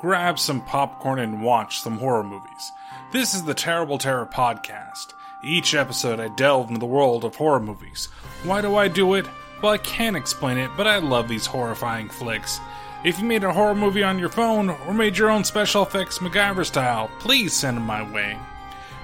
grab 0.00 0.38
some 0.38 0.62
popcorn, 0.62 1.18
and 1.18 1.42
watch 1.42 1.80
some 1.80 1.98
horror 1.98 2.24
movies. 2.24 2.72
This 3.12 3.34
is 3.34 3.44
the 3.44 3.52
Terrible 3.52 3.98
Terror 3.98 4.24
Podcast. 4.24 5.12
Each 5.44 5.74
episode, 5.74 6.18
I 6.18 6.28
delve 6.28 6.68
into 6.68 6.80
the 6.80 6.86
world 6.86 7.22
of 7.22 7.36
horror 7.36 7.60
movies. 7.60 8.06
Why 8.42 8.62
do 8.62 8.76
I 8.76 8.88
do 8.88 9.12
it? 9.12 9.26
Well, 9.60 9.72
I 9.72 9.78
can't 9.78 10.16
explain 10.16 10.56
it, 10.56 10.70
but 10.74 10.86
I 10.86 10.98
love 10.98 11.28
these 11.28 11.44
horrifying 11.44 12.08
flicks. 12.08 12.60
If 13.04 13.18
you 13.18 13.26
made 13.26 13.44
a 13.44 13.52
horror 13.52 13.74
movie 13.74 14.02
on 14.02 14.18
your 14.18 14.30
phone 14.30 14.70
or 14.70 14.94
made 14.94 15.18
your 15.18 15.28
own 15.28 15.44
special 15.44 15.82
effects 15.82 16.18
MacGyver 16.18 16.64
style, 16.64 17.10
please 17.18 17.52
send 17.52 17.76
them 17.76 17.84
my 17.84 18.10
way. 18.10 18.38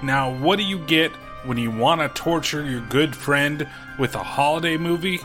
Now, 0.01 0.33
what 0.33 0.55
do 0.55 0.63
you 0.63 0.79
get 0.79 1.11
when 1.45 1.59
you 1.59 1.69
want 1.69 2.01
to 2.01 2.09
torture 2.09 2.67
your 2.67 2.81
good 2.81 3.15
friend 3.15 3.67
with 3.99 4.15
a 4.15 4.23
holiday 4.23 4.77
movie? 4.77 5.17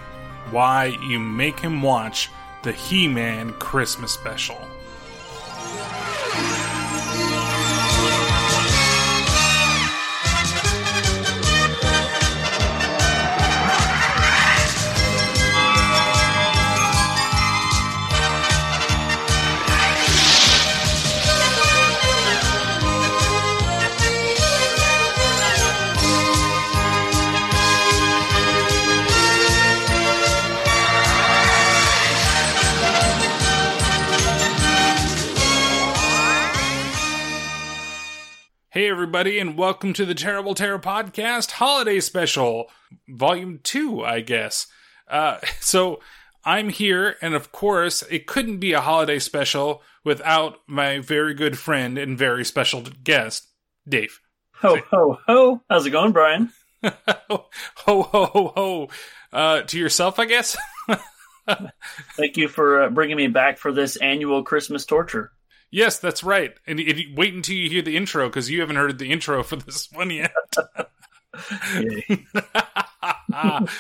Why, 0.51 0.97
you 1.09 1.19
make 1.19 1.61
him 1.61 1.81
watch 1.81 2.29
the 2.63 2.73
He 2.73 3.09
Man 3.09 3.55
Christmas 3.55 4.13
special. 4.13 4.59
Everybody, 38.93 39.39
and 39.39 39.57
welcome 39.57 39.95
to 39.95 40.05
the 40.05 40.15
Terrible 40.15 40.55
Terror 40.55 40.79
Podcast 40.79 41.53
Holiday 41.53 41.99
Special, 41.99 42.71
Volume 43.09 43.59
2, 43.63 44.05
I 44.05 44.21
guess. 44.21 44.67
Uh, 45.09 45.39
so 45.61 46.01
I'm 46.45 46.69
here, 46.69 47.17
and 47.23 47.33
of 47.33 47.53
course, 47.53 48.03
it 48.11 48.27
couldn't 48.27 48.59
be 48.59 48.75
a 48.75 48.83
holiday 48.83 49.19
special 49.19 49.83
without 50.05 50.59
my 50.67 50.99
very 50.99 51.33
good 51.33 51.59
friend 51.59 51.97
and 51.97 52.19
very 52.19 52.45
special 52.45 52.83
guest, 53.03 53.49
Dave. 53.89 54.21
Ho, 54.57 54.77
ho, 54.91 55.19
ho. 55.27 55.63
How's 55.71 55.87
it 55.87 55.91
going, 55.91 56.13
Brian? 56.13 56.53
ho, 56.85 57.47
ho, 57.77 58.03
ho, 58.03 58.53
ho. 58.55 58.89
Uh, 59.33 59.63
to 59.63 59.79
yourself, 59.79 60.19
I 60.19 60.27
guess. 60.27 60.55
Thank 62.19 62.37
you 62.37 62.47
for 62.47 62.83
uh, 62.83 62.91
bringing 62.91 63.17
me 63.17 63.29
back 63.29 63.57
for 63.57 63.73
this 63.73 63.97
annual 63.97 64.45
Christmas 64.45 64.85
torture. 64.85 65.33
Yes, 65.73 65.99
that's 65.99 66.23
right. 66.23 66.55
And, 66.67 66.79
wait 67.17 67.33
until 67.35 67.57
you 67.57 67.71
hear 67.71 67.81
the 67.81 67.97
intro 67.97 68.29
because 68.29 68.51
you 68.51 68.61
haven't 68.61 68.77
heard 68.77 68.99
the 68.99 69.11
intro 69.11 69.43
for 69.43 69.57
this 69.57 69.91
one 69.91 70.11
yet. 70.11 70.33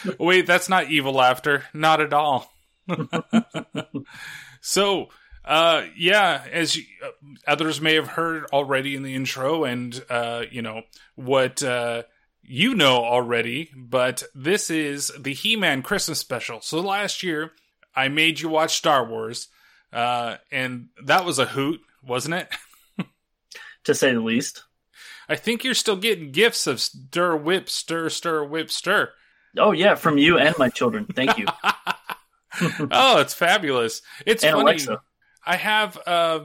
wait, 0.18 0.46
that's 0.46 0.70
not 0.70 0.90
evil 0.90 1.12
laughter. 1.12 1.64
Not 1.74 2.00
at 2.00 2.14
all. 2.14 2.50
so, 4.62 5.08
uh, 5.44 5.82
yeah, 5.94 6.42
as 6.50 6.76
you, 6.76 6.84
uh, 7.04 7.10
others 7.46 7.80
may 7.80 7.94
have 7.94 8.08
heard 8.08 8.46
already 8.54 8.96
in 8.96 9.02
the 9.02 9.14
intro, 9.14 9.64
and 9.64 10.02
uh, 10.08 10.44
you 10.50 10.62
know 10.62 10.82
what 11.14 11.62
uh, 11.62 12.04
you 12.42 12.74
know 12.74 13.04
already, 13.04 13.70
but 13.76 14.22
this 14.34 14.70
is 14.70 15.12
the 15.18 15.34
He-Man 15.34 15.82
Christmas 15.82 16.20
special. 16.20 16.62
So 16.62 16.80
last 16.80 17.22
year, 17.22 17.52
I 17.94 18.08
made 18.08 18.40
you 18.40 18.48
watch 18.48 18.76
Star 18.78 19.04
Wars. 19.04 19.48
Uh, 19.92 20.36
and 20.50 20.88
that 21.04 21.24
was 21.24 21.38
a 21.38 21.44
hoot, 21.44 21.80
wasn't 22.02 22.34
it? 22.34 22.48
to 23.84 23.94
say 23.94 24.12
the 24.12 24.20
least. 24.20 24.64
I 25.28 25.36
think 25.36 25.64
you're 25.64 25.74
still 25.74 25.96
getting 25.96 26.32
gifts 26.32 26.66
of 26.66 26.80
stir, 26.80 27.36
whip, 27.36 27.68
stir, 27.68 28.08
stir, 28.08 28.44
whip, 28.44 28.70
stir. 28.70 29.10
Oh 29.58 29.72
yeah, 29.72 29.94
from 29.94 30.18
you 30.18 30.38
and 30.38 30.56
my 30.58 30.68
children. 30.68 31.06
Thank 31.06 31.38
you. 31.38 31.46
oh, 32.90 33.20
it's 33.20 33.34
fabulous. 33.34 34.02
It's 34.26 34.44
and 34.44 34.52
funny. 34.52 34.62
Alexa. 34.62 35.00
I 35.44 35.56
have 35.56 35.98
uh, 36.06 36.40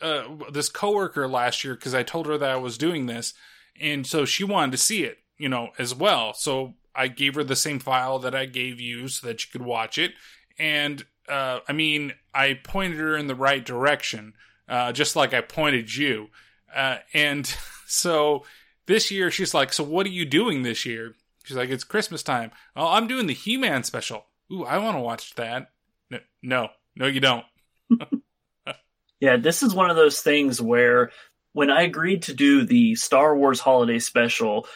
uh, 0.00 0.24
this 0.50 0.68
coworker 0.68 1.28
last 1.28 1.64
year 1.64 1.74
because 1.74 1.94
I 1.94 2.02
told 2.02 2.26
her 2.26 2.36
that 2.38 2.50
I 2.50 2.56
was 2.56 2.78
doing 2.78 3.06
this, 3.06 3.34
and 3.80 4.06
so 4.06 4.24
she 4.24 4.44
wanted 4.44 4.72
to 4.72 4.78
see 4.78 5.04
it, 5.04 5.18
you 5.38 5.48
know, 5.48 5.70
as 5.78 5.94
well. 5.94 6.34
So 6.34 6.74
I 6.94 7.08
gave 7.08 7.34
her 7.36 7.44
the 7.44 7.56
same 7.56 7.78
file 7.78 8.18
that 8.20 8.34
I 8.34 8.46
gave 8.46 8.80
you 8.80 9.08
so 9.08 9.26
that 9.26 9.44
you 9.44 9.50
could 9.50 9.62
watch 9.62 9.98
it, 9.98 10.12
and 10.58 11.04
uh, 11.28 11.60
I 11.68 11.72
mean, 11.72 12.12
I 12.34 12.54
pointed 12.54 12.98
her 12.98 13.16
in 13.16 13.26
the 13.26 13.34
right 13.34 13.64
direction, 13.64 14.34
uh, 14.68 14.92
just 14.92 15.16
like 15.16 15.34
I 15.34 15.40
pointed 15.40 15.94
you. 15.94 16.28
Uh, 16.74 16.98
and 17.12 17.46
so 17.86 18.44
this 18.86 19.10
year, 19.10 19.30
she's 19.30 19.54
like, 19.54 19.72
"So 19.72 19.84
what 19.84 20.06
are 20.06 20.10
you 20.10 20.24
doing 20.24 20.62
this 20.62 20.84
year?" 20.86 21.14
She's 21.44 21.56
like, 21.56 21.70
"It's 21.70 21.84
Christmas 21.84 22.22
time." 22.22 22.50
Oh, 22.76 22.88
I'm 22.88 23.06
doing 23.06 23.26
the 23.26 23.34
He-Man 23.34 23.84
special. 23.84 24.26
Ooh, 24.52 24.64
I 24.64 24.78
want 24.78 24.96
to 24.96 25.02
watch 25.02 25.34
that. 25.34 25.70
No, 26.10 26.18
no, 26.42 26.68
no, 26.96 27.06
you 27.06 27.20
don't. 27.20 27.44
yeah, 29.20 29.36
this 29.36 29.62
is 29.62 29.74
one 29.74 29.90
of 29.90 29.96
those 29.96 30.20
things 30.20 30.60
where 30.60 31.10
when 31.52 31.70
I 31.70 31.82
agreed 31.82 32.22
to 32.24 32.34
do 32.34 32.64
the 32.64 32.94
Star 32.94 33.36
Wars 33.36 33.60
holiday 33.60 33.98
special, 33.98 34.66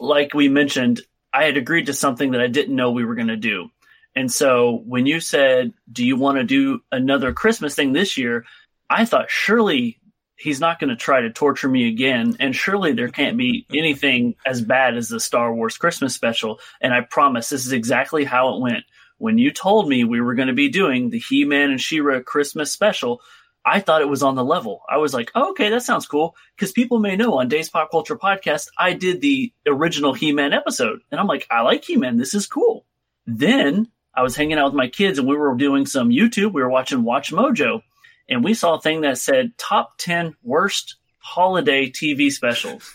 like 0.00 0.34
we 0.34 0.48
mentioned, 0.48 1.00
I 1.32 1.44
had 1.44 1.56
agreed 1.56 1.86
to 1.86 1.92
something 1.92 2.32
that 2.32 2.40
I 2.40 2.46
didn't 2.46 2.76
know 2.76 2.90
we 2.90 3.04
were 3.04 3.14
going 3.14 3.28
to 3.28 3.36
do. 3.36 3.68
And 4.16 4.32
so 4.32 4.82
when 4.86 5.06
you 5.06 5.20
said, 5.20 5.74
Do 5.92 6.04
you 6.04 6.16
want 6.16 6.38
to 6.38 6.44
do 6.44 6.80
another 6.90 7.32
Christmas 7.34 7.74
thing 7.74 7.92
this 7.92 8.16
year? 8.16 8.46
I 8.88 9.04
thought, 9.04 9.30
surely 9.30 10.00
he's 10.36 10.60
not 10.60 10.78
going 10.78 10.90
to 10.90 10.96
try 10.96 11.20
to 11.20 11.30
torture 11.30 11.68
me 11.68 11.88
again. 11.88 12.36
And 12.40 12.54
surely 12.54 12.92
there 12.92 13.08
can't 13.08 13.36
be 13.36 13.66
anything 13.72 14.34
as 14.46 14.62
bad 14.62 14.96
as 14.96 15.08
the 15.08 15.20
Star 15.20 15.54
Wars 15.54 15.76
Christmas 15.76 16.14
special. 16.14 16.60
And 16.80 16.94
I 16.94 17.02
promise 17.02 17.48
this 17.48 17.66
is 17.66 17.72
exactly 17.72 18.24
how 18.24 18.54
it 18.54 18.60
went. 18.60 18.84
When 19.18 19.38
you 19.38 19.50
told 19.50 19.88
me 19.88 20.04
we 20.04 20.20
were 20.20 20.34
going 20.34 20.48
to 20.48 20.54
be 20.54 20.68
doing 20.68 21.10
the 21.10 21.18
He 21.18 21.44
Man 21.44 21.70
and 21.70 21.80
She 21.80 22.00
Ra 22.00 22.20
Christmas 22.20 22.70
special, 22.70 23.22
I 23.64 23.80
thought 23.80 24.02
it 24.02 24.08
was 24.08 24.22
on 24.22 24.36
the 24.36 24.44
level. 24.44 24.82
I 24.88 24.98
was 24.98 25.12
like, 25.12 25.32
oh, 25.34 25.50
okay, 25.50 25.70
that 25.70 25.82
sounds 25.82 26.06
cool. 26.06 26.36
Because 26.54 26.70
people 26.70 26.98
may 26.98 27.16
know 27.16 27.38
on 27.38 27.48
Dave's 27.48 27.70
Pop 27.70 27.90
Culture 27.90 28.16
Podcast, 28.16 28.68
I 28.78 28.92
did 28.92 29.20
the 29.20 29.52
original 29.66 30.12
He 30.12 30.32
Man 30.32 30.52
episode. 30.52 31.00
And 31.10 31.18
I'm 31.18 31.26
like, 31.26 31.46
I 31.50 31.62
like 31.62 31.84
He 31.84 31.96
Man. 31.96 32.18
This 32.18 32.34
is 32.34 32.46
cool. 32.46 32.84
Then 33.26 33.88
I 34.16 34.22
was 34.22 34.34
hanging 34.36 34.58
out 34.58 34.66
with 34.66 34.74
my 34.74 34.88
kids 34.88 35.18
and 35.18 35.28
we 35.28 35.36
were 35.36 35.54
doing 35.54 35.86
some 35.86 36.08
YouTube. 36.08 36.52
We 36.52 36.62
were 36.62 36.70
watching 36.70 37.04
Watch 37.04 37.32
Mojo 37.32 37.82
and 38.28 38.42
we 38.42 38.54
saw 38.54 38.74
a 38.74 38.80
thing 38.80 39.02
that 39.02 39.18
said 39.18 39.56
top 39.58 39.98
10 39.98 40.34
worst 40.42 40.96
holiday 41.18 41.90
TV 41.90 42.30
specials. 42.30 42.92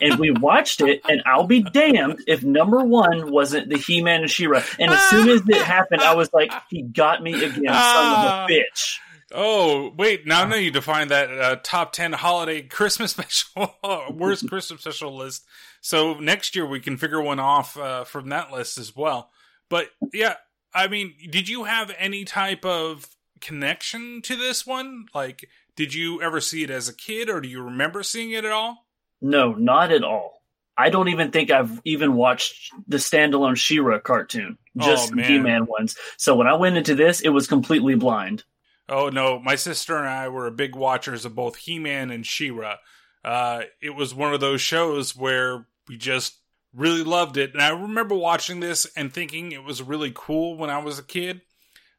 and 0.00 0.18
we 0.18 0.30
watched 0.30 0.82
it, 0.82 1.00
and 1.08 1.22
I'll 1.24 1.46
be 1.46 1.62
damned 1.62 2.20
if 2.26 2.42
number 2.44 2.84
one 2.84 3.32
wasn't 3.32 3.70
the 3.70 3.78
He 3.78 4.02
Man 4.02 4.20
and 4.20 4.30
She 4.30 4.46
Ra. 4.46 4.62
And 4.78 4.90
as 4.92 5.00
soon 5.08 5.28
as 5.30 5.40
it 5.48 5.62
happened, 5.62 6.02
I 6.02 6.14
was 6.14 6.30
like, 6.34 6.52
he 6.68 6.82
got 6.82 7.22
me 7.22 7.32
again, 7.32 7.52
son 7.54 7.64
of 7.64 7.64
a 7.64 7.72
Ah. 7.72 8.46
bitch. 8.48 8.98
Oh, 9.32 9.92
wait, 9.96 10.26
now 10.26 10.42
I 10.42 10.44
know 10.48 10.56
you 10.56 10.70
define 10.70 11.08
that 11.08 11.30
uh, 11.30 11.56
top 11.62 11.92
10 11.92 12.12
holiday 12.12 12.62
Christmas 12.62 13.12
special, 13.16 13.74
worst 14.12 14.48
Christmas 14.48 14.82
special 14.82 15.16
list. 15.16 15.46
So 15.80 16.14
next 16.14 16.54
year 16.54 16.66
we 16.66 16.80
can 16.80 16.96
figure 16.98 17.20
one 17.22 17.38
off 17.40 17.76
uh, 17.78 18.04
from 18.04 18.28
that 18.28 18.52
list 18.52 18.76
as 18.76 18.94
well. 18.94 19.30
But 19.70 19.88
yeah, 20.12 20.34
I 20.72 20.88
mean, 20.88 21.14
did 21.30 21.48
you 21.48 21.64
have 21.64 21.94
any 21.98 22.24
type 22.24 22.64
of 22.64 23.08
connection 23.40 24.22
to 24.22 24.36
this 24.36 24.66
one? 24.66 25.06
Like, 25.14 25.48
did 25.76 25.94
you 25.94 26.20
ever 26.22 26.40
see 26.40 26.62
it 26.62 26.70
as 26.70 26.88
a 26.88 26.94
kid 26.94 27.28
or 27.28 27.40
do 27.40 27.48
you 27.48 27.62
remember 27.62 28.02
seeing 28.02 28.30
it 28.32 28.44
at 28.44 28.52
all? 28.52 28.86
No, 29.20 29.52
not 29.52 29.92
at 29.92 30.04
all. 30.04 30.42
I 30.76 30.88
don't 30.88 31.08
even 31.08 31.30
think 31.30 31.50
I've 31.50 31.80
even 31.84 32.14
watched 32.14 32.72
the 32.88 32.96
standalone 32.96 33.56
She-Ra 33.56 33.98
cartoon, 33.98 34.56
just 34.78 35.12
Oh, 35.12 35.14
man. 35.14 35.30
He-Man 35.30 35.66
ones. 35.66 35.96
So 36.16 36.34
when 36.34 36.46
I 36.46 36.54
went 36.54 36.76
into 36.76 36.94
this, 36.94 37.20
it 37.20 37.28
was 37.28 37.46
completely 37.46 37.96
blind. 37.96 38.44
Oh 38.88 39.08
no, 39.08 39.38
my 39.38 39.56
sister 39.56 39.96
and 39.96 40.08
I 40.08 40.28
were 40.28 40.50
big 40.50 40.74
watchers 40.74 41.24
of 41.24 41.34
both 41.34 41.56
He-Man 41.56 42.10
and 42.10 42.26
She-Ra. 42.26 42.76
Uh, 43.24 43.62
it 43.82 43.94
was 43.94 44.14
one 44.14 44.32
of 44.32 44.40
those 44.40 44.60
shows 44.60 45.14
where 45.14 45.66
we 45.86 45.96
just 45.96 46.39
really 46.74 47.02
loved 47.02 47.36
it, 47.36 47.52
and 47.52 47.62
I 47.62 47.70
remember 47.70 48.14
watching 48.14 48.60
this 48.60 48.86
and 48.96 49.12
thinking 49.12 49.52
it 49.52 49.64
was 49.64 49.82
really 49.82 50.12
cool 50.14 50.56
when 50.56 50.70
I 50.70 50.78
was 50.78 50.98
a 50.98 51.04
kid. 51.04 51.42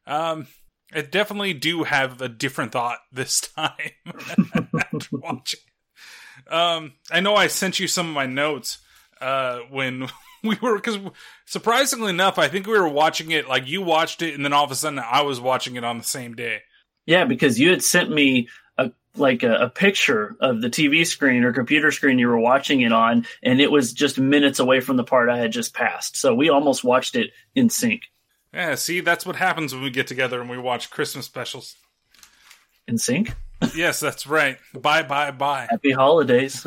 Um, 0.06 0.46
I 0.94 1.02
definitely 1.02 1.54
do 1.54 1.84
have 1.84 2.20
a 2.20 2.28
different 2.28 2.72
thought 2.72 2.98
this 3.12 3.40
time 3.40 3.92
after 4.06 5.08
watching. 5.12 5.60
Um, 6.48 6.94
I 7.10 7.20
know 7.20 7.34
I 7.34 7.46
sent 7.46 7.78
you 7.78 7.86
some 7.86 8.08
of 8.08 8.14
my 8.14 8.26
notes 8.26 8.78
uh, 9.20 9.60
when 9.70 10.08
we 10.42 10.56
were 10.60 10.76
because 10.76 10.98
surprisingly 11.46 12.10
enough, 12.10 12.38
I 12.38 12.48
think 12.48 12.66
we 12.66 12.78
were 12.78 12.88
watching 12.88 13.30
it 13.30 13.48
like 13.48 13.68
you 13.68 13.82
watched 13.82 14.22
it, 14.22 14.34
and 14.34 14.44
then 14.44 14.52
all 14.52 14.64
of 14.64 14.70
a 14.70 14.74
sudden 14.74 14.98
I 14.98 15.22
was 15.22 15.40
watching 15.40 15.76
it 15.76 15.84
on 15.84 15.98
the 15.98 16.04
same 16.04 16.34
day. 16.34 16.62
Yeah, 17.06 17.24
because 17.24 17.58
you 17.58 17.70
had 17.70 17.82
sent 17.82 18.10
me 18.10 18.48
like 19.16 19.42
a, 19.42 19.54
a 19.54 19.70
picture 19.70 20.36
of 20.40 20.60
the 20.60 20.70
TV 20.70 21.06
screen 21.06 21.44
or 21.44 21.52
computer 21.52 21.90
screen 21.90 22.18
you 22.18 22.28
were 22.28 22.38
watching 22.38 22.80
it 22.80 22.92
on, 22.92 23.26
and 23.42 23.60
it 23.60 23.70
was 23.70 23.92
just 23.92 24.18
minutes 24.18 24.58
away 24.58 24.80
from 24.80 24.96
the 24.96 25.04
part 25.04 25.28
I 25.28 25.38
had 25.38 25.52
just 25.52 25.74
passed. 25.74 26.16
So 26.16 26.34
we 26.34 26.48
almost 26.48 26.84
watched 26.84 27.16
it 27.16 27.30
in 27.54 27.68
sync. 27.68 28.02
Yeah, 28.52 28.74
see, 28.74 29.00
that's 29.00 29.24
what 29.24 29.36
happens 29.36 29.74
when 29.74 29.82
we 29.82 29.90
get 29.90 30.06
together 30.06 30.40
and 30.40 30.50
we 30.50 30.58
watch 30.58 30.90
Christmas 30.90 31.26
specials. 31.26 31.76
In 32.86 32.98
sync. 32.98 33.34
yes, 33.74 34.00
that's 34.00 34.26
right. 34.26 34.58
Bye, 34.74 35.02
bye, 35.02 35.30
bye. 35.30 35.68
Happy 35.70 35.92
holidays. 35.92 36.62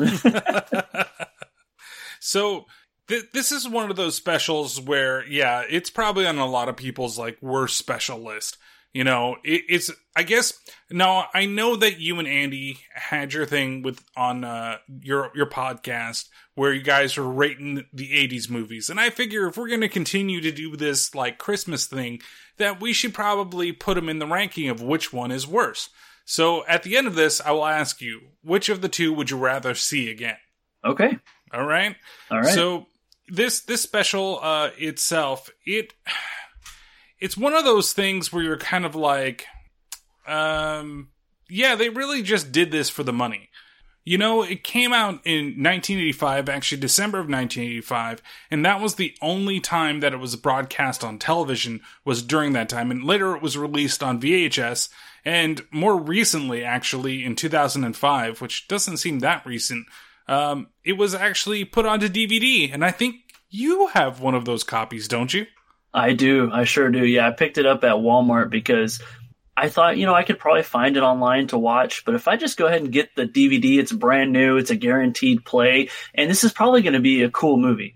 so 2.20 2.66
th- 3.08 3.30
this 3.32 3.52
is 3.52 3.68
one 3.68 3.90
of 3.90 3.96
those 3.96 4.14
specials 4.14 4.80
where, 4.80 5.26
yeah, 5.28 5.62
it's 5.68 5.90
probably 5.90 6.26
on 6.26 6.38
a 6.38 6.46
lot 6.46 6.68
of 6.68 6.76
people's 6.76 7.18
like 7.18 7.40
worst 7.40 7.76
special 7.76 8.18
list. 8.18 8.56
You 8.92 9.04
know, 9.04 9.36
it, 9.44 9.62
it's. 9.68 9.90
I 10.16 10.22
guess 10.22 10.54
now 10.90 11.26
I 11.34 11.44
know 11.44 11.76
that 11.76 12.00
you 12.00 12.18
and 12.18 12.26
Andy 12.26 12.78
had 12.94 13.34
your 13.34 13.44
thing 13.44 13.82
with 13.82 14.02
on 14.16 14.44
uh, 14.44 14.78
your 15.02 15.30
your 15.34 15.46
podcast 15.46 16.28
where 16.54 16.72
you 16.72 16.82
guys 16.82 17.16
were 17.16 17.30
rating 17.30 17.84
the 17.92 18.10
'80s 18.28 18.48
movies, 18.48 18.88
and 18.88 18.98
I 18.98 19.10
figure 19.10 19.46
if 19.46 19.58
we're 19.58 19.68
going 19.68 19.82
to 19.82 19.88
continue 19.88 20.40
to 20.40 20.50
do 20.50 20.76
this 20.76 21.14
like 21.14 21.38
Christmas 21.38 21.86
thing, 21.86 22.20
that 22.56 22.80
we 22.80 22.92
should 22.94 23.12
probably 23.12 23.72
put 23.72 23.94
them 23.94 24.08
in 24.08 24.18
the 24.18 24.26
ranking 24.26 24.68
of 24.68 24.80
which 24.80 25.12
one 25.12 25.30
is 25.30 25.46
worse. 25.46 25.90
So 26.24 26.66
at 26.66 26.82
the 26.82 26.96
end 26.96 27.06
of 27.06 27.14
this, 27.14 27.40
I 27.40 27.52
will 27.52 27.66
ask 27.66 28.00
you, 28.00 28.20
which 28.42 28.68
of 28.68 28.80
the 28.80 28.88
two 28.88 29.12
would 29.12 29.30
you 29.30 29.36
rather 29.36 29.74
see 29.74 30.10
again? 30.10 30.38
okay. 30.84 31.18
All 31.52 31.64
right. 31.64 31.94
All 32.30 32.40
right. 32.40 32.54
So 32.54 32.86
this 33.28 33.60
this 33.60 33.82
special 33.82 34.38
uh 34.42 34.70
itself, 34.78 35.50
it 35.64 35.94
it's 37.20 37.36
one 37.36 37.54
of 37.54 37.64
those 37.64 37.92
things 37.92 38.32
where 38.32 38.42
you're 38.42 38.56
kind 38.56 38.84
of 38.84 38.94
like 38.94 39.46
um 40.26 41.08
yeah, 41.48 41.76
they 41.76 41.88
really 41.88 42.22
just 42.22 42.52
did 42.52 42.70
this 42.70 42.90
for 42.90 43.02
the 43.02 43.12
money. 43.12 43.50
You 44.04 44.18
know, 44.18 44.42
it 44.42 44.62
came 44.62 44.92
out 44.92 45.20
in 45.24 45.46
1985, 45.60 46.48
actually 46.48 46.80
December 46.80 47.18
of 47.18 47.28
1985, 47.28 48.22
and 48.52 48.64
that 48.64 48.80
was 48.80 48.94
the 48.94 49.16
only 49.20 49.58
time 49.58 49.98
that 49.98 50.12
it 50.12 50.18
was 50.20 50.36
broadcast 50.36 51.02
on 51.02 51.18
television 51.18 51.80
was 52.04 52.22
during 52.22 52.52
that 52.52 52.68
time. 52.68 52.92
And 52.92 53.02
later 53.02 53.34
it 53.34 53.42
was 53.42 53.58
released 53.58 54.04
on 54.04 54.20
VHS, 54.20 54.90
and 55.24 55.66
more 55.72 56.00
recently, 56.00 56.62
actually 56.62 57.24
in 57.24 57.34
2005, 57.34 58.40
which 58.40 58.68
doesn't 58.68 58.98
seem 58.98 59.18
that 59.20 59.44
recent, 59.44 59.86
um, 60.28 60.68
it 60.84 60.92
was 60.92 61.12
actually 61.12 61.64
put 61.64 61.84
onto 61.84 62.08
DVD. 62.08 62.72
And 62.72 62.84
I 62.84 62.92
think 62.92 63.16
you 63.50 63.88
have 63.88 64.20
one 64.20 64.36
of 64.36 64.44
those 64.44 64.62
copies, 64.62 65.08
don't 65.08 65.34
you? 65.34 65.46
I 65.96 66.12
do. 66.12 66.50
I 66.52 66.64
sure 66.64 66.90
do. 66.90 67.04
Yeah, 67.04 67.26
I 67.26 67.30
picked 67.30 67.56
it 67.56 67.64
up 67.64 67.82
at 67.82 67.94
Walmart 67.94 68.50
because 68.50 69.02
I 69.56 69.70
thought, 69.70 69.96
you 69.96 70.04
know, 70.04 70.14
I 70.14 70.24
could 70.24 70.38
probably 70.38 70.62
find 70.62 70.98
it 70.98 71.02
online 71.02 71.46
to 71.48 71.58
watch, 71.58 72.04
but 72.04 72.14
if 72.14 72.28
I 72.28 72.36
just 72.36 72.58
go 72.58 72.66
ahead 72.66 72.82
and 72.82 72.92
get 72.92 73.16
the 73.16 73.26
DVD, 73.26 73.78
it's 73.78 73.92
brand 73.92 74.30
new, 74.30 74.58
it's 74.58 74.70
a 74.70 74.76
guaranteed 74.76 75.46
play, 75.46 75.88
and 76.14 76.30
this 76.30 76.44
is 76.44 76.52
probably 76.52 76.82
going 76.82 76.92
to 76.92 77.00
be 77.00 77.22
a 77.22 77.30
cool 77.30 77.56
movie. 77.56 77.94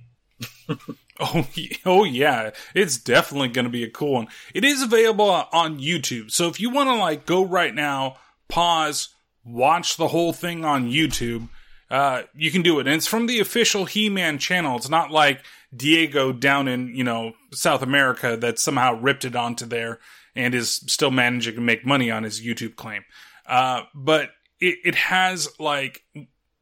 Oh, 1.23 1.47
oh 1.85 2.05
yeah, 2.05 2.53
it's 2.75 2.97
definitely 2.97 3.49
going 3.49 3.67
to 3.67 3.71
be 3.71 3.85
a 3.85 3.91
cool 3.91 4.15
one. 4.15 4.29
It 4.55 4.65
is 4.65 4.81
available 4.81 5.29
on 5.29 5.79
YouTube, 5.79 6.31
so 6.31 6.49
if 6.49 6.59
you 6.59 6.71
want 6.71 6.89
to 6.89 6.95
like 6.95 7.27
go 7.27 7.45
right 7.45 7.75
now, 7.75 8.17
pause, 8.49 9.11
watch 9.45 9.99
the 9.99 10.09
whole 10.09 10.33
thing 10.33 10.65
on 10.65 10.91
YouTube, 10.91 11.51
uh, 11.91 12.23
you 12.35 12.51
can 12.51 12.63
do 12.63 12.79
it. 12.79 12.87
And 12.87 12.97
it's 12.97 13.07
from 13.07 13.27
the 13.27 13.39
official 13.39 13.85
He-Man 13.85 14.39
channel. 14.39 14.79
It's 14.79 14.89
not 14.89 15.11
like 15.11 15.45
Diego 15.75 16.33
down 16.33 16.69
in 16.69 16.95
you 16.95 17.05
know 17.05 17.33
South 17.53 17.83
America 17.83 18.37
that 18.37 18.59
somehow 18.59 18.95
ripped 19.01 19.25
it 19.25 19.37
onto 19.37 19.67
there 19.67 19.99
and 20.35 20.55
is 20.55 20.77
still 20.87 21.11
managing 21.11 21.55
to 21.55 21.61
make 21.61 21.85
money 21.85 22.11
on 22.11 22.23
his 22.23 22.41
YouTube 22.41 22.77
claim. 22.77 23.05
Uh, 23.47 23.83
but 23.95 24.31
it, 24.61 24.79
it 24.85 24.95
has 24.95 25.49
like 25.59 26.03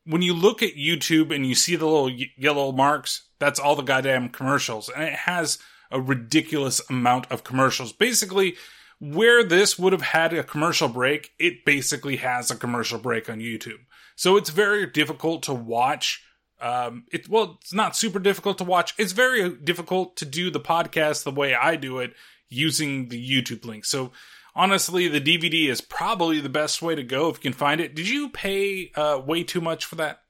when 0.05 0.23
you 0.23 0.33
look 0.33 0.63
at 0.63 0.75
YouTube 0.75 1.35
and 1.35 1.47
you 1.47 1.55
see 1.55 1.77
the 1.77 1.85
little 1.85 2.07
y- 2.07 2.33
yellow 2.37 2.73
marks, 2.73 3.29
that's 3.39 3.61
all 3.61 3.77
the 3.77 3.83
goddamn 3.83 4.31
commercials. 4.31 4.89
And 4.89 5.05
it 5.05 5.15
has 5.15 5.59
a 5.91 6.01
ridiculous 6.01 6.81
amount 6.89 7.31
of 7.31 7.45
commercials. 7.45 7.93
Basically, 7.93 8.57
where 9.01 9.45
this 9.45 9.79
would 9.79 9.93
have 9.93 10.03
had 10.03 10.33
a 10.33 10.43
commercial 10.43 10.89
break, 10.89 11.33
it 11.39 11.65
basically 11.65 12.17
has 12.17 12.51
a 12.51 12.57
commercial 12.57 12.99
break 12.99 13.29
on 13.29 13.39
YouTube. 13.39 13.81
So 14.17 14.37
it's 14.37 14.51
very 14.51 14.87
difficult 14.87 15.43
to 15.45 15.55
watch. 15.55 16.25
Um, 16.61 17.05
it 17.13 17.29
well, 17.29 17.59
it's 17.61 17.73
not 17.73 17.97
super 17.97 18.19
difficult 18.19 18.59
to 18.59 18.65
watch. 18.65 18.95
It's 18.99 19.13
very 19.13 19.49
difficult 19.51 20.17
to 20.17 20.25
do 20.25 20.51
the 20.51 20.61
podcast 20.61 21.25
the 21.25 21.31
way 21.31 21.55
I 21.55 21.77
do 21.77 21.99
it 21.99 22.15
using 22.49 23.09
the 23.09 23.31
YouTube 23.31 23.65
link. 23.65 23.85
So 23.85 24.13
honestly, 24.55 25.09
the 25.09 25.21
DVD 25.21 25.69
is 25.69 25.81
probably 25.81 26.41
the 26.41 26.49
best 26.49 26.83
way 26.83 26.95
to 26.95 27.03
go 27.03 27.29
if 27.29 27.37
you 27.37 27.43
can 27.43 27.53
find 27.53 27.81
it. 27.81 27.95
Did 27.95 28.09
you 28.09 28.29
pay 28.29 28.91
uh, 28.95 29.21
way 29.25 29.45
too 29.45 29.61
much 29.61 29.85
for 29.85 29.97
that? 29.97 30.23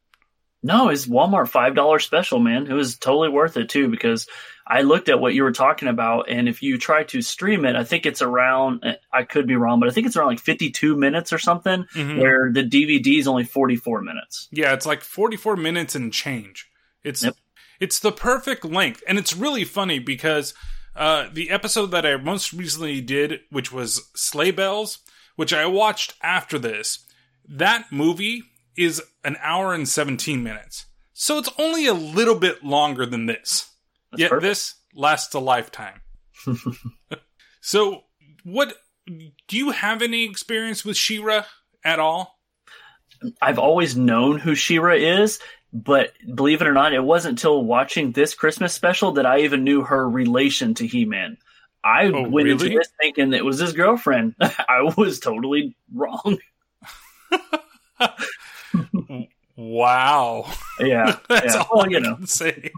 No, 0.62 0.88
it's 0.88 1.06
Walmart 1.06 1.49
five 1.49 1.75
dollar 1.75 1.99
special, 1.99 2.38
man. 2.40 2.66
It 2.66 2.75
was 2.75 2.96
totally 2.99 3.28
worth 3.28 3.56
it 3.56 3.69
too 3.69 3.88
because 3.88 4.26
I 4.66 4.82
looked 4.82 5.08
at 5.08 5.20
what 5.20 5.32
you 5.32 5.44
were 5.44 5.52
talking 5.52 5.88
about, 5.88 6.28
and 6.28 6.49
if 6.49 6.62
you 6.62 6.78
try 6.78 7.05
to 7.05 7.22
stream 7.22 7.64
it, 7.64 7.76
I 7.76 7.84
think 7.84 8.05
it's 8.06 8.20
around. 8.22 8.84
I 9.12 9.22
could 9.22 9.46
be 9.46 9.56
wrong, 9.56 9.78
but 9.81 9.88
I 9.88 9.93
think 9.93 10.06
it's 10.06 10.16
around 10.16 10.28
like 10.28 10.40
fifty 10.40 10.70
two 10.70 10.96
minutes 10.96 11.32
or 11.32 11.38
something. 11.38 11.84
Mhm. 11.94 12.19
Where 12.20 12.50
the 12.52 12.64
DVD 12.64 13.19
is 13.19 13.28
only 13.28 13.44
forty 13.44 13.76
four 13.76 14.02
minutes. 14.02 14.49
Yeah, 14.50 14.72
it's 14.72 14.84
like 14.87 15.02
44 15.02 15.56
minutes 15.56 15.94
and 15.94 16.12
change. 16.12 16.66
It's 17.05 17.22
Yep. 17.25 17.37
it's 17.81 18.00
the 18.00 18.12
perfect 18.12 18.64
length, 18.64 19.02
and 19.06 19.17
it's 19.19 19.34
really 19.36 19.65
funny 19.65 20.00
because 20.00 20.55
uh, 20.96 21.29
the 21.32 21.50
episode 21.50 21.93
that 21.93 22.05
I 22.05 22.17
most 22.17 22.53
recently 22.53 23.00
did, 23.00 23.41
which 23.50 23.70
was 23.70 24.10
Sleigh 24.17 24.50
Bells, 24.50 24.98
which 25.36 25.53
I 25.53 25.65
watched 25.67 26.15
after 26.20 26.58
this, 26.58 27.06
that 27.48 27.93
movie 27.93 28.43
is 28.79 29.03
an 29.25 29.37
hour 29.43 29.75
and 29.75 29.89
17 29.89 30.43
minutes. 30.43 30.87
So 31.13 31.39
it's 31.39 31.51
only 31.58 31.87
a 31.87 31.94
little 31.94 32.37
bit 32.37 32.65
longer 32.65 33.05
than 33.05 33.27
this. 33.27 33.70
That's 34.13 34.20
Yet 34.20 34.31
perfect. 34.31 34.43
this 34.49 34.75
lasts 34.94 35.35
a 35.35 35.41
lifetime. 35.41 36.01
so, 37.61 38.05
what 38.44 38.75
do 39.06 39.56
you 39.56 39.70
have 39.70 40.01
any 40.03 40.25
experience 40.25 40.85
with 40.85 40.97
She-Ra 40.97 41.44
at 41.85 41.99
all? 41.99 42.39
I've 43.43 43.58
always 43.58 43.97
known 43.97 44.39
who 44.39 44.55
She-Ra 44.55 44.94
is, 44.94 45.41
but 45.73 46.13
believe 46.35 46.63
it 46.63 46.69
or 46.69 46.73
not, 46.73 46.94
it 46.94 47.03
wasn't 47.03 47.32
until 47.32 47.65
watching 47.65 48.13
this 48.13 48.35
Christmas 48.35 48.73
special 48.73 49.13
that 49.13 49.27
I 49.27 49.41
even 49.41 49.65
knew 49.65 49.82
her 49.82 50.08
relation 50.08 50.75
to 50.75 50.87
He 50.87 51.05
Man. 51.05 51.37
I 51.82 52.06
Oh, 52.06 52.23
went 52.29 52.47
really? 52.47 52.51
into 52.53 52.69
this 52.70 52.89
thinking 53.01 53.32
it 53.32 53.44
was 53.44 53.58
his 53.58 53.73
girlfriend. 53.73 54.35
I 54.41 54.93
was 54.97 55.19
totally 55.20 55.77
wrong. 55.93 56.39
Wow. 59.56 60.53
Yeah, 60.79 61.17
That's 61.29 61.55
yeah. 61.55 61.63
all 61.70 61.79
Well, 61.79 61.91
you 61.91 61.96
I 61.96 62.01
know, 62.01 62.17
can 62.17 62.27
say. 62.27 62.70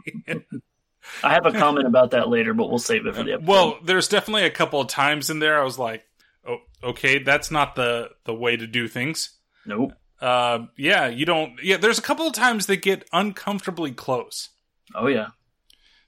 I 1.22 1.34
have 1.34 1.44
a 1.46 1.52
comment 1.52 1.86
about 1.86 2.12
that 2.12 2.28
later, 2.28 2.54
but 2.54 2.68
we'll 2.68 2.78
save 2.78 3.06
it 3.06 3.14
for 3.14 3.22
the 3.22 3.34
episode. 3.34 3.48
well, 3.48 3.78
there's 3.84 4.08
definitely 4.08 4.44
a 4.44 4.50
couple 4.50 4.80
of 4.80 4.88
times 4.88 5.28
in 5.28 5.40
there 5.40 5.60
I 5.60 5.64
was 5.64 5.78
like, 5.78 6.04
"Oh, 6.46 6.58
okay, 6.82 7.18
that's 7.22 7.50
not 7.50 7.74
the 7.74 8.10
the 8.24 8.34
way 8.34 8.56
to 8.56 8.66
do 8.66 8.88
things." 8.88 9.36
nope. 9.66 9.92
Uh, 10.20 10.66
yeah, 10.76 11.08
you 11.08 11.24
don't. 11.26 11.54
Yeah, 11.62 11.76
there's 11.78 11.98
a 11.98 12.02
couple 12.02 12.26
of 12.26 12.32
times 12.34 12.66
they 12.66 12.76
get 12.76 13.08
uncomfortably 13.12 13.92
close. 13.92 14.50
Oh 14.94 15.06
yeah. 15.06 15.28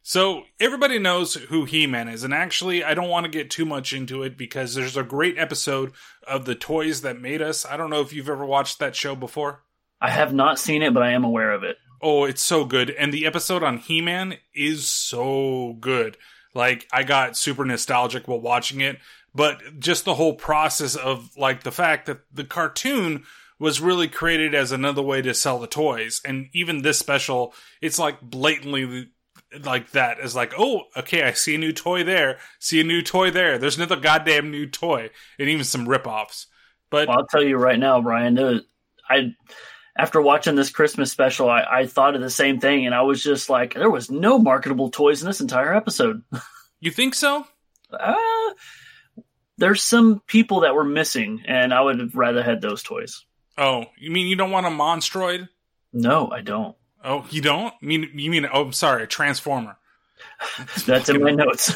So 0.04 0.42
everybody 0.58 0.98
knows 0.98 1.34
who 1.34 1.64
He-Man 1.64 2.08
is, 2.08 2.24
and 2.24 2.34
actually, 2.34 2.82
I 2.82 2.92
don't 2.94 3.08
want 3.08 3.24
to 3.24 3.30
get 3.30 3.50
too 3.50 3.64
much 3.64 3.92
into 3.92 4.22
it 4.24 4.36
because 4.36 4.74
there's 4.74 4.96
a 4.96 5.02
great 5.04 5.38
episode 5.38 5.92
of 6.26 6.44
the 6.44 6.54
Toys 6.56 7.02
That 7.02 7.20
Made 7.20 7.40
Us. 7.40 7.64
I 7.64 7.76
don't 7.76 7.88
know 7.90 8.00
if 8.00 8.12
you've 8.12 8.28
ever 8.28 8.44
watched 8.44 8.78
that 8.80 8.96
show 8.96 9.14
before. 9.14 9.62
I 10.02 10.10
have 10.10 10.34
not 10.34 10.58
seen 10.58 10.82
it, 10.82 10.92
but 10.92 11.04
I 11.04 11.12
am 11.12 11.22
aware 11.22 11.52
of 11.52 11.62
it. 11.62 11.78
Oh, 12.02 12.24
it's 12.24 12.42
so 12.42 12.64
good. 12.64 12.90
And 12.90 13.14
the 13.14 13.24
episode 13.24 13.62
on 13.62 13.78
He 13.78 14.00
Man 14.00 14.34
is 14.52 14.88
so 14.88 15.76
good. 15.78 16.16
Like, 16.54 16.88
I 16.92 17.04
got 17.04 17.36
super 17.36 17.64
nostalgic 17.64 18.26
while 18.26 18.40
watching 18.40 18.80
it, 18.80 18.98
but 19.32 19.78
just 19.78 20.04
the 20.04 20.14
whole 20.14 20.34
process 20.34 20.96
of, 20.96 21.30
like, 21.36 21.62
the 21.62 21.70
fact 21.70 22.06
that 22.06 22.22
the 22.32 22.44
cartoon 22.44 23.24
was 23.60 23.80
really 23.80 24.08
created 24.08 24.56
as 24.56 24.72
another 24.72 25.02
way 25.02 25.22
to 25.22 25.32
sell 25.32 25.60
the 25.60 25.68
toys. 25.68 26.20
And 26.24 26.48
even 26.52 26.82
this 26.82 26.98
special, 26.98 27.54
it's 27.80 27.98
like 27.98 28.20
blatantly 28.20 29.12
like 29.62 29.92
that 29.92 30.18
is 30.18 30.34
like, 30.34 30.52
oh, 30.58 30.82
okay, 30.96 31.22
I 31.22 31.32
see 31.32 31.54
a 31.54 31.58
new 31.58 31.72
toy 31.72 32.02
there, 32.02 32.38
see 32.58 32.80
a 32.80 32.84
new 32.84 33.02
toy 33.02 33.30
there. 33.30 33.58
There's 33.58 33.76
another 33.76 33.96
goddamn 33.96 34.50
new 34.50 34.66
toy, 34.66 35.10
and 35.38 35.48
even 35.48 35.64
some 35.64 35.86
ripoffs. 35.86 36.46
But 36.90 37.06
well, 37.06 37.18
I'll 37.18 37.26
tell 37.26 37.42
you 37.42 37.56
right 37.56 37.78
now, 37.78 38.00
Brian, 38.00 38.36
I 39.08 39.34
after 39.96 40.20
watching 40.20 40.54
this 40.54 40.70
Christmas 40.70 41.12
special, 41.12 41.50
I, 41.50 41.64
I 41.70 41.86
thought 41.86 42.14
of 42.14 42.22
the 42.22 42.30
same 42.30 42.60
thing, 42.60 42.86
and 42.86 42.94
I 42.94 43.02
was 43.02 43.22
just 43.22 43.50
like, 43.50 43.74
there 43.74 43.90
was 43.90 44.10
no 44.10 44.38
marketable 44.38 44.90
toys 44.90 45.22
in 45.22 45.26
this 45.26 45.40
entire 45.40 45.74
episode. 45.74 46.22
you 46.80 46.90
think 46.90 47.14
so? 47.14 47.46
Uh, 47.92 48.16
there's 49.58 49.82
some 49.82 50.22
people 50.26 50.60
that 50.60 50.74
were 50.74 50.84
missing, 50.84 51.42
and 51.46 51.74
I 51.74 51.80
would 51.82 52.00
have 52.00 52.14
rather 52.14 52.42
had 52.42 52.60
those 52.60 52.82
toys. 52.82 53.24
Oh, 53.58 53.84
you 53.98 54.10
mean 54.10 54.26
you 54.26 54.36
don't 54.36 54.50
want 54.50 54.66
a 54.66 54.70
Monstroid? 54.70 55.48
No, 55.92 56.30
I 56.30 56.40
don't. 56.40 56.74
Oh, 57.04 57.26
you 57.30 57.42
don't? 57.42 57.74
You 57.82 57.88
mean 57.88 58.10
you 58.14 58.30
mean? 58.30 58.46
Oh, 58.50 58.64
I'm 58.64 58.72
sorry, 58.72 59.02
a 59.02 59.06
Transformer. 59.06 59.76
That's 60.86 61.08
in 61.08 61.22
my 61.22 61.32
notes. 61.32 61.72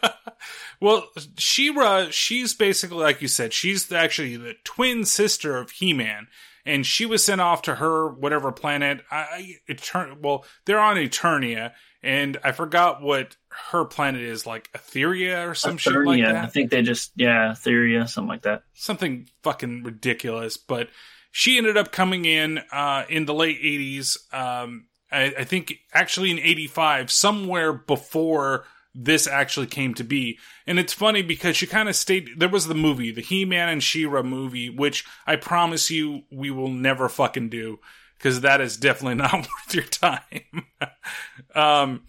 well, 0.80 1.08
She-Ra, 1.38 2.08
she's 2.10 2.54
basically 2.54 2.98
like 2.98 3.22
you 3.22 3.28
said. 3.28 3.52
She's 3.52 3.90
actually 3.90 4.36
the 4.36 4.54
twin 4.62 5.04
sister 5.04 5.56
of 5.56 5.70
He-Man, 5.70 6.28
and 6.66 6.84
she 6.84 7.06
was 7.06 7.24
sent 7.24 7.40
off 7.40 7.62
to 7.62 7.76
her 7.76 8.08
whatever 8.08 8.52
planet. 8.52 9.02
I, 9.10 9.56
Etern- 9.68 10.20
well, 10.20 10.44
they're 10.64 10.80
on 10.80 10.96
Eternia, 10.96 11.72
and 12.02 12.36
I 12.44 12.52
forgot 12.52 13.00
what 13.00 13.36
her 13.70 13.84
planet 13.84 14.20
is, 14.20 14.46
like 14.46 14.70
Etheria 14.72 15.48
or 15.48 15.54
some 15.54 15.76
Etheria. 15.76 15.80
shit 15.80 16.04
like 16.04 16.24
that. 16.24 16.44
I 16.44 16.46
think 16.46 16.70
they 16.70 16.82
just 16.82 17.12
yeah, 17.16 17.52
Etheria, 17.52 18.08
something 18.08 18.28
like 18.28 18.42
that. 18.42 18.64
Something 18.74 19.28
fucking 19.42 19.84
ridiculous, 19.84 20.56
but 20.56 20.88
she 21.30 21.58
ended 21.58 21.76
up 21.76 21.92
coming 21.92 22.24
in 22.24 22.60
uh, 22.72 23.04
in 23.08 23.26
the 23.26 23.34
late 23.34 23.62
80s. 23.62 24.16
Um, 24.34 24.86
I, 25.12 25.34
I, 25.38 25.44
think 25.44 25.74
actually 25.92 26.30
in 26.30 26.38
85, 26.38 27.10
somewhere 27.10 27.72
before 27.72 28.64
this 28.96 29.26
actually 29.26 29.66
came 29.66 29.92
to 29.94 30.04
be. 30.04 30.38
And 30.66 30.78
it's 30.78 30.92
funny 30.92 31.22
because 31.22 31.56
she 31.56 31.66
kind 31.66 31.88
of 31.88 31.96
stayed. 31.96 32.30
There 32.38 32.48
was 32.48 32.66
the 32.66 32.74
movie, 32.74 33.12
the 33.12 33.20
He 33.20 33.44
Man 33.44 33.68
and 33.68 33.82
She 33.82 34.06
Ra 34.06 34.22
movie, 34.22 34.70
which 34.70 35.04
I 35.26 35.36
promise 35.36 35.90
you 35.90 36.22
we 36.30 36.50
will 36.50 36.70
never 36.70 37.08
fucking 37.08 37.50
do 37.50 37.78
because 38.18 38.40
that 38.40 38.60
is 38.60 38.76
definitely 38.76 39.14
not 39.22 39.32
worth 39.34 39.74
your 39.74 39.84
time. 39.84 40.66
um, 41.54 42.02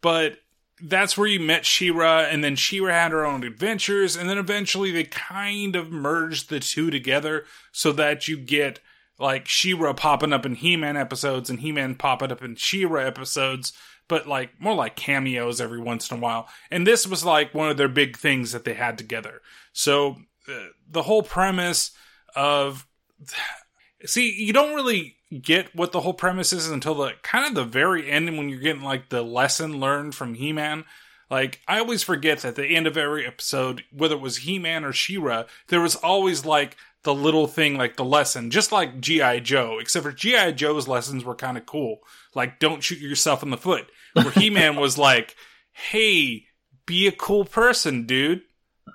but 0.00 0.38
that's 0.82 1.16
where 1.16 1.26
you 1.26 1.40
met 1.40 1.66
She-Ra, 1.66 2.20
and 2.20 2.42
then 2.42 2.56
She-Ra 2.56 2.92
had 2.92 3.12
her 3.12 3.24
own 3.24 3.44
adventures, 3.44 4.16
and 4.16 4.30
then 4.30 4.38
eventually 4.38 4.90
they 4.90 5.04
kind 5.04 5.76
of 5.76 5.90
merged 5.90 6.48
the 6.48 6.60
two 6.60 6.90
together 6.90 7.44
so 7.72 7.92
that 7.92 8.28
you 8.28 8.38
get 8.38 8.80
like 9.18 9.46
She-Ra 9.46 9.92
popping 9.92 10.32
up 10.32 10.46
in 10.46 10.54
He-Man 10.54 10.96
episodes 10.96 11.50
and 11.50 11.60
He-Man 11.60 11.96
popping 11.96 12.32
up 12.32 12.42
in 12.42 12.56
She-Ra 12.56 13.02
episodes, 13.02 13.72
but 14.10 14.26
like 14.26 14.60
more 14.60 14.74
like 14.74 14.96
cameos 14.96 15.60
every 15.60 15.80
once 15.80 16.10
in 16.10 16.18
a 16.18 16.20
while. 16.20 16.48
And 16.68 16.84
this 16.84 17.06
was 17.06 17.24
like 17.24 17.54
one 17.54 17.70
of 17.70 17.76
their 17.76 17.88
big 17.88 18.16
things 18.16 18.50
that 18.50 18.64
they 18.64 18.74
had 18.74 18.98
together. 18.98 19.40
So 19.72 20.16
uh, 20.48 20.66
the 20.90 21.04
whole 21.04 21.22
premise 21.22 21.92
of 22.34 22.86
see, 24.04 24.32
you 24.32 24.52
don't 24.52 24.74
really 24.74 25.16
get 25.40 25.74
what 25.76 25.92
the 25.92 26.00
whole 26.00 26.12
premise 26.12 26.52
is 26.52 26.68
until 26.68 26.96
the 26.96 27.12
kind 27.22 27.46
of 27.46 27.54
the 27.54 27.64
very 27.64 28.10
end 28.10 28.36
when 28.36 28.48
you're 28.48 28.58
getting 28.58 28.82
like 28.82 29.10
the 29.10 29.22
lesson 29.22 29.78
learned 29.78 30.16
from 30.16 30.34
He-Man. 30.34 30.84
Like 31.30 31.60
I 31.68 31.78
always 31.78 32.02
forget 32.02 32.40
that 32.40 32.48
at 32.48 32.54
the 32.56 32.66
end 32.66 32.88
of 32.88 32.96
every 32.96 33.24
episode, 33.24 33.84
whether 33.92 34.16
it 34.16 34.20
was 34.20 34.38
He-Man 34.38 34.84
or 34.84 34.92
She-Ra, 34.92 35.44
there 35.68 35.80
was 35.80 35.94
always 35.94 36.44
like 36.44 36.76
the 37.02 37.14
little 37.14 37.46
thing 37.46 37.76
like 37.76 37.96
the 37.96 38.04
lesson, 38.04 38.50
just 38.50 38.72
like 38.72 39.00
G.I. 39.00 39.40
Joe, 39.40 39.78
except 39.80 40.04
for 40.04 40.12
G.I. 40.12 40.52
Joe's 40.52 40.86
lessons 40.86 41.24
were 41.24 41.34
kind 41.34 41.56
of 41.56 41.66
cool. 41.66 41.98
Like 42.34 42.58
don't 42.58 42.82
shoot 42.82 42.98
yourself 42.98 43.42
in 43.42 43.50
the 43.50 43.56
foot. 43.56 43.90
Where 44.14 44.30
He-Man 44.30 44.76
was 44.76 44.98
like, 44.98 45.36
"Hey, 45.72 46.46
be 46.86 47.06
a 47.06 47.12
cool 47.12 47.44
person, 47.44 48.06
dude." 48.06 48.42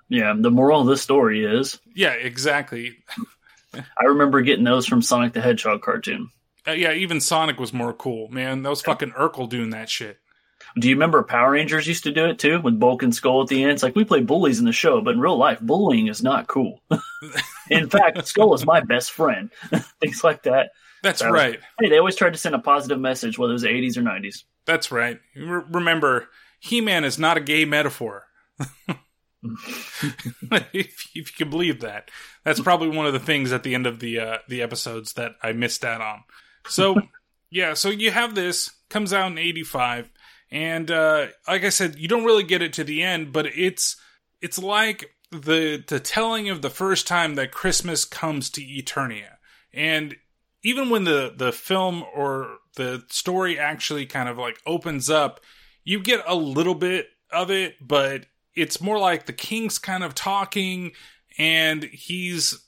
Yeah, 0.10 0.34
the 0.38 0.52
moral 0.52 0.82
of 0.82 0.88
the 0.88 0.98
story 0.98 1.46
is. 1.46 1.80
Yeah, 1.96 2.14
exactly. 2.14 2.98
I 3.74 4.06
remember 4.06 4.42
getting 4.42 4.66
those 4.66 4.86
from 4.86 5.02
Sonic 5.02 5.34
the 5.34 5.42
Hedgehog 5.42 5.82
cartoon. 5.82 6.30
Uh, 6.68 6.72
yeah, 6.72 6.94
even 6.94 7.22
Sonic 7.22 7.60
was 7.60 7.74
more 7.74 7.94
cool, 7.94 8.28
man. 8.30 8.64
That 8.64 8.70
was 8.70 8.82
fucking 8.82 9.12
Urkel 9.12 9.50
doing 9.50 9.72
that 9.72 9.90
shit. 9.90 10.18
Do 10.78 10.90
you 10.90 10.96
remember 10.96 11.24
Power 11.24 11.52
Rangers 11.52 11.88
used 11.88 12.04
to 12.04 12.12
do 12.12 12.26
it 12.26 12.38
too 12.38 12.60
with 12.60 12.80
Bulk 12.80 13.02
and 13.02 13.16
Skull 13.16 13.42
at 13.42 13.48
the 13.48 13.64
end? 13.64 13.72
It's 13.72 13.84
like 13.84 13.96
we 13.96 14.04
play 14.04 14.22
bullies 14.22 14.60
in 14.60 14.66
the 14.66 14.74
show, 14.74 15.02
but 15.02 15.14
in 15.14 15.22
real 15.22 15.38
life, 15.38 15.60
bullying 15.62 16.08
is 16.08 16.22
not 16.22 16.48
cool. 16.48 16.82
in 17.70 17.90
fact, 17.90 18.28
Skull 18.28 18.54
is 18.54 18.66
my 18.66 18.82
best 18.82 19.12
friend. 19.12 19.52
Things 20.02 20.24
like 20.24 20.44
that. 20.44 20.72
That's 21.02 21.20
so, 21.20 21.30
right. 21.30 21.60
Hey, 21.80 21.90
they 21.90 21.98
always 21.98 22.16
tried 22.16 22.34
to 22.34 22.40
send 22.40 22.56
a 22.56 22.60
positive 22.60 23.00
message, 23.00 23.38
whether 23.38 23.52
it 23.52 23.54
was 23.54 23.62
the 23.62 23.70
80s 23.70 23.96
or 23.96 24.02
90s. 24.02 24.44
That's 24.66 24.92
right. 24.92 25.20
remember, 25.36 26.28
He 26.60 26.82
Man 26.82 27.04
is 27.04 27.20
not 27.20 27.38
a 27.38 27.42
gay 27.42 27.64
metaphor. 27.64 28.26
if, 29.44 30.74
if, 30.74 31.16
you 31.16 31.24
can 31.24 31.50
believe 31.50 31.82
that, 31.82 32.10
that's 32.44 32.60
probably 32.60 32.90
one 32.90 33.06
of 33.06 33.14
the 33.14 33.20
things 33.20 33.54
at 33.54 33.64
the 33.64 33.76
end 33.76 33.86
of 33.86 34.00
the 34.00 34.20
uh, 34.20 34.38
the 34.48 34.62
episodes 34.62 35.14
that 35.14 35.34
I 35.44 35.52
missed 35.52 35.86
out 35.86 36.02
on. 36.02 36.24
So 36.68 36.96
yeah, 37.52 37.74
so 37.74 37.90
you 37.90 38.12
have 38.12 38.36
this 38.36 38.72
comes 38.90 39.14
out 39.14 39.32
in 39.32 39.38
'85, 39.38 40.12
and 40.56 40.90
uh, 40.90 41.28
like 41.50 41.66
I 41.66 41.70
said, 41.70 42.00
you 42.00 42.08
don't 42.08 42.24
really 42.24 42.44
get 42.44 42.62
it 42.62 42.72
to 42.74 42.86
the 42.86 43.04
end, 43.04 43.34
but 43.34 43.46
it's 43.46 43.98
it's 44.42 44.58
like 44.58 45.12
the 45.30 45.84
the 45.86 46.00
telling 46.00 46.50
of 46.50 46.62
the 46.62 46.70
first 46.70 47.08
time 47.08 47.36
that 47.36 47.52
Christmas 47.52 48.06
comes 48.06 48.50
to 48.52 48.62
Eternia, 48.62 49.36
and 49.74 50.16
even 50.64 50.90
when 50.90 51.04
the 51.04 51.34
the 51.36 51.52
film 51.52 52.06
or 52.16 52.60
the 52.78 53.04
story 53.10 53.60
actually 53.60 54.06
kind 54.06 54.30
of 54.30 54.38
like 54.38 54.58
opens 54.66 55.10
up, 55.10 55.42
you 55.84 56.00
get 56.00 56.24
a 56.26 56.36
little 56.36 56.76
bit 56.76 57.08
of 57.34 57.52
it, 57.52 57.76
but 57.86 58.28
it's 58.56 58.80
more 58.80 58.98
like 58.98 59.26
the 59.26 59.34
king's 59.34 59.78
kind 59.78 60.06
of 60.06 60.16
talking 60.16 60.94
and 61.38 61.84
he's 61.84 62.66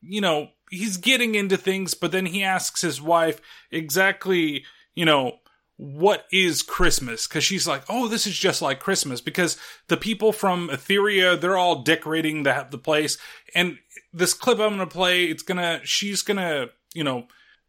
you 0.00 0.20
know 0.20 0.50
he's 0.70 0.98
getting 0.98 1.34
into 1.34 1.56
things 1.56 1.94
but 1.94 2.12
then 2.12 2.26
he 2.26 2.44
asks 2.44 2.82
his 2.82 3.02
wife 3.02 3.40
exactly 3.72 4.64
you 4.94 5.04
know 5.04 5.38
what 5.76 6.24
is 6.30 6.62
christmas 6.62 7.26
because 7.26 7.42
she's 7.42 7.66
like 7.66 7.82
oh 7.88 8.06
this 8.06 8.26
is 8.26 8.38
just 8.38 8.62
like 8.62 8.78
christmas 8.78 9.20
because 9.20 9.56
the 9.88 9.96
people 9.96 10.32
from 10.32 10.68
etheria 10.68 11.40
they're 11.40 11.56
all 11.56 11.82
decorating 11.82 12.44
the, 12.44 12.66
the 12.70 12.78
place 12.78 13.18
and 13.54 13.78
this 14.12 14.34
clip 14.34 14.60
i'm 14.60 14.70
gonna 14.70 14.86
play 14.86 15.24
it's 15.24 15.42
gonna 15.42 15.80
she's 15.82 16.22
gonna 16.22 16.66
you 16.94 17.02
know 17.02 17.26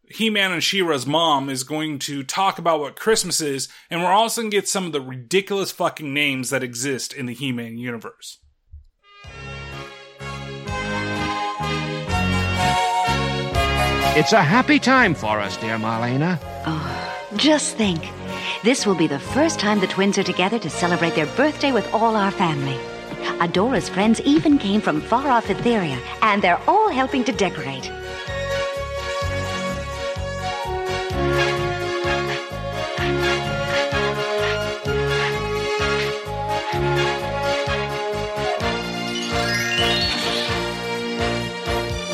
he-Man 0.09 0.51
and 0.51 0.63
She-Ra's 0.63 1.07
mom 1.07 1.49
is 1.49 1.63
going 1.63 1.99
to 1.99 2.23
talk 2.23 2.59
about 2.59 2.79
what 2.79 2.95
Christmas 2.95 3.41
is, 3.41 3.67
and 3.89 4.01
we're 4.01 4.11
also 4.11 4.41
going 4.41 4.51
to 4.51 4.57
get 4.57 4.67
some 4.67 4.85
of 4.85 4.91
the 4.91 5.01
ridiculous 5.01 5.71
fucking 5.71 6.13
names 6.13 6.49
that 6.51 6.63
exist 6.63 7.13
in 7.13 7.25
the 7.25 7.33
He-Man 7.33 7.77
universe. 7.77 8.37
It's 14.17 14.31
a 14.31 14.41
happy 14.41 14.79
time 14.79 15.13
for 15.13 15.41
us, 15.41 15.57
dear 15.57 15.77
Marlena. 15.77 16.39
Oh, 16.65 17.04
just 17.37 17.75
think. 17.75 18.09
This 18.63 18.85
will 18.85 18.95
be 18.95 19.07
the 19.07 19.19
first 19.19 19.59
time 19.59 19.79
the 19.79 19.87
twins 19.87 20.17
are 20.17 20.23
together 20.23 20.59
to 20.59 20.69
celebrate 20.69 21.15
their 21.15 21.25
birthday 21.35 21.71
with 21.71 21.91
all 21.93 22.15
our 22.15 22.31
family. 22.31 22.77
Adora's 23.39 23.89
friends 23.89 24.21
even 24.21 24.57
came 24.57 24.81
from 24.81 25.01
far 25.01 25.27
off 25.27 25.47
Etheria, 25.47 25.99
and 26.21 26.41
they're 26.41 26.61
all 26.67 26.89
helping 26.89 27.23
to 27.25 27.31
decorate. 27.31 27.91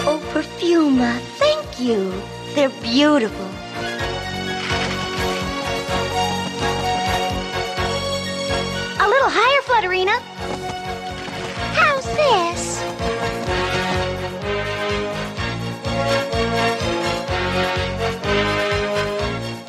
Oh, 0.03 0.19
Perfuma, 0.33 1.19
thank 1.37 1.79
you. 1.79 2.11
They're 2.55 2.69
beautiful. 2.81 3.50
Higher, 9.81 9.89
Flutterina. 9.89 10.19
How's 11.73 12.05
this? 12.05 12.81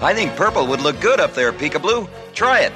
I 0.02 0.14
think 0.14 0.35
purple 0.37 0.66
would 0.66 0.81
look 0.81 1.00
good 1.00 1.21
up 1.21 1.35
there, 1.35 1.52
Peekaboo. 1.52 2.09
Try 2.35 2.61
it. 2.61 2.73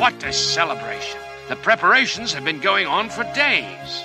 What 0.00 0.22
a 0.24 0.32
celebration. 0.32 1.20
The 1.48 1.56
preparations 1.56 2.32
have 2.32 2.44
been 2.44 2.60
going 2.60 2.86
on 2.86 3.10
for 3.10 3.24
days. 3.34 4.04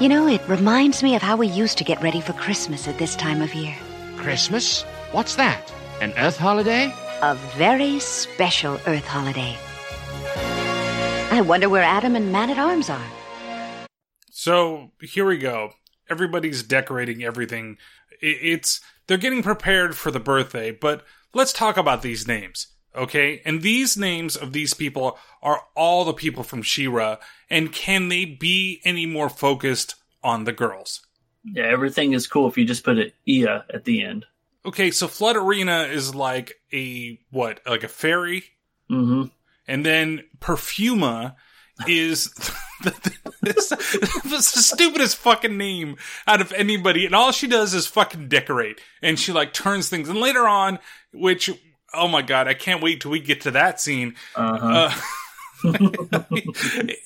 You 0.00 0.08
know, 0.08 0.26
it 0.26 0.46
reminds 0.48 1.02
me 1.02 1.16
of 1.16 1.22
how 1.22 1.36
we 1.36 1.46
used 1.46 1.78
to 1.78 1.84
get 1.84 2.02
ready 2.02 2.20
for 2.20 2.32
Christmas 2.34 2.86
at 2.86 2.98
this 2.98 3.16
time 3.16 3.40
of 3.40 3.54
year. 3.54 3.74
Christmas? 4.16 4.82
What's 5.12 5.36
that? 5.36 5.72
An 6.00 6.12
Earth 6.18 6.36
holiday? 6.36 6.92
A 7.22 7.34
very 7.56 7.98
special 8.00 8.74
Earth 8.86 9.06
holiday. 9.06 9.56
I 11.30 11.40
wonder 11.40 11.68
where 11.68 11.82
Adam 11.82 12.16
and 12.16 12.32
Man 12.32 12.50
at 12.50 12.58
Arms 12.58 12.90
are. 12.90 13.06
So 14.30 14.90
here 15.00 15.24
we 15.24 15.38
go. 15.38 15.72
Everybody's 16.10 16.62
decorating 16.62 17.24
everything. 17.24 17.78
It's 18.20 18.80
they're 19.06 19.16
getting 19.16 19.42
prepared 19.42 19.96
for 19.96 20.10
the 20.10 20.20
birthday, 20.20 20.70
but 20.70 21.04
let's 21.32 21.52
talk 21.52 21.76
about 21.76 22.02
these 22.02 22.28
names, 22.28 22.68
okay? 22.94 23.40
And 23.44 23.62
these 23.62 23.96
names 23.96 24.36
of 24.36 24.52
these 24.52 24.74
people 24.74 25.18
are 25.42 25.62
all 25.74 26.04
the 26.04 26.12
people 26.12 26.42
from 26.42 26.62
She-Ra, 26.62 27.16
and 27.48 27.72
can 27.72 28.08
they 28.08 28.24
be 28.24 28.80
any 28.84 29.06
more 29.06 29.28
focused 29.28 29.94
on 30.22 30.44
the 30.44 30.52
girls? 30.52 31.00
Yeah, 31.44 31.64
everything 31.64 32.12
is 32.12 32.26
cool 32.26 32.48
if 32.48 32.58
you 32.58 32.64
just 32.64 32.84
put 32.84 32.98
an 32.98 33.12
Ia 33.26 33.64
at 33.72 33.84
the 33.84 34.02
end. 34.02 34.26
Okay, 34.66 34.90
so 34.90 35.08
Flutterina 35.08 35.90
is 35.90 36.14
like 36.14 36.54
a 36.72 37.18
what, 37.30 37.60
like 37.66 37.84
a 37.84 37.88
fairy, 37.88 38.44
hmm 38.88 39.24
and 39.66 39.84
then 39.84 40.24
Perfuma 40.40 41.36
is 41.88 42.26
the, 42.82 42.90
the, 43.42 44.20
the 44.24 44.42
stupidest 44.42 45.16
fucking 45.16 45.56
name 45.56 45.96
out 46.26 46.40
of 46.40 46.52
anybody, 46.52 47.06
and 47.06 47.14
all 47.14 47.32
she 47.32 47.46
does 47.46 47.74
is 47.74 47.86
fucking 47.86 48.28
decorate, 48.28 48.80
and 49.02 49.18
she 49.18 49.32
like 49.32 49.52
turns 49.52 49.88
things, 49.88 50.08
and 50.08 50.18
later 50.18 50.46
on, 50.46 50.78
which 51.12 51.50
oh 51.92 52.08
my 52.08 52.22
god, 52.22 52.48
I 52.48 52.54
can't 52.54 52.82
wait 52.82 53.00
till 53.00 53.10
we 53.10 53.20
get 53.20 53.42
to 53.42 53.52
that 53.52 53.80
scene. 53.80 54.14
Uh-huh. 54.34 54.90
Uh, 54.90 54.94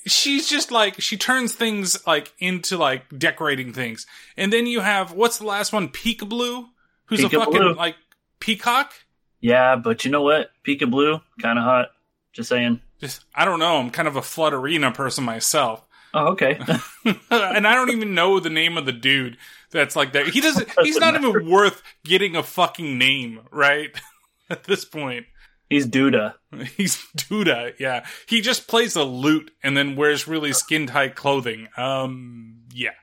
she's 0.05 0.49
just 0.49 0.71
like 0.71 0.99
she 0.99 1.15
turns 1.17 1.53
things 1.53 2.05
like 2.05 2.33
into 2.39 2.77
like 2.77 3.03
decorating 3.17 3.73
things, 3.73 4.05
and 4.37 4.51
then 4.51 4.67
you 4.67 4.81
have 4.81 5.13
what's 5.13 5.37
the 5.39 5.45
last 5.45 5.71
one? 5.71 5.89
Peekaboo, 5.89 6.65
who's 7.09 7.23
a 7.23 7.29
Peekaboo. 7.29 7.45
fucking 7.45 7.75
like 7.75 7.95
peacock. 8.39 8.93
Yeah, 9.41 9.75
but 9.75 10.05
you 10.05 10.11
know 10.11 10.21
what? 10.21 10.51
Peekaboo, 10.65 11.21
kind 11.41 11.59
of 11.59 11.65
hot. 11.65 11.89
Just 12.33 12.49
saying. 12.49 12.81
Just 12.99 13.25
I 13.35 13.45
don't 13.45 13.59
know. 13.59 13.77
I'm 13.77 13.89
kind 13.91 14.07
of 14.07 14.15
a 14.15 14.21
Flutterina 14.21 14.93
person 14.93 15.23
myself, 15.23 15.85
Oh, 16.13 16.29
okay. 16.29 16.59
and 17.31 17.67
I 17.67 17.75
don't 17.75 17.91
even 17.91 18.15
know 18.15 18.39
the 18.39 18.49
name 18.49 18.77
of 18.77 18.85
the 18.85 18.91
dude 18.91 19.37
that's 19.71 19.95
like 19.95 20.13
that. 20.13 20.27
He 20.27 20.41
doesn't. 20.41 20.69
He's 20.81 20.97
not 20.97 21.15
even 21.15 21.49
worth 21.49 21.81
getting 22.03 22.35
a 22.35 22.43
fucking 22.43 22.97
name, 22.97 23.41
right? 23.51 23.89
At 24.49 24.63
this 24.63 24.85
point. 24.85 25.27
He's 25.69 25.85
Duda. 25.85 26.33
He's 26.75 26.97
Duda, 27.15 27.73
yeah. 27.79 28.07
He 28.27 28.41
just 28.41 28.67
plays 28.67 28.95
a 28.95 29.03
lute 29.03 29.51
and 29.61 29.77
then 29.77 29.95
wears 29.95 30.27
really 30.27 30.51
skin 30.51 30.87
tight 30.87 31.15
clothing. 31.15 31.67
Um, 31.77 32.61
yeah. 32.73 32.93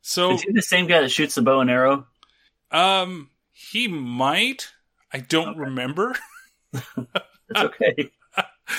So, 0.00 0.32
Is 0.32 0.42
he 0.42 0.52
the 0.52 0.62
same 0.62 0.86
guy 0.86 1.02
that 1.02 1.10
shoots 1.10 1.34
the 1.34 1.42
bow 1.42 1.60
and 1.60 1.70
arrow? 1.70 2.06
Um, 2.74 3.30
he 3.52 3.88
might. 3.88 4.72
I 5.12 5.18
don't 5.18 5.56
remember. 5.56 6.16
It's 7.50 7.60
okay. 7.60 8.10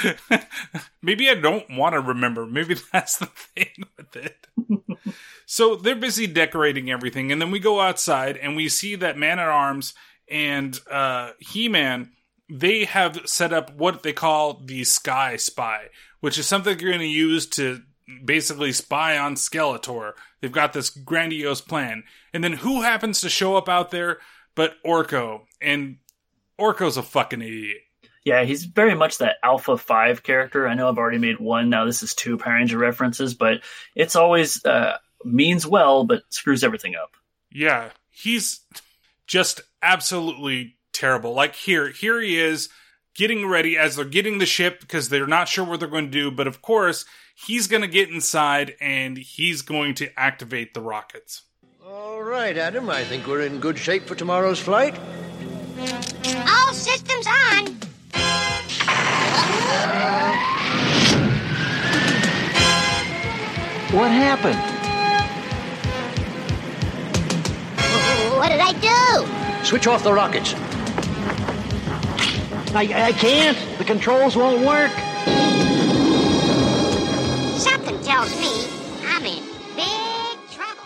Maybe 1.02 1.30
I 1.30 1.36
don't 1.36 1.70
want 1.78 1.94
to 1.94 2.00
remember. 2.00 2.46
Maybe 2.46 2.76
that's 2.92 3.18
the 3.18 3.28
thing 3.28 3.86
with 3.98 4.16
it. 4.16 4.48
so 5.46 5.76
they're 5.76 5.96
busy 5.96 6.28
decorating 6.28 6.90
everything, 6.90 7.32
and 7.32 7.42
then 7.42 7.52
we 7.52 7.60
go 7.60 7.80
outside 7.80 8.38
and 8.38 8.56
we 8.56 8.70
see 8.70 8.96
that 8.96 9.18
Man 9.18 9.40
at 9.40 9.48
Arms 9.48 9.94
and 10.30 10.80
uh, 10.90 11.32
He 11.40 11.70
Man. 11.70 12.12
They 12.50 12.86
have 12.86 13.22
set 13.26 13.54
up 13.54 13.76
what 13.76 14.04
they 14.04 14.14
call 14.14 14.62
the 14.64 14.84
Sky 14.84 15.36
Spy, 15.36 15.90
which 16.20 16.38
is 16.38 16.46
something 16.46 16.78
you're 16.80 16.92
going 16.92 17.00
to 17.00 17.08
use 17.08 17.48
to 17.48 17.82
basically 18.24 18.72
spy 18.72 19.18
on 19.18 19.34
Skeletor. 19.36 20.14
They've 20.46 20.52
got 20.52 20.74
this 20.74 20.92
grandiose 20.92 21.62
plan, 21.62 22.04
and 22.32 22.44
then 22.44 22.54
who 22.54 22.84
happens 22.84 23.20
to 23.22 23.30
show 23.30 23.56
up 23.56 23.68
out 23.68 23.90
there 23.90 24.20
but 24.54 24.76
Orko? 24.86 25.42
And 25.60 25.98
Orko's 26.62 26.98
a 26.98 27.02
fucking 27.02 27.42
idiot. 27.42 27.78
Yeah, 28.24 28.44
he's 28.44 28.66
very 28.66 28.94
much 28.94 29.18
that 29.18 29.38
Alpha 29.42 29.76
5 29.76 30.22
character. 30.22 30.68
I 30.68 30.76
know 30.76 30.88
I've 30.88 31.00
already 31.00 31.18
made 31.18 31.40
one. 31.40 31.72
Now 31.72 31.86
this 31.86 32.04
is 32.04 32.14
two 32.14 32.38
Power 32.38 32.54
Ranger 32.54 32.78
references, 32.78 33.34
but 33.34 33.62
it's 33.96 34.16
always 34.16 34.64
uh, 34.64 34.98
means 35.24 35.66
well, 35.66 36.04
but 36.04 36.22
screws 36.30 36.64
everything 36.64 36.94
up. 36.94 37.16
Yeah, 37.52 37.90
he's 38.12 38.60
just 39.26 39.62
absolutely 39.82 40.76
terrible. 40.94 41.34
Like 41.34 41.56
here, 41.56 41.90
here 41.90 42.22
he 42.22 42.38
is 42.38 42.70
getting 43.16 43.48
ready 43.48 43.80
as 43.80 43.96
they're 43.96 44.06
getting 44.06 44.38
the 44.38 44.46
ship 44.46 44.80
because 44.80 45.10
they're 45.10 45.26
not 45.26 45.48
sure 45.48 45.66
what 45.66 45.80
they're 45.80 45.90
going 45.90 46.06
to 46.06 46.12
do. 46.12 46.30
But 46.30 46.46
of 46.46 46.62
course, 46.62 47.04
he's 47.36 47.68
going 47.68 47.82
to 47.82 47.88
get 47.88 48.10
inside 48.10 48.76
and 48.80 49.18
he's 49.18 49.62
going 49.62 49.94
to 49.96 50.10
activate 50.20 50.74
the 50.74 50.82
rockets. 50.82 51.44
All 51.86 52.24
right, 52.24 52.58
Adam. 52.58 52.90
I 52.90 53.04
think 53.04 53.28
we're 53.28 53.42
in 53.42 53.60
good 53.60 53.78
shape 53.78 54.04
for 54.04 54.16
tomorrow's 54.16 54.60
flight. 54.60 54.98
All 56.48 56.74
systems 56.74 57.28
on. 57.28 57.66
What 63.92 64.12
happened? 64.12 64.60
What 68.36 68.50
did 68.50 68.60
I 68.60 68.74
do? 68.74 69.66
Switch 69.66 69.88
off 69.88 70.04
the 70.04 70.12
rockets. 70.12 70.54
I, 72.74 72.82
I 73.08 73.12
can't. 73.14 73.58
The 73.78 73.86
controls 73.86 74.36
won't 74.36 74.66
work. 74.66 74.92
Something 77.58 78.02
tells 78.04 78.38
me 78.40 78.68
I'm 79.06 79.26
in 79.26 79.44
big 79.76 80.52
trouble. 80.52 80.84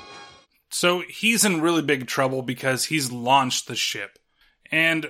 So 0.69 1.03
he's 1.10 1.43
in 1.43 1.62
really 1.62 1.82
big 1.82 2.05
trouble 2.05 2.43
because 2.43 2.86
he's 2.86 3.12
launched 3.12 3.67
the 3.67 3.75
ship. 3.75 4.19
And 4.71 5.08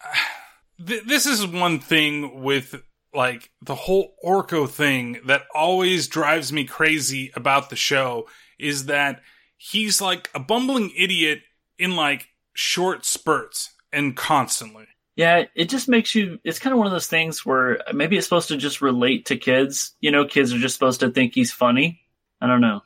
th- 0.86 1.04
this 1.04 1.26
is 1.26 1.46
one 1.46 1.80
thing 1.80 2.42
with 2.42 2.82
like 3.14 3.50
the 3.60 3.74
whole 3.74 4.14
Orko 4.24 4.68
thing 4.68 5.20
that 5.26 5.42
always 5.54 6.08
drives 6.08 6.50
me 6.52 6.64
crazy 6.64 7.30
about 7.34 7.68
the 7.68 7.76
show 7.76 8.26
is 8.58 8.86
that 8.86 9.20
he's 9.58 10.00
like 10.00 10.30
a 10.34 10.40
bumbling 10.40 10.92
idiot 10.96 11.40
in 11.78 11.94
like 11.94 12.28
short 12.54 13.04
spurts 13.04 13.74
and 13.92 14.16
constantly. 14.16 14.86
Yeah, 15.14 15.44
it 15.54 15.68
just 15.68 15.88
makes 15.88 16.14
you. 16.14 16.38
It's 16.42 16.58
kind 16.58 16.72
of 16.72 16.78
one 16.78 16.86
of 16.86 16.92
those 16.92 17.06
things 17.06 17.44
where 17.44 17.80
maybe 17.92 18.16
it's 18.16 18.26
supposed 18.26 18.48
to 18.48 18.56
just 18.56 18.80
relate 18.80 19.26
to 19.26 19.36
kids. 19.36 19.94
You 20.00 20.10
know, 20.10 20.24
kids 20.24 20.52
are 20.52 20.58
just 20.58 20.74
supposed 20.74 21.00
to 21.00 21.10
think 21.10 21.34
he's 21.34 21.52
funny. 21.52 22.00
I 22.40 22.46
don't 22.46 22.60
know. 22.62 22.82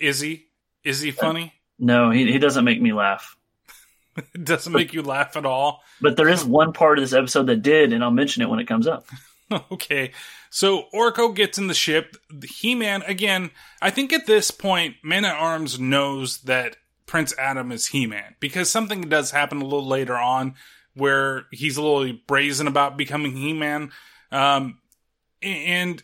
Is 0.00 0.20
he? 0.20 0.46
Is 0.84 1.00
he 1.00 1.10
funny? 1.10 1.52
No, 1.78 2.10
he, 2.10 2.30
he 2.30 2.38
doesn't 2.38 2.64
make 2.64 2.80
me 2.80 2.92
laugh. 2.92 3.36
It 4.16 4.44
doesn't 4.44 4.72
make 4.72 4.94
you 4.94 5.02
laugh 5.02 5.36
at 5.36 5.44
all. 5.44 5.82
But 6.00 6.16
there 6.16 6.28
is 6.28 6.44
one 6.44 6.72
part 6.72 6.98
of 6.98 7.04
this 7.04 7.12
episode 7.12 7.48
that 7.48 7.62
did, 7.62 7.92
and 7.92 8.02
I'll 8.02 8.10
mention 8.10 8.42
it 8.42 8.48
when 8.48 8.60
it 8.60 8.68
comes 8.68 8.86
up. 8.86 9.06
okay. 9.72 10.12
So 10.50 10.84
Orko 10.94 11.34
gets 11.34 11.58
in 11.58 11.66
the 11.66 11.74
ship. 11.74 12.16
He 12.48 12.74
Man, 12.74 13.02
again, 13.02 13.50
I 13.82 13.90
think 13.90 14.12
at 14.12 14.26
this 14.26 14.50
point, 14.50 14.96
Man 15.02 15.24
at 15.24 15.34
Arms 15.34 15.78
knows 15.78 16.38
that 16.42 16.76
Prince 17.06 17.34
Adam 17.38 17.72
is 17.72 17.88
He 17.88 18.06
Man 18.06 18.36
because 18.40 18.70
something 18.70 19.02
does 19.02 19.32
happen 19.32 19.60
a 19.60 19.64
little 19.64 19.86
later 19.86 20.16
on 20.16 20.54
where 20.96 21.44
he's 21.52 21.76
a 21.76 21.82
little 21.82 22.18
brazen 22.26 22.66
about 22.66 22.96
becoming 22.96 23.36
He 23.36 23.52
Man. 23.52 23.92
Um, 24.32 24.78
and 25.42 26.02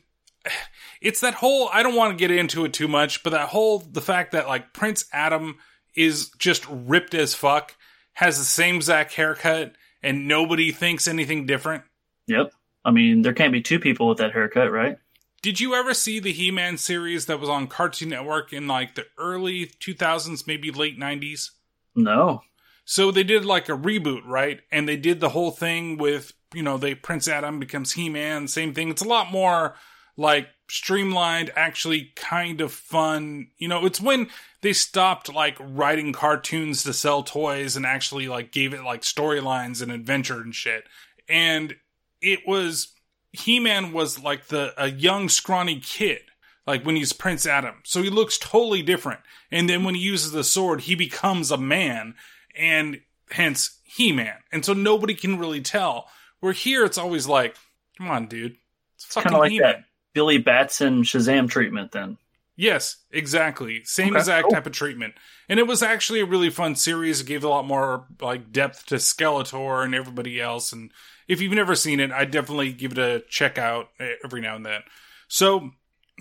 it's 1.01 1.21
that 1.21 1.35
whole, 1.35 1.69
I 1.73 1.83
don't 1.83 1.97
want 1.97 2.17
to 2.17 2.29
get 2.29 2.31
into 2.31 2.65
it 2.65 2.73
too 2.73 2.89
much, 2.89 3.23
but 3.23 3.31
that 3.31 3.49
whole, 3.49 3.79
the 3.79 4.01
fact 4.01 4.33
that 4.33 4.47
like 4.47 4.73
Prince 4.73 5.07
Adam 5.13 5.57
is 5.95 6.31
just 6.39 6.67
ripped 6.69 7.15
as 7.15 7.35
fuck, 7.35 7.75
has 8.15 8.39
the 8.39 8.45
same 8.45 8.77
exact 8.77 9.15
haircut, 9.15 9.75
and 10.03 10.29
nobody 10.29 10.73
thinks 10.73 11.09
anything 11.09 11.47
different. 11.47 11.85
Yep. 12.27 12.53
I 12.85 12.91
mean, 12.91 13.23
there 13.23 13.33
can't 13.33 13.53
be 13.53 13.63
two 13.63 13.79
people 13.79 14.09
with 14.09 14.19
that 14.19 14.33
haircut, 14.33 14.71
right? 14.71 14.99
Did 15.43 15.59
you 15.61 15.75
ever 15.75 15.95
see 15.95 16.21
the 16.21 16.33
He 16.33 16.51
Man 16.51 16.77
series 16.77 17.27
that 17.27 17.41
was 17.41 17.49
on 17.49 17.67
Cartoon 17.67 18.11
Network 18.11 18.53
in 18.53 18.69
like 18.69 18.95
the 18.95 19.07
early 19.19 19.67
2000s, 19.67 20.47
maybe 20.47 20.71
late 20.71 20.99
90s? 20.99 21.51
No. 21.95 22.43
So 22.85 23.11
they 23.11 23.25
did 23.25 23.45
like 23.45 23.69
a 23.69 23.77
reboot, 23.77 24.27
right? 24.27 24.61
And 24.71 24.89
they 24.89 24.97
did 24.97 25.21
the 25.21 25.31
whole 25.31 25.51
thing 25.51 25.99
with, 25.99 26.33
you 26.53 26.63
know, 26.63 26.79
they 26.79 26.95
Prince 26.95 27.29
Adam 27.29 27.61
becomes 27.61 27.93
He 27.93 28.09
Man, 28.09 28.49
same 28.49 28.75
thing. 28.75 28.89
It's 28.89 29.03
a 29.03 29.09
lot 29.09 29.31
more 29.31 29.77
like 30.17 30.49
streamlined, 30.69 31.51
actually 31.55 32.13
kind 32.17 32.61
of 32.61 32.73
fun. 32.73 33.49
You 33.59 33.69
know, 33.69 33.85
it's 33.87 34.01
when 34.01 34.29
they 34.63 34.73
stopped 34.73 35.33
like 35.33 35.57
writing 35.61 36.13
cartoons 36.13 36.83
to 36.85 36.93
sell 36.93 37.23
toys 37.23 37.77
and 37.77 37.87
actually 37.87 38.29
like 38.29 38.53
gave 38.53 38.75
it 38.75 38.83
like 38.83 39.03
storylines 39.03 39.83
and 39.83 39.93
adventure 39.93 40.41
and 40.41 40.55
shit. 40.55 40.85
And 41.29 41.77
it 42.21 42.41
was 42.47 42.89
He 43.33 43.61
Man 43.61 43.93
was 43.93 44.19
like 44.19 44.49
the 44.49 44.75
a 44.77 44.91
young 44.91 45.29
scrawny 45.29 45.81
kid, 45.81 46.23
like 46.67 46.85
when 46.85 46.97
he's 46.97 47.13
Prince 47.13 47.47
Adam. 47.47 47.77
So 47.85 48.03
he 48.03 48.11
looks 48.11 48.39
totally 48.39 48.83
different. 48.83 49.21
And 49.51 49.69
then 49.69 49.85
when 49.85 49.95
he 49.95 50.01
uses 50.01 50.33
the 50.33 50.45
sword, 50.45 50.83
he 50.83 50.95
becomes 50.95 51.51
a 51.51 51.59
man, 51.59 52.15
and 52.57 53.01
hence 53.31 53.79
He 53.85 54.13
Man. 54.13 54.37
And 54.51 54.65
so 54.65 54.73
nobody 54.73 55.15
can 55.15 55.39
really 55.39 55.61
tell. 55.61 56.09
Where 56.41 56.53
here 56.53 56.85
it's 56.85 56.99
always 56.99 57.27
like, 57.29 57.57
come 57.99 58.11
on, 58.11 58.27
dude, 58.27 58.57
it's 58.97 59.07
Kind 59.13 59.25
fucking 59.25 59.35
of 59.35 59.41
like 59.41 59.53
He 59.53 59.61
Man. 59.61 59.69
that 59.69 59.85
Billy 60.15 60.39
Batson 60.39 61.03
Shazam 61.03 61.49
treatment 61.49 61.93
then. 61.93 62.19
Yes, 62.57 62.97
exactly. 63.11 63.83
Same 63.85 64.11
Okay, 64.11 64.19
exact 64.19 64.45
cool. 64.45 64.53
type 64.53 64.67
of 64.67 64.73
treatment. 64.73 65.15
And 65.49 65.59
it 65.59 65.67
was 65.67 65.83
actually 65.83 66.21
a 66.21 66.27
really 66.27 66.51
fun 66.51 66.77
series. 66.77 67.21
It 67.21 67.27
gave 67.27 67.45
a 67.45 67.49
lot 67.49 67.67
more 67.67 68.07
like 68.21 68.53
depth 68.53 68.87
to 68.87 68.97
Skeletor 68.97 69.85
and 69.85 69.95
everybody 69.95 70.41
else. 70.41 70.73
And 70.73 70.91
if 71.29 71.41
you've 71.41 71.53
never 71.55 71.75
seen 71.75 71.99
it, 71.99 72.13
I 72.13 72.25
definitely 72.27 72.73
give 72.73 72.93
it 72.93 72.99
a 72.99 73.23
check 73.29 73.57
out 73.57 73.89
eh, 73.99 74.15
every 74.23 74.43
now 74.43 74.57
and 74.57 74.67
then. 74.67 74.83
So 75.29 75.71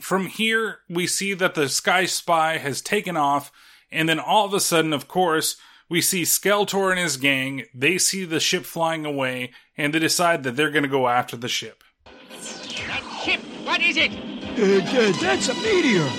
from 0.02 0.28
here, 0.28 0.80
we 0.89 1.06
see 1.06 1.34
that 1.34 1.54
the 1.54 1.67
Sky 1.67 2.06
Spy 2.06 2.58
has 2.58 2.82
taken 2.82 3.17
off, 3.17 3.52
and 3.91 4.08
then 4.08 4.20
all 4.20 4.46
of 4.46 4.54
a 4.54 4.62
sudden, 4.62 4.94
of 4.94 5.10
course, 5.10 5.58
we 5.91 5.99
see 5.99 6.21
Skeletor 6.21 6.89
and 6.89 6.99
his 6.99 7.17
gang. 7.17 7.65
They 7.73 7.97
see 7.97 8.23
the 8.23 8.39
ship 8.39 8.63
flying 8.63 9.06
away, 9.06 9.51
and 9.75 9.93
they 9.93 9.99
decide 9.99 10.43
that 10.43 10.56
they're 10.56 10.71
going 10.71 10.84
to 10.84 10.89
go 10.89 11.10
after 11.10 11.36
the 11.36 11.49
ship. 11.49 11.84
That 12.06 13.21
ship, 13.25 13.41
what 13.65 13.82
is 13.82 13.97
it? 13.97 14.12
Uh, 14.13 15.12
that's 15.19 15.49
a 15.49 15.54
meteor. 15.56 16.10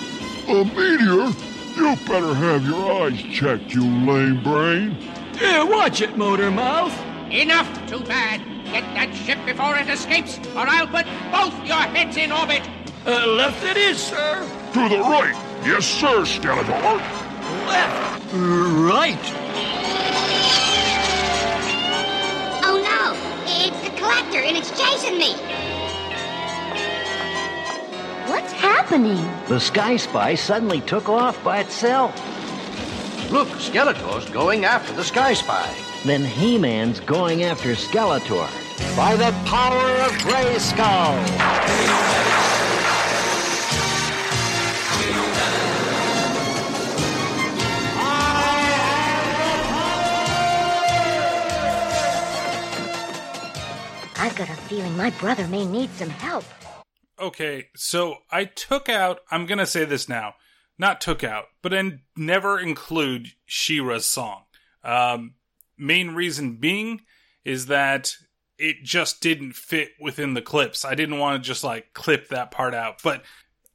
A 0.48 0.64
meteor? 0.66 1.32
You 1.74 1.96
better 2.06 2.34
have 2.34 2.66
your 2.66 3.02
eyes 3.02 3.22
checked, 3.22 3.72
you 3.72 3.82
lame 3.82 4.42
brain. 4.42 4.94
Yeah, 5.40 5.64
watch 5.64 6.02
it, 6.02 6.18
Motor 6.18 6.50
Mouth. 6.50 6.94
Enough, 7.30 7.86
too 7.86 8.00
bad. 8.00 8.42
Get 8.66 8.84
that 8.92 9.14
ship 9.14 9.38
before 9.46 9.78
it 9.78 9.88
escapes, 9.88 10.38
or 10.54 10.68
I'll 10.68 10.86
put 10.86 11.06
both 11.32 11.66
your 11.66 11.78
heads 11.78 12.18
in 12.18 12.30
orbit. 12.30 12.60
Uh, 13.06 13.26
left 13.26 13.64
it 13.64 13.78
is, 13.78 13.96
sir. 13.98 14.46
To 14.74 14.88
the 14.90 14.98
right. 14.98 15.34
Yes, 15.64 15.86
sir, 15.86 16.24
Skeletor. 16.24 17.21
Left. 17.66 18.32
Right. 18.34 19.18
Oh 22.64 22.76
no! 22.82 23.14
It's 23.46 23.80
the 23.82 23.96
collector 23.96 24.38
and 24.38 24.56
it's 24.56 24.70
chasing 24.78 25.18
me! 25.18 25.34
What's 28.30 28.52
happening? 28.52 29.28
The 29.48 29.60
Sky 29.60 29.96
Spy 29.96 30.34
suddenly 30.34 30.80
took 30.80 31.08
off 31.08 31.42
by 31.44 31.60
itself. 31.60 32.14
Look, 33.30 33.48
Skeletor's 33.48 34.28
going 34.30 34.64
after 34.64 34.92
the 34.92 35.04
Sky 35.04 35.34
Spy. 35.34 35.74
Then 36.04 36.24
He-Man's 36.24 37.00
going 37.00 37.44
after 37.44 37.70
Skeletor. 37.70 38.48
By 38.96 39.16
the 39.16 39.32
power 39.46 39.90
of 40.02 40.12
Grayskull! 40.22 41.16
I've 54.22 54.36
got 54.36 54.50
a 54.50 54.54
feeling 54.54 54.96
my 54.96 55.10
brother 55.10 55.48
may 55.48 55.66
need 55.66 55.90
some 55.94 56.08
help. 56.08 56.44
Okay, 57.18 57.70
so 57.74 58.18
I 58.30 58.44
took 58.44 58.88
out, 58.88 59.18
I'm 59.32 59.46
going 59.46 59.58
to 59.58 59.66
say 59.66 59.84
this 59.84 60.08
now, 60.08 60.34
not 60.78 61.00
took 61.00 61.24
out, 61.24 61.46
but 61.60 61.72
then 61.72 62.02
never 62.16 62.56
include 62.56 63.32
She-Ra's 63.46 64.06
song. 64.06 64.42
Um, 64.84 65.34
main 65.76 66.12
reason 66.12 66.58
being 66.58 67.00
is 67.44 67.66
that 67.66 68.14
it 68.58 68.84
just 68.84 69.20
didn't 69.20 69.54
fit 69.54 69.90
within 70.00 70.34
the 70.34 70.40
clips. 70.40 70.84
I 70.84 70.94
didn't 70.94 71.18
want 71.18 71.42
to 71.42 71.44
just 71.44 71.64
like 71.64 71.92
clip 71.92 72.28
that 72.28 72.52
part 72.52 72.74
out. 72.74 73.02
But 73.02 73.24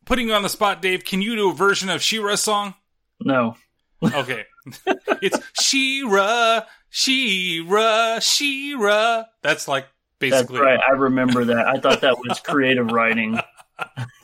putting 0.06 0.30
you 0.30 0.34
on 0.34 0.44
the 0.44 0.50
spot, 0.50 0.82
Dave, 0.82 1.04
can 1.04 1.22
you 1.22 1.36
do 1.36 1.50
a 1.50 1.54
version 1.54 1.90
of 1.90 2.02
She-Ra's 2.02 2.40
song? 2.40 2.74
No. 3.20 3.58
Okay. 4.02 4.46
it's 5.22 5.40
She-Ra, 5.62 6.62
She-Ra, 6.90 8.20
She-Ra. 8.20 9.26
That's 9.42 9.68
like 9.68 9.88
That's 10.20 10.50
right. 10.52 10.80
I 10.80 10.94
remember 10.94 11.46
that. 11.46 11.68
I 11.68 11.80
thought 11.80 12.02
that 12.02 12.18
was 12.18 12.40
creative 12.40 12.92
writing. 12.92 13.40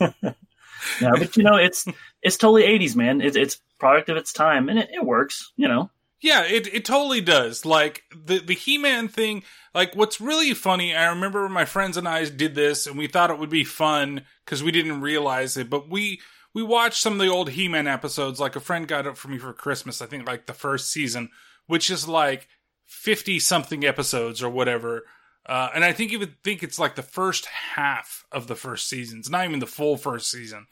yeah, 1.00 1.12
but 1.12 1.36
you 1.36 1.42
know, 1.42 1.56
it's 1.56 1.86
it's 2.22 2.36
totally 2.36 2.62
'80s, 2.64 2.96
man. 2.96 3.20
It's 3.20 3.36
it's 3.36 3.60
product 3.78 4.08
of 4.08 4.16
its 4.16 4.32
time, 4.32 4.68
and 4.68 4.78
it, 4.78 4.90
it 4.92 5.04
works. 5.04 5.52
You 5.56 5.68
know. 5.68 5.90
Yeah, 6.20 6.44
it 6.44 6.66
it 6.72 6.84
totally 6.84 7.20
does. 7.20 7.64
Like 7.64 8.02
the 8.14 8.38
the 8.38 8.54
He 8.54 8.78
Man 8.78 9.08
thing. 9.08 9.42
Like 9.74 9.94
what's 9.94 10.20
really 10.20 10.54
funny. 10.54 10.94
I 10.94 11.06
remember 11.10 11.48
my 11.48 11.64
friends 11.64 11.96
and 11.96 12.08
I 12.08 12.24
did 12.24 12.54
this, 12.54 12.86
and 12.86 12.96
we 12.96 13.06
thought 13.06 13.30
it 13.30 13.38
would 13.38 13.50
be 13.50 13.64
fun 13.64 14.24
because 14.44 14.62
we 14.62 14.70
didn't 14.70 15.00
realize 15.00 15.56
it. 15.56 15.68
But 15.68 15.88
we 15.88 16.20
we 16.54 16.62
watched 16.62 17.02
some 17.02 17.14
of 17.14 17.18
the 17.18 17.28
old 17.28 17.50
He 17.50 17.68
Man 17.68 17.86
episodes. 17.86 18.40
Like 18.40 18.56
a 18.56 18.60
friend 18.60 18.88
got 18.88 19.06
it 19.06 19.16
for 19.16 19.28
me 19.28 19.38
for 19.38 19.52
Christmas. 19.52 20.00
I 20.00 20.06
think 20.06 20.26
like 20.26 20.46
the 20.46 20.54
first 20.54 20.90
season, 20.90 21.30
which 21.66 21.90
is 21.90 22.08
like 22.08 22.48
fifty 22.84 23.38
something 23.38 23.84
episodes 23.84 24.42
or 24.42 24.48
whatever. 24.48 25.02
Uh, 25.46 25.68
and 25.74 25.84
I 25.84 25.92
think 25.92 26.10
you 26.10 26.18
would 26.18 26.42
think 26.42 26.62
it's 26.62 26.78
like 26.78 26.94
the 26.94 27.02
first 27.02 27.46
half 27.46 28.24
of 28.32 28.46
the 28.46 28.54
first 28.54 28.88
season. 28.88 29.18
It's 29.18 29.28
not 29.28 29.44
even 29.44 29.58
the 29.58 29.66
full 29.66 29.96
first 29.96 30.30
season. 30.30 30.66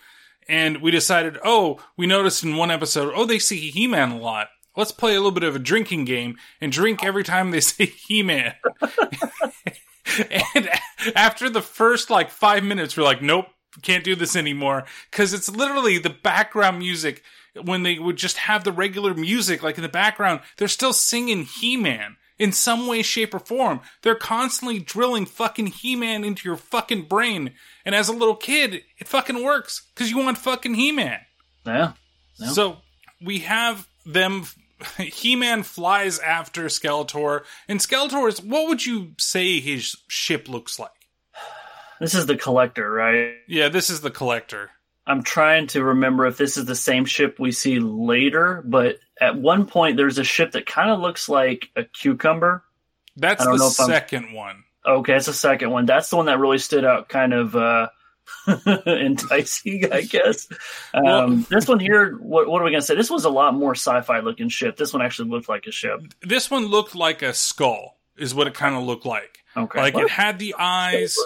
And 0.48 0.80
we 0.80 0.90
decided, 0.90 1.38
oh, 1.44 1.80
we 1.96 2.06
noticed 2.06 2.42
in 2.42 2.56
one 2.56 2.70
episode, 2.70 3.12
oh, 3.14 3.26
they 3.26 3.38
see 3.38 3.70
He 3.70 3.86
Man 3.86 4.12
a 4.12 4.18
lot. 4.18 4.48
Let's 4.76 4.92
play 4.92 5.12
a 5.12 5.18
little 5.18 5.30
bit 5.30 5.44
of 5.44 5.54
a 5.54 5.60
drinking 5.60 6.06
game 6.06 6.36
and 6.60 6.72
drink 6.72 7.04
every 7.04 7.22
time 7.22 7.50
they 7.50 7.60
say 7.60 7.86
He 7.86 8.22
Man. 8.22 8.54
and 10.54 10.68
after 11.14 11.50
the 11.50 11.62
first 11.62 12.10
like 12.10 12.30
five 12.30 12.64
minutes, 12.64 12.96
we're 12.96 13.04
like, 13.04 13.22
nope, 13.22 13.46
can't 13.82 14.04
do 14.04 14.16
this 14.16 14.34
anymore. 14.34 14.84
Cause 15.10 15.32
it's 15.32 15.50
literally 15.50 15.98
the 15.98 16.10
background 16.10 16.78
music. 16.78 17.22
When 17.62 17.82
they 17.82 17.98
would 17.98 18.16
just 18.16 18.38
have 18.38 18.64
the 18.64 18.72
regular 18.72 19.12
music, 19.12 19.62
like 19.62 19.76
in 19.76 19.82
the 19.82 19.88
background, 19.88 20.40
they're 20.56 20.68
still 20.68 20.94
singing 20.94 21.44
He 21.44 21.76
Man 21.76 22.16
in 22.42 22.50
some 22.50 22.88
way, 22.88 23.02
shape, 23.02 23.34
or 23.34 23.38
form. 23.38 23.80
They're 24.02 24.16
constantly 24.16 24.80
drilling 24.80 25.26
fucking 25.26 25.68
He 25.68 25.94
Man 25.94 26.24
into 26.24 26.48
your 26.48 26.56
fucking 26.56 27.02
brain. 27.02 27.52
And 27.84 27.94
as 27.94 28.08
a 28.08 28.12
little 28.12 28.34
kid, 28.34 28.82
it 28.98 29.06
fucking 29.06 29.44
works 29.44 29.88
because 29.94 30.10
you 30.10 30.18
want 30.18 30.38
fucking 30.38 30.74
He 30.74 30.90
Man. 30.90 31.20
Yeah. 31.64 31.92
Yeah. 32.40 32.48
So 32.48 32.78
we 33.24 33.40
have 33.40 33.86
them. 34.04 34.46
He 34.98 35.36
Man 35.36 35.62
flies 35.62 36.18
after 36.18 36.64
Skeletor, 36.64 37.44
and 37.68 37.78
Skeletor's. 37.78 38.42
What 38.42 38.66
would 38.66 38.84
you 38.84 39.12
say 39.16 39.60
his 39.60 39.94
ship 40.08 40.48
looks 40.48 40.80
like? 40.80 40.90
This 42.00 42.16
is 42.16 42.26
the 42.26 42.36
collector, 42.36 42.90
right? 42.90 43.34
Yeah, 43.46 43.68
this 43.68 43.88
is 43.88 44.00
the 44.00 44.10
collector. 44.10 44.70
I'm 45.06 45.22
trying 45.22 45.66
to 45.68 45.82
remember 45.82 46.26
if 46.26 46.36
this 46.36 46.56
is 46.56 46.64
the 46.64 46.76
same 46.76 47.04
ship 47.04 47.38
we 47.40 47.50
see 47.52 47.80
later, 47.80 48.62
but 48.64 48.98
at 49.20 49.36
one 49.36 49.66
point 49.66 49.96
there's 49.96 50.18
a 50.18 50.24
ship 50.24 50.52
that 50.52 50.66
kind 50.66 50.90
of 50.90 51.00
looks 51.00 51.28
like 51.28 51.68
a 51.76 51.84
cucumber. 51.84 52.62
That's 53.16 53.44
the 53.44 53.52
if 53.54 53.60
I'm- 53.80 53.88
second 53.90 54.32
one. 54.32 54.64
Okay, 54.84 55.14
it's 55.14 55.26
the 55.26 55.32
second 55.32 55.70
one. 55.70 55.86
That's 55.86 56.10
the 56.10 56.16
one 56.16 56.26
that 56.26 56.38
really 56.40 56.58
stood 56.58 56.84
out, 56.84 57.08
kind 57.08 57.32
of 57.32 57.54
uh, 57.54 57.88
enticing, 58.86 59.92
I 59.92 60.02
guess. 60.02 60.48
Um, 60.94 61.02
Well- 61.04 61.28
this 61.50 61.68
one 61.68 61.80
here, 61.80 62.14
what, 62.16 62.48
what 62.48 62.60
are 62.60 62.64
we 62.64 62.70
gonna 62.70 62.82
say? 62.82 62.94
This 62.94 63.10
was 63.10 63.24
a 63.24 63.30
lot 63.30 63.54
more 63.54 63.74
sci-fi 63.74 64.20
looking 64.20 64.48
ship. 64.48 64.76
This 64.76 64.92
one 64.92 65.02
actually 65.02 65.30
looked 65.30 65.48
like 65.48 65.66
a 65.66 65.72
ship. 65.72 66.00
This 66.22 66.50
one 66.50 66.66
looked 66.66 66.94
like 66.94 67.22
a 67.22 67.32
skull, 67.34 67.98
is 68.16 68.34
what 68.34 68.46
it 68.46 68.54
kind 68.54 68.74
of 68.74 68.82
looked 68.84 69.06
like. 69.06 69.38
Okay, 69.56 69.80
Like 69.80 69.94
What? 69.94 70.04
it 70.04 70.10
had 70.10 70.38
the 70.38 70.54
eyes, 70.58 71.16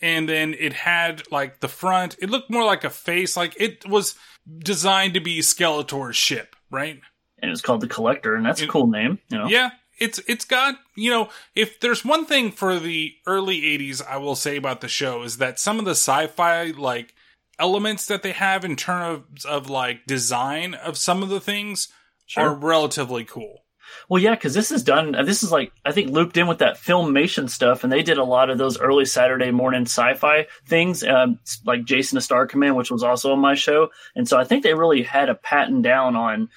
and 0.00 0.28
then 0.28 0.54
it 0.58 0.72
had 0.72 1.22
like 1.30 1.60
the 1.60 1.68
front. 1.68 2.16
It 2.20 2.30
looked 2.30 2.50
more 2.50 2.64
like 2.64 2.84
a 2.84 2.90
face. 2.90 3.36
Like 3.36 3.54
it 3.60 3.86
was 3.88 4.14
designed 4.58 5.14
to 5.14 5.20
be 5.20 5.40
Skeletor's 5.40 6.16
ship, 6.16 6.56
right? 6.70 7.00
and 7.40 7.52
it's 7.52 7.60
called 7.60 7.80
the 7.80 7.86
Collector, 7.88 8.34
and 8.34 8.44
that's 8.44 8.60
a 8.62 8.66
cool 8.66 8.88
name. 8.88 9.20
You 9.28 9.38
know, 9.38 9.46
Yeah, 9.46 9.70
it's 10.00 10.18
it's 10.26 10.44
got 10.44 10.74
you 10.96 11.10
know 11.10 11.28
if 11.54 11.78
there's 11.80 12.04
one 12.04 12.24
thing 12.26 12.50
for 12.50 12.78
the 12.80 13.14
early 13.26 13.60
'80s 13.62 14.02
I 14.04 14.16
will 14.16 14.34
say 14.34 14.56
about 14.56 14.80
the 14.80 14.88
show 14.88 15.22
is 15.22 15.36
that 15.38 15.60
some 15.60 15.78
of 15.78 15.84
the 15.84 15.92
sci-fi 15.92 16.72
like 16.76 17.14
elements 17.60 18.06
that 18.06 18.22
they 18.22 18.32
have 18.32 18.64
in 18.64 18.74
terms 18.76 19.44
of 19.44 19.68
like 19.70 20.04
design 20.06 20.74
of 20.74 20.96
some 20.96 21.22
of 21.22 21.28
the 21.28 21.40
things 21.40 21.88
Sure. 22.26 22.44
are 22.50 22.54
relatively 22.54 23.24
cool. 23.24 23.64
Well, 24.08 24.22
yeah, 24.22 24.34
because 24.34 24.54
this 24.54 24.70
is 24.70 24.82
done. 24.82 25.14
uh, 25.14 25.22
This 25.22 25.42
is 25.42 25.52
like 25.52 25.72
I 25.84 25.92
think 25.92 26.10
looped 26.10 26.36
in 26.36 26.46
with 26.46 26.58
that 26.58 26.76
filmation 26.76 27.48
stuff, 27.50 27.84
and 27.84 27.92
they 27.92 28.02
did 28.02 28.18
a 28.18 28.24
lot 28.24 28.50
of 28.50 28.58
those 28.58 28.78
early 28.78 29.04
Saturday 29.04 29.50
morning 29.50 29.82
sci-fi 29.82 30.46
things, 30.66 31.02
um, 31.04 31.38
like 31.64 31.84
Jason 31.84 32.16
the 32.16 32.20
Star 32.22 32.46
Command, 32.46 32.76
which 32.76 32.90
was 32.90 33.02
also 33.02 33.32
on 33.32 33.38
my 33.40 33.54
show. 33.54 33.90
And 34.14 34.28
so 34.28 34.38
I 34.38 34.44
think 34.44 34.62
they 34.62 34.74
really 34.74 35.02
had 35.02 35.28
a 35.28 35.34
patent 35.34 35.82
down 35.82 36.16
on 36.16 36.48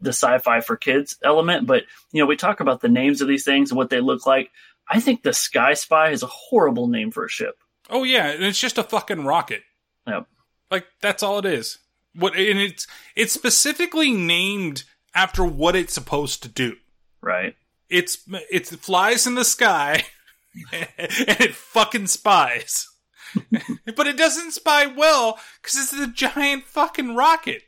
the 0.00 0.10
sci-fi 0.10 0.60
for 0.60 0.76
kids 0.76 1.16
element. 1.24 1.66
But 1.66 1.84
you 2.12 2.22
know, 2.22 2.26
we 2.26 2.36
talk 2.36 2.60
about 2.60 2.80
the 2.80 2.88
names 2.88 3.20
of 3.20 3.28
these 3.28 3.44
things 3.44 3.70
and 3.70 3.78
what 3.78 3.90
they 3.90 4.00
look 4.00 4.26
like. 4.26 4.50
I 4.88 5.00
think 5.00 5.22
the 5.22 5.32
Sky 5.34 5.74
Spy 5.74 6.10
is 6.10 6.22
a 6.22 6.26
horrible 6.28 6.88
name 6.88 7.10
for 7.10 7.24
a 7.24 7.28
ship. 7.28 7.56
Oh 7.90 8.04
yeah, 8.04 8.28
and 8.28 8.44
it's 8.44 8.60
just 8.60 8.78
a 8.78 8.82
fucking 8.82 9.24
rocket. 9.24 9.62
Yep. 10.06 10.26
Like 10.70 10.86
that's 11.00 11.22
all 11.22 11.38
it 11.38 11.44
is. 11.46 11.78
What 12.14 12.34
and 12.36 12.58
it's 12.58 12.86
it's 13.14 13.32
specifically 13.32 14.12
named 14.12 14.84
after 15.18 15.44
what 15.44 15.74
it's 15.74 15.92
supposed 15.92 16.44
to 16.44 16.48
do. 16.48 16.76
Right. 17.20 17.56
It's 17.90 18.18
it 18.28 18.66
flies 18.68 19.26
in 19.26 19.34
the 19.34 19.44
sky 19.44 20.04
and 20.72 20.88
it 20.98 21.54
fucking 21.54 22.06
spies. 22.06 22.86
but 23.96 24.06
it 24.06 24.16
doesn't 24.16 24.52
spy 24.52 24.86
well 24.86 25.38
because 25.60 25.76
it's 25.76 25.92
a 25.92 26.06
giant 26.06 26.64
fucking 26.64 27.16
rocket. 27.16 27.62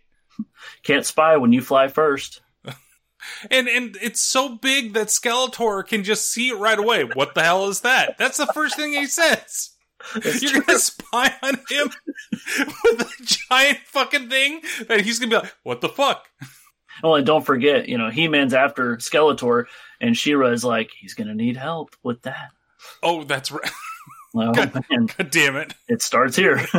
Can't 0.85 1.05
spy 1.05 1.37
when 1.39 1.53
you 1.53 1.61
fly 1.61 1.89
first. 1.89 2.41
And 3.51 3.69
and 3.69 3.99
it's 4.01 4.21
so 4.21 4.57
big 4.57 4.95
that 4.95 5.09
Skeletor 5.09 5.87
can 5.87 6.05
just 6.05 6.31
see 6.31 6.51
it 6.51 6.57
right 6.57 6.79
away. 6.79 7.03
What 7.03 7.35
the 7.35 7.43
hell 7.43 7.69
is 7.69 7.81
that? 7.81 8.17
That's 8.17 8.39
the 8.39 8.47
first 8.47 8.77
thing 8.77 8.93
he 8.93 9.07
says. 9.07 9.71
You're 10.41 10.63
gonna 10.63 10.79
spy 10.79 11.35
on 11.43 11.59
him 11.69 11.91
with 12.85 13.01
a 13.01 13.25
giant 13.25 13.79
fucking 13.87 14.31
thing 14.31 14.63
that 14.89 15.01
he's 15.01 15.19
gonna 15.19 15.31
be 15.31 15.37
like, 15.37 15.55
what 15.65 15.81
the 15.81 15.89
fuck? 15.89 16.29
Oh, 17.03 17.15
and 17.15 17.27
don't 17.27 17.45
forget, 17.45 17.89
you 17.89 17.99
know, 17.99 18.11
He 18.11 18.29
Man's 18.29 18.55
after 18.55 18.97
Skeletor, 18.97 19.67
and 20.01 20.17
She-Ra 20.17 20.49
is 20.49 20.65
like, 20.65 20.91
he's 20.99 21.15
gonna 21.15 21.35
need 21.35 21.57
help 21.57 21.95
with 22.03 22.23
that. 22.23 22.51
Oh, 23.03 23.25
that's 23.25 23.51
right. 23.51 23.71
Well, 24.33 24.53
man, 24.53 25.07
God 25.07 25.31
damn 25.33 25.57
it. 25.57 25.75
it 25.89 26.03
starts 26.03 26.37
here. 26.37 26.65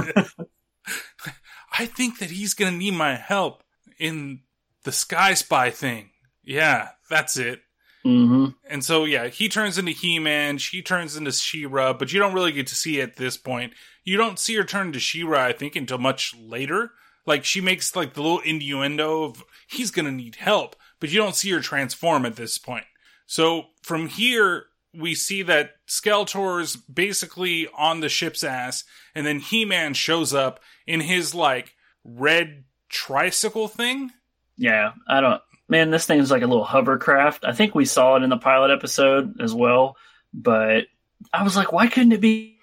I 1.78 1.86
think 1.86 2.20
that 2.20 2.32
he's 2.32 2.54
gonna 2.54 2.78
need 2.78 2.94
my 2.94 3.16
help 3.16 3.62
in 4.00 4.40
the 4.86 4.94
Sky 4.94 5.34
Spy 5.34 5.70
thing. 5.70 6.12
Yeah, 6.44 6.92
that's 7.10 7.36
it. 7.36 7.62
Mm-hmm. 8.06 8.48
And 8.68 8.84
so, 8.84 9.04
yeah, 9.04 9.28
he 9.28 9.48
turns 9.48 9.78
into 9.78 9.92
He 9.92 10.18
Man, 10.20 10.58
she 10.58 10.82
turns 10.82 11.16
into 11.16 11.32
She 11.32 11.66
Ra, 11.66 11.94
but 11.94 12.12
you 12.12 12.20
don't 12.20 12.34
really 12.34 12.52
get 12.52 12.68
to 12.68 12.76
see 12.76 13.00
it 13.00 13.10
at 13.10 13.16
this 13.18 13.38
point. 13.38 13.74
You 14.04 14.18
don't 14.18 14.40
see 14.40 14.56
her 14.56 14.64
turn 14.64 14.92
to 14.94 15.00
She 15.00 15.24
Ra, 15.24 15.46
I 15.46 15.54
think, 15.54 15.76
until 15.76 16.00
much 16.00 16.34
later. 16.36 16.92
Like, 17.26 17.46
she 17.46 17.62
makes, 17.62 17.96
like, 17.96 18.14
the 18.14 18.22
little 18.24 18.40
innuendo 18.40 19.24
of 19.24 19.44
he's 19.72 19.92
gonna 19.92 20.12
need 20.12 20.36
help, 20.36 20.76
but 21.00 21.10
you 21.10 21.18
don't 21.18 21.36
see 21.36 21.52
her 21.52 21.62
transform 21.62 22.26
at 22.26 22.36
this 22.36 22.58
point. 22.58 22.86
So, 23.26 23.68
from 23.82 24.08
here, 24.08 24.66
we 24.94 25.16
see 25.16 25.42
that 25.44 25.76
Skeletor's 25.88 26.76
basically 26.76 27.68
on 27.78 28.02
the 28.02 28.10
ship's 28.10 28.44
ass, 28.44 28.84
and 29.16 29.26
then 29.26 29.40
He 29.40 29.64
Man 29.66 29.94
shows 29.94 30.34
up 30.34 30.60
in 30.86 31.00
his, 31.00 31.34
like, 31.34 31.76
red 32.04 32.66
tricycle 32.90 33.68
thing. 33.68 34.12
Yeah, 34.58 34.92
I 35.08 35.22
don't. 35.22 35.42
Man, 35.70 35.90
this 35.90 36.06
thing's 36.06 36.30
like 36.30 36.42
a 36.42 36.48
little 36.48 36.66
hovercraft. 36.66 37.46
I 37.46 37.54
think 37.54 37.74
we 37.74 37.86
saw 37.86 38.18
it 38.18 38.24
in 38.24 38.30
the 38.30 38.38
pilot 38.38 38.72
episode 38.72 39.40
as 39.40 39.54
well, 39.54 39.96
but 40.34 40.88
I 41.32 41.44
was 41.44 41.56
like, 41.56 41.72
why 41.72 41.88
couldn't 41.88 42.12
it 42.12 42.20
be? 42.20 42.60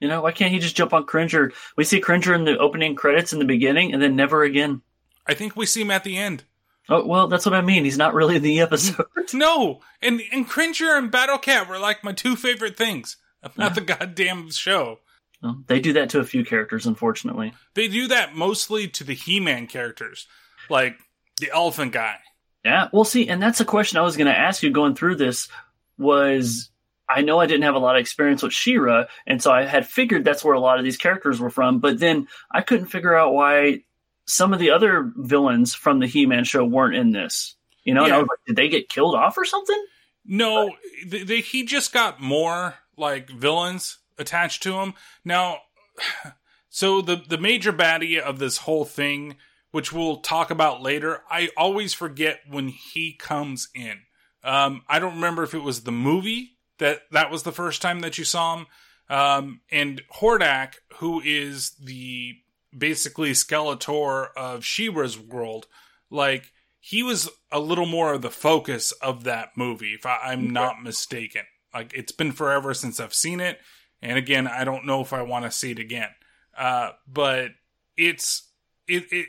You 0.00 0.08
know, 0.08 0.22
why 0.22 0.32
can't 0.32 0.50
he 0.50 0.58
just 0.58 0.76
jump 0.76 0.94
on 0.94 1.04
Cringer? 1.04 1.52
We 1.76 1.84
see 1.84 2.00
Cringer 2.00 2.32
in 2.32 2.44
the 2.44 2.56
opening 2.56 2.94
credits 2.94 3.34
in 3.34 3.38
the 3.38 3.44
beginning, 3.44 3.92
and 3.92 4.00
then 4.00 4.16
never 4.16 4.42
again. 4.42 4.80
I 5.30 5.34
think 5.34 5.54
we 5.54 5.64
see 5.64 5.82
him 5.82 5.92
at 5.92 6.02
the 6.02 6.16
end. 6.16 6.42
Oh 6.88 7.06
well, 7.06 7.28
that's 7.28 7.46
what 7.46 7.54
I 7.54 7.60
mean. 7.60 7.84
He's 7.84 7.96
not 7.96 8.14
really 8.14 8.34
in 8.34 8.42
the 8.42 8.60
episode. 8.60 9.06
no, 9.32 9.80
and 10.02 10.20
and 10.32 10.48
Cringer 10.48 10.96
and 10.96 11.08
Battle 11.08 11.38
Cat 11.38 11.68
were 11.68 11.78
like 11.78 12.02
my 12.02 12.12
two 12.12 12.34
favorite 12.34 12.76
things 12.76 13.16
about 13.44 13.76
the 13.76 13.80
goddamn 13.80 14.50
show. 14.50 14.98
Well, 15.40 15.62
they 15.68 15.78
do 15.78 15.92
that 15.92 16.10
to 16.10 16.18
a 16.18 16.24
few 16.24 16.44
characters, 16.44 16.86
unfortunately. 16.86 17.52
They 17.74 17.86
do 17.86 18.08
that 18.08 18.34
mostly 18.34 18.88
to 18.88 19.04
the 19.04 19.14
He-Man 19.14 19.68
characters, 19.68 20.26
like 20.68 20.98
the 21.38 21.50
elephant 21.52 21.92
guy. 21.92 22.16
Yeah, 22.64 22.88
well, 22.92 23.04
see, 23.04 23.28
and 23.28 23.40
that's 23.40 23.60
a 23.60 23.64
question 23.64 23.98
I 23.98 24.02
was 24.02 24.16
going 24.16 24.26
to 24.26 24.38
ask 24.38 24.62
you 24.62 24.70
going 24.70 24.96
through 24.96 25.16
this. 25.16 25.48
Was 25.96 26.70
I 27.08 27.22
know 27.22 27.38
I 27.38 27.46
didn't 27.46 27.62
have 27.64 27.76
a 27.76 27.78
lot 27.80 27.94
of 27.94 28.00
experience 28.00 28.42
with 28.42 28.52
She-Ra, 28.52 29.04
and 29.28 29.40
so 29.40 29.52
I 29.52 29.64
had 29.64 29.86
figured 29.86 30.24
that's 30.24 30.42
where 30.44 30.54
a 30.54 30.60
lot 30.60 30.78
of 30.78 30.84
these 30.84 30.96
characters 30.96 31.38
were 31.38 31.50
from, 31.50 31.78
but 31.78 32.00
then 32.00 32.26
I 32.50 32.62
couldn't 32.62 32.86
figure 32.86 33.14
out 33.14 33.32
why 33.32 33.84
some 34.30 34.52
of 34.52 34.58
the 34.58 34.70
other 34.70 35.12
villains 35.16 35.74
from 35.74 35.98
the 36.00 36.06
He-Man 36.06 36.44
show 36.44 36.64
weren't 36.64 36.94
in 36.96 37.10
this. 37.12 37.56
You 37.84 37.94
know, 37.94 38.04
and 38.04 38.12
I 38.12 38.16
Yeah. 38.16 38.22
was 38.22 38.28
like, 38.28 38.38
did 38.46 38.56
they 38.56 38.68
get 38.68 38.88
killed 38.88 39.14
off 39.14 39.36
or 39.38 39.44
something? 39.44 39.84
No, 40.26 40.74
they, 41.06 41.22
they, 41.24 41.40
he 41.40 41.64
just 41.64 41.92
got 41.92 42.20
more 42.20 42.74
like 42.96 43.30
villains 43.30 43.98
attached 44.18 44.62
to 44.64 44.74
him. 44.74 44.94
Now, 45.24 45.58
so 46.68 47.00
the 47.00 47.16
the 47.16 47.38
major 47.38 47.72
baddie 47.72 48.18
of 48.20 48.38
this 48.38 48.58
whole 48.58 48.84
thing, 48.84 49.36
which 49.70 49.92
we'll 49.92 50.18
talk 50.18 50.50
about 50.50 50.82
later, 50.82 51.22
I 51.30 51.48
always 51.56 51.94
forget 51.94 52.40
when 52.48 52.68
he 52.68 53.14
comes 53.14 53.68
in. 53.74 54.00
Um, 54.44 54.82
I 54.88 54.98
don't 54.98 55.14
remember 55.16 55.42
if 55.42 55.54
it 55.54 55.62
was 55.62 55.82
the 55.82 55.92
movie 55.92 56.58
that 56.78 57.02
that 57.12 57.30
was 57.30 57.42
the 57.42 57.52
first 57.52 57.82
time 57.82 58.00
that 58.00 58.18
you 58.18 58.24
saw 58.24 58.56
him. 58.58 58.66
Um, 59.08 59.60
and 59.70 60.02
Hordak, 60.20 60.74
who 60.98 61.20
is 61.24 61.70
the 61.82 62.34
basically 62.76 63.32
Skeletor 63.32 64.28
of 64.36 64.64
She-Ra's 64.64 65.18
world, 65.18 65.66
like 66.10 66.52
he 66.80 67.02
was 67.02 67.28
a 67.52 67.60
little 67.60 67.86
more 67.86 68.14
of 68.14 68.22
the 68.22 68.30
focus 68.30 68.92
of 68.92 69.24
that 69.24 69.56
movie, 69.56 69.94
if 69.94 70.06
I, 70.06 70.18
I'm 70.24 70.50
not 70.50 70.82
mistaken. 70.82 71.42
Like 71.74 71.92
it's 71.94 72.12
been 72.12 72.32
forever 72.32 72.74
since 72.74 72.98
I've 72.98 73.14
seen 73.14 73.40
it, 73.40 73.58
and 74.02 74.18
again, 74.18 74.46
I 74.46 74.64
don't 74.64 74.86
know 74.86 75.00
if 75.00 75.12
I 75.12 75.22
want 75.22 75.44
to 75.44 75.50
see 75.50 75.70
it 75.72 75.78
again. 75.78 76.08
Uh, 76.56 76.90
but 77.06 77.52
it's 77.96 78.48
it, 78.88 79.04
it 79.12 79.26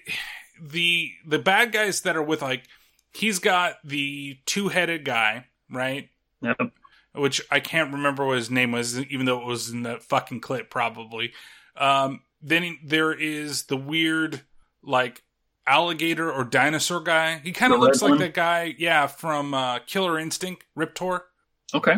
the 0.62 1.12
the 1.28 1.40
bad 1.40 1.72
guys 1.72 2.02
that 2.02 2.16
are 2.16 2.24
with 2.24 2.42
like 2.42 2.64
he's 3.14 3.40
got 3.40 3.76
the 3.84 4.40
two 4.46 4.70
headed 4.70 5.06
guy, 5.06 5.46
right? 5.70 6.10
Yep. 6.42 6.58
Which 7.14 7.42
I 7.52 7.60
can't 7.60 7.94
remember 7.94 8.26
what 8.26 8.38
his 8.38 8.50
name 8.50 8.72
was, 8.72 8.98
even 9.00 9.26
though 9.26 9.42
it 9.42 9.46
was 9.46 9.70
in 9.70 9.84
that 9.84 10.02
fucking 10.04 10.40
clip, 10.40 10.70
probably. 10.70 11.34
Um, 11.76 12.22
then 12.42 12.80
there 12.84 13.14
is 13.14 13.64
the 13.64 13.78
weird, 13.78 14.42
like, 14.84 15.24
alligator 15.68 16.32
or 16.32 16.44
dinosaur 16.44 17.02
guy. 17.02 17.40
He 17.44 17.52
kind 17.52 17.72
of 17.74 17.80
looks 17.80 18.02
like 18.02 18.12
one? 18.12 18.20
that 18.20 18.34
guy, 18.34 18.76
yeah, 18.78 19.08
from 19.08 19.54
uh, 19.54 19.80
Killer 19.80 20.18
Instinct, 20.20 20.64
Riptor. 20.76 21.22
Okay. 21.74 21.98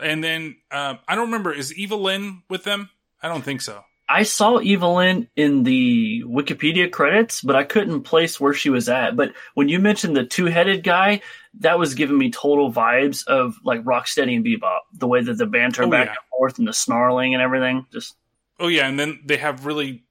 And 0.00 0.24
then 0.24 0.56
um, 0.70 0.98
I 1.06 1.14
don't 1.14 1.26
remember, 1.26 1.52
is 1.52 1.74
Evil-Lyn 1.74 2.42
with 2.48 2.64
them? 2.64 2.88
I 3.22 3.28
don't 3.28 3.42
think 3.42 3.60
so. 3.60 3.84
I 4.08 4.24
saw 4.24 4.60
Evil-Lyn 4.60 5.28
in 5.36 5.62
the 5.62 6.22
Wikipedia 6.26 6.90
credits, 6.90 7.40
but 7.40 7.56
I 7.56 7.64
couldn't 7.64 8.02
place 8.02 8.40
where 8.40 8.52
she 8.52 8.68
was 8.68 8.88
at. 8.88 9.16
But 9.16 9.32
when 9.54 9.68
you 9.68 9.78
mentioned 9.78 10.16
the 10.16 10.24
two 10.24 10.46
headed 10.46 10.82
guy, 10.82 11.22
that 11.60 11.78
was 11.78 11.94
giving 11.94 12.18
me 12.18 12.30
total 12.30 12.72
vibes 12.72 13.26
of 13.26 13.54
like 13.64 13.84
Rocksteady 13.84 14.36
and 14.36 14.44
Bebop. 14.44 14.80
The 14.94 15.06
way 15.06 15.22
that 15.22 15.38
the 15.38 15.46
banter 15.46 15.84
Oh, 15.84 15.90
back 15.90 16.06
yeah. 16.06 16.12
and 16.12 16.18
forth 16.36 16.58
and 16.58 16.66
the 16.68 16.72
snarling 16.72 17.34
and 17.34 17.42
everything. 17.42 17.86
Just 17.92 18.16
Oh 18.62 18.68
yeah, 18.68 18.86
and 18.86 18.98
then 18.98 19.20
they 19.24 19.38
have 19.38 19.66
really 19.66 20.04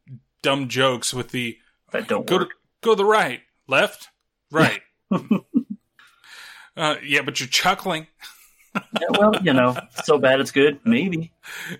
dumb 0.43 0.67
jokes 0.67 1.13
with 1.13 1.31
the 1.31 1.57
that 1.93 2.09
don't 2.09 2.27
go 2.27 2.39
work. 2.39 2.49
to 2.49 2.55
go 2.81 2.91
to 2.91 2.95
the 2.97 3.05
right, 3.05 3.39
left, 3.65 4.09
right. 4.51 4.81
uh, 6.75 6.95
yeah, 7.01 7.21
but 7.21 7.39
you're 7.39 7.47
chuckling. 7.47 8.07
Yeah, 8.75 9.07
well, 9.17 9.33
you 9.41 9.53
know, 9.53 9.77
so 10.03 10.17
bad 10.17 10.41
it's 10.41 10.51
good. 10.51 10.81
Maybe. 10.83 11.31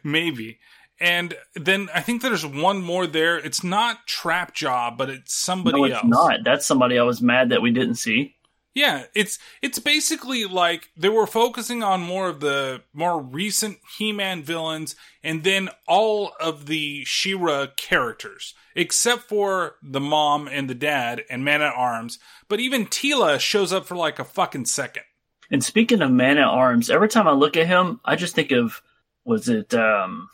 Maybe. 0.02 0.60
And 0.98 1.34
then 1.56 1.90
I 1.94 2.00
think 2.00 2.22
there's 2.22 2.46
one 2.46 2.82
more 2.82 3.06
there. 3.06 3.38
It's 3.38 3.66
not 3.66 4.08
Trap 4.08 4.54
Jaw, 4.54 4.92
but 4.92 5.10
it's 5.10 5.34
somebody 5.34 5.78
no, 5.78 5.86
it's 5.86 5.96
else. 5.96 6.06
not. 6.06 6.40
That's 6.46 6.66
somebody 6.66 6.98
I 6.98 7.04
was 7.04 7.22
mad 7.22 7.50
that 7.50 7.62
we 7.62 7.72
didn't 7.72 7.96
see. 7.96 8.36
Yeah, 8.74 9.06
it's 9.14 9.38
it's 9.62 9.80
basically 9.80 10.46
like 10.46 10.92
they 10.96 11.10
were 11.10 11.28
focusing 11.28 11.84
on 11.84 12.02
more 12.02 12.30
of 12.30 12.40
the 12.40 12.84
more 12.94 13.22
recent 13.22 13.80
He-Man 13.98 14.44
villains 14.44 14.96
and 15.22 15.44
then 15.44 15.70
all 15.88 16.32
of 16.40 16.68
the 16.68 17.04
She-Ra 17.04 17.68
characters, 17.76 18.54
except 18.74 19.24
for 19.24 19.76
the 19.84 20.00
mom 20.00 20.48
and 20.48 20.70
the 20.70 20.76
dad 20.76 21.24
and 21.30 21.44
Man 21.44 21.62
at 21.62 21.74
Arms. 21.76 22.18
But 22.48 22.62
even 22.62 22.86
Teela 22.88 23.42
shows 23.42 23.74
up 23.74 23.86
for 23.86 23.98
like 23.98 24.20
a 24.20 24.24
fucking 24.24 24.66
second. 24.66 25.04
And 25.50 25.62
speaking 25.62 26.02
of 26.02 26.12
Man 26.12 26.38
at 26.38 26.48
Arms, 26.48 26.90
every 26.90 27.10
time 27.10 27.28
I 27.28 27.34
look 27.34 27.58
at 27.58 27.68
him, 27.68 28.00
I 28.06 28.16
just 28.16 28.36
think 28.36 28.52
of 28.52 28.82
was 29.26 29.50
it 29.50 29.74
um 29.74 30.30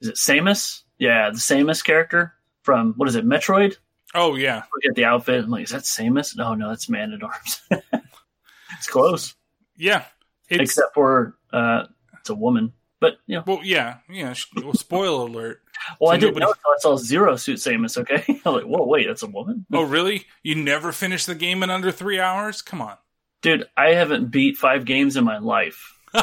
is 0.00 0.08
it 0.08 0.14
Samus? 0.14 0.82
Yeah, 0.98 1.30
the 1.30 1.38
Samus 1.38 1.84
character 1.84 2.34
from 2.62 2.94
what 2.96 3.08
is 3.08 3.16
it, 3.16 3.26
Metroid? 3.26 3.76
Oh 4.14 4.34
yeah, 4.36 4.56
Look 4.74 4.84
at 4.90 4.94
the 4.94 5.04
outfit. 5.04 5.44
I'm 5.44 5.50
like, 5.50 5.64
is 5.64 5.70
that 5.70 5.82
Samus? 5.82 6.36
No, 6.36 6.54
no, 6.54 6.68
that's 6.68 6.88
Man 6.88 7.12
at 7.12 7.22
Arms. 7.22 7.60
it's 7.70 8.88
close, 8.88 9.34
yeah. 9.76 10.04
It's, 10.48 10.60
except 10.62 10.94
for 10.94 11.36
uh, 11.52 11.84
it's 12.20 12.28
a 12.30 12.34
woman. 12.34 12.72
But 13.00 13.14
you 13.26 13.36
know, 13.36 13.44
well, 13.46 13.60
yeah, 13.64 13.96
yeah. 14.08 14.34
well, 14.62 14.74
Spoiler 14.74 15.26
alert. 15.26 15.62
well, 15.98 16.10
So 16.10 16.14
I 16.14 16.18
didn't 16.18 16.34
nobody- 16.36 16.44
know 16.46 16.52
until 16.52 16.70
I 16.72 16.76
saw 16.78 16.96
Zero 16.96 17.36
Suit 17.36 17.58
Samus. 17.58 17.96
Okay, 17.98 18.22
I'm 18.44 18.52
like, 18.54 18.64
whoa, 18.64 18.84
wait, 18.86 19.06
that's 19.08 19.22
a 19.22 19.26
woman, 19.26 19.66
Oh 19.72 19.82
really? 19.82 20.26
You 20.42 20.54
never 20.56 20.92
finished 20.92 21.26
the 21.26 21.34
game 21.34 21.62
in 21.62 21.70
under 21.70 21.90
three 21.90 22.20
hours? 22.20 22.60
Come 22.62 22.80
on. 22.82 22.96
dude. 23.40 23.66
I 23.76 23.94
haven't 23.94 24.30
beat 24.30 24.56
five 24.56 24.84
games 24.84 25.16
in 25.16 25.24
my 25.24 25.38
life. 25.38 25.98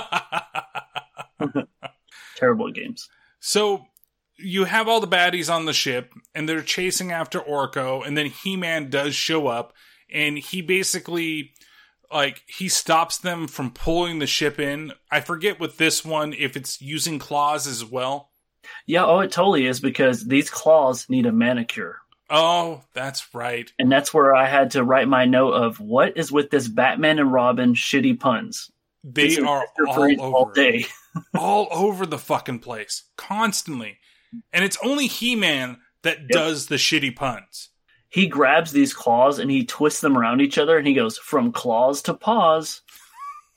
Terrible 2.37 2.71
games. 2.71 3.09
So 3.39 3.85
you 4.41 4.65
have 4.65 4.87
all 4.87 4.99
the 4.99 5.07
baddies 5.07 5.53
on 5.53 5.65
the 5.65 5.73
ship, 5.73 6.13
and 6.33 6.47
they're 6.47 6.61
chasing 6.61 7.11
after 7.11 7.39
Orko, 7.39 8.05
and 8.05 8.17
then 8.17 8.27
He 8.27 8.55
Man 8.55 8.89
does 8.89 9.15
show 9.15 9.47
up, 9.47 9.73
and 10.11 10.37
he 10.37 10.61
basically 10.61 11.53
like 12.11 12.41
he 12.47 12.67
stops 12.67 13.17
them 13.17 13.47
from 13.47 13.71
pulling 13.71 14.19
the 14.19 14.27
ship 14.27 14.59
in. 14.59 14.93
I 15.11 15.21
forget 15.21 15.59
with 15.59 15.77
this 15.77 16.03
one 16.03 16.33
if 16.33 16.55
it's 16.55 16.81
using 16.81 17.19
claws 17.19 17.67
as 17.67 17.85
well. 17.85 18.29
Yeah, 18.85 19.05
oh, 19.05 19.19
it 19.19 19.31
totally 19.31 19.65
is 19.65 19.79
because 19.79 20.25
these 20.25 20.49
claws 20.49 21.09
need 21.09 21.25
a 21.25 21.31
manicure. 21.31 21.97
Oh, 22.29 22.83
that's 22.93 23.33
right. 23.33 23.71
And 23.79 23.91
that's 23.91 24.13
where 24.13 24.35
I 24.35 24.47
had 24.47 24.71
to 24.71 24.83
write 24.83 25.07
my 25.07 25.25
note 25.25 25.53
of 25.53 25.79
what 25.79 26.17
is 26.17 26.31
with 26.31 26.51
this 26.51 26.67
Batman 26.67 27.17
and 27.19 27.33
Robin 27.33 27.73
shitty 27.73 28.19
puns. 28.19 28.69
They 29.03 29.27
It's 29.27 29.39
are 29.39 29.65
all 29.87 30.03
over 30.03 30.21
all 30.21 30.51
day. 30.51 30.85
all 31.37 31.67
over 31.71 32.05
the 32.05 32.17
fucking 32.19 32.59
place, 32.59 33.03
constantly. 33.17 33.98
And 34.53 34.63
it's 34.63 34.77
only 34.83 35.07
He 35.07 35.35
Man 35.35 35.77
that 36.03 36.27
does 36.27 36.67
the 36.67 36.75
shitty 36.75 37.15
puns. 37.15 37.69
He 38.09 38.27
grabs 38.27 38.71
these 38.71 38.93
claws 38.93 39.37
and 39.37 39.51
he 39.51 39.65
twists 39.65 40.01
them 40.01 40.17
around 40.17 40.41
each 40.41 40.57
other 40.57 40.77
and 40.77 40.87
he 40.87 40.93
goes 40.93 41.17
from 41.17 41.51
claws 41.51 42.01
to 42.03 42.13
paws. 42.13 42.81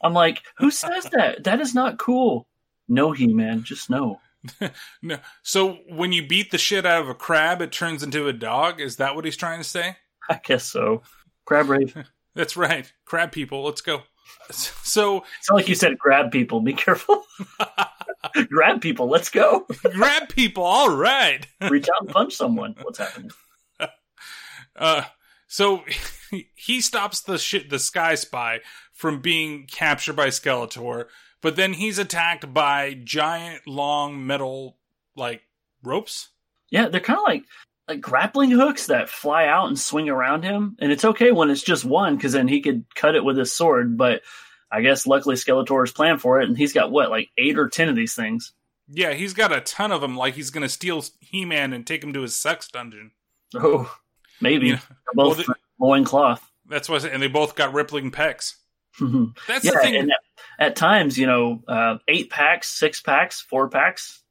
I'm 0.02 0.12
like, 0.12 0.42
who 0.58 0.70
says 0.70 1.04
that? 1.12 1.44
That 1.44 1.61
is 1.61 1.74
not 1.74 1.98
cool. 1.98 2.46
No, 2.88 3.12
He 3.12 3.26
Man, 3.28 3.62
just 3.62 3.88
no. 3.88 4.20
No. 5.02 5.18
So 5.42 5.78
when 5.88 6.12
you 6.12 6.26
beat 6.26 6.50
the 6.50 6.58
shit 6.58 6.85
out 6.85 7.02
of 7.02 7.08
a 7.08 7.14
crab, 7.14 7.62
it 7.62 7.72
turns 7.72 8.02
into 8.02 8.28
a 8.28 8.32
dog. 8.32 8.80
Is 8.80 8.96
that 8.96 9.14
what 9.14 9.24
he's 9.24 9.37
trying 9.37 9.61
to 9.61 9.64
say? 9.64 9.96
I 10.28 10.40
guess 10.42 10.64
so. 10.64 11.02
Crab 11.44 11.68
rave. 11.68 11.96
That's 12.35 12.56
right. 12.56 12.90
Crab 13.04 13.30
people, 13.32 13.62
let's 13.64 13.80
go. 13.82 14.02
So 14.51 15.25
It's 15.38 15.51
not 15.51 15.57
like 15.57 15.68
you 15.68 15.75
said 15.75 15.99
grab 15.99 16.31
people. 16.31 16.61
Be 16.61 16.73
careful. 16.75 17.25
grab 18.49 18.81
people. 18.81 19.09
Let's 19.09 19.31
go. 19.31 19.66
grab 19.83 20.29
people. 20.29 20.62
All 20.64 20.90
right. 20.95 21.47
Reach 21.71 21.88
out 21.88 22.03
and 22.03 22.11
punch 22.11 22.35
someone. 22.35 22.75
What's 22.83 22.99
happening? 22.99 23.31
Uh, 24.75 25.03
so 25.49 25.85
he 26.55 26.81
stops 26.81 27.21
the 27.21 27.37
shit, 27.37 27.68
the 27.68 27.79
Sky 27.79 28.14
Spy 28.14 28.61
from 28.95 29.21
being 29.21 29.66
captured 29.66 30.16
by 30.16 30.29
Skeletor, 30.29 31.09
but 31.42 31.57
then 31.57 31.75
he's 31.75 31.99
attacked 31.99 32.55
by 32.55 32.95
giant, 33.05 33.66
long 33.66 34.27
metal 34.27 34.79
like 35.14 35.42
ropes. 35.83 36.31
Yeah, 36.71 36.88
they're 36.88 37.01
kind 37.03 37.18
of 37.18 37.27
like 37.27 37.45
like 37.88 38.01
grappling 38.01 38.51
hooks 38.51 38.87
that 38.87 39.09
fly 39.09 39.47
out 39.47 39.68
and 39.68 39.79
swing 39.79 40.09
around 40.09 40.42
him, 40.45 40.77
and 40.81 40.92
it's 40.92 41.05
okay 41.05 41.33
when 41.33 41.51
it's 41.51 41.62
just 41.62 41.85
one 41.85 42.16
because 42.16 42.33
then 42.33 42.49
he 42.49 42.61
could 42.61 42.85
cut 42.95 43.14
it 43.16 43.25
with 43.25 43.37
his 43.37 43.53
sword. 43.53 43.97
But 43.97 44.23
I 44.71 44.81
guess 44.83 45.07
luckily 45.07 45.37
Skeletor's 45.37 45.92
planned 45.92 46.21
for 46.21 46.40
it, 46.40 46.49
and 46.49 46.57
he's 46.57 46.73
got 46.73 46.90
what 46.90 47.11
like 47.11 47.31
eight 47.37 47.59
or 47.59 47.68
ten 47.68 47.88
of 47.88 47.97
these 47.97 48.14
things. 48.14 48.53
Yeah, 48.88 49.12
he's 49.14 49.33
got 49.35 49.53
a 49.53 49.61
ton 49.61 49.92
of 49.92 50.01
them. 50.01 50.16
Like 50.16 50.35
he's 50.35 50.51
gonna 50.51 50.68
steal 50.68 51.05
He 51.21 51.45
Man 51.45 51.73
and 51.73 51.87
take 51.87 52.03
him 52.05 52.12
to 52.12 52.23
his 52.23 52.37
sex 52.37 52.68
dungeon. 52.68 53.11
Oh, 53.55 53.92
maybe 54.40 54.68
You 54.68 54.73
know, 54.75 54.81
both 55.14 55.37
well, 55.38 55.47
the- 55.47 55.55
loin 55.79 56.05
cloth. 56.05 56.49
That's 56.68 56.88
what, 56.88 57.05
and 57.05 57.23
they 57.23 57.27
both 57.29 57.55
got 57.55 57.75
rippling 57.75 58.11
pecs. 58.12 58.55
That's 59.01 59.64
yeah, 59.64 59.73
the 59.73 59.79
thing. 59.81 59.97
at, 59.97 60.09
at 60.59 60.77
times, 60.77 61.18
you 61.18 61.27
know, 61.27 61.62
uh, 61.68 61.99
eight 62.09 62.31
packs, 62.31 62.68
six 62.68 63.01
packs, 63.01 63.40
four 63.40 63.68
packs. 63.68 64.21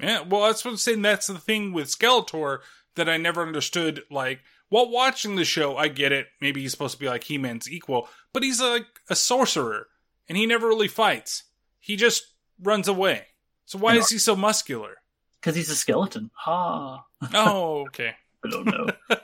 Yeah, 0.00 0.22
well, 0.22 0.42
that's 0.46 0.64
what 0.64 0.72
I'm 0.72 0.76
saying. 0.76 1.02
That's 1.02 1.26
the 1.26 1.38
thing 1.38 1.72
with 1.72 1.88
Skeletor 1.88 2.58
that 2.94 3.08
I 3.08 3.16
never 3.16 3.42
understood. 3.42 4.02
Like, 4.10 4.40
while 4.68 4.90
watching 4.90 5.36
the 5.36 5.44
show, 5.44 5.76
I 5.76 5.88
get 5.88 6.12
it. 6.12 6.28
Maybe 6.40 6.60
he's 6.60 6.70
supposed 6.70 6.94
to 6.94 7.00
be 7.00 7.08
like 7.08 7.24
He 7.24 7.38
Man's 7.38 7.70
equal, 7.70 8.08
but 8.32 8.42
he's 8.42 8.60
like 8.60 8.86
a 9.10 9.16
sorcerer, 9.16 9.88
and 10.28 10.38
he 10.38 10.46
never 10.46 10.68
really 10.68 10.88
fights. 10.88 11.44
He 11.80 11.96
just 11.96 12.32
runs 12.62 12.86
away. 12.86 13.26
So 13.66 13.78
why 13.78 13.96
is 13.96 14.08
he 14.08 14.18
so 14.18 14.36
muscular? 14.36 14.96
because 15.40 15.54
he's 15.54 15.70
a 15.70 15.76
skeleton. 15.76 16.30
Ha! 16.34 17.04
Oh, 17.34 17.80
okay. 17.82 18.14
I 18.44 18.50
don't 18.50 18.66
know. 18.66 18.86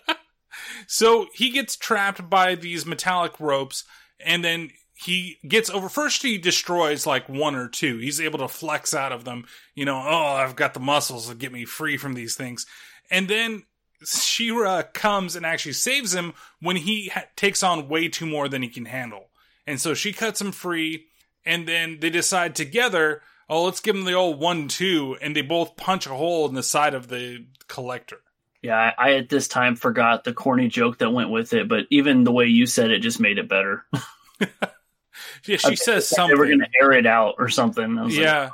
So 0.87 1.28
he 1.32 1.50
gets 1.50 1.76
trapped 1.76 2.28
by 2.28 2.54
these 2.54 2.87
metallic 2.87 3.40
ropes, 3.40 3.84
and 4.20 4.44
then 4.44 4.70
he 4.94 5.38
gets 5.46 5.70
over. 5.70 5.88
First, 5.88 6.22
he 6.22 6.38
destroys 6.38 7.07
like 7.07 7.28
one 7.28 7.54
or 7.54 7.68
two. 7.68 7.98
He's 7.98 8.20
able 8.20 8.38
to 8.38 8.48
flex 8.48 8.94
out 8.94 9.12
of 9.12 9.24
them. 9.24 9.44
You 9.74 9.85
know, 9.85 9.96
oh, 9.96 10.35
I've 10.35 10.57
got 10.57 10.72
the 10.74 10.80
muscles 10.80 11.28
to 11.28 11.35
get 11.35 11.52
me 11.52 11.64
free 11.64 11.96
from 11.96 12.14
these 12.14 12.37
things. 12.37 12.64
And 13.11 13.28
then 13.28 13.64
She-Ra 14.04 14.83
comes 14.83 15.37
and 15.37 15.44
actually 15.44 15.72
saves 15.72 16.14
him 16.14 16.35
when 16.61 16.76
he 16.76 17.09
ha- 17.09 17.24
takes 17.37 17.62
on 17.62 17.88
way 17.88 18.09
too 18.09 18.26
more 18.26 18.48
than 18.48 18.62
he 18.62 18.68
can 18.68 18.87
handle. 18.87 19.30
And 19.66 19.80
so 19.80 19.94
she 19.94 20.12
cuts 20.12 20.40
him 20.40 20.52
free, 20.52 21.07
and 21.44 21.66
then 21.66 21.98
they 22.00 22.11
decide 22.11 22.54
together, 22.54 23.22
oh, 23.48 23.64
let's 23.64 23.80
give 23.80 23.96
him 23.96 24.04
the 24.04 24.12
old 24.12 24.40
one-two, 24.40 25.16
and 25.20 25.35
they 25.35 25.42
both 25.42 25.76
punch 25.76 26.07
a 26.07 26.11
hole 26.11 26.46
in 26.48 26.54
the 26.54 26.62
side 26.62 26.94
of 26.94 27.09
the 27.09 27.46
collector. 27.66 28.20
Yeah, 28.62 28.76
I, 28.76 29.11
I 29.11 29.14
at 29.16 29.28
this 29.28 29.48
time 29.48 29.76
forgot 29.76 30.24
the 30.24 30.33
corny 30.33 30.68
joke 30.68 30.98
that 30.98 31.11
went 31.11 31.30
with 31.30 31.52
it, 31.52 31.68
but 31.68 31.87
even 31.90 32.24
the 32.24 32.33
way 32.33 32.46
you 32.46 32.66
said 32.66 32.90
it 32.90 33.00
just 33.00 33.20
made 33.20 33.38
it 33.38 33.48
better. 33.48 33.85
Yeah, 35.46 35.57
she 35.57 35.77
says 35.77 36.09
They 36.11 36.16
something. 36.16 36.38
were 36.38 36.46
going 36.46 36.61
to 36.61 36.68
air 36.81 36.92
it 36.92 37.07
out 37.07 37.35
or 37.38 37.48
something. 37.48 37.98
I 37.98 38.03
was 38.05 38.16
like, 38.16 38.24
yeah. 38.24 38.50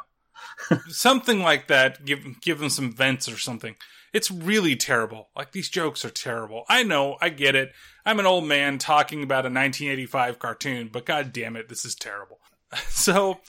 Something 0.88 1.40
like 1.40 1.68
that. 1.68 2.04
Give 2.04 2.40
give 2.40 2.58
them 2.58 2.68
some 2.68 2.92
vents 2.92 3.28
or 3.28 3.38
something. 3.38 3.76
It's 4.12 4.30
really 4.30 4.76
terrible. 4.76 5.28
Like 5.34 5.52
these 5.52 5.68
jokes 5.70 6.04
are 6.04 6.10
terrible. 6.10 6.64
I 6.68 6.82
know. 6.82 7.16
I 7.20 7.30
get 7.30 7.54
it. 7.54 7.72
I'm 8.04 8.18
an 8.20 8.26
old 8.26 8.44
man 8.44 8.78
talking 8.78 9.22
about 9.22 9.46
a 9.46 9.48
1985 9.48 10.38
cartoon 10.38 10.90
but 10.92 11.06
god 11.06 11.32
damn 11.32 11.56
it 11.56 11.68
this 11.68 11.84
is 11.84 11.94
terrible. 11.94 12.38
So 12.88 13.40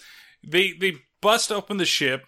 they 0.47 0.71
they 0.71 0.93
bust 1.21 1.51
open 1.51 1.77
the 1.77 1.85
ship 1.85 2.23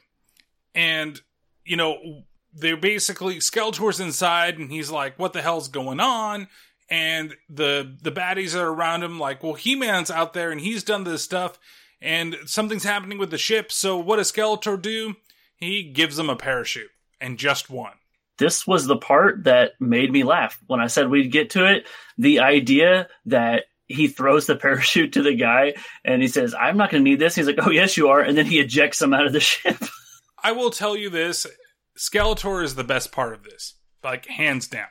and 0.76 1.20
you 1.66 1.78
know 1.78 2.24
they're 2.54 2.78
basically 2.78 3.38
skeletor's 3.38 4.00
inside 4.00 4.60
and 4.60 4.70
he's 4.72 4.92
like 4.92 5.18
what 5.18 5.34
the 5.34 5.42
hell's 5.42 5.70
going 5.70 6.00
on 6.00 6.48
and 6.94 7.36
the 7.50 7.98
the 8.04 8.12
baddies 8.12 8.56
are 8.56 8.68
around 8.68 9.02
him 9.02 9.20
like 9.20 9.42
well 9.42 9.56
he-man's 9.56 10.12
out 10.12 10.34
there 10.34 10.52
and 10.52 10.62
he's 10.62 10.84
done 10.84 11.04
this 11.04 11.24
stuff 11.24 11.58
and 12.00 12.38
something's 12.46 12.84
happening 12.84 13.18
with 13.18 13.32
the 13.32 13.38
ship 13.38 13.72
so 13.72 13.98
what 13.98 14.18
does 14.18 14.32
skeletor 14.32 14.80
do 14.80 15.16
he 15.56 15.84
gives 15.84 16.18
them 16.18 16.30
a 16.30 16.36
parachute 16.36 16.92
and 17.20 17.40
just 17.40 17.68
one 17.68 17.94
this 18.38 18.66
was 18.66 18.86
the 18.86 18.98
part 18.98 19.44
that 19.44 19.74
made 19.80 20.12
me 20.12 20.24
laugh 20.24 20.60
when 20.68 20.80
I 20.80 20.88
said 20.88 21.10
we'd 21.10 21.32
get 21.32 21.52
to 21.52 21.66
it. 21.72 21.86
The 22.18 22.40
idea 22.40 23.08
that 23.28 23.66
he 23.88 24.08
throws 24.08 24.48
the 24.48 24.56
parachute 24.66 25.14
to 25.14 25.22
the 25.22 25.36
guy 25.36 25.76
and 26.04 26.22
he 26.22 26.28
says, 26.28 26.56
I'm 26.60 26.78
not 26.78 26.90
going 26.90 27.04
to 27.04 27.10
need 27.10 27.20
this. 27.20 27.36
He's 27.36 27.48
like, 27.48 27.60
Oh, 27.66 27.70
yes, 27.70 27.96
you 27.96 28.10
are. 28.10 28.22
And 28.22 28.38
then 28.38 28.46
he 28.46 28.60
ejects 28.60 29.02
him 29.02 29.14
out 29.14 29.26
of 29.26 29.34
the 29.34 29.40
ship. 29.52 29.78
i 30.44 30.52
will 30.52 30.72
tell 30.72 30.98
you 30.98 31.10
this 31.10 31.46
skeletor 31.98 32.64
is 32.64 32.76
the 32.76 32.84
best 32.84 33.12
part 33.12 33.34
of 33.34 33.44
this 33.44 33.76
like 34.04 34.26
hands 34.26 34.68
down 34.68 34.88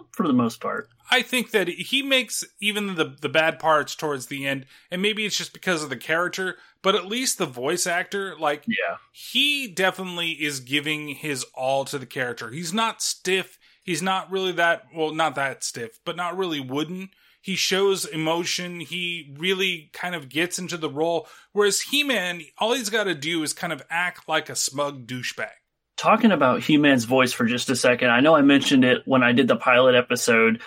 well, 0.00 0.08
for 0.12 0.26
the 0.26 0.32
most 0.32 0.60
part. 0.60 0.88
I 1.10 1.22
think 1.22 1.50
that 1.50 1.68
he 1.68 2.02
makes 2.02 2.44
even 2.60 2.94
the 2.94 3.16
the 3.20 3.28
bad 3.28 3.58
parts 3.58 3.94
towards 3.96 4.26
the 4.26 4.46
end, 4.46 4.66
and 4.90 5.02
maybe 5.02 5.26
it's 5.26 5.36
just 5.36 5.52
because 5.52 5.82
of 5.82 5.90
the 5.90 5.96
character, 5.96 6.56
but 6.82 6.94
at 6.94 7.06
least 7.06 7.38
the 7.38 7.46
voice 7.46 7.86
actor, 7.86 8.36
like 8.38 8.64
Yeah. 8.66 8.96
he 9.12 9.66
definitely 9.68 10.30
is 10.30 10.60
giving 10.60 11.08
his 11.08 11.44
all 11.54 11.84
to 11.86 11.98
the 11.98 12.06
character. 12.06 12.50
He's 12.50 12.72
not 12.72 13.02
stiff. 13.02 13.58
He's 13.82 14.02
not 14.02 14.30
really 14.30 14.52
that 14.52 14.84
well, 14.94 15.12
not 15.12 15.34
that 15.34 15.64
stiff, 15.64 15.98
but 16.04 16.16
not 16.16 16.36
really 16.36 16.60
wooden. 16.60 17.10
He 17.42 17.56
shows 17.56 18.04
emotion. 18.04 18.80
He 18.80 19.34
really 19.38 19.88
kind 19.94 20.14
of 20.14 20.28
gets 20.28 20.58
into 20.58 20.76
the 20.76 20.90
role. 20.90 21.26
Whereas 21.52 21.80
He 21.80 22.04
Man, 22.04 22.42
all 22.58 22.74
he's 22.74 22.90
got 22.90 23.04
to 23.04 23.14
do 23.14 23.42
is 23.42 23.52
kind 23.54 23.72
of 23.72 23.82
act 23.90 24.28
like 24.28 24.50
a 24.50 24.54
smug 24.54 25.06
douchebag. 25.06 25.48
Talking 25.96 26.32
about 26.32 26.62
He 26.62 26.76
Man's 26.76 27.04
voice 27.04 27.32
for 27.32 27.46
just 27.46 27.70
a 27.70 27.76
second, 27.76 28.10
I 28.10 28.20
know 28.20 28.34
I 28.36 28.42
mentioned 28.42 28.84
it 28.84 29.02
when 29.06 29.22
I 29.22 29.32
did 29.32 29.48
the 29.48 29.56
pilot 29.56 29.94
episode. 29.94 30.62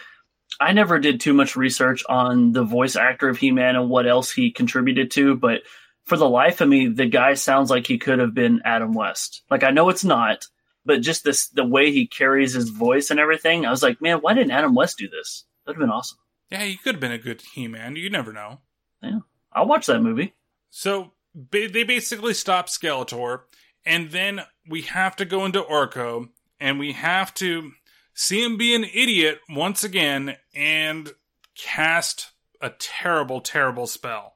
I 0.60 0.74
never 0.74 1.00
did 1.00 1.20
too 1.20 1.34
much 1.34 1.56
research 1.56 2.04
on 2.08 2.52
the 2.52 2.63
voice 2.63 2.96
actor 2.96 3.30
of 3.30 3.38
He 3.38 3.52
Man 3.52 3.76
and 3.76 3.89
what 3.89 4.08
else 4.08 4.32
he 4.32 4.52
contributed 4.52 5.12
to, 5.12 5.36
but 5.36 5.62
for 6.06 6.18
the 6.18 6.30
life 6.30 6.62
of 6.62 6.68
me, 6.68 6.88
the 6.88 7.06
guy 7.06 7.34
sounds 7.34 7.70
like 7.70 7.88
he 7.88 7.98
could 7.98 8.20
have 8.20 8.34
been 8.34 8.62
Adam 8.66 8.94
West. 8.94 9.44
Like 9.50 9.63
I 9.63 9.72
know 9.72 9.89
it's 9.89 10.04
not, 10.04 10.46
but 10.86 11.02
just 11.02 11.24
this 11.24 11.48
the 11.48 11.66
way 11.66 11.92
he 11.92 12.08
carries 12.08 12.54
his 12.54 12.70
voice 12.70 13.10
and 13.10 13.20
everything, 13.20 13.66
I 13.66 13.72
was 13.72 13.84
like, 13.84 14.02
man, 14.02 14.20
why 14.20 14.34
didn't 14.34 14.52
Adam 14.52 14.76
West 14.76 14.98
do 14.98 15.10
this? 15.10 15.46
That'd 15.66 15.78
have 15.80 15.88
been 15.88 15.96
awesome. 15.96 16.18
Yeah, 16.50 16.63
he 16.63 16.78
could 16.78 16.96
have 16.96 17.02
been 17.02 17.12
a 17.12 17.18
good 17.18 17.42
He 17.54 17.68
Man. 17.68 17.96
You 17.96 18.10
never 18.10 18.34
know. 18.34 18.60
Yeah, 19.02 19.20
I'll 19.52 19.68
watch 19.68 19.86
that 19.88 20.02
movie. 20.02 20.34
So 20.70 21.12
they 21.52 21.84
basically 21.84 22.34
stop 22.34 22.68
Skeletor, 22.68 23.42
and 23.86 24.12
then 24.12 24.42
we 24.70 24.82
have 24.84 25.16
to 25.16 25.26
go 25.26 25.46
into 25.46 25.62
Orko, 25.62 26.30
and 26.60 26.80
we 26.80 26.94
have 26.94 27.34
to 27.36 27.72
see 28.13 28.43
him 28.43 28.58
be 28.58 28.76
an 28.76 28.84
idiot 28.84 29.39
once 29.49 29.84
again 29.84 30.38
and 30.56 31.12
cast 31.56 32.32
a 32.62 32.69
terrible, 32.69 33.41
terrible 33.41 33.88
spell. 33.88 34.36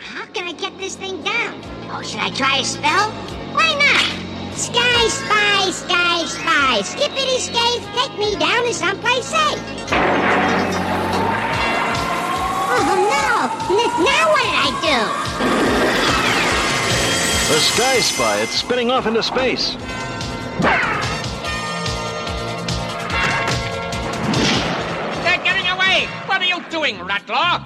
How 0.00 0.26
can 0.26 0.46
I 0.46 0.52
get 0.52 0.76
this 0.78 0.96
thing 0.96 1.22
down? 1.22 1.60
Oh, 1.90 2.02
should 2.02 2.20
I 2.20 2.30
try 2.30 2.58
a 2.58 2.64
spell? 2.64 3.10
Why 3.52 3.74
not? 3.74 4.56
Sky 4.56 5.08
spy, 5.08 5.70
sky 5.70 6.24
spy, 6.26 6.82
skippity 6.82 7.38
skates, 7.38 7.86
take 7.96 8.18
me 8.18 8.36
down 8.38 8.64
to 8.64 8.74
someplace 8.74 9.24
safe. 9.26 9.58
Oh 12.74 12.96
no! 13.08 13.48
N- 13.74 14.04
now 14.04 14.28
what 14.30 14.44
did 14.44 14.56
I 14.56 14.70
do? 14.82 14.98
The 17.52 17.60
Sky 17.60 18.00
Spy, 18.00 18.40
it's 18.40 18.52
spinning 18.52 18.90
off 18.90 19.06
into 19.06 19.22
space. 19.22 19.76
You 26.62 26.70
doing, 26.70 27.02
Rattler? 27.04 27.64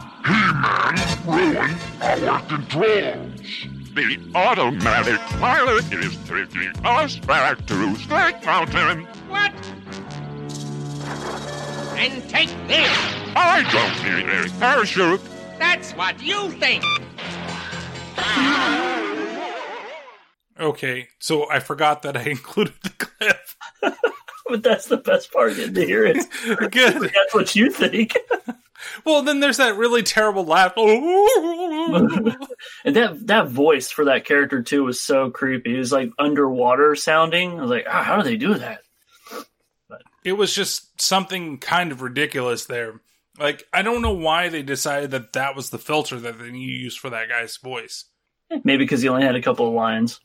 Ruin 1.26 2.28
our 2.28 2.42
controls. 2.42 3.66
The 3.94 4.18
automatic 4.34 5.20
pilot 5.38 5.92
is 5.92 6.16
taking 6.28 6.72
us 6.84 7.16
back 7.20 7.64
to 7.66 7.94
Snake 7.96 8.44
Mountain. 8.44 9.04
What? 9.28 9.52
And 11.98 12.28
take 12.28 12.50
this! 12.68 12.90
I 13.34 13.62
don't 13.72 14.16
need 14.18 14.28
a 14.28 14.58
parachute. 14.58 15.20
That's 15.58 15.92
what 15.92 16.22
you 16.22 16.50
think! 16.52 16.84
Okay, 20.58 21.08
so 21.18 21.50
I 21.50 21.60
forgot 21.60 22.02
that 22.02 22.16
I 22.16 22.22
included 22.30 22.74
the 22.82 22.90
clip. 22.90 23.38
but 24.46 24.62
that's 24.62 24.86
the 24.86 24.96
best 24.98 25.32
part. 25.32 25.56
Getting 25.56 25.74
to 25.74 25.86
hear 25.86 26.04
it. 26.04 26.16
Good. 26.70 26.70
That's 27.02 27.34
what 27.34 27.56
you 27.56 27.70
think. 27.70 28.14
Well, 29.04 29.22
then 29.22 29.40
there's 29.40 29.56
that 29.58 29.76
really 29.76 30.02
terrible 30.02 30.44
laugh. 30.44 30.72
and 30.76 30.86
that 32.96 33.26
that 33.26 33.48
voice 33.48 33.90
for 33.90 34.06
that 34.06 34.24
character 34.24 34.62
too 34.62 34.84
was 34.84 35.00
so 35.00 35.30
creepy. 35.30 35.74
It 35.74 35.78
was 35.78 35.92
like 35.92 36.10
underwater 36.18 36.94
sounding. 36.94 37.58
I 37.58 37.62
was 37.62 37.70
like, 37.70 37.86
ah, 37.88 38.02
how 38.02 38.16
do 38.16 38.22
they 38.22 38.36
do 38.36 38.54
that? 38.54 38.82
it 40.26 40.32
was 40.32 40.52
just 40.52 41.00
something 41.00 41.58
kind 41.58 41.92
of 41.92 42.02
ridiculous 42.02 42.66
there. 42.66 43.00
Like, 43.38 43.64
I 43.72 43.82
don't 43.82 44.02
know 44.02 44.12
why 44.12 44.48
they 44.48 44.62
decided 44.62 45.12
that 45.12 45.34
that 45.34 45.54
was 45.54 45.70
the 45.70 45.78
filter 45.78 46.18
that 46.18 46.38
they 46.38 46.48
used 46.48 46.98
for 46.98 47.10
that 47.10 47.28
guy's 47.28 47.56
voice. 47.58 48.06
Maybe 48.50 48.78
because 48.78 49.02
he 49.02 49.08
only 49.08 49.22
had 49.22 49.36
a 49.36 49.42
couple 49.42 49.68
of 49.68 49.74
lines. 49.74 50.20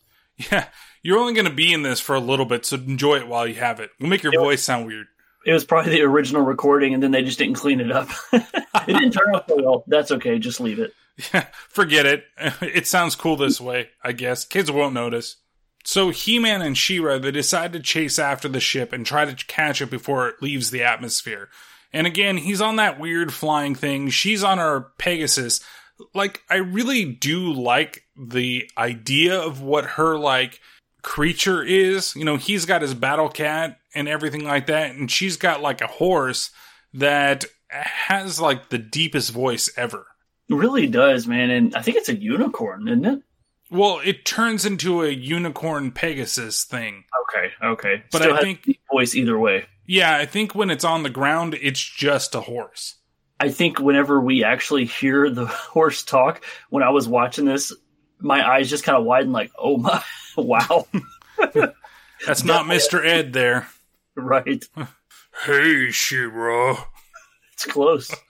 Yeah, 0.52 0.68
you're 1.04 1.20
only 1.20 1.34
going 1.34 1.46
to 1.46 1.54
be 1.54 1.72
in 1.72 1.84
this 1.84 2.00
for 2.00 2.16
a 2.16 2.20
little 2.20 2.46
bit, 2.46 2.66
so 2.66 2.78
enjoy 2.78 3.18
it 3.18 3.28
while 3.28 3.46
you 3.46 3.56
have 3.56 3.80
it. 3.80 3.92
We'll 4.00 4.10
make 4.10 4.24
your 4.24 4.34
voice 4.34 4.64
sound 4.64 4.88
weird. 4.88 5.06
It 5.46 5.54
was 5.54 5.66
probably 5.66 5.94
the 5.94 6.02
original 6.02 6.44
recording, 6.44 6.94
and 6.94 7.02
then 7.02 7.12
they 7.12 7.24
just 7.24 7.40
didn't 7.40 7.56
clean 7.56 7.80
it 7.80 7.92
up. 7.92 8.10
it 8.34 8.46
didn't 8.88 9.12
turn 9.12 9.36
out 9.36 9.48
so 9.48 9.62
well. 9.62 9.84
That's 9.88 10.12
okay. 10.12 10.40
Just 10.40 10.60
leave 10.60 10.80
it. 10.80 10.94
Yeah, 11.34 11.46
forget 11.68 12.06
it. 12.06 12.24
It 12.62 12.88
sounds 12.88 13.16
cool 13.16 13.36
this 13.36 13.62
way, 13.62 13.90
I 14.02 14.12
guess. 14.12 14.46
Kids 14.46 14.72
won't 14.72 14.94
notice. 14.94 15.36
So 15.84 16.10
He-Man 16.10 16.62
and 16.62 16.76
She-Ra, 16.76 17.20
they 17.20 17.32
decide 17.32 17.74
to 17.74 17.80
chase 17.80 18.18
after 18.18 18.48
the 18.48 18.60
ship 18.60 18.94
and 18.94 19.06
try 19.06 19.26
to 19.26 19.46
catch 19.46 19.82
it 19.82 19.92
before 19.92 20.30
it 20.30 20.42
leaves 20.42 20.72
the 20.72 20.84
atmosphere. 20.84 21.50
And 21.94 22.08
again, 22.08 22.38
he's 22.38 22.62
on 22.62 22.78
that 22.78 23.00
weird 23.00 23.34
flying 23.34 23.76
thing. 23.76 24.10
She's 24.10 24.44
on 24.44 24.58
her 24.58 24.88
Pegasus. 24.98 25.60
Like, 26.16 26.42
I 26.50 26.56
really 26.56 27.06
do 27.06 27.52
like 27.52 28.04
the 28.16 28.72
idea 28.78 29.40
of 29.40 29.62
what 29.62 29.86
her, 29.86 30.18
like, 30.18 30.60
creature 31.04 31.62
is. 31.62 32.16
You 32.16 32.26
know, 32.26 32.38
he's 32.38 32.66
got 32.66 32.82
his 32.82 32.94
battle 32.94 33.30
cat 33.30 33.81
and 33.94 34.08
everything 34.08 34.44
like 34.44 34.68
that, 34.68 34.96
and 34.96 35.10
she's 35.12 35.38
got, 35.38 35.62
like, 35.62 35.82
a 35.82 35.88
horse 35.88 36.52
that 36.94 37.46
has, 37.70 38.40
like, 38.40 38.70
the 38.70 38.78
deepest 38.78 39.32
voice 39.32 39.70
ever. 39.78 40.06
It 40.50 40.56
really 40.56 40.88
does, 40.88 41.28
man. 41.28 41.50
And 41.50 41.76
I 41.76 41.82
think 41.82 41.98
it's 41.98 42.10
a 42.10 42.16
unicorn, 42.16 42.88
isn't 42.88 43.06
it? 43.06 43.22
Well, 43.70 44.02
it 44.04 44.26
turns 44.26 44.66
into 44.66 45.02
a 45.04 45.10
unicorn 45.10 45.92
Pegasus 45.92 46.66
thing. 46.66 47.06
Okay, 47.30 47.52
okay. 47.64 48.04
But 48.12 48.22
Still 48.24 48.36
I 48.36 48.42
think- 48.42 48.64
deep 48.64 48.82
voice 48.92 49.16
either 49.16 49.40
way. 49.40 49.66
Yeah, 49.88 50.16
I 50.16 50.26
think 50.26 50.54
when 50.54 50.70
it's 50.70 50.84
on 50.84 51.04
the 51.04 51.10
ground, 51.10 51.58
it's 51.62 51.82
just 51.82 52.36
a 52.36 52.42
horse. 52.42 52.96
I 53.40 53.50
think 53.50 53.80
whenever 53.80 54.20
we 54.22 54.44
actually 54.44 54.86
hear 54.86 55.30
the 55.30 55.46
horse 55.48 56.04
talk, 56.04 56.44
when 56.70 56.84
I 56.84 56.90
was 56.90 57.08
watching 57.08 57.46
this, 57.46 57.74
my 58.20 58.48
eyes 58.48 58.70
just 58.70 58.84
kind 58.84 58.98
of 58.98 59.06
widen, 59.06 59.32
like, 59.32 59.52
oh 59.58 59.78
my, 59.78 60.04
wow. 60.38 60.86
That's 62.28 62.44
not 62.44 62.66
Mr. 62.66 63.04
Ed 63.06 63.34
there. 63.34 63.68
right. 64.16 64.64
Hey, 65.46 65.92
She-Ra. 65.92 66.86
It's 67.54 67.66
close. 67.66 68.14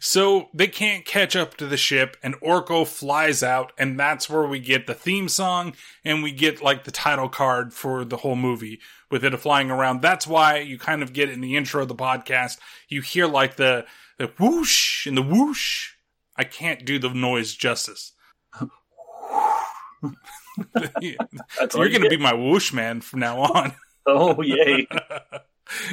So 0.00 0.48
they 0.54 0.68
can't 0.68 1.04
catch 1.04 1.34
up 1.34 1.56
to 1.56 1.66
the 1.66 1.76
ship, 1.76 2.16
and 2.22 2.40
Orko 2.40 2.86
flies 2.86 3.42
out, 3.42 3.72
and 3.76 3.98
that's 3.98 4.30
where 4.30 4.46
we 4.46 4.60
get 4.60 4.86
the 4.86 4.94
theme 4.94 5.28
song, 5.28 5.74
and 6.04 6.22
we 6.22 6.30
get 6.30 6.62
like 6.62 6.84
the 6.84 6.92
title 6.92 7.28
card 7.28 7.72
for 7.72 8.04
the 8.04 8.18
whole 8.18 8.36
movie 8.36 8.78
with 9.10 9.24
it 9.24 9.36
flying 9.38 9.70
around. 9.70 10.02
That's 10.02 10.26
why 10.26 10.58
you 10.58 10.78
kind 10.78 11.02
of 11.02 11.12
get 11.12 11.30
in 11.30 11.40
the 11.40 11.56
intro 11.56 11.82
of 11.82 11.88
the 11.88 11.94
podcast, 11.96 12.58
you 12.88 13.02
hear 13.02 13.26
like 13.26 13.56
the 13.56 13.86
the 14.18 14.28
whoosh 14.38 15.06
and 15.06 15.16
the 15.16 15.22
whoosh. 15.22 15.92
I 16.36 16.44
can't 16.44 16.84
do 16.84 17.00
the 17.00 17.08
noise 17.08 17.54
justice. 17.54 18.12
You're 21.00 21.88
going 21.88 22.02
to 22.02 22.08
be 22.08 22.16
my 22.16 22.34
whoosh 22.34 22.72
man 22.72 23.00
from 23.00 23.20
now 23.20 23.40
on. 23.40 23.74
Oh, 24.08 24.42
yay. 24.42 24.86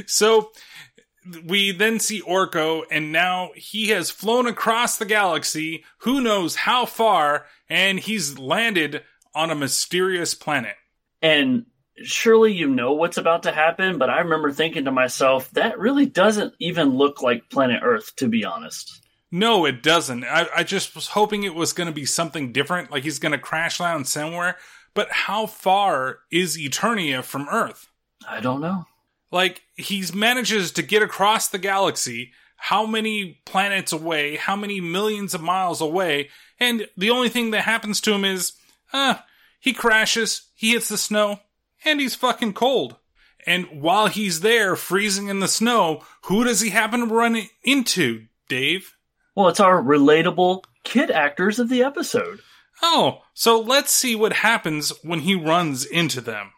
So 0.05 0.51
we 1.45 1.71
then 1.71 1.99
see 1.99 2.21
Orko, 2.21 2.83
and 2.89 3.11
now 3.11 3.51
he 3.55 3.89
has 3.89 4.09
flown 4.09 4.47
across 4.47 4.97
the 4.97 5.05
galaxy, 5.05 5.83
who 5.99 6.21
knows 6.21 6.55
how 6.55 6.85
far, 6.85 7.45
and 7.67 7.99
he's 7.99 8.39
landed 8.39 9.03
on 9.33 9.51
a 9.51 9.55
mysterious 9.55 10.33
planet. 10.33 10.75
And 11.21 11.65
surely 12.03 12.53
you 12.53 12.69
know 12.69 12.93
what's 12.93 13.17
about 13.17 13.43
to 13.43 13.51
happen, 13.51 13.97
but 13.97 14.09
I 14.09 14.19
remember 14.19 14.51
thinking 14.51 14.85
to 14.85 14.91
myself, 14.91 15.49
that 15.51 15.79
really 15.79 16.05
doesn't 16.05 16.53
even 16.59 16.95
look 16.95 17.21
like 17.21 17.49
planet 17.49 17.81
Earth, 17.83 18.15
to 18.17 18.27
be 18.27 18.45
honest. 18.45 19.01
No, 19.31 19.65
it 19.65 19.81
doesn't. 19.83 20.23
I, 20.23 20.47
I 20.55 20.63
just 20.63 20.95
was 20.95 21.07
hoping 21.09 21.43
it 21.43 21.55
was 21.55 21.73
going 21.73 21.87
to 21.87 21.93
be 21.93 22.05
something 22.05 22.51
different, 22.51 22.91
like 22.91 23.03
he's 23.03 23.19
going 23.19 23.31
to 23.31 23.37
crash 23.37 23.79
land 23.79 24.07
somewhere. 24.07 24.57
But 24.93 25.11
how 25.11 25.45
far 25.45 26.19
is 26.31 26.57
Eternia 26.57 27.21
from 27.23 27.47
Earth? 27.51 27.89
I 28.27 28.39
don't 28.39 28.61
know. 28.61 28.85
Like, 29.31 29.63
he 29.75 30.03
manages 30.13 30.71
to 30.71 30.81
get 30.81 31.01
across 31.01 31.49
the 31.49 31.57
galaxy, 31.57 32.31
how 32.57 32.85
many 32.85 33.41
planets 33.45 33.91
away, 33.91 34.37
how 34.37 34.55
many 34.55 34.79
millions 34.79 35.33
of 35.33 35.41
miles 35.41 35.81
away, 35.81 36.29
and 36.59 36.87
the 36.95 37.09
only 37.09 37.29
thing 37.29 37.51
that 37.51 37.61
happens 37.61 37.99
to 38.01 38.13
him 38.13 38.23
is, 38.23 38.53
uh, 38.93 39.15
he 39.59 39.73
crashes, 39.73 40.43
he 40.55 40.71
hits 40.71 40.89
the 40.89 40.97
snow, 40.97 41.39
and 41.83 41.99
he's 41.99 42.15
fucking 42.15 42.53
cold. 42.53 42.95
And 43.45 43.81
while 43.81 44.07
he's 44.07 44.39
there, 44.39 44.75
freezing 44.75 45.27
in 45.27 45.39
the 45.39 45.47
snow, 45.47 46.03
who 46.23 46.43
does 46.43 46.61
he 46.61 46.69
happen 46.69 47.01
to 47.01 47.13
run 47.13 47.47
into, 47.63 48.25
Dave? 48.47 48.95
Well, 49.35 49.49
it's 49.49 49.59
our 49.59 49.81
relatable 49.81 50.63
kid 50.83 51.11
actors 51.11 51.59
of 51.59 51.69
the 51.69 51.83
episode. 51.83 52.39
Oh, 52.81 53.21
so 53.33 53.59
let's 53.59 53.91
see 53.91 54.15
what 54.15 54.33
happens 54.33 54.91
when 55.03 55.19
he 55.19 55.35
runs 55.35 55.85
into 55.85 56.21
them. 56.21 56.51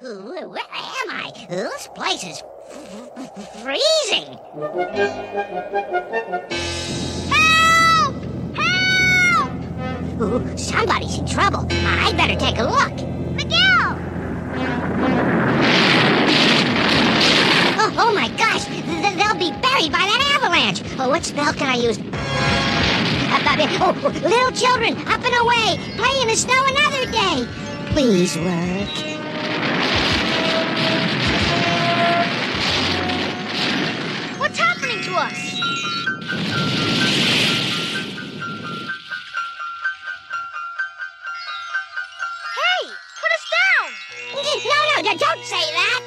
Where 0.00 0.48
am 0.58 1.10
I? 1.10 1.32
This 1.48 1.88
place 1.94 2.24
is 2.24 2.42
freezing. 3.62 4.36
Help! 7.30 8.14
Help! 8.56 9.52
Ooh, 10.20 10.56
somebody's 10.58 11.18
in 11.18 11.26
trouble. 11.26 11.66
I'd 11.70 12.16
better 12.16 12.34
take 12.38 12.58
a 12.58 12.64
look. 12.64 12.94
Miguel! 13.36 13.96
Oh, 17.82 17.94
oh 17.98 18.12
my 18.14 18.28
gosh! 18.36 18.64
Th- 18.64 18.84
They'll 18.84 19.34
be 19.38 19.52
buried 19.62 19.92
by 19.92 20.04
that 20.04 20.40
avalanche. 20.42 20.82
Oh, 20.98 21.08
what 21.10 21.24
spell 21.24 21.52
can 21.52 21.68
I 21.68 21.76
use? 21.76 21.98
Uh, 21.98 22.02
uh, 23.32 23.56
Oh, 23.82 23.92
little 24.22 24.52
children, 24.52 24.96
up 25.08 25.22
and 25.24 25.34
away! 25.42 25.78
Play 25.96 26.22
in 26.22 26.28
the 26.28 26.36
snow 26.36 26.60
another 26.66 27.10
day! 27.12 27.46
Please 27.92 28.36
work. 28.36 29.09
What's 34.38 34.58
happening 34.58 35.00
to 35.02 35.12
us? 35.14 35.60
Hey, 42.56 42.82
put 43.20 43.32
us 43.36 43.46
down! 43.56 43.90
No, 44.64 44.78
no, 44.94 45.10
no, 45.10 45.16
don't 45.16 45.44
say 45.44 45.64
that! 45.72 46.00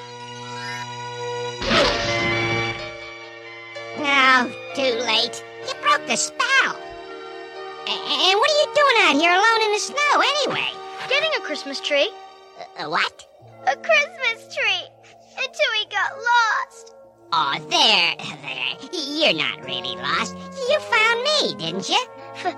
Oh, 4.06 4.52
too 4.76 5.00
late. 5.06 5.44
You 5.68 5.74
broke 5.82 6.06
the 6.08 6.16
spell. 6.16 6.76
And 7.88 8.40
what 8.40 8.50
are 8.50 8.60
you 8.60 8.68
doing 8.74 8.98
out 9.04 9.16
here 9.16 9.32
alone 9.32 9.62
in 9.64 9.72
the 9.72 9.80
snow 9.80 10.22
anyway? 10.22 10.70
Getting 11.08 11.32
a 11.38 11.42
Christmas 11.42 11.80
tree. 11.80 12.12
Uh, 12.78 12.90
what? 12.90 13.28
A 13.68 13.76
Christmas 13.76 14.56
tree! 14.56 14.84
Until 15.38 15.70
we 15.74 15.86
got 15.90 16.12
lost. 16.16 16.96
Oh, 17.32 17.56
there, 17.70 18.16
there. 18.42 18.90
You're 18.92 19.34
not 19.34 19.64
really 19.64 19.96
lost. 19.96 20.36
You 20.70 20.80
found 20.80 21.24
me, 21.24 21.56
didn't 21.56 21.90
you? 21.90 22.04
F- 22.36 22.56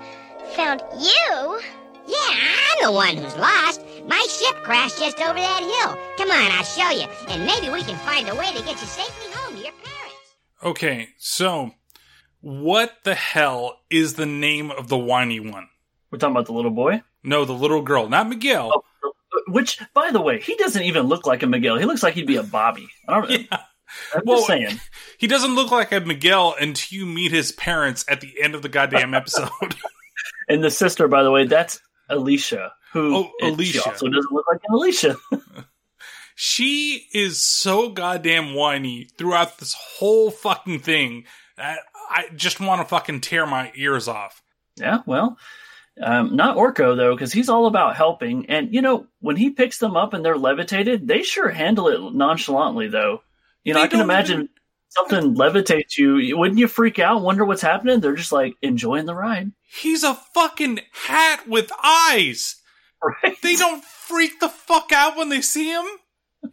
found 0.54 0.82
you? 0.98 1.60
Yeah, 2.08 2.34
I'm 2.34 2.84
the 2.84 2.92
one 2.92 3.16
who's 3.16 3.36
lost. 3.36 3.82
My 4.06 4.24
ship 4.28 4.56
crashed 4.62 4.98
just 4.98 5.20
over 5.20 5.38
that 5.38 5.60
hill. 5.60 5.98
Come 6.16 6.30
on, 6.30 6.50
I'll 6.52 6.64
show 6.64 6.90
you. 6.90 7.06
And 7.28 7.44
maybe 7.44 7.68
we 7.70 7.82
can 7.82 7.96
find 7.98 8.28
a 8.28 8.34
way 8.34 8.52
to 8.52 8.62
get 8.62 8.80
you 8.80 8.86
safely 8.86 9.32
home 9.32 9.56
to 9.56 9.62
your 9.62 9.72
parents. 9.72 10.36
Okay, 10.62 11.08
so 11.18 11.72
what 12.40 12.92
the 13.04 13.14
hell 13.14 13.80
is 13.90 14.14
the 14.14 14.26
name 14.26 14.70
of 14.70 14.88
the 14.88 14.98
whiny 14.98 15.40
one? 15.40 15.68
We're 16.10 16.18
talking 16.18 16.34
about 16.34 16.46
the 16.46 16.52
little 16.52 16.70
boy? 16.70 17.02
No, 17.24 17.44
the 17.44 17.52
little 17.52 17.82
girl, 17.82 18.08
not 18.08 18.28
Miguel. 18.28 18.84
Which, 19.56 19.80
by 19.94 20.10
the 20.10 20.20
way, 20.20 20.40
he 20.40 20.54
doesn't 20.56 20.82
even 20.82 21.06
look 21.06 21.26
like 21.26 21.42
a 21.42 21.46
Miguel. 21.46 21.78
He 21.78 21.84
looks 21.86 22.02
like 22.02 22.12
he'd 22.14 22.26
be 22.26 22.36
a 22.36 22.42
Bobby. 22.42 22.88
I 23.08 23.20
don't 23.20 23.30
know. 23.50 23.58
I'm 24.14 24.22
Well, 24.26 24.36
just 24.36 24.46
saying. 24.48 24.80
He 25.18 25.26
doesn't 25.26 25.54
look 25.54 25.70
like 25.70 25.92
a 25.92 26.00
Miguel 26.00 26.54
until 26.60 26.98
you 26.98 27.06
meet 27.06 27.32
his 27.32 27.52
parents 27.52 28.04
at 28.06 28.20
the 28.20 28.34
end 28.42 28.54
of 28.54 28.60
the 28.62 28.68
goddamn 28.68 29.14
episode. 29.14 29.48
And 30.48 30.62
the 30.62 30.70
sister, 30.70 31.08
by 31.08 31.22
the 31.24 31.30
way, 31.32 31.44
that's 31.46 31.80
Alicia, 32.08 32.72
who 32.92 33.16
Oh, 33.16 33.30
Alicia. 33.42 33.72
She 33.80 33.90
also 33.90 34.08
doesn't 34.08 34.30
look 34.32 34.44
like 34.52 34.60
an 34.68 34.74
Alicia. 34.74 35.16
she 36.34 37.06
is 37.12 37.40
so 37.42 37.88
goddamn 37.90 38.54
whiny 38.54 39.08
throughout 39.16 39.58
this 39.58 39.74
whole 39.74 40.30
fucking 40.30 40.80
thing 40.80 41.24
that 41.56 41.78
I 42.10 42.28
just 42.36 42.60
want 42.60 42.80
to 42.82 42.86
fucking 42.86 43.22
tear 43.22 43.46
my 43.46 43.72
ears 43.74 44.06
off. 44.06 44.42
yeah, 44.76 44.98
well, 45.06 45.38
um, 46.02 46.36
not 46.36 46.56
Orko 46.56 46.96
though, 46.96 47.14
because 47.14 47.32
he's 47.32 47.48
all 47.48 47.66
about 47.66 47.96
helping. 47.96 48.46
And 48.50 48.72
you 48.72 48.82
know, 48.82 49.06
when 49.20 49.36
he 49.36 49.50
picks 49.50 49.78
them 49.78 49.96
up 49.96 50.12
and 50.14 50.24
they're 50.24 50.36
levitated, 50.38 51.06
they 51.08 51.22
sure 51.22 51.48
handle 51.48 51.88
it 51.88 52.14
nonchalantly, 52.14 52.88
though. 52.88 53.22
You 53.64 53.74
know, 53.74 53.80
They 53.80 53.84
I 53.86 53.88
can 53.88 54.00
imagine 54.00 54.34
even- 54.34 54.48
something 54.90 55.34
levitates 55.34 55.96
you. 55.98 56.36
Wouldn't 56.38 56.58
you 56.58 56.68
freak 56.68 56.98
out? 56.98 57.22
Wonder 57.22 57.44
what's 57.44 57.62
happening? 57.62 58.00
They're 58.00 58.14
just 58.14 58.32
like 58.32 58.54
enjoying 58.62 59.06
the 59.06 59.14
ride. 59.14 59.52
He's 59.62 60.04
a 60.04 60.14
fucking 60.14 60.80
hat 60.92 61.48
with 61.48 61.70
eyes. 61.82 62.56
Right? 63.02 63.36
They 63.42 63.56
don't 63.56 63.84
freak 63.84 64.40
the 64.40 64.48
fuck 64.48 64.90
out 64.92 65.16
when 65.16 65.28
they 65.28 65.40
see 65.42 65.70
him. 65.70 65.84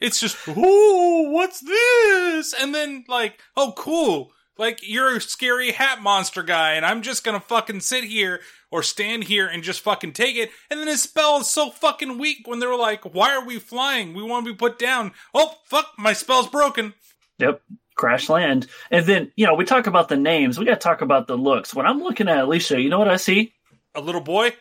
It's 0.01 0.19
just, 0.19 0.37
oh, 0.47 1.29
what's 1.29 1.61
this? 1.61 2.53
And 2.59 2.75
then, 2.75 3.05
like, 3.07 3.39
oh, 3.55 3.73
cool. 3.77 4.31
Like, 4.57 4.79
you're 4.83 5.15
a 5.17 5.21
scary 5.21 5.71
hat 5.71 6.01
monster 6.01 6.43
guy, 6.43 6.73
and 6.73 6.85
I'm 6.85 7.01
just 7.01 7.23
gonna 7.23 7.39
fucking 7.39 7.79
sit 7.79 8.03
here 8.03 8.41
or 8.73 8.81
stand 8.81 9.25
here 9.25 9.45
and 9.47 9.61
just 9.61 9.81
fucking 9.81 10.13
take 10.13 10.35
it. 10.35 10.49
And 10.71 10.79
then 10.79 10.87
his 10.87 11.03
spell 11.03 11.39
is 11.39 11.47
so 11.47 11.69
fucking 11.69 12.17
weak 12.17 12.47
when 12.47 12.57
they're 12.57 12.75
like, 12.75 13.13
why 13.13 13.35
are 13.35 13.45
we 13.45 13.59
flying? 13.59 14.15
We 14.15 14.23
want 14.23 14.47
to 14.47 14.51
be 14.51 14.57
put 14.57 14.79
down. 14.79 15.11
Oh, 15.31 15.53
fuck, 15.65 15.91
my 15.95 16.13
spell's 16.13 16.47
broken. 16.47 16.95
Yep. 17.37 17.61
Crash 17.93 18.29
land. 18.29 18.65
And 18.89 19.05
then, 19.05 19.31
you 19.35 19.45
know, 19.45 19.53
we 19.53 19.63
talk 19.63 19.85
about 19.85 20.09
the 20.09 20.17
names. 20.17 20.57
We 20.57 20.65
got 20.65 20.81
to 20.81 20.87
talk 20.87 21.01
about 21.01 21.27
the 21.27 21.37
looks. 21.37 21.75
When 21.75 21.85
I'm 21.85 22.01
looking 22.01 22.27
at 22.27 22.39
Alicia, 22.39 22.81
you 22.81 22.89
know 22.89 22.97
what 22.97 23.07
I 23.07 23.17
see? 23.17 23.53
A 23.93 24.01
little 24.01 24.21
boy? 24.21 24.55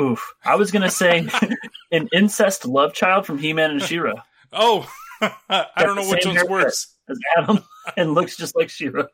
Oof. 0.00 0.32
I 0.42 0.56
was 0.56 0.70
going 0.70 0.82
to 0.82 0.90
say 0.90 1.28
an 1.92 2.08
incest 2.10 2.64
love 2.64 2.94
child 2.94 3.26
from 3.26 3.36
He 3.36 3.52
Man 3.52 3.70
and 3.70 3.82
She-Ra. 3.82 4.14
Oh, 4.50 4.90
I 5.20 5.66
don't 5.76 5.96
know 5.96 6.08
which 6.08 6.24
one's 6.24 6.42
worse. 6.44 6.86
As 7.10 7.18
Adam 7.36 7.62
and 7.98 8.14
looks 8.14 8.34
just 8.34 8.56
like 8.56 8.70
She-Ra. 8.70 9.04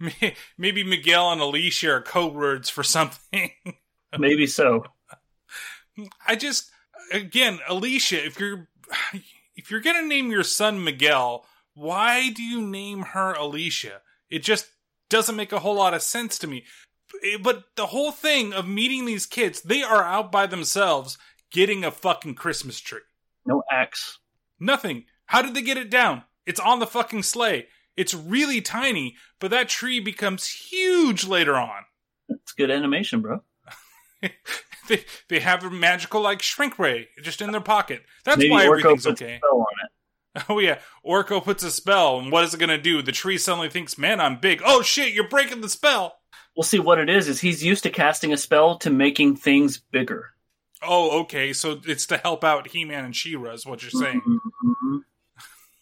Maybe 0.58 0.84
Miguel 0.84 1.32
and 1.32 1.40
Alicia 1.40 1.90
are 1.90 2.02
code 2.02 2.34
words 2.34 2.70
for 2.70 2.82
something. 2.82 3.50
Maybe 4.18 4.46
so. 4.46 4.84
I 6.26 6.36
just 6.36 6.70
again, 7.12 7.58
Alicia, 7.68 8.24
if 8.24 8.38
you're 8.38 8.68
if 9.56 9.70
you're 9.70 9.80
gonna 9.80 10.06
name 10.06 10.30
your 10.30 10.44
son 10.44 10.82
Miguel, 10.82 11.44
why 11.74 12.30
do 12.30 12.42
you 12.42 12.60
name 12.60 13.02
her 13.02 13.32
Alicia? 13.34 14.00
It 14.30 14.42
just 14.42 14.68
doesn't 15.08 15.36
make 15.36 15.52
a 15.52 15.60
whole 15.60 15.74
lot 15.74 15.94
of 15.94 16.02
sense 16.02 16.38
to 16.38 16.46
me. 16.46 16.64
Eh, 17.24 17.38
but 17.42 17.64
the 17.76 17.86
whole 17.86 18.12
thing 18.12 18.52
of 18.52 18.68
meeting 18.68 19.04
these 19.04 19.26
kids, 19.26 19.62
they 19.62 19.82
are 19.82 20.04
out 20.04 20.30
by 20.30 20.46
themselves 20.46 21.18
getting 21.50 21.84
a 21.84 21.90
fucking 21.90 22.34
Christmas 22.34 22.80
tree. 22.80 23.00
No 23.46 23.62
axe. 23.70 24.18
Nothing. 24.60 25.04
How 25.26 25.42
did 25.42 25.54
they 25.54 25.62
get 25.62 25.78
it 25.78 25.90
down? 25.90 26.24
It's 26.46 26.60
on 26.60 26.78
the 26.78 26.86
fucking 26.86 27.22
sleigh. 27.22 27.68
It's 27.98 28.14
really 28.14 28.60
tiny, 28.60 29.16
but 29.40 29.50
that 29.50 29.68
tree 29.68 29.98
becomes 29.98 30.46
huge 30.46 31.26
later 31.26 31.56
on. 31.56 31.82
It's 32.28 32.52
good 32.52 32.70
animation, 32.70 33.20
bro. 33.20 33.42
they 34.88 35.04
they 35.28 35.40
have 35.40 35.64
a 35.64 35.70
magical 35.70 36.20
like 36.20 36.40
shrink 36.40 36.78
ray 36.78 37.08
just 37.22 37.42
in 37.42 37.50
their 37.50 37.60
pocket. 37.60 38.04
That's 38.24 38.38
Maybe 38.38 38.50
why 38.50 38.66
Orko 38.66 38.78
everything's 38.78 39.06
okay. 39.08 39.40
Oh 40.48 40.60
yeah, 40.60 40.78
Orko 41.04 41.42
puts 41.42 41.64
a 41.64 41.70
spell, 41.72 42.20
and 42.20 42.30
what 42.30 42.44
is 42.44 42.54
it 42.54 42.60
going 42.60 42.68
to 42.68 42.78
do? 42.78 43.02
The 43.02 43.10
tree 43.10 43.38
suddenly 43.38 43.68
thinks, 43.68 43.98
"Man, 43.98 44.20
I'm 44.20 44.38
big." 44.38 44.62
Oh 44.64 44.82
shit, 44.82 45.12
you're 45.12 45.28
breaking 45.28 45.62
the 45.62 45.68
spell. 45.68 46.20
We'll 46.54 46.62
see 46.62 46.78
what 46.78 47.00
it 47.00 47.10
is. 47.10 47.26
Is 47.26 47.40
he's 47.40 47.64
used 47.64 47.82
to 47.82 47.90
casting 47.90 48.32
a 48.32 48.36
spell 48.36 48.78
to 48.78 48.90
making 48.90 49.36
things 49.36 49.78
bigger. 49.78 50.34
Oh, 50.80 51.22
okay. 51.22 51.52
So 51.52 51.80
it's 51.84 52.06
to 52.06 52.18
help 52.18 52.44
out 52.44 52.68
He-Man 52.68 53.04
and 53.04 53.16
She-Ra, 53.16 53.52
is 53.52 53.66
what 53.66 53.82
you're 53.82 53.90
saying. 53.90 54.22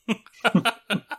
Mm-hmm. 0.09 0.95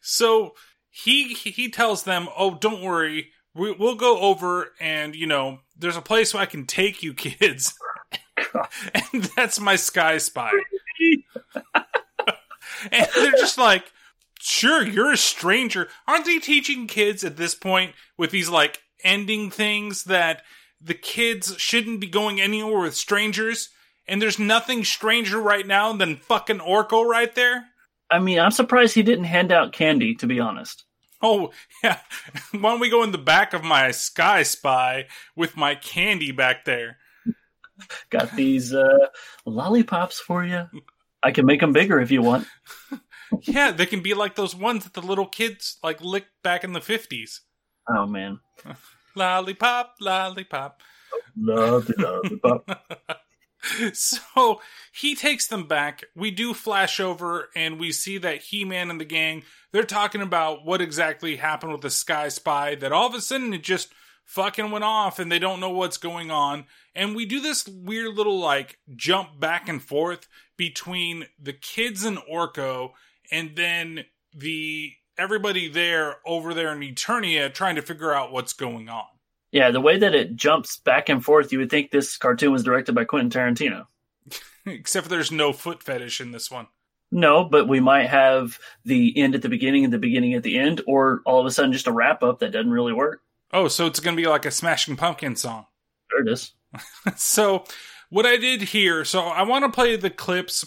So 0.00 0.54
he 0.90 1.34
he 1.34 1.70
tells 1.70 2.04
them, 2.04 2.28
"Oh, 2.36 2.54
don't 2.54 2.82
worry, 2.82 3.30
we, 3.54 3.72
will 3.72 3.94
go 3.94 4.18
over 4.20 4.72
and 4.80 5.14
you 5.14 5.26
know, 5.26 5.60
there's 5.76 5.96
a 5.96 6.02
place 6.02 6.34
where 6.34 6.42
I 6.42 6.46
can 6.46 6.66
take 6.66 7.02
you 7.02 7.14
kids." 7.14 7.74
and 9.12 9.24
that's 9.36 9.60
my 9.60 9.76
Sky 9.76 10.18
Spy. 10.18 10.50
and 12.90 13.08
they're 13.14 13.32
just 13.32 13.58
like, 13.58 13.92
"Sure, 14.40 14.84
you're 14.84 15.12
a 15.12 15.16
stranger." 15.16 15.88
Aren't 16.06 16.26
they 16.26 16.38
teaching 16.38 16.86
kids 16.86 17.24
at 17.24 17.36
this 17.36 17.54
point 17.54 17.94
with 18.16 18.30
these 18.30 18.48
like 18.48 18.82
ending 19.04 19.50
things 19.50 20.04
that 20.04 20.42
the 20.80 20.94
kids 20.94 21.56
shouldn't 21.58 22.00
be 22.00 22.08
going 22.08 22.40
anywhere 22.40 22.80
with 22.80 22.94
strangers? 22.94 23.70
And 24.08 24.20
there's 24.20 24.40
nothing 24.40 24.82
stranger 24.82 25.38
right 25.40 25.66
now 25.66 25.92
than 25.92 26.16
fucking 26.16 26.58
Orko 26.58 27.04
right 27.04 27.32
there. 27.32 27.66
I 28.10 28.18
mean, 28.18 28.38
I'm 28.38 28.50
surprised 28.50 28.94
he 28.94 29.02
didn't 29.02 29.24
hand 29.24 29.52
out 29.52 29.72
candy, 29.72 30.14
to 30.16 30.26
be 30.26 30.40
honest. 30.40 30.84
Oh, 31.22 31.50
yeah. 31.82 31.98
Why 32.52 32.70
don't 32.70 32.80
we 32.80 32.90
go 32.90 33.02
in 33.02 33.12
the 33.12 33.18
back 33.18 33.52
of 33.52 33.62
my 33.62 33.90
Sky 33.90 34.42
Spy 34.42 35.06
with 35.36 35.56
my 35.56 35.74
candy 35.74 36.32
back 36.32 36.64
there? 36.64 36.98
Got 38.10 38.34
these 38.36 38.74
uh, 38.74 39.06
lollipops 39.46 40.18
for 40.18 40.44
you. 40.44 40.68
I 41.22 41.30
can 41.30 41.46
make 41.46 41.60
them 41.60 41.72
bigger 41.72 42.00
if 42.00 42.10
you 42.10 42.22
want. 42.22 42.46
yeah, 43.42 43.70
they 43.70 43.86
can 43.86 44.02
be 44.02 44.14
like 44.14 44.34
those 44.34 44.54
ones 44.54 44.84
that 44.84 44.94
the 44.94 45.02
little 45.02 45.26
kids 45.26 45.78
like 45.82 46.00
licked 46.00 46.42
back 46.42 46.64
in 46.64 46.72
the 46.72 46.80
50s. 46.80 47.40
Oh, 47.88 48.06
man. 48.06 48.40
lollipop, 49.14 49.94
lollipop. 50.00 50.80
Lollipop. 51.36 53.22
so 53.92 54.60
he 54.92 55.14
takes 55.14 55.46
them 55.46 55.66
back. 55.66 56.04
We 56.14 56.30
do 56.30 56.54
flash 56.54 57.00
over 57.00 57.48
and 57.54 57.78
we 57.78 57.92
see 57.92 58.18
that 58.18 58.42
He 58.42 58.64
Man 58.64 58.90
and 58.90 59.00
the 59.00 59.04
gang, 59.04 59.42
they're 59.72 59.84
talking 59.84 60.22
about 60.22 60.64
what 60.64 60.80
exactly 60.80 61.36
happened 61.36 61.72
with 61.72 61.82
the 61.82 61.90
Sky 61.90 62.28
Spy, 62.28 62.74
that 62.76 62.92
all 62.92 63.06
of 63.06 63.14
a 63.14 63.20
sudden 63.20 63.54
it 63.54 63.62
just 63.62 63.92
fucking 64.24 64.70
went 64.70 64.84
off 64.84 65.18
and 65.18 65.30
they 65.30 65.38
don't 65.38 65.60
know 65.60 65.70
what's 65.70 65.96
going 65.96 66.30
on. 66.30 66.64
And 66.94 67.14
we 67.14 67.26
do 67.26 67.40
this 67.40 67.66
weird 67.66 68.14
little 68.14 68.38
like 68.38 68.78
jump 68.96 69.38
back 69.38 69.68
and 69.68 69.82
forth 69.82 70.26
between 70.56 71.26
the 71.40 71.52
kids 71.52 72.04
and 72.04 72.18
Orko 72.18 72.90
and 73.30 73.56
then 73.56 74.04
the 74.34 74.92
everybody 75.18 75.68
there 75.68 76.16
over 76.26 76.54
there 76.54 76.72
in 76.72 76.80
Eternia 76.80 77.52
trying 77.52 77.76
to 77.76 77.82
figure 77.82 78.12
out 78.12 78.32
what's 78.32 78.52
going 78.52 78.88
on. 78.88 79.04
Yeah, 79.52 79.70
the 79.70 79.80
way 79.80 79.98
that 79.98 80.14
it 80.14 80.36
jumps 80.36 80.76
back 80.78 81.08
and 81.08 81.24
forth, 81.24 81.52
you 81.52 81.58
would 81.58 81.70
think 81.70 81.90
this 81.90 82.16
cartoon 82.16 82.52
was 82.52 82.62
directed 82.62 82.94
by 82.94 83.04
Quentin 83.04 83.30
Tarantino. 83.30 83.86
Except 84.66 85.08
there's 85.08 85.32
no 85.32 85.52
foot 85.52 85.82
fetish 85.82 86.20
in 86.20 86.30
this 86.30 86.50
one. 86.50 86.68
No, 87.12 87.44
but 87.44 87.66
we 87.66 87.80
might 87.80 88.08
have 88.08 88.58
the 88.84 89.16
end 89.18 89.34
at 89.34 89.42
the 89.42 89.48
beginning 89.48 89.84
and 89.84 89.92
the 89.92 89.98
beginning 89.98 90.34
at 90.34 90.44
the 90.44 90.58
end, 90.58 90.82
or 90.86 91.22
all 91.26 91.40
of 91.40 91.46
a 91.46 91.50
sudden 91.50 91.72
just 91.72 91.88
a 91.88 91.92
wrap 91.92 92.22
up 92.22 92.38
that 92.38 92.52
doesn't 92.52 92.70
really 92.70 92.92
work. 92.92 93.22
Oh, 93.52 93.66
so 93.66 93.86
it's 93.86 93.98
going 93.98 94.16
to 94.16 94.22
be 94.22 94.28
like 94.28 94.46
a 94.46 94.50
Smashing 94.52 94.96
Pumpkin 94.96 95.34
song. 95.34 95.66
There 96.10 96.22
it 96.22 96.32
is. 96.32 96.52
so, 97.16 97.64
what 98.10 98.26
I 98.26 98.36
did 98.36 98.62
here, 98.62 99.04
so 99.04 99.22
I 99.22 99.42
want 99.42 99.64
to 99.64 99.70
play 99.70 99.96
the 99.96 100.10
clips, 100.10 100.64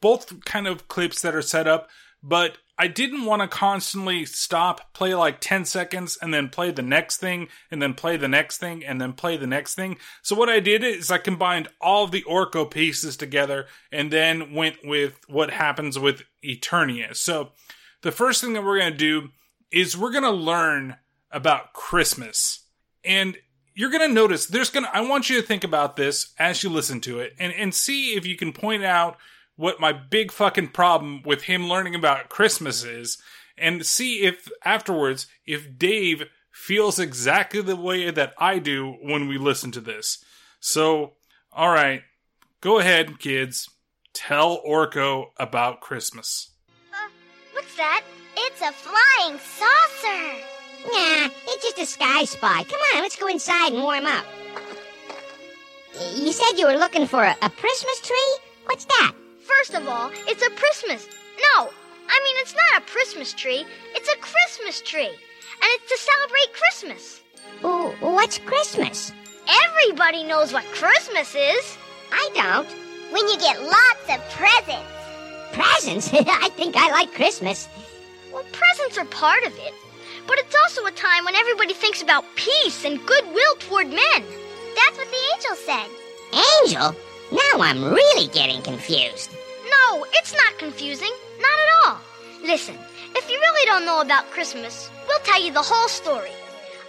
both 0.00 0.42
kind 0.46 0.66
of 0.66 0.88
clips 0.88 1.20
that 1.20 1.34
are 1.34 1.42
set 1.42 1.68
up, 1.68 1.90
but 2.22 2.56
I 2.78 2.86
didn't 2.86 3.24
want 3.24 3.42
to 3.42 3.48
constantly 3.48 4.24
stop, 4.24 4.94
play 4.94 5.14
like 5.14 5.40
10 5.40 5.64
seconds, 5.64 6.16
and 6.22 6.32
then 6.32 6.48
play 6.48 6.70
the 6.70 6.82
next 6.82 7.16
thing, 7.16 7.48
and 7.70 7.82
then 7.82 7.94
play 7.94 8.16
the 8.16 8.28
next 8.28 8.58
thing, 8.58 8.84
and 8.84 9.00
then 9.00 9.14
play 9.14 9.36
the 9.36 9.48
next 9.48 9.74
thing. 9.74 9.98
So 10.22 10.36
what 10.36 10.48
I 10.48 10.60
did 10.60 10.84
is 10.84 11.10
I 11.10 11.18
combined 11.18 11.68
all 11.80 12.06
the 12.06 12.22
Orko 12.22 12.70
pieces 12.70 13.16
together, 13.16 13.66
and 13.90 14.12
then 14.12 14.54
went 14.54 14.76
with 14.84 15.18
what 15.28 15.50
happens 15.50 15.98
with 15.98 16.22
Eternia. 16.44 17.16
So 17.16 17.50
the 18.02 18.12
first 18.12 18.40
thing 18.40 18.52
that 18.52 18.64
we're 18.64 18.78
going 18.78 18.92
to 18.92 18.98
do 18.98 19.30
is 19.72 19.96
we're 19.96 20.12
going 20.12 20.22
to 20.22 20.30
learn 20.30 20.96
about 21.32 21.72
Christmas. 21.72 22.64
And 23.04 23.36
you're 23.74 23.90
going 23.90 24.08
to 24.08 24.14
notice 24.14 24.46
there's 24.46 24.70
going 24.70 24.84
to, 24.84 24.96
I 24.96 25.00
want 25.02 25.30
you 25.30 25.40
to 25.40 25.46
think 25.46 25.64
about 25.64 25.96
this 25.96 26.32
as 26.38 26.62
you 26.62 26.70
listen 26.70 27.00
to 27.02 27.20
it 27.20 27.34
and, 27.38 27.52
and 27.52 27.74
see 27.74 28.14
if 28.14 28.26
you 28.26 28.36
can 28.36 28.52
point 28.52 28.84
out 28.84 29.16
what 29.58 29.80
my 29.80 29.92
big 29.92 30.30
fucking 30.30 30.68
problem 30.68 31.20
with 31.24 31.42
him 31.42 31.68
learning 31.68 31.94
about 31.96 32.28
Christmas 32.28 32.84
is 32.84 33.18
and 33.58 33.84
see 33.84 34.24
if 34.24 34.48
afterwards 34.64 35.26
if 35.44 35.76
Dave 35.76 36.22
feels 36.52 37.00
exactly 37.00 37.60
the 37.60 37.74
way 37.74 38.08
that 38.12 38.34
I 38.38 38.60
do 38.60 38.96
when 39.02 39.26
we 39.26 39.36
listen 39.36 39.72
to 39.72 39.80
this. 39.80 40.24
So, 40.60 41.14
all 41.52 41.70
right, 41.70 42.02
go 42.60 42.78
ahead, 42.78 43.18
kids. 43.18 43.68
Tell 44.14 44.62
Orko 44.62 45.30
about 45.36 45.80
Christmas. 45.80 46.52
Uh, 46.92 47.10
what's 47.52 47.76
that? 47.76 48.04
It's 48.36 48.62
a 48.62 48.72
flying 48.72 49.38
saucer. 49.38 50.44
Nah, 50.86 51.30
it's 51.48 51.64
just 51.64 51.78
a 51.80 51.86
sky 51.86 52.24
spy. 52.24 52.62
Come 52.62 52.80
on, 52.94 53.02
let's 53.02 53.16
go 53.16 53.26
inside 53.26 53.72
and 53.72 53.82
warm 53.82 54.06
up. 54.06 54.24
You 56.14 56.30
said 56.30 56.58
you 56.58 56.66
were 56.66 56.78
looking 56.78 57.08
for 57.08 57.24
a, 57.24 57.36
a 57.42 57.50
Christmas 57.50 58.00
tree? 58.00 58.38
What's 58.66 58.84
that? 58.84 59.14
First 59.48 59.74
of 59.74 59.88
all, 59.88 60.10
it's 60.28 60.42
a 60.42 60.50
Christmas. 60.50 61.08
No, 61.56 61.70
I 62.06 62.20
mean, 62.22 62.36
it's 62.38 62.54
not 62.54 62.82
a 62.82 62.86
Christmas 62.86 63.32
tree. 63.32 63.64
It's 63.94 64.08
a 64.08 64.18
Christmas 64.18 64.82
tree. 64.82 65.08
And 65.08 65.70
it's 65.74 65.88
to 65.88 65.98
celebrate 65.98 66.52
Christmas. 66.52 67.22
Oh, 67.64 67.94
what's 68.00 68.38
Christmas? 68.38 69.12
Everybody 69.64 70.22
knows 70.22 70.52
what 70.52 70.64
Christmas 70.66 71.34
is. 71.34 71.78
I 72.12 72.28
don't. 72.34 72.68
When 73.10 73.26
you 73.28 73.38
get 73.38 73.62
lots 73.62 74.04
of 74.10 74.20
presents. 74.36 74.92
Presents? 75.52 76.10
I 76.12 76.50
think 76.50 76.76
I 76.76 76.90
like 76.90 77.14
Christmas. 77.14 77.68
Well, 78.30 78.44
presents 78.52 78.98
are 78.98 79.06
part 79.06 79.44
of 79.44 79.54
it. 79.56 79.72
But 80.26 80.38
it's 80.40 80.54
also 80.62 80.84
a 80.84 80.90
time 80.90 81.24
when 81.24 81.34
everybody 81.34 81.72
thinks 81.72 82.02
about 82.02 82.24
peace 82.36 82.84
and 82.84 83.04
goodwill 83.06 83.54
toward 83.60 83.86
men. 83.86 84.22
That's 84.76 84.98
what 84.98 85.08
the 85.10 85.24
angel 85.34 85.56
said. 85.56 85.88
Angel? 86.62 87.07
Now 87.30 87.60
I'm 87.60 87.84
really 87.84 88.28
getting 88.28 88.62
confused. 88.62 89.30
No, 89.68 90.04
it's 90.12 90.32
not 90.32 90.58
confusing. 90.58 91.12
Not 91.38 91.58
at 91.64 91.88
all. 91.88 92.00
Listen, 92.42 92.76
if 93.14 93.28
you 93.30 93.38
really 93.38 93.66
don't 93.66 93.84
know 93.84 94.00
about 94.00 94.30
Christmas, 94.30 94.90
we'll 95.06 95.18
tell 95.20 95.42
you 95.42 95.52
the 95.52 95.62
whole 95.62 95.88
story. 95.88 96.30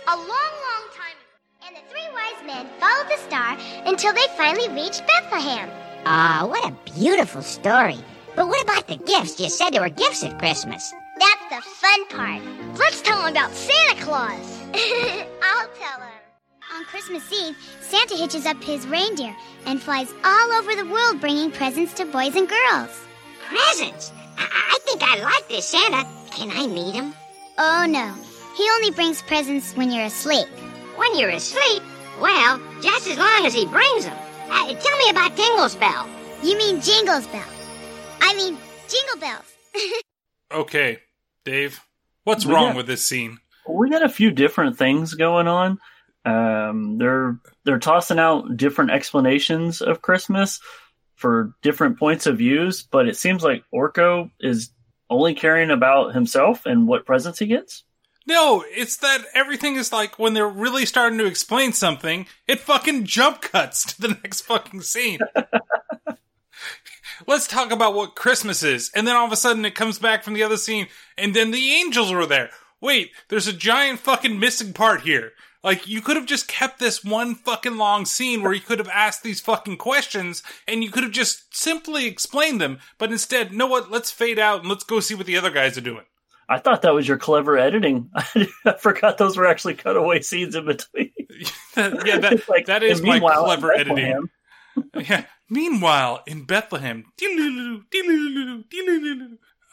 A 0.08 0.16
long, 0.16 0.28
long 0.28 0.86
time 0.96 1.18
ago, 1.20 1.68
and 1.68 1.76
the 1.76 1.82
three 1.92 2.08
wise 2.14 2.46
men 2.46 2.68
followed 2.80 3.10
the 3.10 3.18
star 3.18 3.58
until 3.86 4.14
they 4.14 4.26
finally 4.38 4.70
reached 4.70 5.04
Bethlehem. 5.08 5.70
Ah, 6.06 6.44
oh, 6.44 6.48
what 6.48 6.66
a 6.66 6.92
beautiful 6.94 7.42
story. 7.42 7.98
But 8.36 8.48
what 8.48 8.64
about 8.64 8.88
the 8.88 8.96
gifts? 8.96 9.40
You 9.40 9.50
said 9.50 9.72
there 9.72 9.82
were 9.82 9.90
gifts 9.90 10.24
at 10.24 10.40
Christmas. 10.40 10.94
That's 11.20 11.50
the 11.50 11.70
fun 11.70 12.08
part. 12.08 12.42
Let's 12.78 13.02
tell 13.02 13.18
them 13.18 13.32
about 13.32 13.52
Santa 13.52 14.02
Claus. 14.02 14.60
I'll 15.44 15.68
tell 15.76 16.00
him. 16.00 16.19
On 16.76 16.86
Christmas 16.86 17.32
Eve, 17.32 17.56
Santa 17.82 18.16
hitches 18.16 18.46
up 18.46 18.62
his 18.64 18.86
reindeer 18.88 19.36
and 19.66 19.82
flies 19.82 20.14
all 20.24 20.52
over 20.54 20.76
the 20.76 20.86
world 20.90 21.20
bringing 21.20 21.52
presents 21.52 21.94
to 21.94 22.06
boys 22.06 22.36
and 22.36 22.48
girls. 22.48 23.06
Presents? 23.48 24.12
I, 24.38 24.46
I 24.76 24.80
think 24.86 25.02
I 25.04 25.22
like 25.24 25.48
this 25.50 25.66
Santa. 25.68 26.08
Can 26.32 26.52
I 26.52 26.68
meet 26.68 26.94
him? 26.96 27.14
Oh 27.58 27.86
no, 27.90 28.14
he 28.56 28.70
only 28.76 28.92
brings 28.92 29.22
presents 29.24 29.76
when 29.76 29.92
you're 29.92 30.06
asleep. 30.06 30.48
When 30.96 31.18
you're 31.18 31.30
asleep? 31.30 31.82
Well, 32.22 32.60
just 32.82 33.08
as 33.08 33.18
long 33.18 33.46
as 33.46 33.54
he 33.54 33.66
brings 33.66 34.06
them. 34.06 34.18
Uh, 34.50 34.74
tell 34.74 34.98
me 34.98 35.10
about 35.10 35.36
Tingle's 35.36 35.76
Bell. 35.76 36.08
You 36.44 36.58
mean 36.58 36.82
Jingle's 36.82 37.28
Bell. 37.28 37.46
I 38.22 38.34
mean, 38.36 38.58
Jingle 38.88 39.20
Bells. 39.20 39.54
Okay, 40.52 40.98
Dave, 41.46 41.80
what's 42.24 42.44
We 42.44 42.54
wrong 42.56 42.70
got- 42.70 42.78
with 42.78 42.88
this 42.88 43.06
scene? 43.06 43.38
we 43.70 43.88
got 43.92 44.04
a 44.04 44.10
few 44.10 44.32
different 44.32 44.80
things 44.80 45.14
going 45.14 45.48
on. 45.48 45.78
Um, 46.30 46.98
they're 46.98 47.40
they're 47.64 47.80
tossing 47.80 48.20
out 48.20 48.56
different 48.56 48.92
explanations 48.92 49.82
of 49.82 50.02
Christmas 50.02 50.60
for 51.16 51.54
different 51.62 51.98
points 51.98 52.28
of 52.28 52.38
views, 52.38 52.84
but 52.84 53.08
it 53.08 53.18
seems 53.18 53.44
like 53.44 53.64
Orko 53.74 54.30
is 54.40 54.70
only 55.10 55.34
caring 55.34 55.72
about 55.72 56.14
himself 56.14 56.66
and 56.66 56.88
what 56.88 57.06
presents 57.06 57.40
he 57.40 57.48
gets. 57.48 57.84
No, 58.28 58.64
it's 58.70 58.98
that 58.98 59.26
everything 59.34 59.76
is 59.76 59.92
like 59.92 60.20
when 60.20 60.36
they're 60.36 60.48
really 60.48 60.86
starting 60.86 61.18
to 61.18 61.26
explain 61.26 61.74
something, 61.74 62.28
it 62.48 62.60
fucking 62.60 63.06
jump 63.06 63.42
cuts 63.42 63.86
to 63.96 64.02
the 64.02 64.10
next 64.10 64.42
fucking 64.42 64.82
scene. 64.82 65.20
Let's 67.28 67.48
talk 67.48 67.72
about 67.72 67.96
what 67.96 68.16
Christmas 68.16 68.62
is. 68.64 68.92
And 68.96 69.08
then 69.08 69.16
all 69.16 69.26
of 69.26 69.32
a 69.32 69.36
sudden 69.36 69.66
it 69.66 69.76
comes 69.76 70.00
back 70.00 70.24
from 70.24 70.36
the 70.36 70.44
other 70.44 70.58
scene, 70.58 70.88
and 71.18 71.36
then 71.36 71.52
the 71.52 71.72
angels 71.72 72.14
were 72.14 72.28
there. 72.28 72.52
Wait, 72.82 73.12
there's 73.30 73.48
a 73.48 73.54
giant 73.54 74.00
fucking 74.00 74.40
missing 74.40 74.74
part 74.74 75.02
here. 75.02 75.34
Like, 75.64 75.88
you 75.88 76.02
could 76.02 76.16
have 76.16 76.26
just 76.26 76.48
kept 76.48 76.80
this 76.80 77.04
one 77.04 77.36
fucking 77.36 77.78
long 77.78 78.06
scene 78.06 78.42
where 78.42 78.54
you 78.54 78.62
could 78.62 78.80
have 78.80 78.88
asked 78.90 79.24
these 79.24 79.42
fucking 79.42 79.78
questions 79.78 80.42
and 80.68 80.84
you 80.84 80.90
could 80.90 81.04
have 81.04 81.12
just 81.12 81.54
simply 81.56 82.06
explained 82.08 82.62
them. 82.62 82.80
But 82.98 83.12
instead, 83.12 83.52
know 83.52 83.68
what? 83.68 83.92
Let's 83.92 84.10
fade 84.12 84.40
out 84.40 84.62
and 84.62 84.70
let's 84.70 84.86
go 84.86 85.02
see 85.02 85.16
what 85.16 85.26
the 85.26 85.38
other 85.38 85.50
guys 85.50 85.78
are 85.78 85.82
doing. 85.82 86.06
I 86.48 86.58
thought 86.58 86.82
that 86.82 86.94
was 86.96 87.08
your 87.08 87.18
clever 87.18 87.58
editing. 87.58 88.10
I 88.16 88.48
forgot 88.80 89.18
those 89.18 89.38
were 89.38 89.46
actually 89.46 89.76
cutaway 89.76 90.22
scenes 90.22 90.56
in 90.56 90.66
between. 90.66 91.12
yeah, 91.78 92.18
that, 92.18 92.44
Like, 92.50 92.66
that 92.66 92.82
is 92.82 93.02
my 93.02 93.20
clever 93.20 93.72
editing. 93.72 94.28
yeah. 94.96 95.26
Meanwhile, 95.50 96.24
in 96.26 96.44
Bethlehem, 96.46 97.06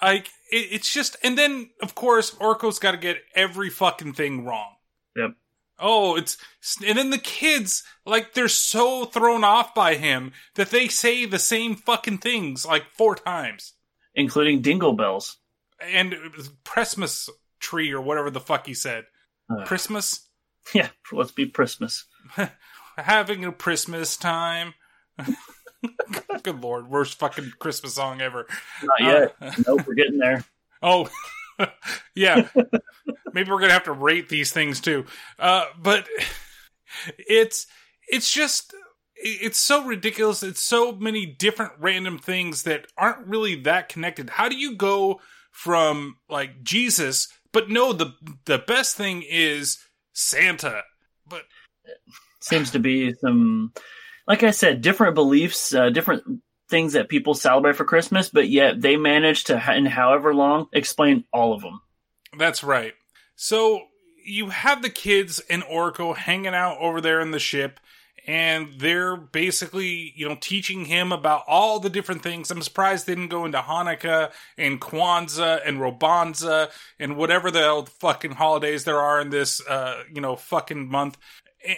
like 0.03 0.27
it, 0.51 0.67
it's 0.71 0.93
just, 0.93 1.17
and 1.23 1.37
then 1.37 1.71
of 1.83 1.95
course 1.95 2.35
Orko's 2.41 2.79
got 2.79 2.93
to 2.93 2.97
get 2.97 3.19
every 3.35 3.71
fucking 3.71 4.15
thing 4.15 4.45
wrong. 4.45 4.77
Yep. 5.17 5.33
Oh, 5.79 6.17
it's 6.17 6.39
and 6.85 6.97
then 6.99 7.11
the 7.11 7.19
kids 7.19 7.83
like 8.05 8.33
they're 8.35 8.49
so 8.49 9.05
thrown 9.05 9.45
off 9.45 9.75
by 9.75 9.95
him 9.97 10.33
that 10.55 10.71
they 10.71 10.89
say 10.89 11.27
the 11.27 11.39
same 11.39 11.77
fucking 11.77 12.19
things 12.19 12.65
like 12.65 12.91
four 12.93 13.15
times, 13.15 13.75
including 14.15 14.63
Dingle 14.63 14.95
Bells 14.95 15.37
and 15.81 16.15
Christmas 16.65 17.29
tree 17.61 17.93
or 17.93 18.01
whatever 18.01 18.31
the 18.31 18.41
fuck 18.41 18.67
he 18.67 18.75
said. 18.75 19.05
Ugh. 19.51 19.67
Christmas, 19.67 20.29
Yeah, 20.75 20.89
let's 21.13 21.33
be 21.33 21.49
Christmas. 21.49 22.07
having 22.97 23.45
a 23.45 23.53
Christmas 23.53 24.17
time. 24.17 24.75
Good 26.43 26.61
lord, 26.61 26.89
worst 26.89 27.19
fucking 27.19 27.53
Christmas 27.59 27.95
song 27.95 28.21
ever. 28.21 28.47
Not 28.83 29.01
yet. 29.01 29.37
Uh, 29.41 29.53
nope, 29.67 29.87
we're 29.87 29.95
getting 29.95 30.19
there. 30.19 30.45
Oh, 30.83 31.09
yeah. 32.15 32.49
Maybe 33.33 33.51
we're 33.51 33.61
gonna 33.61 33.73
have 33.73 33.85
to 33.85 33.93
rate 33.93 34.29
these 34.29 34.53
things 34.53 34.81
too. 34.81 35.05
Uh, 35.39 35.67
but 35.81 36.07
it's 37.19 37.67
it's 38.09 38.31
just 38.31 38.75
it's 39.15 39.59
so 39.59 39.85
ridiculous. 39.85 40.43
It's 40.43 40.63
so 40.63 40.93
many 40.93 41.27
different 41.27 41.73
random 41.79 42.19
things 42.19 42.65
that 42.65 42.87
aren't 42.97 43.27
really 43.27 43.57
that 43.63 43.89
connected. 43.89 44.31
How 44.31 44.49
do 44.49 44.57
you 44.57 44.77
go 44.77 45.21
from 45.51 46.17
like 46.29 46.63
Jesus, 46.63 47.29
but 47.53 47.71
no, 47.71 47.93
the 47.93 48.13
the 48.45 48.59
best 48.59 48.97
thing 48.97 49.23
is 49.29 49.79
Santa. 50.13 50.83
But 51.27 51.43
seems 52.41 52.71
to 52.71 52.79
be 52.79 53.13
some 53.15 53.73
like 54.29 54.43
i 54.43 54.51
said 54.51 54.81
different 54.81 55.15
beliefs 55.15 55.75
uh, 55.75 55.91
different 55.91 56.23
things 56.69 56.95
that 56.95 57.09
people 57.09 57.35
celebrate 57.35 57.77
for 57.77 57.85
christmas 57.85 58.29
but 58.29 58.49
yet 58.49 58.81
they 58.81 58.97
manage 58.97 59.45
to 59.45 59.75
in 59.75 59.87
however 59.87 60.35
long 60.35 60.67
explain 60.73 61.25
all 61.33 61.53
of 61.53 61.63
them 61.63 61.81
That's 62.37 62.63
right. 62.63 62.95
So 63.35 63.83
you 64.25 64.51
have 64.51 64.83
the 64.83 64.91
kids 64.91 65.41
and 65.49 65.63
Orko 65.63 66.17
hanging 66.17 66.55
out 66.55 66.79
over 66.79 67.01
there 67.01 67.21
in 67.21 67.31
the 67.31 67.39
ship, 67.39 67.81
and 68.27 68.75
they're 68.79 69.17
basically, 69.17 70.13
you 70.17 70.29
know, 70.29 70.37
teaching 70.41 70.85
him 70.85 71.13
about 71.13 71.45
all 71.47 71.79
the 71.79 71.91
different 71.91 72.23
things. 72.23 72.51
I'm 72.51 72.63
surprised 72.63 73.07
they 73.07 73.15
didn't 73.15 73.31
go 73.31 73.45
into 73.45 73.59
Hanukkah 73.59 74.33
and 74.59 74.81
Kwanzaa 74.81 75.61
and 75.65 75.79
Robanza 75.79 76.71
and 76.99 77.17
whatever 77.17 77.51
the 77.51 77.61
hell 77.61 77.87
fucking 77.87 78.33
holidays 78.33 78.85
there 78.85 79.01
are 79.01 79.21
in 79.21 79.31
this, 79.31 79.67
uh, 79.67 80.03
you 80.13 80.21
know, 80.21 80.37
fucking 80.37 80.89
month, 80.89 81.17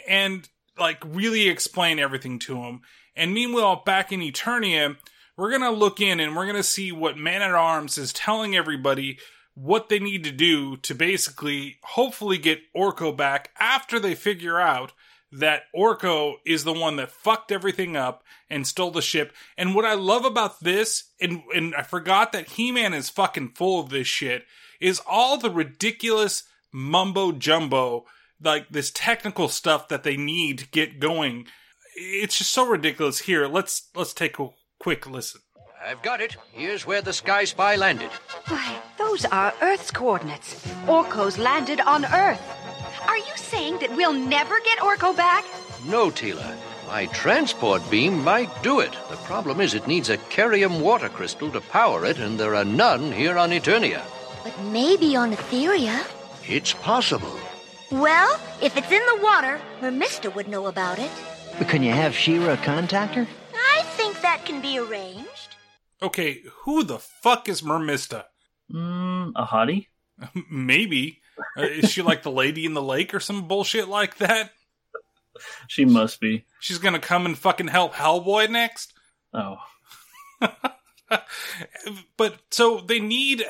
and 0.08 0.48
like 0.78 1.02
really 1.04 1.48
explain 1.48 1.98
everything 1.98 2.38
to 2.40 2.62
him. 2.62 2.80
And 3.18 3.34
meanwhile, 3.34 3.82
back 3.84 4.12
in 4.12 4.20
Eternia, 4.20 4.96
we're 5.36 5.50
gonna 5.50 5.72
look 5.72 6.00
in 6.00 6.20
and 6.20 6.34
we're 6.34 6.46
gonna 6.46 6.62
see 6.62 6.92
what 6.92 7.18
Man 7.18 7.42
at 7.42 7.50
Arms 7.50 7.98
is 7.98 8.12
telling 8.12 8.54
everybody 8.54 9.18
what 9.54 9.88
they 9.88 9.98
need 9.98 10.22
to 10.22 10.30
do 10.30 10.76
to 10.76 10.94
basically 10.94 11.78
hopefully 11.82 12.38
get 12.38 12.72
Orko 12.76 13.14
back 13.14 13.50
after 13.58 13.98
they 13.98 14.14
figure 14.14 14.60
out 14.60 14.92
that 15.32 15.62
Orko 15.76 16.36
is 16.46 16.62
the 16.62 16.72
one 16.72 16.96
that 16.96 17.10
fucked 17.10 17.50
everything 17.50 17.96
up 17.96 18.22
and 18.48 18.66
stole 18.66 18.92
the 18.92 19.02
ship. 19.02 19.32
And 19.56 19.74
what 19.74 19.84
I 19.84 19.94
love 19.94 20.24
about 20.24 20.60
this, 20.60 21.10
and 21.20 21.42
and 21.54 21.74
I 21.74 21.82
forgot 21.82 22.32
that 22.32 22.50
He-Man 22.50 22.94
is 22.94 23.10
fucking 23.10 23.50
full 23.50 23.80
of 23.80 23.90
this 23.90 24.06
shit, 24.06 24.44
is 24.80 25.02
all 25.06 25.38
the 25.38 25.50
ridiculous 25.50 26.44
mumbo 26.72 27.32
jumbo, 27.32 28.06
like 28.40 28.68
this 28.70 28.92
technical 28.94 29.48
stuff 29.48 29.88
that 29.88 30.04
they 30.04 30.16
need 30.16 30.58
to 30.58 30.68
get 30.68 31.00
going. 31.00 31.46
It's 32.00 32.38
just 32.38 32.52
so 32.52 32.64
ridiculous. 32.64 33.18
Here, 33.18 33.48
let's 33.48 33.88
let's 33.96 34.14
take 34.14 34.38
a 34.38 34.50
quick 34.78 35.08
listen. 35.08 35.40
I've 35.84 36.00
got 36.02 36.20
it. 36.20 36.36
Here's 36.52 36.86
where 36.86 37.02
the 37.02 37.12
Sky 37.12 37.42
Spy 37.44 37.74
landed. 37.74 38.10
Why, 38.46 38.80
those 38.98 39.24
are 39.24 39.52
Earth's 39.60 39.90
coordinates. 39.90 40.64
Orko's 40.86 41.38
landed 41.38 41.80
on 41.80 42.04
Earth. 42.04 42.40
Are 43.08 43.16
you 43.16 43.36
saying 43.36 43.78
that 43.80 43.96
we'll 43.96 44.12
never 44.12 44.60
get 44.60 44.78
Orko 44.78 45.16
back? 45.16 45.44
No, 45.86 46.08
Teela. 46.10 46.56
My 46.86 47.06
transport 47.06 47.82
beam 47.90 48.22
might 48.22 48.62
do 48.62 48.78
it. 48.78 48.92
The 49.10 49.16
problem 49.16 49.60
is 49.60 49.74
it 49.74 49.88
needs 49.88 50.08
a 50.08 50.18
Carium 50.18 50.80
water 50.80 51.08
crystal 51.08 51.50
to 51.50 51.60
power 51.60 52.04
it, 52.04 52.18
and 52.18 52.38
there 52.38 52.54
are 52.54 52.64
none 52.64 53.10
here 53.10 53.38
on 53.38 53.50
Eternia. 53.50 54.02
But 54.44 54.58
maybe 54.64 55.16
on 55.16 55.32
Etheria. 55.32 56.06
It's 56.46 56.74
possible. 56.74 57.36
Well, 57.90 58.40
if 58.62 58.76
it's 58.76 58.92
in 58.92 59.04
the 59.06 59.20
water, 59.22 59.60
Mermista 59.80 60.32
would 60.34 60.46
know 60.46 60.66
about 60.66 61.00
it. 61.00 61.10
But 61.58 61.68
can 61.68 61.82
you 61.82 61.92
have 61.92 62.14
She-Ra 62.14 62.56
contact 62.56 63.14
her? 63.14 63.26
I 63.54 63.82
think 63.82 64.20
that 64.22 64.44
can 64.44 64.60
be 64.60 64.78
arranged. 64.78 65.56
Okay, 66.00 66.42
who 66.62 66.84
the 66.84 66.98
fuck 66.98 67.48
is 67.48 67.62
Mermista? 67.62 68.24
mm, 68.72 69.32
a 69.34 69.44
hottie 69.46 69.86
Maybe. 70.50 71.20
Uh, 71.56 71.62
is 71.62 71.90
she 71.90 72.02
like 72.02 72.22
the 72.22 72.30
lady 72.30 72.64
in 72.66 72.74
the 72.74 72.82
lake 72.82 73.14
or 73.14 73.20
some 73.20 73.48
bullshit 73.48 73.88
like 73.88 74.18
that? 74.18 74.52
she 75.68 75.84
must 75.84 76.20
be 76.20 76.44
She's 76.60 76.78
gonna 76.78 76.98
come 76.98 77.24
and 77.26 77.38
fucking 77.38 77.68
help 77.68 77.94
Hellboy 77.94 78.50
next? 78.50 78.92
oh 79.32 79.56
But 82.16 82.34
so 82.50 82.80
they 82.80 83.00
need 83.00 83.44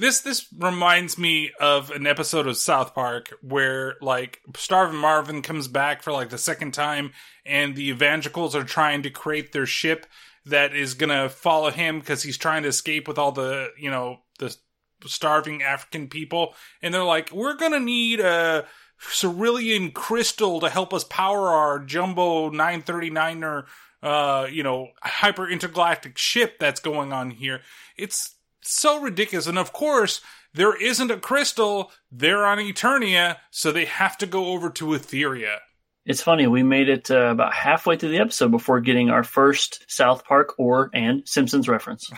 this 0.00 0.20
this 0.20 0.46
reminds 0.56 1.18
me 1.18 1.50
of 1.60 1.90
an 1.90 2.06
episode 2.06 2.46
of 2.46 2.56
South 2.56 2.94
Park 2.94 3.34
where 3.42 3.96
like 4.00 4.40
Starvin 4.56 4.96
Marvin 4.96 5.42
comes 5.42 5.68
back 5.68 6.02
for 6.02 6.12
like 6.12 6.30
the 6.30 6.38
second 6.38 6.72
time 6.72 7.12
and 7.44 7.76
the 7.76 7.88
evangelicals 7.88 8.56
are 8.56 8.64
trying 8.64 9.02
to 9.02 9.10
create 9.10 9.52
their 9.52 9.66
ship 9.66 10.06
that 10.46 10.74
is 10.74 10.94
gonna 10.94 11.28
follow 11.28 11.70
him 11.70 12.00
because 12.00 12.22
he's 12.22 12.38
trying 12.38 12.62
to 12.62 12.68
escape 12.70 13.06
with 13.06 13.18
all 13.18 13.32
the 13.32 13.68
you 13.78 13.90
know 13.90 14.20
the 14.38 14.56
starving 15.04 15.62
African 15.62 16.08
people. 16.08 16.54
And 16.82 16.94
they're 16.94 17.04
like 17.04 17.30
we're 17.32 17.56
gonna 17.56 17.80
need 17.80 18.20
a 18.20 18.66
cerulean 18.98 19.92
crystal 19.92 20.60
to 20.60 20.68
help 20.68 20.92
us 20.92 21.04
power 21.04 21.48
our 21.48 21.78
jumbo 21.78 22.50
939er 22.50 23.64
uh 24.02 24.46
you 24.50 24.62
know 24.62 24.88
hyper 25.02 25.48
intergalactic 25.48 26.16
ship 26.16 26.58
that's 26.58 26.80
going 26.80 27.12
on 27.12 27.30
here. 27.30 27.60
It's 27.98 28.34
so 28.62 29.00
ridiculous 29.00 29.46
and 29.46 29.58
of 29.58 29.72
course 29.72 30.20
there 30.52 30.80
isn't 30.80 31.10
a 31.10 31.16
crystal 31.16 31.90
they're 32.10 32.44
on 32.44 32.58
eternia 32.58 33.36
so 33.50 33.70
they 33.72 33.84
have 33.84 34.18
to 34.18 34.26
go 34.26 34.46
over 34.46 34.70
to 34.70 34.86
etheria 34.86 35.56
it's 36.04 36.22
funny 36.22 36.46
we 36.46 36.62
made 36.62 36.88
it 36.88 37.10
uh, 37.10 37.30
about 37.30 37.52
halfway 37.52 37.96
through 37.96 38.10
the 38.10 38.18
episode 38.18 38.50
before 38.50 38.80
getting 38.80 39.10
our 39.10 39.24
first 39.24 39.84
south 39.88 40.24
park 40.24 40.54
or 40.58 40.90
and 40.92 41.26
simpsons 41.26 41.68
reference 41.68 42.10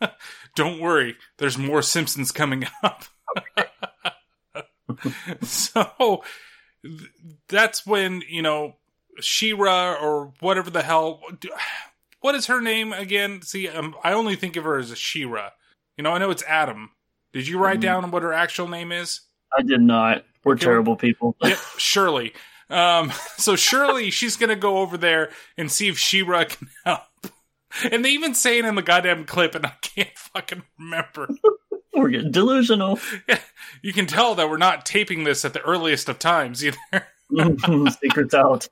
Don't 0.54 0.80
worry, 0.80 1.16
there's 1.38 1.58
more 1.58 1.82
Simpsons 1.82 2.30
coming 2.30 2.66
up. 2.82 3.04
so 5.42 6.22
th- 6.84 7.10
that's 7.48 7.86
when, 7.86 8.22
you 8.28 8.42
know, 8.42 8.76
She-Ra 9.20 9.94
or 9.94 10.32
whatever 10.40 10.70
the 10.70 10.82
hell. 10.82 11.20
What 12.20 12.34
is 12.34 12.46
her 12.46 12.60
name 12.60 12.92
again? 12.92 13.42
See, 13.42 13.68
um, 13.68 13.94
I 14.02 14.12
only 14.12 14.36
think 14.36 14.56
of 14.56 14.64
her 14.64 14.78
as 14.78 14.90
a 14.90 14.96
She-Ra. 14.96 15.50
You 15.96 16.04
know, 16.04 16.12
I 16.12 16.18
know 16.18 16.30
it's 16.30 16.42
Adam. 16.44 16.90
Did 17.32 17.46
you 17.48 17.58
write 17.58 17.78
Mhm. 17.78 17.82
down 17.82 18.10
what 18.10 18.22
her 18.22 18.32
actual 18.32 18.68
name 18.68 18.92
is? 18.92 19.20
I 19.56 19.62
did 19.62 19.80
not. 19.80 20.24
We're 20.44 20.54
Okay. 20.54 20.64
terrible 20.64 20.96
people. 20.96 21.36
Yep, 21.42 21.58
Shirley. 21.78 22.32
Um, 22.70 23.10
so 23.38 23.56
Shirley, 23.56 24.10
she's 24.10 24.36
gonna 24.36 24.56
go 24.56 24.78
over 24.78 24.96
there 24.96 25.30
and 25.56 25.70
see 25.70 25.88
if 25.88 25.98
She-Ra 25.98 26.44
can 26.44 26.68
help. 26.84 27.02
And 27.90 28.04
they 28.04 28.10
even 28.10 28.34
say 28.34 28.58
it 28.58 28.64
in 28.64 28.74
the 28.76 28.82
goddamn 28.82 29.24
clip, 29.24 29.54
and 29.54 29.66
I 29.66 29.72
can't 29.82 30.16
fucking 30.16 30.62
remember. 30.78 31.28
We're 31.92 32.08
getting 32.10 32.32
delusional. 32.32 32.98
You 33.82 33.92
can 33.92 34.06
tell 34.06 34.34
that 34.36 34.48
we're 34.48 34.56
not 34.56 34.84
taping 34.86 35.24
this 35.24 35.44
at 35.44 35.52
the 35.52 35.60
earliest 35.60 36.08
of 36.08 36.18
times 36.18 36.64
either. 36.64 36.78
Secrets 38.00 38.32
out. 38.34 38.68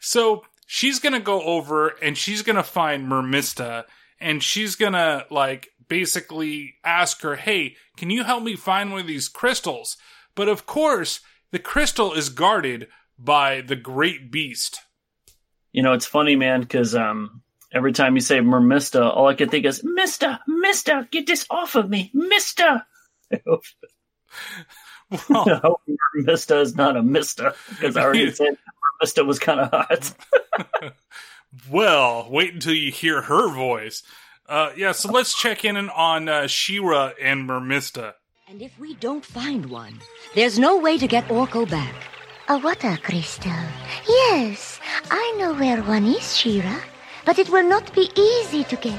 So 0.00 0.44
she's 0.66 0.98
gonna 1.00 1.20
go 1.20 1.42
over 1.42 1.88
and 2.02 2.16
she's 2.16 2.42
gonna 2.42 2.62
find 2.62 3.06
Mermista, 3.10 3.84
and 4.20 4.42
she's 4.42 4.76
gonna 4.76 5.24
like 5.30 5.68
basically 5.88 6.74
ask 6.84 7.22
her, 7.22 7.36
"Hey, 7.36 7.76
can 7.96 8.10
you 8.10 8.24
help 8.24 8.42
me 8.42 8.56
find 8.56 8.90
one 8.90 9.00
of 9.00 9.06
these 9.06 9.28
crystals?" 9.28 9.96
But 10.34 10.48
of 10.48 10.66
course, 10.66 11.20
the 11.50 11.58
crystal 11.58 12.12
is 12.12 12.28
guarded 12.28 12.88
by 13.18 13.60
the 13.60 13.76
Great 13.76 14.30
Beast. 14.30 14.80
You 15.72 15.82
know, 15.82 15.92
it's 15.92 16.06
funny, 16.06 16.36
man, 16.36 16.60
because 16.60 16.94
um, 16.94 17.42
every 17.72 17.92
time 17.92 18.14
you 18.14 18.20
say 18.20 18.38
Mermista, 18.38 19.04
all 19.14 19.26
I 19.26 19.34
can 19.34 19.48
think 19.48 19.64
is, 19.64 19.82
Mister, 19.84 20.38
Mister, 20.46 21.08
get 21.10 21.26
this 21.26 21.46
off 21.50 21.74
of 21.74 21.88
me, 21.88 22.10
Mister. 22.14 22.84
I 23.32 23.40
hope 23.46 23.64
I 25.10 25.60
hope 25.62 25.80
Mermista 26.16 26.60
is 26.60 26.76
not 26.76 26.96
a 26.96 27.02
Mister, 27.02 27.54
because 27.70 27.96
I 27.96 28.02
already 28.02 28.30
said 28.32 28.56
Mermista 29.02 29.26
was 29.26 29.38
kind 29.38 29.60
of 29.60 29.70
hot. 29.70 30.14
Well, 31.70 32.28
wait 32.30 32.54
until 32.54 32.74
you 32.74 32.92
hear 32.92 33.22
her 33.22 33.48
voice. 33.48 34.02
Uh, 34.48 34.70
yeah, 34.78 34.92
so 34.92 35.12
let's 35.12 35.38
check 35.38 35.62
in 35.62 35.76
on 35.76 36.26
uh, 36.26 36.46
She-Ra 36.46 37.12
and 37.20 37.46
Mermista. 37.46 38.14
And 38.48 38.62
if 38.62 38.78
we 38.78 38.94
don't 38.94 39.22
find 39.22 39.66
one, 39.66 40.00
there's 40.34 40.58
no 40.58 40.78
way 40.78 40.96
to 40.96 41.06
get 41.06 41.28
Orko 41.28 41.68
back. 41.68 41.94
A 42.48 42.56
water 42.56 42.96
crystal. 43.02 43.52
Yes, 44.08 44.80
I 45.10 45.34
know 45.36 45.52
where 45.52 45.82
one 45.82 46.06
is, 46.06 46.34
She-Ra, 46.34 46.80
but 47.26 47.38
it 47.38 47.50
will 47.50 47.68
not 47.68 47.94
be 47.94 48.10
easy 48.16 48.64
to 48.64 48.76
get. 48.76 48.98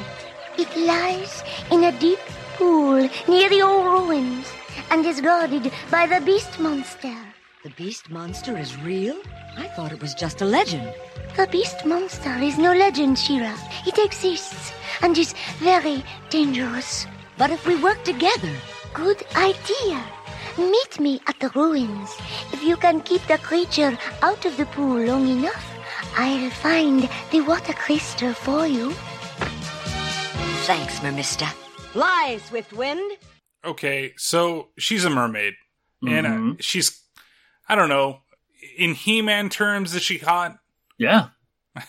It 0.59 0.69
lies 0.77 1.41
in 1.71 1.85
a 1.85 1.97
deep 1.97 2.19
pool 2.55 3.09
near 3.27 3.49
the 3.49 3.63
old 3.63 3.85
ruins 3.85 4.45
and 4.91 5.03
is 5.03 5.19
guarded 5.19 5.71
by 5.89 6.05
the 6.05 6.23
beast 6.23 6.59
monster. 6.59 7.15
The 7.63 7.71
beast 7.71 8.11
monster 8.11 8.55
is 8.55 8.77
real? 8.81 9.17
I 9.57 9.67
thought 9.69 9.91
it 9.91 10.01
was 10.01 10.13
just 10.13 10.41
a 10.41 10.45
legend. 10.45 10.93
The 11.35 11.47
beast 11.47 11.87
monster 11.87 12.35
is 12.35 12.59
no 12.59 12.71
legend, 12.71 13.17
She-Ra. 13.17 13.57
It 13.87 13.97
exists 13.97 14.73
and 15.01 15.17
is 15.17 15.33
very 15.59 16.03
dangerous. 16.29 17.05
But 17.37 17.51
if 17.51 17.65
we 17.67 17.75
work 17.81 18.03
together, 18.03 18.51
Good 18.91 19.21
idea. 19.35 20.01
Meet 20.57 20.99
me 20.99 21.21
at 21.27 21.39
the 21.39 21.49
ruins. 21.53 22.09
If 22.51 22.63
you 22.63 22.75
can 22.75 23.01
keep 23.01 23.21
the 23.27 23.37
creature 23.37 23.95
out 24.23 24.43
of 24.45 24.57
the 24.57 24.65
pool 24.65 24.97
long 25.05 25.27
enough, 25.29 25.63
I'll 26.17 26.49
find 26.49 27.07
the 27.31 27.41
water 27.41 27.73
crystal 27.73 28.33
for 28.33 28.65
you. 28.65 28.91
thanks, 30.65 30.99
Mermista. 30.99 31.47
Fly, 31.93 32.39
Swiftwind. 32.49 33.17
Okay, 33.63 34.13
so 34.17 34.69
she's 34.77 35.05
a 35.05 35.09
mermaid, 35.09 35.53
and 36.01 36.25
uh, 36.25 36.29
Mhm. 36.31 36.61
she's, 36.61 36.99
I 37.67 37.75
don't 37.75 37.89
know, 37.89 38.21
in 38.77 38.95
He-Man 38.95 39.49
terms, 39.49 39.93
is 39.95 40.01
she 40.01 40.17
hot? 40.17 40.57
Yeah. 40.97 41.29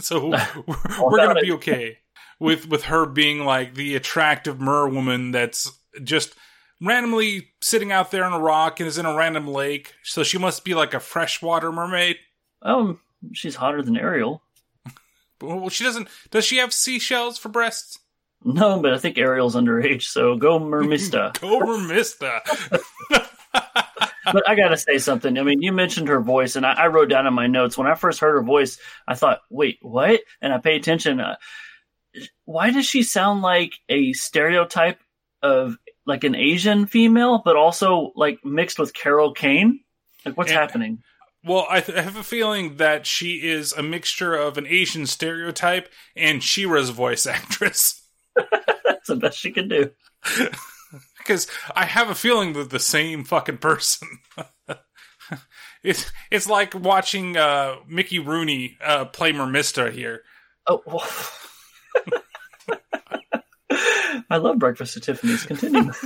So 0.00 0.26
we're, 0.66 0.76
we're 1.00 1.16
gonna 1.18 1.40
be 1.40 1.52
okay 1.52 1.98
with 2.44 2.68
with 2.68 2.84
her 2.84 3.06
being 3.06 3.44
like 3.44 3.74
the 3.74 3.96
attractive 3.96 4.60
mer 4.60 4.86
woman 4.86 5.32
that's 5.32 5.72
just 6.02 6.34
randomly 6.80 7.48
sitting 7.60 7.90
out 7.90 8.10
there 8.10 8.24
on 8.24 8.32
a 8.32 8.38
rock 8.38 8.78
and 8.78 8.86
is 8.86 8.98
in 8.98 9.06
a 9.06 9.16
random 9.16 9.48
lake. 9.48 9.94
So 10.02 10.22
she 10.22 10.38
must 10.38 10.64
be 10.64 10.74
like 10.74 10.94
a 10.94 11.00
freshwater 11.00 11.72
mermaid. 11.72 12.16
Um, 12.62 13.00
she's 13.32 13.56
hotter 13.56 13.82
than 13.82 13.96
Ariel. 13.96 14.42
Well, 15.40 15.68
she 15.68 15.84
doesn't. 15.84 16.08
Does 16.30 16.46
she 16.46 16.56
have 16.58 16.72
seashells 16.72 17.36
for 17.36 17.50
breasts? 17.50 17.98
No, 18.44 18.80
but 18.80 18.94
I 18.94 18.98
think 18.98 19.18
Ariel's 19.18 19.56
underage, 19.56 20.02
so 20.02 20.36
go 20.36 20.58
Mermista. 20.58 21.38
Go 21.40 21.60
Mermista. 21.60 22.40
but 24.32 24.48
I 24.48 24.54
gotta 24.54 24.76
say 24.76 24.96
something. 24.96 25.36
I 25.36 25.42
mean, 25.42 25.60
you 25.60 25.72
mentioned 25.72 26.08
her 26.08 26.20
voice, 26.20 26.56
and 26.56 26.64
I, 26.64 26.72
I 26.74 26.86
wrote 26.86 27.10
down 27.10 27.26
in 27.26 27.34
my 27.34 27.46
notes 27.46 27.76
when 27.76 27.86
I 27.86 27.94
first 27.94 28.20
heard 28.20 28.36
her 28.36 28.42
voice, 28.42 28.78
I 29.06 29.16
thought, 29.16 29.40
"Wait, 29.50 29.78
what?" 29.82 30.20
And 30.40 30.52
I 30.52 30.58
pay 30.58 30.76
attention. 30.76 31.20
Uh, 31.20 31.36
why 32.44 32.70
does 32.70 32.86
she 32.86 33.02
sound 33.02 33.42
like 33.42 33.72
a 33.88 34.12
stereotype 34.12 35.00
of 35.42 35.76
like 36.06 36.24
an 36.24 36.34
Asian 36.34 36.86
female, 36.86 37.42
but 37.44 37.56
also 37.56 38.12
like 38.16 38.44
mixed 38.44 38.78
with 38.78 38.94
Carol 38.94 39.32
Kane? 39.32 39.80
Like, 40.24 40.36
what's 40.36 40.50
And- 40.50 40.58
happening? 40.58 41.02
Well, 41.46 41.66
I, 41.68 41.80
th- 41.82 41.98
I 41.98 42.00
have 42.00 42.16
a 42.16 42.22
feeling 42.22 42.78
that 42.78 43.04
she 43.06 43.46
is 43.46 43.74
a 43.74 43.82
mixture 43.82 44.34
of 44.34 44.56
an 44.56 44.66
Asian 44.66 45.06
stereotype 45.06 45.90
and 46.16 46.42
She-Ra's 46.42 46.88
voice 46.88 47.26
actress. 47.26 48.02
That's 48.34 49.08
the 49.08 49.16
best 49.16 49.38
she 49.38 49.50
can 49.50 49.68
do. 49.68 49.90
Because 51.18 51.46
I 51.74 51.86
have 51.86 52.10
a 52.10 52.14
feeling 52.14 52.52
that 52.52 52.68
the 52.68 52.78
same 52.78 53.24
fucking 53.24 53.56
person. 53.56 54.08
it's 55.82 56.12
it's 56.30 56.46
like 56.48 56.74
watching 56.74 57.36
uh, 57.36 57.76
Mickey 57.88 58.18
Rooney 58.18 58.76
uh, 58.84 59.06
play 59.06 59.32
Mermista 59.32 59.90
here. 59.90 60.20
Oh, 60.66 60.82
well. 60.86 61.08
I 64.30 64.36
love 64.36 64.58
Breakfast 64.58 64.96
at 64.96 65.02
Tiffany's. 65.02 65.44
Continue. 65.44 65.92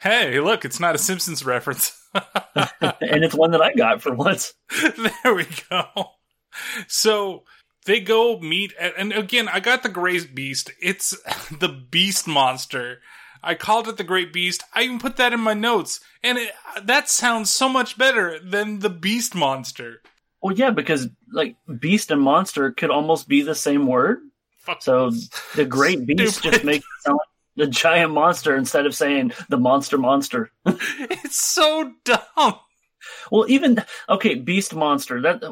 Hey, 0.00 0.38
look, 0.38 0.64
it's 0.64 0.78
not 0.78 0.94
a 0.94 0.98
Simpsons 0.98 1.44
reference. 1.44 2.00
and 2.14 3.24
it's 3.24 3.34
one 3.34 3.50
that 3.50 3.60
I 3.60 3.72
got 3.74 4.00
for 4.00 4.14
once. 4.14 4.54
there 4.80 5.34
we 5.34 5.46
go. 5.68 5.84
So 6.86 7.42
they 7.84 8.00
go 8.00 8.38
meet, 8.38 8.72
at, 8.78 8.94
and 8.96 9.12
again, 9.12 9.48
I 9.48 9.58
got 9.58 9.82
the 9.82 9.88
Great 9.88 10.34
Beast. 10.34 10.70
It's 10.80 11.10
the 11.50 11.68
Beast 11.68 12.28
Monster. 12.28 13.00
I 13.42 13.54
called 13.54 13.88
it 13.88 13.96
the 13.96 14.04
Great 14.04 14.32
Beast. 14.32 14.62
I 14.72 14.82
even 14.82 15.00
put 15.00 15.16
that 15.16 15.32
in 15.32 15.40
my 15.40 15.54
notes, 15.54 16.00
and 16.22 16.38
it, 16.38 16.52
that 16.82 17.08
sounds 17.08 17.50
so 17.50 17.68
much 17.68 17.98
better 17.98 18.38
than 18.38 18.80
the 18.80 18.90
Beast 18.90 19.34
Monster. 19.34 20.02
Well, 20.42 20.54
yeah, 20.54 20.70
because 20.70 21.08
like 21.32 21.56
beast 21.78 22.10
and 22.10 22.20
monster 22.20 22.70
could 22.72 22.90
almost 22.90 23.28
be 23.28 23.42
the 23.42 23.54
same 23.54 23.86
word. 23.86 24.20
So 24.80 25.10
the 25.54 25.64
great 25.64 26.06
beast 26.06 26.42
just 26.42 26.62
makes 26.64 26.84
it 26.84 27.02
sound 27.04 27.18
like 27.18 27.28
the 27.56 27.66
giant 27.66 28.12
monster 28.12 28.54
instead 28.54 28.86
of 28.86 28.94
saying 28.94 29.32
the 29.48 29.56
monster 29.56 29.98
monster. 29.98 30.50
it's 30.66 31.40
so 31.40 31.92
dumb. 32.04 32.54
Well, 33.30 33.46
even 33.48 33.82
okay, 34.08 34.34
beast 34.34 34.74
monster. 34.74 35.22
That 35.22 35.42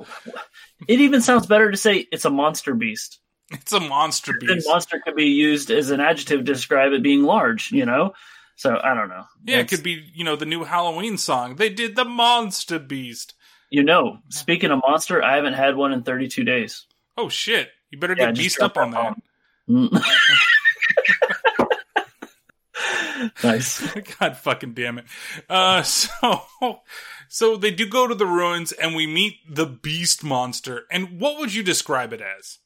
it 0.87 1.01
even 1.01 1.23
sounds 1.23 1.47
better 1.47 1.71
to 1.71 1.77
say 1.77 2.07
it's 2.13 2.25
a 2.25 2.31
monster 2.31 2.75
beast. 2.75 3.21
It's 3.51 3.73
a 3.73 3.81
monster 3.81 4.35
Then 4.39 4.57
beast. 4.57 4.69
monster 4.69 5.01
could 5.05 5.17
be 5.17 5.27
used 5.27 5.71
as 5.71 5.91
an 5.91 6.01
adjective 6.01 6.41
to 6.41 6.53
describe 6.53 6.93
it 6.93 7.03
being 7.03 7.23
large. 7.23 7.73
You 7.73 7.87
know, 7.87 8.13
so 8.57 8.79
I 8.83 8.95
don't 8.95 9.09
know. 9.09 9.25
Yeah, 9.45 9.59
it 9.59 9.69
could 9.69 9.83
be, 9.83 10.11
you 10.15 10.25
know, 10.25 10.37
the 10.37 10.47
new 10.47 10.65
Halloween 10.65 11.19
song. 11.19 11.57
They 11.57 11.69
did 11.69 11.95
the 11.95 12.05
Monster 12.05 12.79
Beast. 12.79 13.35
You 13.71 13.83
know, 13.83 14.19
speaking 14.29 14.71
of 14.71 14.81
monster, 14.87 15.23
I 15.23 15.37
haven't 15.37 15.55
had 15.55 15.77
one 15.77 15.93
in 15.93 16.03
32 16.03 16.45
days. 16.45 16.87
Oh 17.17 17.29
shit! 17.29 17.71
You 17.91 17.99
better 17.99 18.15
Yeah, 18.17 18.27
get 18.27 18.35
just 18.35 18.45
beast 18.45 18.61
up 18.61 18.77
on 18.77 18.93
that 18.93 19.17
that. 19.69 20.03
nice. 23.45 23.83
God 24.21 24.37
fucking 24.37 24.75
damn 24.75 24.99
it. 24.99 25.07
Uh, 25.49 25.83
so, 25.83 26.43
so 27.29 27.57
they 27.57 27.71
do 27.71 27.89
go 27.89 28.07
to 28.07 28.15
the 28.15 28.27
ruins 28.27 28.73
and 28.73 28.95
we 28.95 29.07
meet 29.07 29.39
the 29.49 29.67
beast 29.67 30.23
monster. 30.25 30.85
And 30.91 31.21
what 31.21 31.39
would 31.39 31.55
you 31.55 31.63
describe 31.63 32.13
it 32.13 32.21
as? 32.21 32.59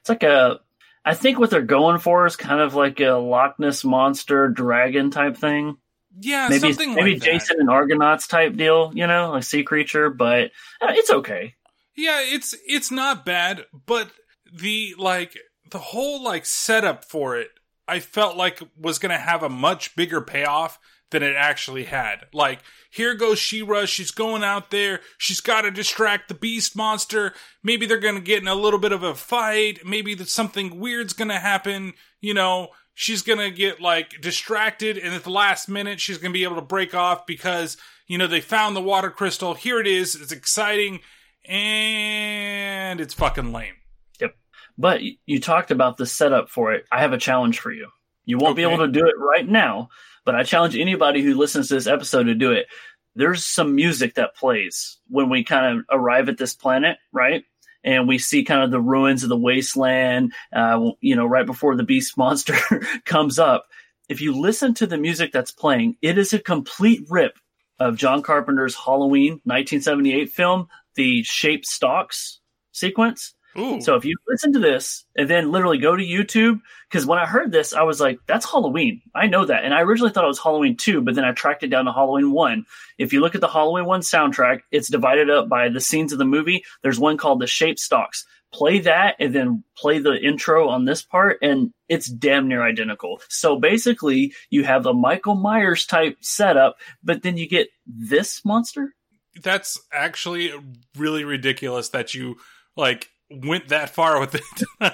It's 0.00 0.08
like 0.08 0.22
a. 0.22 0.60
I 1.04 1.14
think 1.14 1.38
what 1.38 1.50
they're 1.50 1.62
going 1.62 1.98
for 1.98 2.26
is 2.26 2.36
kind 2.36 2.60
of 2.60 2.74
like 2.74 3.00
a 3.00 3.12
Loch 3.12 3.58
Ness 3.58 3.82
monster 3.82 4.48
dragon 4.48 5.10
type 5.10 5.36
thing. 5.36 5.76
Yeah, 6.18 6.48
maybe 6.48 6.60
something 6.60 6.94
maybe 6.94 7.12
like 7.14 7.20
that. 7.20 7.32
Jason 7.32 7.60
and 7.60 7.70
Argonauts 7.70 8.26
type 8.26 8.56
deal. 8.56 8.92
You 8.94 9.06
know, 9.06 9.30
like 9.30 9.44
sea 9.44 9.62
creature, 9.62 10.10
but 10.10 10.50
uh, 10.80 10.90
it's 10.90 11.10
okay. 11.10 11.54
Yeah, 11.96 12.20
it's 12.22 12.54
it's 12.66 12.90
not 12.90 13.24
bad, 13.24 13.64
but 13.86 14.10
the 14.52 14.94
like 14.98 15.36
the 15.70 15.78
whole 15.78 16.22
like 16.22 16.46
setup 16.46 17.04
for 17.04 17.36
it, 17.36 17.48
I 17.88 18.00
felt 18.00 18.36
like 18.36 18.62
was 18.78 18.98
going 18.98 19.10
to 19.10 19.18
have 19.18 19.42
a 19.42 19.48
much 19.48 19.96
bigger 19.96 20.20
payoff 20.20 20.78
than 21.10 21.22
it 21.22 21.34
actually 21.36 21.84
had. 21.84 22.26
Like, 22.32 22.60
here 22.90 23.14
goes 23.14 23.38
She-Ra, 23.38 23.84
she's 23.84 24.10
going 24.10 24.42
out 24.42 24.70
there, 24.70 25.00
she's 25.18 25.40
got 25.40 25.62
to 25.62 25.70
distract 25.70 26.28
the 26.28 26.34
beast 26.34 26.74
monster. 26.74 27.34
Maybe 27.62 27.86
they're 27.86 27.98
going 27.98 28.14
to 28.14 28.20
get 28.20 28.40
in 28.40 28.48
a 28.48 28.54
little 28.54 28.78
bit 28.78 28.92
of 28.92 29.02
a 29.02 29.14
fight, 29.14 29.80
maybe 29.84 30.14
that 30.14 30.28
something 30.28 30.80
weird's 30.80 31.12
going 31.12 31.28
to 31.28 31.38
happen, 31.38 31.92
you 32.20 32.34
know, 32.34 32.68
she's 32.94 33.22
going 33.22 33.38
to 33.38 33.50
get 33.50 33.80
like 33.80 34.20
distracted 34.20 34.98
and 34.98 35.14
at 35.14 35.24
the 35.24 35.30
last 35.30 35.68
minute 35.68 36.00
she's 36.00 36.18
going 36.18 36.32
to 36.32 36.38
be 36.38 36.44
able 36.44 36.56
to 36.56 36.62
break 36.62 36.94
off 36.94 37.26
because, 37.26 37.76
you 38.06 38.18
know, 38.18 38.26
they 38.26 38.40
found 38.40 38.76
the 38.76 38.82
water 38.82 39.10
crystal. 39.10 39.54
Here 39.54 39.80
it 39.80 39.86
is. 39.86 40.14
It's 40.14 40.32
exciting 40.32 41.00
and 41.46 43.00
it's 43.00 43.14
fucking 43.14 43.52
lame. 43.52 43.74
Yep. 44.20 44.34
But 44.78 45.00
you 45.26 45.40
talked 45.40 45.70
about 45.70 45.96
the 45.96 46.06
setup 46.06 46.48
for 46.48 46.72
it. 46.72 46.84
I 46.92 47.00
have 47.00 47.12
a 47.12 47.18
challenge 47.18 47.60
for 47.60 47.72
you. 47.72 47.88
You 48.24 48.38
won't 48.38 48.56
be 48.56 48.62
able 48.62 48.78
to 48.78 48.88
do 48.88 49.06
it 49.06 49.18
right 49.18 49.48
now, 49.48 49.88
but 50.24 50.34
I 50.34 50.44
challenge 50.44 50.76
anybody 50.76 51.22
who 51.22 51.34
listens 51.34 51.68
to 51.68 51.74
this 51.74 51.88
episode 51.88 52.24
to 52.24 52.34
do 52.34 52.52
it. 52.52 52.66
There's 53.14 53.44
some 53.44 53.74
music 53.74 54.14
that 54.14 54.36
plays 54.36 54.98
when 55.08 55.28
we 55.28 55.44
kind 55.44 55.78
of 55.78 55.84
arrive 55.90 56.28
at 56.28 56.38
this 56.38 56.54
planet, 56.54 56.98
right? 57.12 57.44
And 57.84 58.06
we 58.06 58.18
see 58.18 58.44
kind 58.44 58.62
of 58.62 58.70
the 58.70 58.80
ruins 58.80 59.22
of 59.22 59.28
the 59.28 59.36
wasteland, 59.36 60.32
uh, 60.52 60.90
you 61.00 61.16
know, 61.16 61.26
right 61.26 61.46
before 61.46 61.76
the 61.76 61.82
beast 61.82 62.16
monster 62.16 62.56
comes 63.04 63.38
up. 63.38 63.66
If 64.08 64.20
you 64.20 64.38
listen 64.38 64.74
to 64.74 64.86
the 64.86 64.98
music 64.98 65.32
that's 65.32 65.52
playing, 65.52 65.96
it 66.02 66.18
is 66.18 66.32
a 66.32 66.38
complete 66.38 67.06
rip 67.08 67.38
of 67.78 67.96
John 67.96 68.22
Carpenter's 68.22 68.76
Halloween 68.76 69.40
1978 69.44 70.30
film, 70.30 70.68
the 70.94 71.22
Shape 71.22 71.64
Stalks 71.64 72.40
sequence. 72.72 73.34
Ooh. 73.58 73.80
So 73.82 73.96
if 73.96 74.04
you 74.04 74.16
listen 74.26 74.52
to 74.54 74.58
this 74.58 75.04
and 75.14 75.28
then 75.28 75.52
literally 75.52 75.78
go 75.78 75.94
to 75.94 76.02
YouTube, 76.02 76.60
because 76.90 77.04
when 77.04 77.18
I 77.18 77.26
heard 77.26 77.52
this, 77.52 77.74
I 77.74 77.82
was 77.82 78.00
like, 78.00 78.18
that's 78.26 78.50
Halloween. 78.50 79.02
I 79.14 79.26
know 79.26 79.44
that. 79.44 79.64
And 79.64 79.74
I 79.74 79.82
originally 79.82 80.12
thought 80.12 80.24
it 80.24 80.28
was 80.28 80.38
Halloween 80.38 80.76
2, 80.76 81.02
but 81.02 81.14
then 81.14 81.24
I 81.24 81.32
tracked 81.32 81.62
it 81.62 81.68
down 81.68 81.84
to 81.84 81.92
Halloween 81.92 82.32
1. 82.32 82.64
If 82.98 83.12
you 83.12 83.20
look 83.20 83.34
at 83.34 83.40
the 83.40 83.48
Halloween 83.48 83.84
1 83.84 84.00
soundtrack, 84.00 84.60
it's 84.70 84.90
divided 84.90 85.28
up 85.28 85.48
by 85.48 85.68
the 85.68 85.80
scenes 85.80 86.12
of 86.12 86.18
the 86.18 86.24
movie. 86.24 86.64
There's 86.82 86.98
one 86.98 87.18
called 87.18 87.40
The 87.40 87.46
Shape 87.46 87.78
Stalks. 87.78 88.24
Play 88.54 88.80
that 88.80 89.16
and 89.18 89.34
then 89.34 89.64
play 89.78 89.98
the 89.98 90.12
intro 90.12 90.68
on 90.68 90.84
this 90.84 91.02
part, 91.02 91.38
and 91.40 91.72
it's 91.88 92.06
damn 92.06 92.48
near 92.48 92.62
identical. 92.62 93.20
So 93.30 93.58
basically, 93.58 94.34
you 94.50 94.64
have 94.64 94.84
a 94.84 94.92
Michael 94.92 95.36
Myers 95.36 95.86
type 95.86 96.18
setup, 96.20 96.76
but 97.02 97.22
then 97.22 97.38
you 97.38 97.48
get 97.48 97.68
this 97.86 98.44
monster. 98.44 98.94
That's 99.42 99.80
actually 99.90 100.52
really 100.98 101.24
ridiculous 101.24 101.88
that 101.90 102.12
you 102.12 102.36
like 102.76 103.08
went 103.44 103.68
that 103.68 103.90
far 103.90 104.20
with 104.20 104.34
it. 104.34 104.42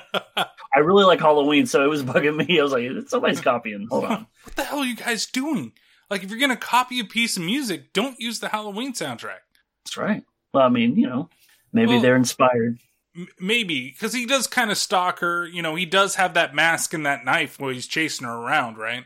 I 0.74 0.80
really 0.80 1.04
like 1.04 1.20
Halloween, 1.20 1.66
so 1.66 1.82
it 1.82 1.88
was 1.88 2.02
bugging 2.02 2.36
me. 2.36 2.60
I 2.60 2.62
was 2.62 2.72
like, 2.72 2.90
somebody's 3.08 3.40
copying. 3.40 3.86
Hold 3.90 4.04
on. 4.04 4.26
what 4.44 4.56
the 4.56 4.64
hell 4.64 4.80
are 4.80 4.84
you 4.84 4.96
guys 4.96 5.26
doing? 5.26 5.72
Like, 6.10 6.22
if 6.22 6.30
you're 6.30 6.38
gonna 6.40 6.56
copy 6.56 7.00
a 7.00 7.04
piece 7.04 7.36
of 7.36 7.42
music, 7.42 7.92
don't 7.92 8.20
use 8.20 8.40
the 8.40 8.48
Halloween 8.48 8.92
soundtrack. 8.92 9.40
That's 9.84 9.96
right. 9.96 10.24
Well, 10.54 10.64
I 10.64 10.68
mean, 10.68 10.96
you 10.96 11.06
know, 11.06 11.28
maybe 11.72 11.92
Well- 11.92 12.00
they're 12.02 12.16
inspired. 12.16 12.78
M- 13.16 13.28
maybe 13.40 13.90
because 13.90 14.12
he 14.12 14.26
does 14.26 14.46
kind 14.46 14.70
of 14.70 14.78
stalk 14.78 15.18
her. 15.20 15.46
You 15.46 15.62
know, 15.62 15.74
he 15.74 15.86
does 15.86 16.14
have 16.16 16.34
that 16.34 16.54
mask 16.54 16.94
and 16.94 17.04
that 17.06 17.24
knife 17.24 17.58
while 17.58 17.70
he's 17.70 17.86
chasing 17.86 18.26
her 18.26 18.34
around, 18.34 18.76
right? 18.78 19.04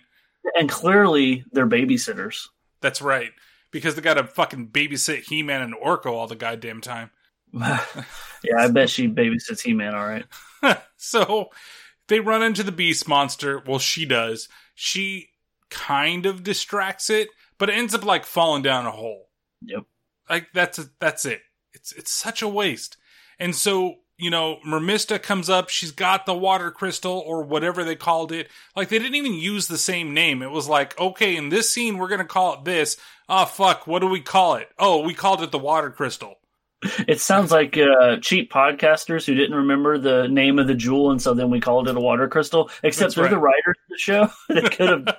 And 0.59 0.69
clearly, 0.69 1.45
they're 1.53 1.69
babysitters. 1.69 2.49
That's 2.81 3.01
right. 3.01 3.31
Because 3.71 3.95
they 3.95 4.03
got 4.03 4.15
to 4.15 4.25
fucking 4.25 4.69
babysit 4.69 5.29
He 5.29 5.43
Man 5.43 5.63
and 5.63 5.75
Orko 5.75 6.07
all 6.13 6.27
the 6.27 6.35
goddamn 6.37 6.81
time. 6.81 7.11
Yeah, 8.45 8.57
I 8.65 8.69
bet 8.69 8.91
she 8.91 9.09
babysits 9.09 9.61
He 9.61 9.73
Man, 9.73 9.95
all 9.95 10.07
right. 10.07 10.25
so 10.97 11.51
they 12.09 12.21
run 12.21 12.43
into 12.43 12.63
the 12.63 12.73
beast 12.73 13.09
monster. 13.09 13.63
Well, 13.67 13.79
she 13.79 14.05
does. 14.05 14.49
She 14.75 15.31
kind 15.71 16.27
of 16.27 16.43
distracts 16.43 17.11
it, 17.11 17.29
but 17.59 17.71
it 17.71 17.75
ends 17.75 17.95
up 17.95 18.05
like 18.05 18.27
falling 18.27 18.63
down 18.63 18.87
a 18.87 18.91
hole. 18.91 19.29
Yep. 19.63 19.85
Like 20.29 20.49
that's 20.53 20.79
that's 20.99 21.25
it. 21.25 21.43
It's 21.73 21.93
it's 21.93 22.13
such 22.13 22.43
a 22.43 22.49
waste. 22.49 22.97
And 23.39 23.55
so 23.55 23.97
you 24.19 24.31
know, 24.31 24.59
Mermista 24.65 25.21
comes 25.21 25.51
up. 25.51 25.69
She's 25.69 25.91
got 25.91 26.27
the 26.27 26.35
water 26.35 26.71
crystal 26.71 27.19
or 27.27 27.43
whatever 27.43 27.83
they 27.83 27.97
called 27.97 28.31
it. 28.31 28.49
Like 28.77 28.89
they 28.89 28.99
didn't 28.99 29.17
even 29.17 29.35
use 29.35 29.67
the 29.67 29.79
same 29.79 30.15
name. 30.15 30.43
It 30.43 30.51
was 30.51 30.69
like, 30.69 30.99
okay, 31.01 31.35
in 31.37 31.49
this 31.49 31.73
scene 31.73 31.99
we're 31.99 32.09
gonna 32.09 32.25
call 32.25 32.55
it 32.55 32.65
this. 32.65 32.97
Oh 33.29 33.47
fuck, 33.47 33.87
what 33.87 34.01
do 34.01 34.07
we 34.07 34.21
call 34.21 34.55
it? 34.57 34.69
Oh, 34.79 35.01
we 35.01 35.15
called 35.15 35.43
it 35.43 35.51
the 35.51 35.59
water 35.59 35.91
crystal. 35.91 36.37
It 37.07 37.21
sounds 37.21 37.51
like 37.51 37.79
uh, 37.79 38.17
cheap 38.19 38.53
podcasters 38.53 39.25
who 39.25 39.35
didn't 39.35 39.57
remember 39.57 39.99
the 39.99 40.29
name 40.29 40.59
of 40.59 40.67
the 40.67 40.75
jewel, 40.75 41.11
and 41.11 41.23
so 41.23 41.35
then 41.35 41.51
we 41.51 41.61
called 41.61 41.89
it 41.89 41.97
a 41.97 42.01
water 42.01 42.29
crystal. 42.29 42.71
Except 42.83 43.15
That's 43.15 43.15
they're 43.15 43.29
the 43.29 43.39
writers 43.39 43.77
of 43.85 43.89
the 43.89 43.99
show. 43.99 44.29
they 44.49 44.63
could 44.63 44.89
have. 44.89 45.17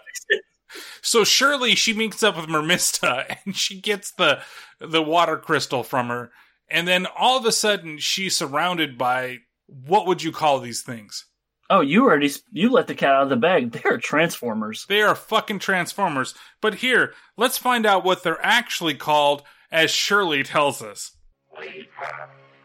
So 1.02 1.24
surely 1.24 1.76
she 1.76 1.94
meets 1.94 2.24
up 2.24 2.36
with 2.36 2.48
Mermista 2.48 3.38
and 3.46 3.56
she 3.56 3.80
gets 3.80 4.12
the 4.12 4.42
the 4.80 5.02
water 5.02 5.38
crystal 5.38 5.84
from 5.84 6.08
her, 6.08 6.32
and 6.68 6.88
then 6.88 7.06
all 7.18 7.38
of 7.38 7.46
a 7.46 7.52
sudden 7.52 7.98
she's 7.98 8.36
surrounded 8.36 8.98
by 8.98 9.40
what 9.68 10.06
would 10.06 10.22
you 10.22 10.32
call 10.32 10.60
these 10.60 10.82
things? 10.82 11.26
oh, 11.70 11.82
you 11.82 12.04
already 12.04 12.32
you 12.52 12.70
let 12.70 12.88
the 12.88 12.96
cat 12.96 13.16
out 13.16 13.24
of 13.24 13.30
the 13.30 13.36
bag. 13.36 13.72
They're 13.72 13.98
transformers. 13.98 14.86
They 14.88 15.02
are 15.02 15.16
fucking 15.16 15.60
transformers. 15.60 16.36
But 16.62 16.76
here, 16.76 17.14
let's 17.36 17.58
find 17.58 17.86
out 17.86 18.04
what 18.04 18.24
they're 18.24 18.44
actually 18.46 18.96
called, 18.96 19.44
as 19.72 19.92
Shirley 19.92 20.44
tells 20.44 20.82
us. 20.82 21.16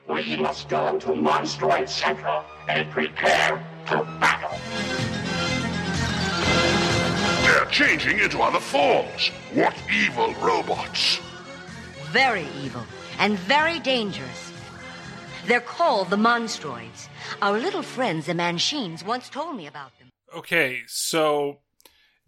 We 0.09 0.37
must 0.37 0.69
go 0.69 0.99
to 0.99 1.09
Monstroid 1.09 1.89
Central 1.89 2.45
and 2.69 2.91
prepare 2.91 3.63
to 3.87 4.05
battle. 4.19 4.59
They're 7.43 7.67
changing 7.67 8.19
into 8.21 8.41
other 8.41 8.61
forms. 8.61 9.29
What 9.53 9.75
evil 9.93 10.35
robots? 10.35 11.21
Very 12.11 12.47
evil 12.63 12.85
and 13.19 13.39
very 13.39 13.79
dangerous. 13.81 14.53
They're 15.47 15.61
called 15.61 16.11
the 16.11 16.17
Monstroids. 16.17 17.09
Our 17.43 17.59
little 17.59 17.83
friends, 17.83 18.27
the 18.27 18.33
Manchines, 18.35 19.05
once 19.05 19.29
told 19.29 19.57
me 19.57 19.67
about 19.67 19.93
them. 19.99 20.09
Okay, 20.35 20.83
so 20.87 21.61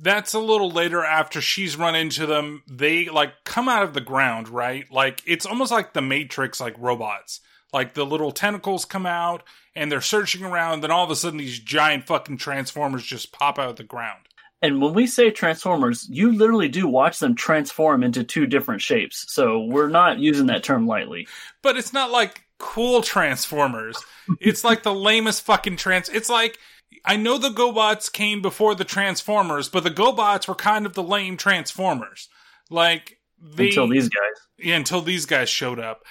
that's 0.01 0.35
a 0.35 0.39
little 0.39 0.71
later 0.71 1.05
after 1.05 1.41
she's 1.41 1.77
run 1.77 1.95
into 1.95 2.27
them. 2.27 2.63
They 2.67 3.07
like 3.07 3.45
come 3.45 3.69
out 3.69 3.83
of 3.83 3.95
the 3.95 4.01
ground, 4.01 4.49
right? 4.49 4.91
Like 4.91 5.23
it's 5.27 5.47
almost 5.47 5.71
like 5.71 5.93
the 5.93 6.03
Matrix, 6.03 6.61
like 6.61 6.75
robots. 6.79 7.41
Like 7.73 7.95
the 7.95 8.07
little 8.07 8.33
tentacles 8.33 8.85
come 8.85 9.07
out 9.07 9.45
and 9.77 9.93
they're 9.93 10.01
searching 10.01 10.43
around, 10.43 10.81
then 10.81 10.91
all 10.91 11.05
of 11.05 11.11
a 11.11 11.17
sudden 11.17 11.39
these 11.39 11.61
giant 11.61 12.07
fucking 12.07 12.39
transformers 12.39 13.05
just 13.05 13.33
pop 13.33 13.59
out 13.59 13.71
of 13.71 13.77
the 13.77 13.85
ground. 13.85 14.27
And 14.63 14.83
when 14.83 14.93
we 14.93 15.07
say 15.07 15.31
transformers, 15.31 16.07
you 16.11 16.33
literally 16.33 16.69
do 16.69 16.87
watch 16.87 17.19
them 17.19 17.35
transform 17.35 18.03
into 18.03 18.25
two 18.25 18.47
different 18.47 18.83
shapes. 18.83 19.25
So 19.33 19.61
we're 19.61 19.89
not 19.89 20.19
using 20.19 20.47
that 20.47 20.65
term 20.65 20.87
lightly. 20.87 21.29
But 21.63 21.77
it's 21.77 21.93
not 21.93 22.11
like 22.11 22.45
cool 22.59 23.01
transformers. 23.03 23.97
it's 24.41 24.65
like 24.65 24.83
the 24.83 24.95
lamest 24.95 25.43
fucking 25.43 25.77
trans. 25.77 26.09
It's 26.09 26.29
like 26.29 26.59
I 27.05 27.17
know 27.17 27.39
the 27.39 27.49
GoBots 27.51 28.13
came 28.13 28.43
before 28.43 28.75
the 28.75 28.85
Transformers, 28.85 29.69
but 29.69 29.85
the 29.85 29.91
GoBots 29.91 30.47
were 30.49 30.55
kind 30.55 30.87
of 30.87 30.95
the 30.95 31.03
lame 31.03 31.37
Transformers. 31.37 32.29
Like 32.69 33.19
they, 33.41 33.69
Until 33.69 33.89
these 33.89 34.09
guys. 34.09 34.37
yeah, 34.59 34.77
until 34.77 35.01
these 35.03 35.27
guys 35.27 35.49
showed 35.49 35.79
up. 35.81 36.03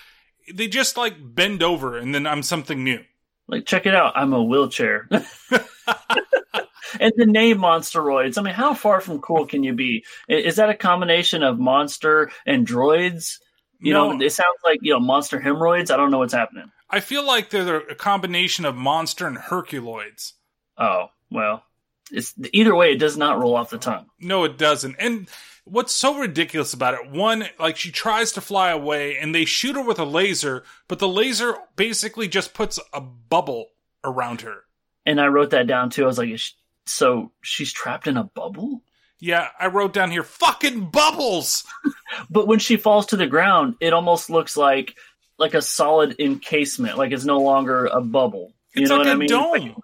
They 0.54 0.68
just 0.68 0.98
like 0.98 1.14
bend 1.20 1.62
over 1.62 1.98
and 1.98 2.14
then 2.14 2.26
I'm 2.26 2.42
something 2.44 2.84
new. 2.84 3.02
Like, 3.48 3.66
check 3.66 3.86
it 3.86 3.96
out. 3.96 4.14
I'm 4.16 4.34
a 4.34 4.44
wheelchair. 4.44 5.08
and 7.00 7.14
the 7.16 7.26
name 7.26 7.58
Monsteroids. 7.60 8.38
I 8.38 8.42
mean, 8.42 8.54
how 8.54 8.74
far 8.74 9.02
from 9.02 9.20
cool 9.22 9.46
can 9.46 9.64
you 9.64 9.74
be? 9.74 10.04
Is 10.28 10.56
that 10.58 10.70
a 10.70 10.76
combination 10.76 11.44
of 11.44 11.60
monster 11.60 12.32
and 12.46 12.68
droids? 12.68 13.36
You 13.80 13.94
No. 13.94 14.12
know, 14.12 14.26
it 14.26 14.32
sounds 14.32 14.58
like, 14.64 14.80
you 14.82 14.94
know, 14.94 15.00
monster 15.00 15.40
hemorrhoids. 15.40 15.90
I 15.92 15.98
don't 15.98 16.12
know 16.12 16.18
what's 16.20 16.34
happening. 16.34 16.72
I 16.90 17.00
feel 17.00 17.26
like 17.26 17.50
they're 17.50 17.78
a 17.78 17.96
combination 17.96 18.66
of 18.66 18.76
monster 18.76 19.28
and 19.28 19.38
Herculoids. 19.38 20.34
Oh, 20.80 21.08
well, 21.30 21.64
it's 22.12 22.34
either 22.54 22.74
way, 22.76 22.92
it 22.94 23.00
does 23.00 23.18
not 23.18 23.38
roll 23.40 23.56
off 23.56 23.70
the 23.70 23.78
tongue. 23.78 24.06
No, 24.20 24.44
it 24.46 24.58
doesn't. 24.58 24.96
And 24.98 25.28
what's 25.66 25.94
so 25.94 26.18
ridiculous 26.18 26.74
about 26.74 26.94
it, 26.96 27.12
one, 27.12 27.46
like 27.60 27.78
she 27.78 27.92
tries 27.92 28.32
to 28.34 28.42
fly 28.42 28.72
away 28.72 29.18
and 29.18 29.36
they 29.36 29.46
shoot 29.46 29.76
her 29.76 29.84
with 29.84 30.00
a 30.00 30.06
laser, 30.06 30.64
but 30.88 31.00
the 31.00 31.08
laser 31.08 31.56
basically 31.76 32.28
just 32.28 32.54
puts 32.54 32.80
a 32.94 33.02
bubble 33.02 33.68
around 34.04 34.42
her. 34.42 34.64
And 35.06 35.20
I 35.20 35.28
wrote 35.28 35.52
that 35.52 35.68
down 35.68 35.90
too. 35.90 36.04
I 36.04 36.08
was 36.08 36.18
like, 36.18 36.38
she- 36.38 36.54
so 36.86 37.32
she's 37.42 37.72
trapped 37.72 38.08
in 38.08 38.18
a 38.18 38.24
bubble? 38.24 38.82
Yeah, 39.20 39.50
I 39.60 39.68
wrote 39.68 39.94
down 39.94 40.10
here 40.12 40.24
fucking 40.24 40.90
bubbles. 40.92 41.64
But 42.32 42.48
when 42.48 42.58
she 42.60 42.76
falls 42.78 43.06
to 43.08 43.18
the 43.18 43.28
ground, 43.28 43.76
it 43.80 43.94
almost 43.94 44.30
looks 44.32 44.58
like 44.58 44.96
like 45.38 45.54
a 45.54 45.62
solid 45.62 46.20
encasement, 46.20 46.98
like 46.98 47.12
it's 47.12 47.24
no 47.24 47.40
longer 47.40 47.86
a 47.86 48.02
bubble. 48.02 48.54
You 48.76 48.82
It's 48.84 48.90
know 48.90 48.98
like 48.98 49.06
what 49.06 49.12
I 49.12 49.14
a 49.14 49.18
mean? 49.18 49.30
dome. 49.30 49.76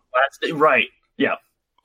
Like 0.43 0.53
right. 0.53 0.87
Yeah. 1.17 1.35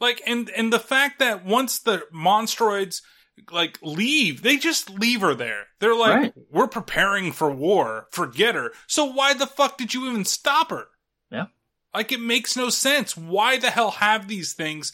Like 0.00 0.22
and 0.26 0.50
and 0.50 0.72
the 0.72 0.78
fact 0.78 1.18
that 1.18 1.44
once 1.44 1.78
the 1.78 2.02
monstroids 2.14 3.02
like 3.50 3.78
leave, 3.82 4.42
they 4.42 4.56
just 4.58 4.90
leave 4.90 5.20
her 5.22 5.34
there. 5.34 5.64
They're 5.78 5.94
like, 5.96 6.14
Right. 6.14 6.32
we're 6.50 6.68
preparing 6.68 7.32
for 7.32 7.50
war. 7.50 8.06
Forget 8.12 8.54
her. 8.54 8.72
So 8.86 9.04
why 9.06 9.32
the 9.34 9.46
fuck 9.46 9.78
did 9.78 9.94
you 9.94 10.08
even 10.10 10.24
stop 10.24 10.70
her? 10.70 10.88
Yeah. 11.30 11.46
Like 11.94 12.12
it 12.12 12.20
makes 12.20 12.56
no 12.56 12.68
sense. 12.70 13.16
Why 13.16 13.58
the 13.58 13.70
hell 13.70 13.92
have 13.92 14.28
these 14.28 14.52
things? 14.52 14.92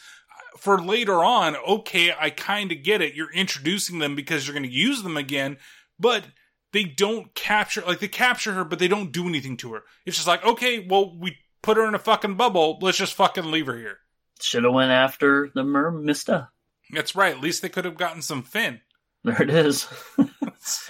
for 0.59 0.81
later 0.81 1.23
on, 1.23 1.55
okay, 1.69 2.15
I 2.19 2.31
kind 2.31 2.73
of 2.73 2.83
get 2.83 3.03
it. 3.03 3.13
You're 3.15 3.31
introducing 3.33 3.99
them 3.99 4.17
because 4.17 4.47
you're 4.47 4.55
going 4.55 4.63
to 4.69 4.75
use 4.75 5.03
them 5.03 5.19
again, 5.19 5.59
but 6.01 6.25
they 6.73 6.85
don't 6.85 7.35
capture, 7.35 7.83
like, 7.83 7.99
they 7.99 8.09
capture 8.09 8.55
her, 8.55 8.65
but 8.65 8.79
they 8.79 8.89
don't 8.89 9.13
do 9.13 9.29
anything 9.29 9.59
to 9.59 9.75
her. 9.75 9.83
It's 10.07 10.17
just 10.17 10.27
like, 10.27 10.43
okay, 10.47 10.79
well, 10.89 11.15
we 11.19 11.37
put 11.67 11.77
her 11.77 11.87
in 11.87 11.95
a 11.95 11.99
fucking 11.99 12.37
bubble. 12.37 12.79
Let's 12.81 12.97
just 12.99 13.15
fucking 13.15 13.51
leave 13.51 13.67
her 13.67 13.77
here. 13.77 13.99
Should 14.41 14.65
have 14.65 14.73
went 14.73 14.93
after 14.93 15.51
the 15.55 15.63
Mermista. 15.63 16.49
That's 16.93 17.17
right. 17.17 17.35
At 17.35 17.41
least 17.43 17.61
they 17.63 17.69
could 17.69 17.85
have 17.85 17.97
gotten 17.99 18.23
some 18.23 18.43
Finn. 18.43 18.81
There 19.25 19.43
it 19.43 19.51
is. 19.51 19.89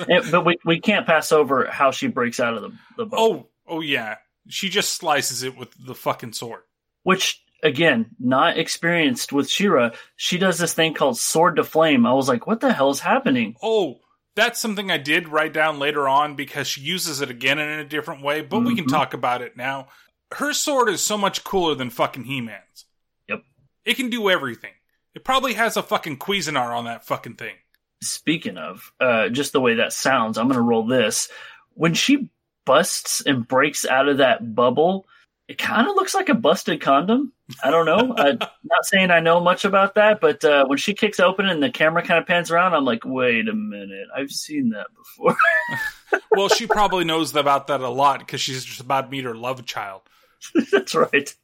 And- 0.08 0.30
but 0.30 0.44
we, 0.46 0.56
we 0.64 0.80
can't 0.80 1.06
pass 1.06 1.32
over 1.32 1.66
how 1.70 1.90
she 1.90 2.06
breaks 2.06 2.40
out 2.40 2.54
of 2.54 2.62
the, 2.62 2.68
the 2.96 3.04
bubble. 3.06 3.48
Oh, 3.66 3.76
oh 3.76 3.80
yeah. 3.80 4.16
She 4.48 4.68
just 4.70 4.92
slices 4.96 5.42
it 5.42 5.56
with 5.56 5.68
the 5.78 5.94
fucking 5.94 6.32
sword. 6.32 6.62
Which, 7.02 7.42
again, 7.62 8.06
not 8.18 8.58
experienced 8.58 9.32
with 9.32 9.50
She-Ra. 9.50 9.90
She 10.16 10.38
does 10.38 10.58
this 10.58 10.72
thing 10.72 10.94
called 10.94 11.18
Sword 11.18 11.56
to 11.56 11.64
Flame. 11.64 12.06
I 12.06 12.12
was 12.14 12.28
like, 12.28 12.46
what 12.46 12.60
the 12.60 12.72
hell 12.72 12.90
is 12.90 13.00
happening? 13.00 13.56
Oh, 13.62 13.96
that's 14.34 14.60
something 14.60 14.90
I 14.90 14.98
did 14.98 15.28
write 15.28 15.52
down 15.52 15.78
later 15.78 16.08
on 16.08 16.36
because 16.36 16.66
she 16.66 16.80
uses 16.80 17.20
it 17.20 17.30
again 17.30 17.58
in 17.58 17.68
a 17.78 17.84
different 17.84 18.22
way, 18.22 18.40
but 18.42 18.60
we 18.60 18.76
can 18.76 18.84
Mhm. 18.86 18.90
talk 18.90 19.12
about 19.14 19.42
it 19.42 19.56
now. 19.56 19.88
Her 20.34 20.52
sword 20.52 20.88
is 20.88 21.00
so 21.00 21.16
much 21.16 21.44
cooler 21.44 21.74
than 21.74 21.90
fucking 21.90 22.24
He 22.24 22.40
Man's. 22.40 22.86
Yep. 23.28 23.42
It 23.84 23.94
can 23.94 24.10
do 24.10 24.28
everything. 24.28 24.72
It 25.14 25.24
probably 25.24 25.54
has 25.54 25.76
a 25.76 25.82
fucking 25.82 26.18
Cuisinart 26.18 26.76
on 26.76 26.84
that 26.84 27.06
fucking 27.06 27.36
thing. 27.36 27.54
Speaking 28.02 28.58
of, 28.58 28.92
uh, 29.00 29.28
just 29.30 29.52
the 29.52 29.60
way 29.60 29.76
that 29.76 29.92
sounds, 29.92 30.36
I'm 30.36 30.48
going 30.48 30.56
to 30.56 30.62
roll 30.62 30.86
this. 30.86 31.28
When 31.74 31.94
she 31.94 32.28
busts 32.66 33.22
and 33.24 33.46
breaks 33.46 33.86
out 33.86 34.08
of 34.08 34.18
that 34.18 34.54
bubble, 34.54 35.06
it 35.48 35.58
kind 35.58 35.88
of 35.88 35.94
looks 35.94 36.14
like 36.14 36.28
a 36.28 36.34
busted 36.34 36.80
condom. 36.80 37.32
I 37.62 37.70
don't 37.70 37.86
know. 37.86 38.14
I'm 38.18 38.38
not 38.38 38.84
saying 38.84 39.10
I 39.10 39.20
know 39.20 39.40
much 39.40 39.64
about 39.64 39.94
that, 39.94 40.20
but 40.20 40.44
uh, 40.44 40.66
when 40.66 40.76
she 40.76 40.92
kicks 40.92 41.20
open 41.20 41.48
and 41.48 41.62
the 41.62 41.70
camera 41.70 42.02
kind 42.02 42.18
of 42.18 42.26
pans 42.26 42.50
around, 42.50 42.74
I'm 42.74 42.84
like, 42.84 43.04
wait 43.04 43.48
a 43.48 43.54
minute. 43.54 44.08
I've 44.14 44.32
seen 44.32 44.70
that 44.70 44.88
before. 44.94 45.36
well, 46.32 46.48
she 46.48 46.66
probably 46.66 47.04
knows 47.04 47.34
about 47.34 47.68
that 47.68 47.80
a 47.80 47.88
lot 47.88 48.18
because 48.18 48.40
she's 48.40 48.64
just 48.64 48.80
about 48.80 49.02
to 49.02 49.08
meet 49.08 49.24
her 49.24 49.34
love 49.34 49.64
child. 49.64 50.02
That's 50.72 50.94
right. 50.94 51.34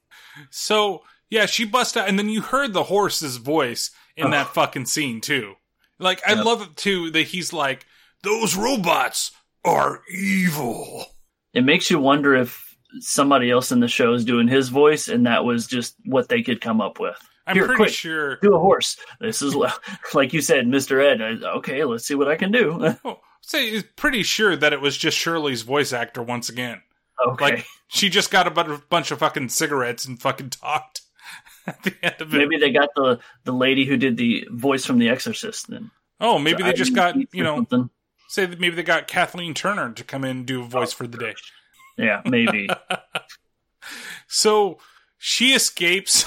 So 0.50 1.03
yeah, 1.30 1.46
she 1.46 1.64
busts 1.64 1.96
out, 1.96 2.09
and 2.09 2.18
then 2.18 2.28
you 2.28 2.42
heard 2.42 2.72
the 2.72 2.84
horse's 2.84 3.36
voice 3.38 3.90
in 4.16 4.30
that 4.30 4.48
fucking 4.55 4.86
scene 4.86 5.20
too. 5.20 5.55
Like 5.98 6.20
I 6.26 6.34
Yep. 6.34 6.44
love 6.44 6.62
it 6.62 6.76
too 6.76 7.11
that 7.11 7.22
he's 7.28 7.53
like, 7.53 7.86
"Those 8.22 8.55
robots 8.57 9.32
are 9.64 10.03
evil." 10.11 11.07
it 11.55 11.64
makes 11.64 11.90
you 11.90 11.98
wonder 11.98 12.34
if 12.34 12.76
somebody 13.00 13.50
else 13.50 13.72
in 13.72 13.80
the 13.80 13.88
show 13.88 14.14
is 14.14 14.24
doing 14.24 14.48
his 14.48 14.68
voice 14.70 15.09
and 15.09 15.26
that 15.26 15.44
was 15.44 15.66
just 15.66 15.94
what 16.07 16.28
they 16.28 16.42
could 16.42 16.61
come 16.61 16.80
up 16.80 16.98
with. 16.98 17.16
I'm 17.46 17.57
Here, 17.57 17.66
pretty 17.66 17.76
quick, 17.76 17.92
sure. 17.92 18.36
Do 18.36 18.55
a 18.55 18.59
horse. 18.59 18.96
This 19.20 19.42
is 19.42 19.55
like 20.14 20.32
you 20.32 20.40
said, 20.40 20.66
Mr. 20.66 21.03
Ed. 21.05 21.42
Okay, 21.42 21.84
let's 21.84 22.07
see 22.07 22.14
what 22.14 22.28
I 22.28 22.36
can 22.36 22.53
do. 22.53 22.94
Oh, 23.05 23.20
say, 23.40 23.68
it's 23.68 23.88
pretty 23.96 24.22
sure 24.22 24.55
that 24.57 24.72
it 24.72 24.80
was 24.80 24.96
just 24.96 25.18
Shirley's 25.18 25.62
voice 25.62 25.92
actor 25.92 26.22
once 26.22 26.48
again. 26.48 26.82
Okay. 27.29 27.45
Like 27.45 27.66
she 27.89 28.09
just 28.09 28.31
got 28.31 28.47
a 28.47 28.79
bunch 28.91 29.11
of 29.11 29.18
fucking 29.18 29.49
cigarettes 29.51 30.05
and 30.07 30.20
fucking 30.20 30.51
talked 30.51 31.03
at 31.66 31.83
the 31.83 31.95
end 32.03 32.16
of 32.20 32.35
it. 32.35 32.39
Maybe 32.39 32.59
they 32.59 32.70
got 32.73 32.89
the 32.97 33.18
the 33.45 33.53
lady 33.53 33.85
who 33.85 33.97
did 33.97 34.16
the 34.16 34.47
voice 34.51 34.85
from 34.85 34.99
The 34.99 35.09
Exorcist. 35.09 35.68
Then 35.68 35.91
Oh, 36.20 36.39
maybe 36.39 36.59
So 36.59 36.64
they 36.64 36.70
I 36.70 36.75
just 36.75 36.95
got 36.95 37.16
you 37.35 37.43
know. 37.43 37.57
something. 37.57 37.91
Say 38.29 38.47
that 38.47 38.59
maybe 38.61 38.77
they 38.77 38.83
got 38.83 39.09
Kathleen 39.09 39.53
Turner 39.53 39.93
to 39.93 40.05
come 40.05 40.25
in 40.25 40.31
and 40.39 40.47
do 40.47 40.62
a 40.62 40.64
voice 40.64 40.93
for 40.93 41.07
the 41.07 41.18
day. 41.18 41.35
Oh, 41.99 42.03
yeah, 42.03 42.23
maybe. 42.25 42.68
So 44.29 44.79
she 45.18 45.53
escapes 45.53 46.25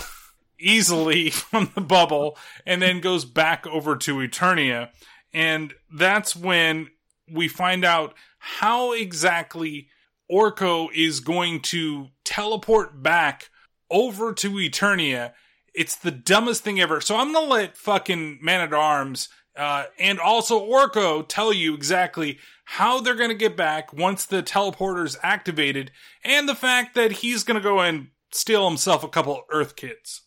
easily 0.60 1.30
from 1.30 1.72
the 1.76 1.82
bubble 1.82 2.38
and 2.66 2.82
then 2.82 3.00
goes 3.02 3.26
back 3.26 3.66
over 3.68 3.96
to 3.98 4.16
Eternia. 4.18 4.90
And 5.34 5.74
that's 5.92 6.36
when 6.36 6.90
we 7.32 7.48
find 7.48 7.84
out 7.84 8.14
how 8.38 8.94
exactly 8.94 9.90
Orko 10.32 10.90
is 10.94 11.20
going 11.20 11.62
to 11.62 12.08
teleport 12.24 13.02
back 13.02 13.50
over 13.90 14.34
to 14.34 14.52
Eternia. 14.52 15.34
It's 15.74 15.96
the 15.96 16.12
dumbest 16.12 16.64
thing 16.64 16.80
ever. 16.80 17.02
So 17.02 17.18
I'm 17.18 17.34
to 17.48 17.54
let 17.54 17.78
fucking 17.78 18.40
Man 18.42 18.62
at 18.62 18.74
Arms 18.74 19.30
uh, 19.56 19.86
and 20.00 20.20
also 20.20 20.60
Orko 20.66 21.26
tell 21.28 21.54
you 21.54 21.74
exactly 21.74 22.40
how 22.66 23.00
they're 23.00 23.16
to 23.30 23.36
get 23.36 23.56
back 23.56 23.94
once 23.94 24.26
the 24.26 24.44
teleporter's 24.44 25.18
activated 25.22 25.92
and 26.24 26.50
the 26.50 26.56
fact 26.56 26.96
that 26.96 27.12
he's 27.12 27.44
to 27.56 27.64
go 27.64 27.80
and 27.80 28.08
steal 28.32 28.68
himself 28.68 29.04
a 29.04 29.08
couple 29.08 29.44
Earth 29.52 29.76
kids. 29.76 30.22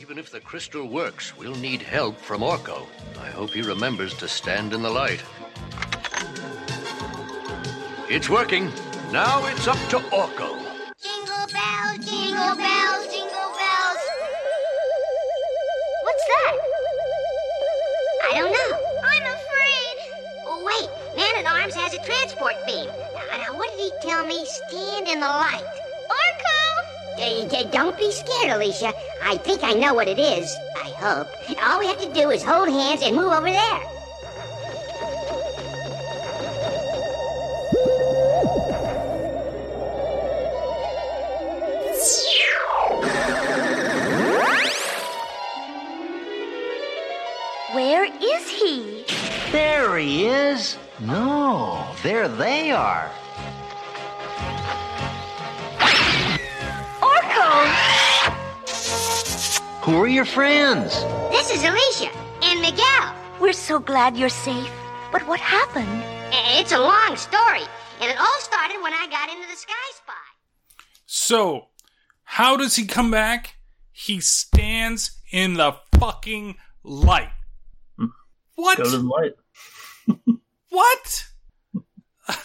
Even 0.00 0.18
if 0.18 0.30
the 0.30 0.40
crystal 0.40 0.88
works, 0.88 1.36
we'll 1.36 1.54
need 1.56 1.82
help 1.82 2.18
from 2.18 2.40
Orko. 2.40 2.86
I 3.20 3.28
hope 3.28 3.50
he 3.50 3.62
remembers 3.62 4.14
to 4.14 4.26
stand 4.26 4.72
in 4.72 4.82
the 4.82 4.90
light. 4.90 5.22
It's 8.08 8.28
working. 8.28 8.70
Now 9.12 9.44
it's 9.44 9.68
up 9.68 9.76
to 9.90 9.98
Orko. 10.08 10.56
Jingle 11.02 11.46
bells, 11.52 11.98
jingle 12.00 12.56
bells, 12.56 13.04
jingle 13.12 13.50
bells. 13.60 14.02
What's 16.02 16.24
that? 16.32 16.56
I 18.24 18.38
don't 18.38 18.52
know. 18.52 18.72
I'm 19.04 19.22
afraid. 19.22 19.96
Oh, 20.46 20.64
wait. 20.64 20.88
Man 21.14 21.44
at 21.44 21.52
Arms 21.52 21.74
has 21.74 21.92
a 21.92 22.02
transport 22.06 22.54
beam. 22.64 22.88
Now, 23.36 23.54
what 23.54 23.68
did 23.76 23.80
he 23.80 23.92
tell 24.00 24.24
me? 24.26 24.46
Stand 24.46 25.06
in 25.06 25.20
the 25.20 25.26
light. 25.26 25.62
Orko! 26.08 27.70
Don't 27.70 27.98
be 27.98 28.10
scared, 28.12 28.56
Alicia. 28.56 28.94
I 29.22 29.36
think 29.36 29.62
I 29.62 29.74
know 29.74 29.92
what 29.92 30.08
it 30.08 30.18
is. 30.18 30.56
I 30.74 30.88
hope. 30.88 31.28
All 31.62 31.80
we 31.80 31.86
have 31.86 32.00
to 32.00 32.10
do 32.14 32.30
is 32.30 32.42
hold 32.42 32.70
hands 32.70 33.02
and 33.02 33.14
move 33.14 33.30
over 33.30 33.50
there. 33.50 33.91
Where 48.02 48.36
is 48.36 48.50
he? 48.50 49.04
There 49.52 49.96
he 49.96 50.26
is. 50.26 50.76
No, 50.98 51.86
there 52.02 52.26
they 52.26 52.72
are. 52.72 53.08
Orko! 56.98 57.48
Who 59.82 60.02
are 60.02 60.08
your 60.08 60.24
friends? 60.24 61.00
This 61.30 61.54
is 61.54 61.62
Alicia 61.62 62.10
and 62.42 62.60
Miguel. 62.60 63.14
We're 63.38 63.52
so 63.52 63.78
glad 63.78 64.16
you're 64.16 64.28
safe. 64.28 64.72
But 65.12 65.24
what 65.28 65.38
happened? 65.38 66.02
It's 66.58 66.72
a 66.72 66.80
long 66.80 67.14
story, 67.14 67.62
and 68.00 68.10
it 68.10 68.18
all 68.18 68.40
started 68.40 68.82
when 68.82 68.92
I 68.92 69.06
got 69.12 69.28
into 69.30 69.48
the 69.48 69.56
Sky 69.56 69.88
Spy. 69.94 70.12
So, 71.06 71.68
how 72.24 72.56
does 72.56 72.74
he 72.74 72.84
come 72.84 73.12
back? 73.12 73.58
He 73.92 74.18
stands 74.18 75.20
in 75.30 75.54
the 75.54 75.76
fucking 76.00 76.56
light. 76.82 77.30
What? 78.62 78.78
Go 78.78 78.84
to 78.84 78.98
light. 78.98 79.32
What? 80.68 81.26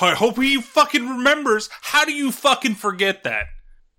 I 0.00 0.14
hope 0.14 0.38
he 0.38 0.62
fucking 0.62 1.06
remembers. 1.06 1.68
How 1.82 2.06
do 2.06 2.12
you 2.12 2.32
fucking 2.32 2.76
forget 2.76 3.24
that? 3.24 3.48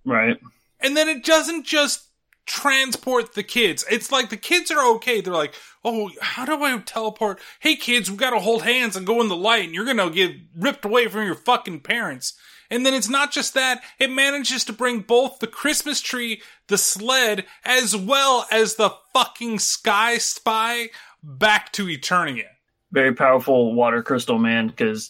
Right. 0.04 0.40
And 0.80 0.98
then 0.98 1.08
it 1.08 1.24
doesn't 1.24 1.68
just 1.68 2.08
transport 2.48 3.36
the 3.36 3.44
kids. 3.44 3.86
It's 3.92 4.12
like 4.12 4.32
the 4.32 4.38
kids 4.38 4.72
are 4.72 4.96
okay. 4.96 5.22
They're 5.22 5.32
like, 5.32 5.54
oh, 5.86 6.10
how 6.20 6.44
do 6.44 6.64
I 6.64 6.76
teleport? 6.80 7.40
Hey, 7.60 7.76
kids, 7.76 8.10
we 8.10 8.18
gotta 8.18 8.40
hold 8.40 8.64
hands 8.64 8.96
and 8.96 9.06
go 9.06 9.22
in 9.22 9.28
the 9.28 9.36
light, 9.36 9.66
and 9.66 9.76
you're 9.76 9.86
gonna 9.86 10.10
get 10.10 10.36
ripped 10.58 10.86
away 10.86 11.08
from 11.08 11.28
your 11.28 11.36
fucking 11.36 11.82
parents. 11.82 12.34
And 12.70 12.86
then 12.86 12.94
it's 12.94 13.10
not 13.10 13.32
just 13.32 13.54
that, 13.56 13.82
it 14.00 14.12
manages 14.12 14.64
to 14.66 14.74
bring 14.74 15.00
both 15.02 15.40
the 15.40 15.48
Christmas 15.48 16.02
tree, 16.02 16.42
the 16.68 16.78
sled, 16.78 17.46
as 17.66 17.96
well 17.96 18.48
as 18.52 18.76
the 18.76 18.94
fucking 19.14 19.60
Sky 19.60 20.18
Spy 20.18 20.90
back 21.24 21.72
to 21.74 21.86
Eternia. 21.86 22.48
Very 22.92 23.14
powerful 23.14 23.74
water 23.74 24.04
crystal 24.04 24.40
man 24.40 24.68
because 24.68 25.10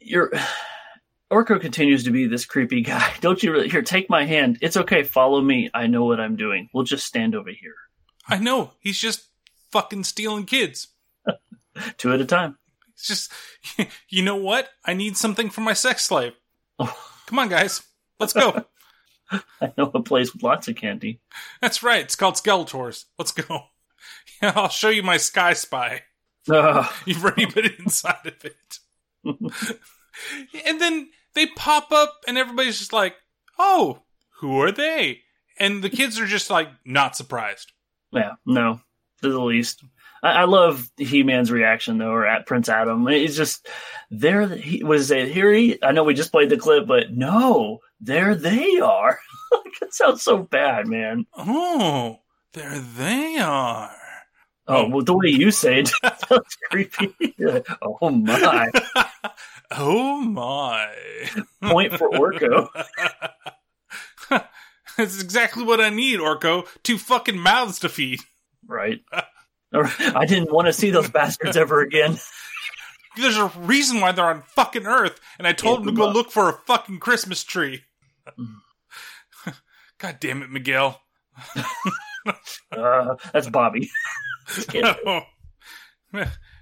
you're. 0.00 0.32
Orko 1.30 1.60
continues 1.60 2.02
to 2.02 2.10
be 2.10 2.26
this 2.26 2.44
creepy 2.44 2.82
guy. 2.82 3.12
Don't 3.20 3.40
you 3.40 3.52
really? 3.52 3.68
Here, 3.68 3.82
take 3.82 4.10
my 4.10 4.24
hand. 4.24 4.58
It's 4.62 4.76
okay. 4.76 5.04
Follow 5.04 5.40
me. 5.40 5.70
I 5.72 5.86
know 5.86 6.04
what 6.04 6.18
I'm 6.18 6.34
doing. 6.34 6.68
We'll 6.74 6.82
just 6.82 7.06
stand 7.06 7.36
over 7.36 7.50
here. 7.50 7.76
I 8.26 8.38
know, 8.38 8.72
he's 8.78 8.98
just 8.98 9.28
fucking 9.72 10.04
stealing 10.04 10.44
kids. 10.44 10.88
Two 11.96 12.12
at 12.12 12.20
a 12.20 12.24
time. 12.24 12.58
It's 12.92 13.06
just, 13.06 13.32
you 14.08 14.22
know 14.22 14.36
what? 14.36 14.68
I 14.84 14.94
need 14.94 15.16
something 15.16 15.50
for 15.50 15.62
my 15.62 15.72
sex 15.72 16.04
slave. 16.04 16.32
Come 17.26 17.38
on, 17.38 17.48
guys. 17.48 17.82
Let's 18.18 18.32
go. 18.32 18.64
I 19.30 19.72
know 19.78 19.90
a 19.94 20.02
place 20.02 20.32
with 20.32 20.42
lots 20.42 20.68
of 20.68 20.76
candy. 20.76 21.20
That's 21.60 21.82
right. 21.82 22.02
It's 22.02 22.16
called 22.16 22.34
Skeletors. 22.34 23.04
Let's 23.18 23.32
go. 23.32 23.64
Yeah, 24.42 24.52
I'll 24.56 24.70
show 24.70 24.88
you 24.88 25.02
my 25.02 25.18
Sky 25.18 25.52
Spy. 25.52 26.00
Ugh. 26.50 26.90
You've 27.04 27.22
already 27.22 27.44
been 27.44 27.70
inside 27.78 28.24
of 28.24 28.42
it. 28.42 28.78
and 30.64 30.80
then 30.80 31.10
they 31.34 31.44
pop 31.48 31.92
up, 31.92 32.14
and 32.26 32.38
everybody's 32.38 32.78
just 32.78 32.94
like, 32.94 33.16
oh, 33.58 34.04
who 34.38 34.58
are 34.62 34.72
they? 34.72 35.20
and 35.60 35.84
the 35.84 35.90
kids 35.90 36.18
are 36.18 36.26
just 36.26 36.50
like 36.50 36.68
not 36.84 37.14
surprised. 37.14 37.72
Yeah, 38.10 38.32
no, 38.44 38.80
to 39.22 39.30
the 39.30 39.40
least. 39.40 39.84
I, 40.22 40.32
I 40.32 40.44
love 40.44 40.90
He 40.96 41.22
Man's 41.22 41.50
reaction 41.50 41.98
though, 41.98 42.10
or 42.10 42.26
at 42.26 42.46
Prince 42.46 42.68
Adam. 42.68 43.06
He's 43.06 43.36
just 43.36 43.66
there. 44.10 44.46
He 44.48 44.84
was 44.84 45.10
it 45.10 45.28
here. 45.28 45.52
He, 45.52 45.78
I 45.82 45.92
know 45.92 46.04
we 46.04 46.14
just 46.14 46.32
played 46.32 46.50
the 46.50 46.56
clip, 46.56 46.86
but 46.86 47.12
no, 47.12 47.80
there 48.00 48.34
they 48.34 48.80
are. 48.80 49.18
that 49.80 49.94
sounds 49.94 50.22
so 50.22 50.38
bad, 50.38 50.86
man. 50.86 51.26
Oh, 51.36 52.20
there 52.52 52.78
they 52.78 53.38
are. 53.38 53.96
Oh, 54.66 54.84
oh, 54.84 54.88
well, 54.88 55.04
the 55.04 55.16
way 55.16 55.30
you 55.30 55.50
say 55.50 55.80
it 55.80 55.88
sounds 56.28 56.56
creepy. 56.70 57.34
oh 57.82 58.10
my! 58.10 58.70
oh 59.72 60.20
my! 60.20 60.94
Point 61.62 61.94
for 61.98 62.08
Orko. 62.10 62.68
That's 64.96 65.22
exactly 65.22 65.64
what 65.64 65.80
I 65.80 65.88
need, 65.90 66.20
Orko. 66.20 66.66
Two 66.82 66.98
fucking 66.98 67.38
mouths 67.38 67.78
to 67.80 67.88
feed. 67.88 68.20
Right. 68.66 69.00
I 69.72 70.26
didn't 70.26 70.52
want 70.52 70.66
to 70.66 70.72
see 70.72 70.90
those 70.90 71.10
bastards 71.12 71.56
ever 71.56 71.80
again. 71.80 72.18
There's 73.16 73.36
a 73.36 73.46
reason 73.58 74.00
why 74.00 74.12
they're 74.12 74.24
on 74.24 74.42
fucking 74.42 74.86
Earth, 74.86 75.20
and 75.38 75.46
I 75.46 75.52
told 75.52 75.80
them 75.80 75.94
to 75.94 76.00
go 76.00 76.08
look 76.08 76.30
for 76.30 76.48
a 76.48 76.52
fucking 76.66 77.00
Christmas 77.00 77.42
tree. 77.44 77.84
God 79.98 80.16
damn 80.20 80.42
it, 80.42 80.50
Miguel. 80.50 81.00
uh, 82.72 83.16
that's 83.32 83.48
Bobby. 83.48 83.90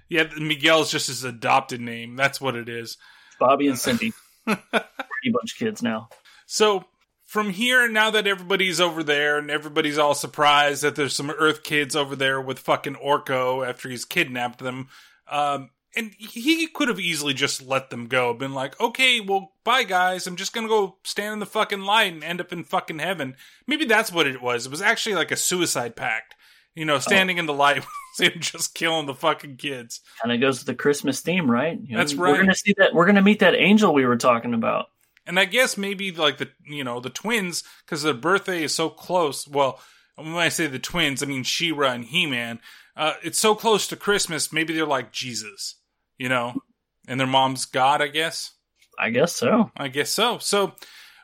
Yeah, 0.09 0.23
Miguel's 0.37 0.91
just 0.91 1.07
his 1.07 1.23
adopted 1.23 1.81
name. 1.81 2.15
That's 2.15 2.41
what 2.41 2.55
it 2.55 2.67
is. 2.67 2.97
Bobby 3.39 3.67
and 3.67 3.77
Cindy. 3.77 4.11
Pretty 4.45 5.31
bunch 5.31 5.53
of 5.53 5.57
kids 5.57 5.83
now. 5.83 6.09
So 6.47 6.85
from 7.29 7.51
here, 7.51 7.87
now 7.87 8.09
that 8.09 8.25
everybody's 8.25 8.81
over 8.81 9.03
there 9.03 9.37
and 9.37 9.51
everybody's 9.51 9.99
all 9.99 10.15
surprised 10.15 10.81
that 10.81 10.95
there's 10.95 11.15
some 11.15 11.29
Earth 11.29 11.61
kids 11.61 11.95
over 11.95 12.15
there 12.15 12.41
with 12.41 12.57
fucking 12.57 12.95
Orko 12.95 13.63
after 13.63 13.87
he's 13.87 14.03
kidnapped 14.03 14.57
them, 14.57 14.87
um, 15.29 15.69
and 15.95 16.11
he 16.17 16.65
could 16.65 16.87
have 16.87 16.99
easily 16.99 17.35
just 17.35 17.61
let 17.61 17.91
them 17.91 18.07
go, 18.07 18.33
been 18.33 18.55
like, 18.55 18.79
okay, 18.81 19.19
well, 19.19 19.53
bye 19.63 19.83
guys, 19.83 20.25
I'm 20.25 20.37
just 20.37 20.53
gonna 20.53 20.67
go 20.67 20.97
stand 21.03 21.33
in 21.33 21.39
the 21.39 21.45
fucking 21.45 21.81
light 21.81 22.13
and 22.13 22.23
end 22.23 22.41
up 22.41 22.51
in 22.51 22.63
fucking 22.63 22.97
heaven. 22.97 23.35
Maybe 23.67 23.85
that's 23.85 24.11
what 24.11 24.25
it 24.25 24.41
was. 24.41 24.65
It 24.65 24.71
was 24.71 24.81
actually 24.81 25.13
like 25.13 25.29
a 25.29 25.37
suicide 25.37 25.95
pact. 25.95 26.33
You 26.73 26.85
know, 26.85 26.97
standing 26.97 27.37
oh. 27.37 27.41
in 27.41 27.45
the 27.45 27.53
light 27.53 27.85
and 28.19 28.41
just 28.41 28.73
killing 28.73 29.05
the 29.05 29.13
fucking 29.13 29.57
kids. 29.57 30.01
Kind 30.19 30.33
of 30.33 30.41
goes 30.41 30.59
with 30.59 30.67
the 30.67 30.73
Christmas 30.73 31.21
theme, 31.21 31.49
right? 31.49 31.79
You 31.79 31.91
know, 31.91 31.99
That's 31.99 32.15
right. 32.15 32.31
We're 32.31 32.39
gonna 32.39 32.55
see 32.55 32.73
that. 32.79 32.95
We're 32.95 33.05
gonna 33.05 33.21
meet 33.21 33.39
that 33.39 33.53
angel 33.53 33.93
we 33.93 34.05
were 34.07 34.17
talking 34.17 34.55
about. 34.55 34.87
And 35.29 35.39
I 35.39 35.45
guess 35.45 35.77
maybe 35.77 36.11
like 36.11 36.39
the 36.39 36.49
you 36.65 36.83
know 36.83 36.99
the 36.99 37.11
twins 37.11 37.63
because 37.85 38.01
their 38.01 38.15
birthday 38.15 38.63
is 38.63 38.73
so 38.73 38.89
close. 38.89 39.47
Well, 39.47 39.79
when 40.15 40.33
I 40.33 40.49
say 40.49 40.65
the 40.65 40.79
twins, 40.79 41.21
I 41.21 41.27
mean 41.27 41.43
She-Ra 41.43 41.91
and 41.91 42.03
He-Man. 42.03 42.59
Uh, 42.97 43.13
it's 43.23 43.37
so 43.37 43.53
close 43.53 43.87
to 43.87 43.95
Christmas. 43.95 44.51
Maybe 44.51 44.73
they're 44.73 44.87
like 44.87 45.11
Jesus, 45.11 45.75
you 46.17 46.29
know, 46.29 46.63
and 47.07 47.19
their 47.19 47.27
mom's 47.27 47.65
God. 47.65 48.01
I 48.01 48.07
guess. 48.07 48.53
I 48.97 49.11
guess 49.11 49.33
so. 49.33 49.69
I 49.77 49.87
guess 49.87 50.09
so. 50.09 50.39
So 50.39 50.73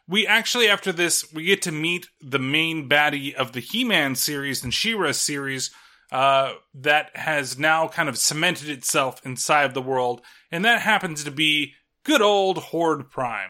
we 0.07 0.27
actually 0.27 0.67
after 0.67 0.91
this 0.91 1.33
we 1.33 1.45
get 1.45 1.63
to 1.63 1.71
meet 1.71 2.07
the 2.21 2.37
main 2.37 2.87
baddie 2.87 3.33
of 3.33 3.53
the 3.53 3.59
He-Man 3.59 4.13
series 4.13 4.63
and 4.63 4.71
She-Ra 4.71 5.13
series 5.13 5.71
uh, 6.11 6.53
that 6.75 7.09
has 7.17 7.57
now 7.57 7.87
kind 7.87 8.07
of 8.07 8.19
cemented 8.19 8.69
itself 8.69 9.19
inside 9.25 9.73
the 9.73 9.81
world, 9.81 10.21
and 10.51 10.63
that 10.63 10.81
happens 10.81 11.23
to 11.23 11.31
be 11.31 11.73
good 12.03 12.21
old 12.21 12.59
Horde 12.59 13.09
Prime. 13.09 13.49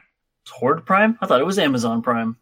Horde 0.49 0.85
Prime? 0.85 1.17
I 1.21 1.27
thought 1.27 1.41
it 1.41 1.45
was 1.45 1.59
Amazon 1.59 2.01
Prime. 2.01 2.37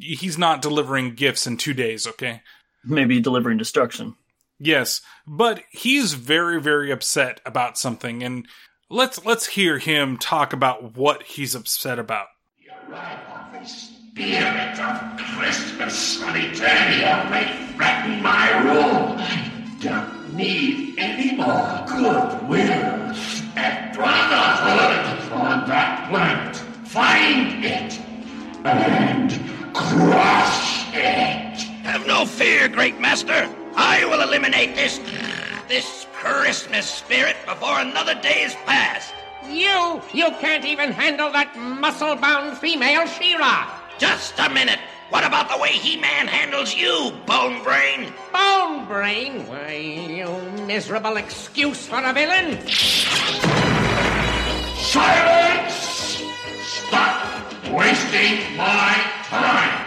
He's 0.00 0.38
not 0.38 0.62
delivering 0.62 1.14
gifts 1.14 1.46
in 1.46 1.56
two 1.56 1.74
days, 1.74 2.06
okay? 2.06 2.42
Maybe 2.84 3.20
delivering 3.20 3.58
destruction. 3.58 4.16
Yes, 4.58 5.02
but 5.26 5.62
he's 5.70 6.14
very, 6.14 6.60
very 6.60 6.90
upset 6.90 7.40
about 7.46 7.78
something, 7.78 8.24
and 8.24 8.48
let's 8.90 9.24
let's 9.24 9.46
hear 9.46 9.78
him 9.78 10.16
talk 10.16 10.52
about 10.52 10.96
what 10.96 11.22
he's 11.22 11.54
upset 11.54 11.98
about. 12.00 12.26
The 12.58 12.92
arrival 12.92 13.34
of 13.34 13.52
the 13.52 13.66
spirit 13.68 14.80
of 14.80 15.16
Christmas 15.36 16.20
on 16.22 16.34
Eternia 16.34 17.30
may 17.30 17.72
threaten 17.76 18.20
my 18.20 18.62
rule. 18.64 19.14
I 19.16 19.76
don't 19.80 20.34
need 20.34 20.98
any 20.98 21.36
more 21.36 21.84
goodwill 21.86 23.14
and 23.54 23.96
brotherhood 23.96 25.32
on 25.32 25.68
that 25.68 26.08
planet. 26.08 26.67
Find 26.88 27.66
it 27.66 28.00
and 28.64 29.30
crush 29.74 30.88
it. 30.94 31.60
Have 31.84 32.06
no 32.06 32.24
fear, 32.24 32.66
great 32.66 32.98
master. 32.98 33.46
I 33.76 34.06
will 34.06 34.22
eliminate 34.22 34.74
this 34.74 34.98
this 35.68 36.06
Christmas 36.14 36.88
spirit 36.88 37.36
before 37.44 37.80
another 37.80 38.14
day 38.14 38.40
is 38.42 38.54
past. 38.64 39.12
You, 39.46 40.00
you 40.14 40.30
can't 40.40 40.64
even 40.64 40.90
handle 40.90 41.30
that 41.30 41.54
muscle-bound 41.58 42.56
female 42.56 43.06
She-Ra. 43.06 43.68
Just 43.98 44.38
a 44.38 44.48
minute. 44.48 44.80
What 45.10 45.24
about 45.24 45.50
the 45.50 45.58
way 45.58 45.72
he 45.72 46.00
manhandles 46.00 46.74
you, 46.74 47.12
Bone 47.26 47.62
Brain? 47.62 48.14
Bone 48.32 48.86
Brain? 48.86 49.46
Why, 49.46 49.74
you 49.76 50.28
miserable 50.66 51.18
excuse 51.18 51.86
for 51.86 52.02
a 52.02 52.14
villain. 52.14 52.66
Silence! 54.78 55.97
Stop 56.88 57.64
wasting 57.70 58.56
my 58.56 58.94
time. 59.24 59.86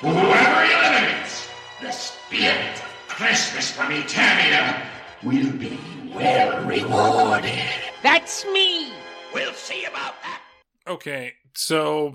Whoever 0.00 0.64
eliminates 0.64 1.48
the 1.80 1.90
spirit 1.90 2.76
of 2.76 3.08
Christmas 3.08 3.70
from 3.72 3.90
Eternia 3.90 4.86
will 5.22 5.50
be 5.52 5.78
well 6.14 6.64
rewarded. 6.64 7.58
That's 8.02 8.44
me. 8.46 8.92
We'll 9.32 9.52
see 9.54 9.84
about 9.84 10.14
that. 10.22 10.40
Okay, 10.86 11.32
so 11.54 12.14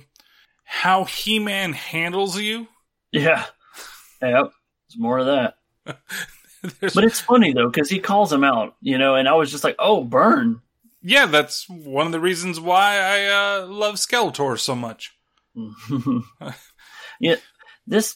how 0.63 1.03
He 1.03 1.39
Man 1.39 1.73
handles 1.73 2.39
you? 2.39 2.67
Yeah. 3.11 3.45
Yep. 4.21 4.51
There's 4.51 4.97
more 4.97 5.19
of 5.19 5.25
that. 5.25 5.55
but 5.85 7.03
it's 7.03 7.19
funny 7.19 7.53
though, 7.53 7.69
because 7.69 7.89
he 7.89 7.99
calls 7.99 8.31
him 8.31 8.43
out, 8.43 8.75
you 8.81 8.97
know, 8.97 9.15
and 9.15 9.27
I 9.27 9.33
was 9.33 9.51
just 9.51 9.63
like, 9.63 9.75
oh, 9.79 10.03
burn 10.03 10.61
yeah, 11.01 11.25
that's 11.25 11.67
one 11.69 12.05
of 12.05 12.11
the 12.11 12.19
reasons 12.19 12.59
why 12.59 12.97
I 12.97 13.25
uh, 13.61 13.67
love 13.67 13.95
Skeletor 13.95 14.59
so 14.59 14.75
much. 14.75 15.13
yeah, 17.19 17.35
this 17.87 18.15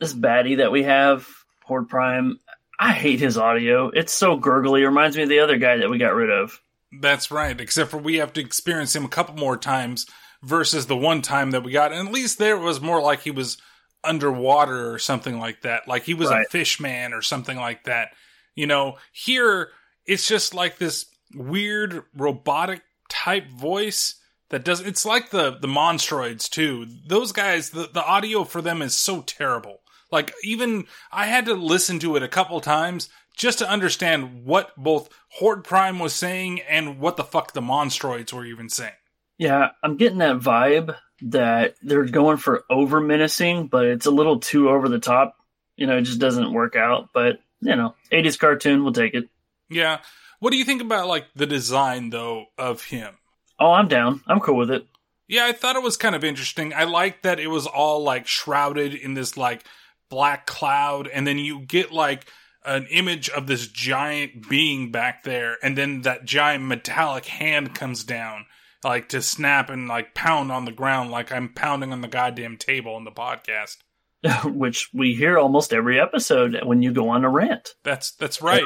this 0.00 0.12
baddie 0.12 0.58
that 0.58 0.72
we 0.72 0.82
have, 0.82 1.26
Horde 1.64 1.88
Prime, 1.88 2.38
I 2.78 2.92
hate 2.92 3.20
his 3.20 3.38
audio. 3.38 3.90
It's 3.90 4.12
so 4.12 4.36
gurgly. 4.36 4.82
It 4.82 4.86
reminds 4.86 5.16
me 5.16 5.22
of 5.22 5.28
the 5.28 5.40
other 5.40 5.58
guy 5.58 5.78
that 5.78 5.90
we 5.90 5.98
got 5.98 6.14
rid 6.14 6.30
of. 6.30 6.60
That's 7.00 7.30
right. 7.30 7.60
Except 7.60 7.90
for 7.90 7.98
we 7.98 8.16
have 8.16 8.32
to 8.34 8.40
experience 8.40 8.94
him 8.94 9.04
a 9.04 9.08
couple 9.08 9.36
more 9.36 9.56
times 9.56 10.06
versus 10.42 10.86
the 10.86 10.96
one 10.96 11.22
time 11.22 11.52
that 11.52 11.62
we 11.62 11.72
got. 11.72 11.92
And 11.92 12.08
at 12.08 12.14
least 12.14 12.38
there 12.38 12.58
was 12.58 12.80
more 12.80 13.00
like 13.00 13.20
he 13.20 13.30
was 13.30 13.58
underwater 14.02 14.92
or 14.92 14.98
something 14.98 15.38
like 15.38 15.62
that. 15.62 15.88
Like 15.88 16.04
he 16.04 16.14
was 16.14 16.30
right. 16.30 16.44
a 16.44 16.50
fish 16.50 16.80
man 16.80 17.12
or 17.12 17.22
something 17.22 17.56
like 17.56 17.84
that. 17.84 18.10
You 18.54 18.66
know, 18.66 18.98
here 19.12 19.70
it's 20.06 20.28
just 20.28 20.54
like 20.54 20.78
this 20.78 21.06
weird 21.34 22.04
robotic 22.14 22.82
type 23.08 23.48
voice 23.50 24.16
that 24.50 24.64
does 24.64 24.80
it's 24.80 25.04
like 25.04 25.30
the 25.30 25.58
the 25.58 25.68
monstroids 25.68 26.48
too. 26.48 26.86
Those 27.06 27.32
guys 27.32 27.70
the, 27.70 27.88
the 27.92 28.04
audio 28.04 28.44
for 28.44 28.62
them 28.62 28.82
is 28.82 28.94
so 28.94 29.22
terrible. 29.22 29.80
Like 30.10 30.32
even 30.44 30.86
i 31.10 31.26
had 31.26 31.46
to 31.46 31.54
listen 31.54 31.98
to 32.00 32.16
it 32.16 32.22
a 32.22 32.28
couple 32.28 32.60
times 32.60 33.08
just 33.36 33.58
to 33.58 33.68
understand 33.68 34.44
what 34.44 34.70
both 34.76 35.08
horde 35.28 35.64
prime 35.64 35.98
was 35.98 36.12
saying 36.12 36.60
and 36.60 37.00
what 37.00 37.16
the 37.16 37.24
fuck 37.24 37.52
the 37.52 37.60
monstroids 37.60 38.32
were 38.32 38.44
even 38.44 38.68
saying. 38.68 38.92
Yeah 39.38 39.70
i'm 39.82 39.96
getting 39.96 40.18
that 40.18 40.38
vibe 40.38 40.96
that 41.22 41.74
they're 41.82 42.04
going 42.04 42.36
for 42.36 42.64
over 42.70 43.00
menacing 43.00 43.66
but 43.66 43.86
it's 43.86 44.06
a 44.06 44.10
little 44.10 44.38
too 44.38 44.68
over 44.68 44.88
the 44.88 45.00
top. 45.00 45.36
You 45.76 45.86
know 45.88 45.96
it 45.96 46.02
just 46.02 46.20
doesn't 46.20 46.52
work 46.52 46.76
out 46.76 47.08
but 47.12 47.40
you 47.60 47.74
know 47.74 47.96
80s 48.12 48.38
cartoon 48.38 48.84
we'll 48.84 48.92
take 48.92 49.14
it. 49.14 49.28
Yeah 49.68 49.98
what 50.44 50.50
do 50.50 50.58
you 50.58 50.64
think 50.66 50.82
about 50.82 51.08
like 51.08 51.24
the 51.34 51.46
design 51.46 52.10
though 52.10 52.44
of 52.58 52.84
him? 52.84 53.14
Oh, 53.58 53.70
I'm 53.72 53.88
down. 53.88 54.20
I'm 54.26 54.40
cool 54.40 54.58
with 54.58 54.70
it. 54.70 54.86
Yeah, 55.26 55.46
I 55.46 55.52
thought 55.52 55.74
it 55.74 55.82
was 55.82 55.96
kind 55.96 56.14
of 56.14 56.22
interesting. 56.22 56.74
I 56.74 56.84
like 56.84 57.22
that 57.22 57.40
it 57.40 57.46
was 57.46 57.66
all 57.66 58.02
like 58.02 58.26
shrouded 58.26 58.92
in 58.92 59.14
this 59.14 59.38
like 59.38 59.64
black 60.10 60.46
cloud, 60.46 61.08
and 61.08 61.26
then 61.26 61.38
you 61.38 61.60
get 61.60 61.92
like 61.92 62.26
an 62.62 62.86
image 62.90 63.30
of 63.30 63.46
this 63.46 63.68
giant 63.68 64.46
being 64.46 64.92
back 64.92 65.22
there, 65.24 65.56
and 65.62 65.78
then 65.78 66.02
that 66.02 66.26
giant 66.26 66.64
metallic 66.64 67.24
hand 67.24 67.74
comes 67.74 68.04
down, 68.04 68.44
like 68.84 69.08
to 69.08 69.22
snap 69.22 69.70
and 69.70 69.88
like 69.88 70.14
pound 70.14 70.52
on 70.52 70.66
the 70.66 70.72
ground, 70.72 71.10
like 71.10 71.32
I'm 71.32 71.54
pounding 71.54 71.90
on 71.90 72.02
the 72.02 72.08
goddamn 72.08 72.58
table 72.58 72.98
in 72.98 73.04
the 73.04 73.10
podcast. 73.10 73.78
Which 74.44 74.90
we 74.92 75.14
hear 75.14 75.38
almost 75.38 75.72
every 75.72 75.98
episode 75.98 76.60
when 76.64 76.82
you 76.82 76.92
go 76.92 77.08
on 77.08 77.24
a 77.24 77.30
rant. 77.30 77.70
That's 77.82 78.10
that's 78.12 78.42
right. 78.42 78.62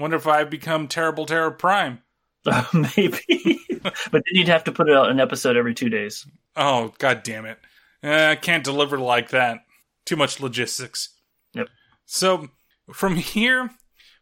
Wonder 0.00 0.16
if 0.16 0.26
I've 0.26 0.50
become 0.50 0.88
Terrible 0.88 1.26
Terror 1.26 1.50
Prime. 1.50 2.00
Uh, 2.46 2.64
maybe, 2.96 3.60
but 3.82 3.92
then 4.12 4.22
you'd 4.32 4.48
have 4.48 4.64
to 4.64 4.72
put 4.72 4.90
out 4.90 5.10
an 5.10 5.20
episode 5.20 5.56
every 5.56 5.74
two 5.74 5.88
days. 5.90 6.26
Oh 6.56 6.94
god 6.98 7.22
damn 7.22 7.44
it! 7.46 7.58
Uh, 8.02 8.28
I 8.30 8.36
can't 8.36 8.64
deliver 8.64 8.98
like 8.98 9.30
that. 9.30 9.60
too 10.06 10.16
much 10.16 10.40
logistics. 10.40 11.10
Yep. 11.54 11.68
So 12.06 12.48
from 12.92 13.16
here, 13.16 13.70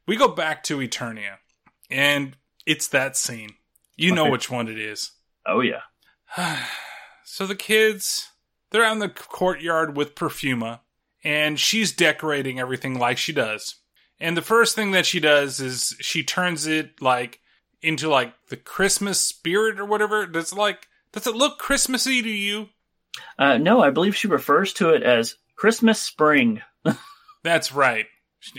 we 0.06 0.16
go 0.16 0.28
back 0.28 0.64
to 0.64 0.78
Eternia, 0.78 1.36
and 1.90 2.36
it's 2.66 2.88
that 2.88 3.16
scene. 3.16 3.50
You 3.96 4.14
know 4.14 4.22
Okay. 4.24 4.30
which 4.32 4.50
one 4.50 4.68
it 4.68 4.78
is. 4.78 5.12
Oh 5.46 5.60
yeah. 5.60 5.82
So 7.30 7.46
the 7.46 7.54
kids, 7.54 8.30
they're 8.70 8.82
out 8.82 8.94
in 8.94 8.98
the 9.00 9.08
courtyard 9.10 9.96
with 9.96 10.14
Perfuma, 10.14 10.80
and 11.22 11.60
she's 11.60 11.92
decorating 11.92 12.58
everything 12.58 12.98
like 12.98 13.18
she 13.18 13.32
does. 13.34 13.76
And 14.20 14.36
the 14.36 14.42
first 14.42 14.74
thing 14.74 14.90
that 14.92 15.06
she 15.06 15.20
does 15.20 15.60
is 15.60 15.96
she 16.00 16.22
turns 16.24 16.66
it 16.66 17.00
like 17.00 17.40
into 17.82 18.08
like 18.08 18.34
the 18.48 18.56
Christmas 18.56 19.20
spirit 19.20 19.78
or 19.78 19.84
whatever. 19.84 20.26
Does 20.26 20.52
it 20.52 20.58
like 20.58 20.88
does 21.12 21.26
it 21.26 21.36
look 21.36 21.58
Christmassy 21.58 22.22
to 22.22 22.28
you? 22.28 22.68
Uh, 23.38 23.58
no, 23.58 23.80
I 23.82 23.90
believe 23.90 24.16
she 24.16 24.28
refers 24.28 24.72
to 24.74 24.90
it 24.90 25.02
as 25.02 25.36
Christmas 25.56 26.00
spring. 26.00 26.62
That's 27.42 27.72
right. 27.72 28.06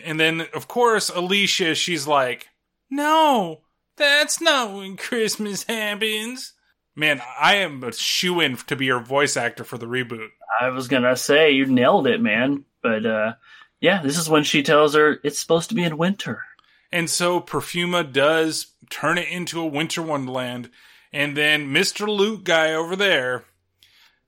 And 0.04 0.20
then 0.20 0.48
of 0.54 0.68
course 0.68 1.10
Alicia, 1.10 1.76
she's 1.76 2.06
like, 2.06 2.48
"No, 2.90 3.62
that's 3.96 4.42
not 4.42 4.74
when 4.74 4.98
Christmas 4.98 5.64
happens." 5.64 6.54
Man, 6.96 7.22
I 7.40 7.56
am 7.56 7.82
a 7.84 7.94
shoe 7.94 8.42
in 8.42 8.58
to 8.58 8.76
be 8.76 8.86
your 8.86 9.00
voice 9.00 9.38
actor 9.38 9.64
for 9.64 9.78
the 9.78 9.86
reboot. 9.86 10.30
I 10.60 10.70
was 10.70 10.90
gonna 10.90 11.16
say 11.16 11.52
you 11.52 11.66
nailed 11.66 12.08
it, 12.08 12.22
man. 12.22 12.66
But 12.82 13.06
uh, 13.06 13.34
yeah, 13.82 14.02
this 14.02 14.18
is 14.18 14.30
when 14.30 14.44
she 14.44 14.64
tells 14.64 14.94
her 14.96 15.20
it's 15.24 15.40
supposed 15.40 15.70
to 15.70 15.76
be 15.76 15.84
in 15.84 15.98
winter. 15.98 16.44
And 16.92 17.10
so 17.10 17.40
Perfuma 17.40 18.12
does 18.12 18.68
turn 18.90 19.18
it 19.18 19.30
into 19.30 19.60
a 19.62 19.66
winter 19.68 20.02
wonderland. 20.02 20.70
And 21.14 21.38
then 21.38 21.74
Mr. 21.74 22.08
Lute 22.08 22.44
guy 22.44 22.74
over 22.74 22.96
there. 22.96 23.46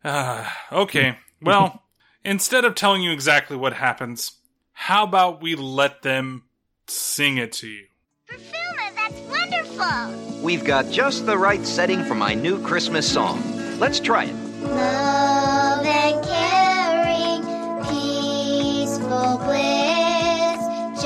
Uh, 0.04 0.48
okay. 0.72 1.18
Well, 1.42 1.84
instead 2.26 2.66
of 2.66 2.76
telling 2.76 3.02
you 3.02 3.12
exactly 3.12 3.58
what 3.58 3.74
happens, 3.74 4.34
how 4.74 5.04
about 5.04 5.42
we 5.42 5.56
let 5.56 6.02
them 6.02 6.44
sing 6.88 7.38
it 7.38 7.52
to 7.54 7.68
you? 7.68 7.86
Perfuma, 8.30 8.96
that's 8.96 9.20
wonderful. 9.22 10.42
We've 10.42 10.64
got 10.64 10.90
just 10.90 11.26
the 11.26 11.38
right 11.38 11.66
setting 11.66 12.04
for 12.04 12.16
my 12.16 12.34
new 12.34 12.62
Christmas 12.64 13.12
song. 13.12 13.42
Let's 13.80 14.00
try 14.00 14.26
it. 14.26 14.36
Love 14.62 15.21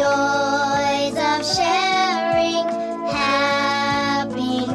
joys 0.06 1.18
of 1.32 1.42
sharing, 1.56 2.68
happiness, 3.10 4.70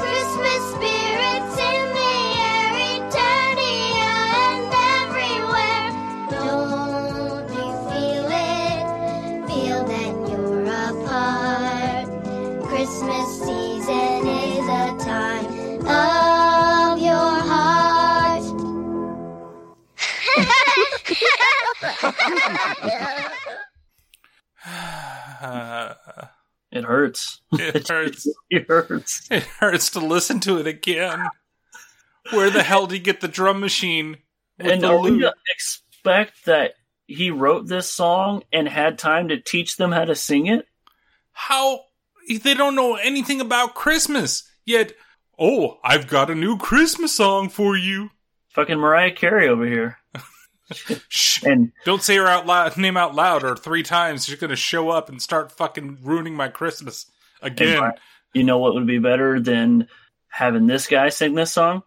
Christmas 0.00 0.62
spirits 0.74 1.56
in 1.72 1.84
the 1.96 2.14
air, 2.50 2.72
Eternia 2.92 4.12
and 4.50 4.72
everywhere. 4.98 5.88
Don't 6.36 7.48
you 7.56 7.68
feel 7.88 8.28
it? 8.60 8.82
Feel 9.48 9.80
that 9.92 10.14
you're 10.28 10.64
a 10.64 10.86
part. 11.06 12.06
Christmas 12.68 13.28
season 13.46 14.20
is 14.44 14.66
a 14.68 14.86
time 15.10 15.48
of 15.86 16.92
your 17.08 17.34
heart. 17.50 18.44
Uh, 25.42 25.94
It 26.72 26.84
hurts. 26.84 27.42
it 27.52 27.86
hurts. 27.88 28.26
It 28.48 28.66
hurts. 28.66 29.28
It 29.30 29.42
hurts 29.42 29.90
to 29.90 30.00
listen 30.00 30.40
to 30.40 30.56
it 30.56 30.66
again. 30.66 31.28
Where 32.30 32.48
the 32.48 32.62
hell 32.62 32.86
did 32.86 32.94
he 32.94 33.00
get 33.00 33.20
the 33.20 33.28
drum 33.28 33.60
machine? 33.60 34.16
And 34.58 34.82
are 34.82 34.98
we 34.98 35.28
expect 35.54 36.46
that 36.46 36.72
he 37.06 37.30
wrote 37.30 37.66
this 37.66 37.90
song 37.90 38.42
and 38.52 38.66
had 38.66 38.98
time 38.98 39.28
to 39.28 39.38
teach 39.38 39.76
them 39.76 39.92
how 39.92 40.06
to 40.06 40.14
sing 40.14 40.46
it? 40.46 40.66
How 41.32 41.80
they 42.28 42.54
don't 42.54 42.74
know 42.76 42.94
anything 42.94 43.42
about 43.42 43.74
Christmas 43.74 44.48
yet? 44.64 44.92
Oh, 45.38 45.78
I've 45.84 46.06
got 46.08 46.30
a 46.30 46.34
new 46.34 46.56
Christmas 46.56 47.14
song 47.14 47.50
for 47.50 47.76
you. 47.76 48.10
Fucking 48.54 48.78
Mariah 48.78 49.12
Carey 49.12 49.48
over 49.48 49.66
here. 49.66 49.98
Shh. 51.08 51.42
And 51.44 51.72
Don't 51.84 52.02
say 52.02 52.16
her 52.16 52.26
out 52.26 52.46
loud, 52.46 52.76
name 52.76 52.96
out 52.96 53.14
loud 53.14 53.44
or 53.44 53.56
three 53.56 53.82
times. 53.82 54.24
She's 54.26 54.38
gonna 54.38 54.56
show 54.56 54.90
up 54.90 55.08
and 55.08 55.20
start 55.20 55.52
fucking 55.52 55.98
ruining 56.02 56.34
my 56.34 56.48
Christmas 56.48 57.10
again. 57.40 57.82
and 57.82 57.92
you 58.34 58.44
know 58.44 58.58
what 58.58 58.74
would 58.74 58.86
be 58.86 58.98
better 58.98 59.40
than 59.40 59.88
having 60.28 60.66
this 60.66 60.86
guy 60.86 61.08
sing 61.10 61.34
this 61.34 61.52
song? 61.52 61.82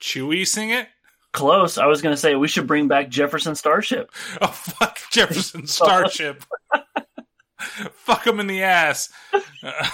Chewie 0.00 0.46
sing 0.46 0.70
it? 0.70 0.88
Close. 1.32 1.78
I 1.78 1.86
was 1.86 2.02
going 2.02 2.14
to 2.14 2.20
say 2.20 2.34
we 2.34 2.48
should 2.48 2.66
bring 2.66 2.88
back 2.88 3.08
Jefferson 3.08 3.54
Starship. 3.54 4.10
Oh 4.40 4.46
fuck 4.48 4.98
Jefferson 5.10 5.66
Starship. 5.66 6.44
fuck 7.92 8.26
him 8.26 8.40
in 8.40 8.46
the 8.46 8.62
ass. 8.62 9.10
Uh, 9.32 9.88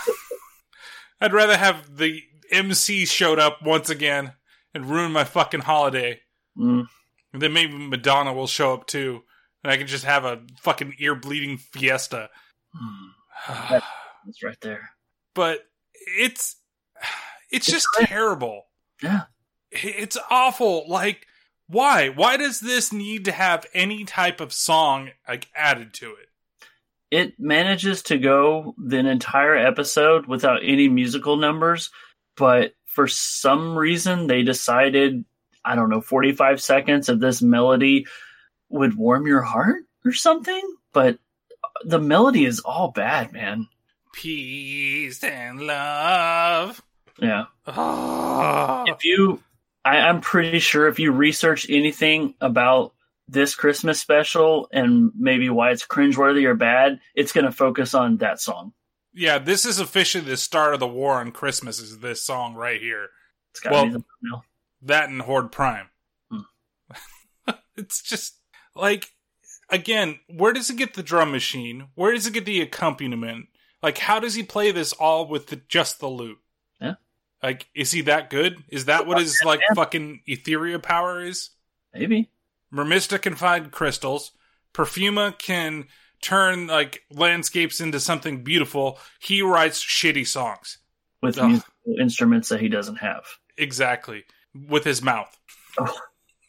I'd 1.20 1.32
rather 1.32 1.56
have 1.56 1.96
the 1.96 2.20
MC 2.50 3.06
showed 3.06 3.38
up 3.38 3.62
once 3.62 3.88
again 3.90 4.32
and 4.74 4.90
ruin 4.90 5.12
my 5.12 5.24
fucking 5.24 5.60
holiday. 5.60 6.20
Mm. 6.58 6.86
And 7.32 7.40
then 7.40 7.52
maybe 7.52 7.72
Madonna 7.76 8.32
will 8.32 8.46
show 8.46 8.74
up 8.74 8.86
too. 8.86 9.22
And 9.64 9.72
I 9.72 9.76
can 9.76 9.86
just 9.86 10.04
have 10.04 10.24
a 10.24 10.42
fucking 10.60 10.94
ear 10.98 11.14
bleeding 11.14 11.58
fiesta. 11.58 12.30
That- 12.74 12.78
hmm. 12.78 13.78
That's 14.26 14.42
right 14.42 14.60
there. 14.60 14.90
but 15.34 15.60
it's 15.94 16.56
it's 17.50 17.66
just 17.66 17.86
great. 17.94 18.08
terrible. 18.08 18.64
Yeah. 19.02 19.22
It's 19.70 20.18
awful. 20.30 20.84
Like 20.88 21.26
why? 21.66 22.10
Why 22.10 22.36
does 22.36 22.60
this 22.60 22.92
need 22.92 23.24
to 23.24 23.32
have 23.32 23.66
any 23.72 24.04
type 24.04 24.40
of 24.40 24.52
song 24.52 25.10
like 25.28 25.48
added 25.56 25.94
to 25.94 26.10
it? 26.14 26.28
It 27.10 27.34
manages 27.38 28.02
to 28.04 28.18
go 28.18 28.74
the 28.78 28.98
entire 28.98 29.56
episode 29.56 30.26
without 30.26 30.60
any 30.62 30.88
musical 30.88 31.36
numbers, 31.36 31.90
but 32.36 32.72
for 32.86 33.06
some 33.06 33.76
reason 33.76 34.26
they 34.26 34.42
decided, 34.42 35.24
I 35.64 35.74
don't 35.74 35.90
know, 35.90 36.00
45 36.00 36.60
seconds 36.60 37.08
of 37.08 37.20
this 37.20 37.42
melody 37.42 38.06
would 38.68 38.96
warm 38.96 39.26
your 39.26 39.42
heart 39.42 39.84
or 40.04 40.12
something, 40.12 40.62
but 40.92 41.18
the 41.84 42.00
melody 42.00 42.44
is 42.44 42.60
all 42.60 42.88
bad, 42.90 43.32
man. 43.32 43.68
Peace 44.12 45.22
and 45.24 45.60
love. 45.60 46.82
Yeah. 47.18 47.44
Oh. 47.66 48.84
If 48.86 49.04
you, 49.04 49.42
I, 49.84 49.98
I'm 49.98 50.20
pretty 50.20 50.58
sure 50.58 50.88
if 50.88 50.98
you 50.98 51.12
research 51.12 51.66
anything 51.68 52.34
about 52.40 52.94
this 53.28 53.54
Christmas 53.54 54.00
special 54.00 54.68
and 54.72 55.12
maybe 55.16 55.48
why 55.48 55.70
it's 55.70 55.86
cringeworthy 55.86 56.44
or 56.44 56.54
bad, 56.54 57.00
it's 57.14 57.32
going 57.32 57.46
to 57.46 57.52
focus 57.52 57.94
on 57.94 58.18
that 58.18 58.40
song. 58.40 58.72
Yeah, 59.14 59.38
this 59.38 59.64
is 59.64 59.78
officially 59.78 60.24
the 60.24 60.36
start 60.36 60.74
of 60.74 60.80
the 60.80 60.86
war 60.86 61.14
on 61.14 61.32
Christmas. 61.32 61.78
Is 61.78 61.98
this 61.98 62.22
song 62.22 62.54
right 62.54 62.80
here? 62.80 63.08
It's 63.50 63.60
got 63.60 63.72
Well, 63.72 63.86
me 63.86 63.92
the 63.92 64.04
thumbnail. 64.22 64.44
That 64.82 65.08
and 65.08 65.22
Horde 65.22 65.52
Prime. 65.52 65.88
Hmm. 66.30 67.52
it's 67.76 68.02
just 68.02 68.34
like 68.74 69.10
again, 69.72 70.20
where 70.28 70.52
does 70.52 70.68
he 70.68 70.76
get 70.76 70.94
the 70.94 71.02
drum 71.02 71.32
machine? 71.32 71.88
Where 71.94 72.12
does 72.12 72.26
he 72.26 72.30
get 72.30 72.44
the 72.44 72.60
accompaniment? 72.60 73.48
Like, 73.82 73.98
how 73.98 74.20
does 74.20 74.34
he 74.34 74.44
play 74.44 74.70
this 74.70 74.92
all 74.92 75.26
with 75.26 75.48
the, 75.48 75.56
just 75.56 75.98
the 75.98 76.08
lute? 76.08 76.38
Yeah. 76.80 76.94
Like, 77.42 77.66
is 77.74 77.90
he 77.90 78.02
that 78.02 78.30
good? 78.30 78.62
Is 78.68 78.84
that 78.84 79.06
what 79.06 79.18
his 79.18 79.40
like 79.44 79.60
fucking 79.74 80.20
etheria 80.28 80.80
power 80.80 81.24
is? 81.24 81.50
Maybe. 81.92 82.30
Mermista 82.72 83.20
can 83.20 83.34
find 83.34 83.72
crystals. 83.72 84.32
Perfuma 84.72 85.36
can 85.36 85.86
turn 86.20 86.68
like 86.68 87.02
landscapes 87.10 87.80
into 87.80 87.98
something 87.98 88.44
beautiful. 88.44 88.98
He 89.18 89.42
writes 89.42 89.84
shitty 89.84 90.26
songs. 90.26 90.78
with 91.20 91.36
musical 91.36 91.72
instruments 92.00 92.48
that 92.50 92.60
he 92.60 92.68
doesn't 92.68 92.96
have. 92.96 93.24
Exactly. 93.58 94.24
With 94.54 94.84
his 94.84 95.02
mouth. 95.02 95.36
Oh. 95.78 95.96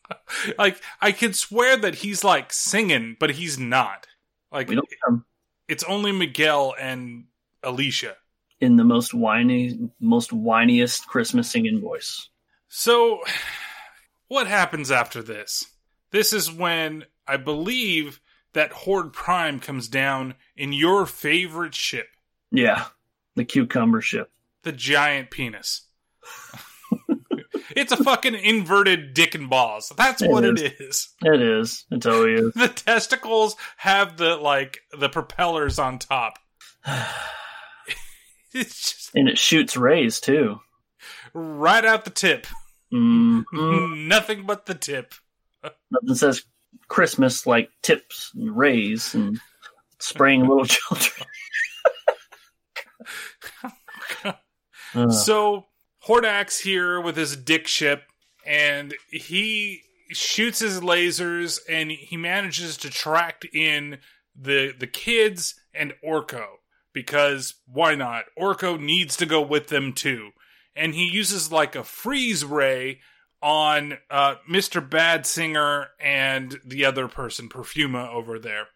like 0.57 0.81
I 1.01 1.11
could 1.11 1.35
swear 1.35 1.77
that 1.77 1.95
he's 1.95 2.23
like 2.23 2.51
singing, 2.53 3.15
but 3.19 3.31
he's 3.31 3.57
not. 3.57 4.07
Like 4.51 4.69
We 4.69 4.75
don't 4.75 4.87
him 5.07 5.25
it's 5.67 5.83
only 5.85 6.11
Miguel 6.11 6.75
and 6.79 7.25
Alicia. 7.63 8.15
in 8.59 8.75
the 8.75 8.83
most 8.83 9.13
whiny, 9.13 9.89
most 10.01 10.31
whiniest 10.31 11.07
Christmas 11.07 11.49
singing 11.49 11.79
voice. 11.81 12.27
So 12.67 13.21
what 14.27 14.47
happens 14.47 14.91
after 14.91 15.21
this? 15.23 15.65
This 16.11 16.33
is 16.33 16.51
when 16.51 17.05
I 17.27 17.37
believe 17.37 18.19
that 18.51 18.71
Horde 18.73 19.13
Prime 19.13 19.59
comes 19.61 19.87
down 19.87 20.35
in 20.57 20.73
your 20.73 21.05
favorite 21.05 21.73
ship, 21.73 22.07
Yeah, 22.51 22.85
the 23.35 23.45
cucumber 23.45 24.01
ship. 24.01 24.29
the 24.63 24.71
giant 24.73 25.31
penis. 25.31 25.87
it's 27.75 27.91
a 27.91 28.03
fucking 28.03 28.35
inverted 28.35 29.13
dick 29.13 29.35
and 29.35 29.49
balls. 29.49 29.91
That's 29.97 30.21
It 30.21 30.29
what 30.29 30.43
is. 30.45 30.61
it 30.61 30.75
is. 30.79 31.09
It 31.23 31.41
is. 31.41 31.85
It 31.91 32.01
totally 32.01 32.33
is. 32.33 32.53
the 32.55 32.67
testicles 32.69 33.55
have 33.77 34.17
the 34.17 34.35
like 34.37 34.79
the 34.97 35.09
propellers 35.09 35.79
on 35.79 35.99
top. 35.99 36.39
it's 38.53 38.91
just 38.93 39.11
And 39.15 39.27
it 39.29 39.37
shoots 39.37 39.75
rays 39.77 40.19
too. 40.19 40.59
right 41.33 41.85
out 41.85 42.05
the 42.05 42.11
tip. 42.11 42.47
Mm, 42.93 43.43
Nothing 44.07 44.45
but 44.45 44.65
the 44.65 44.75
tip. 44.75 45.13
nothing 45.91 46.15
says 46.15 46.43
Christmas 46.87 47.47
like 47.47 47.69
tips 47.81 48.31
and 48.35 48.55
rays 48.55 49.13
and 49.15 49.39
spraying 49.99 50.41
little 50.47 50.65
children. 50.65 51.27
Uh. 54.95 55.09
So 55.09 55.65
Hordak's 56.07 56.59
here 56.59 56.99
with 56.99 57.15
his 57.15 57.37
dick 57.37 57.67
ship, 57.67 58.03
and 58.45 58.93
he 59.09 59.83
shoots 60.09 60.59
his 60.59 60.81
lasers, 60.81 61.59
and 61.69 61.91
he 61.91 62.17
manages 62.17 62.77
to 62.77 62.89
track 62.89 63.43
in 63.53 63.99
the 64.35 64.73
the 64.77 64.87
kids 64.87 65.55
and 65.73 65.93
Orko 66.05 66.45
because 66.93 67.55
why 67.65 67.95
not? 67.95 68.25
Orko 68.39 68.79
needs 68.79 69.15
to 69.17 69.25
go 69.25 69.41
with 69.41 69.67
them 69.67 69.93
too, 69.93 70.31
and 70.75 70.93
he 70.93 71.05
uses 71.05 71.51
like 71.51 71.75
a 71.75 71.83
freeze 71.83 72.45
ray 72.45 72.99
on 73.41 73.97
uh, 74.09 74.35
Mr. 74.49 74.87
Bad 74.87 75.25
Singer 75.25 75.89
and 75.99 76.59
the 76.63 76.85
other 76.85 77.09
person, 77.09 77.49
Perfuma, 77.49 78.09
over 78.09 78.39
there, 78.39 78.67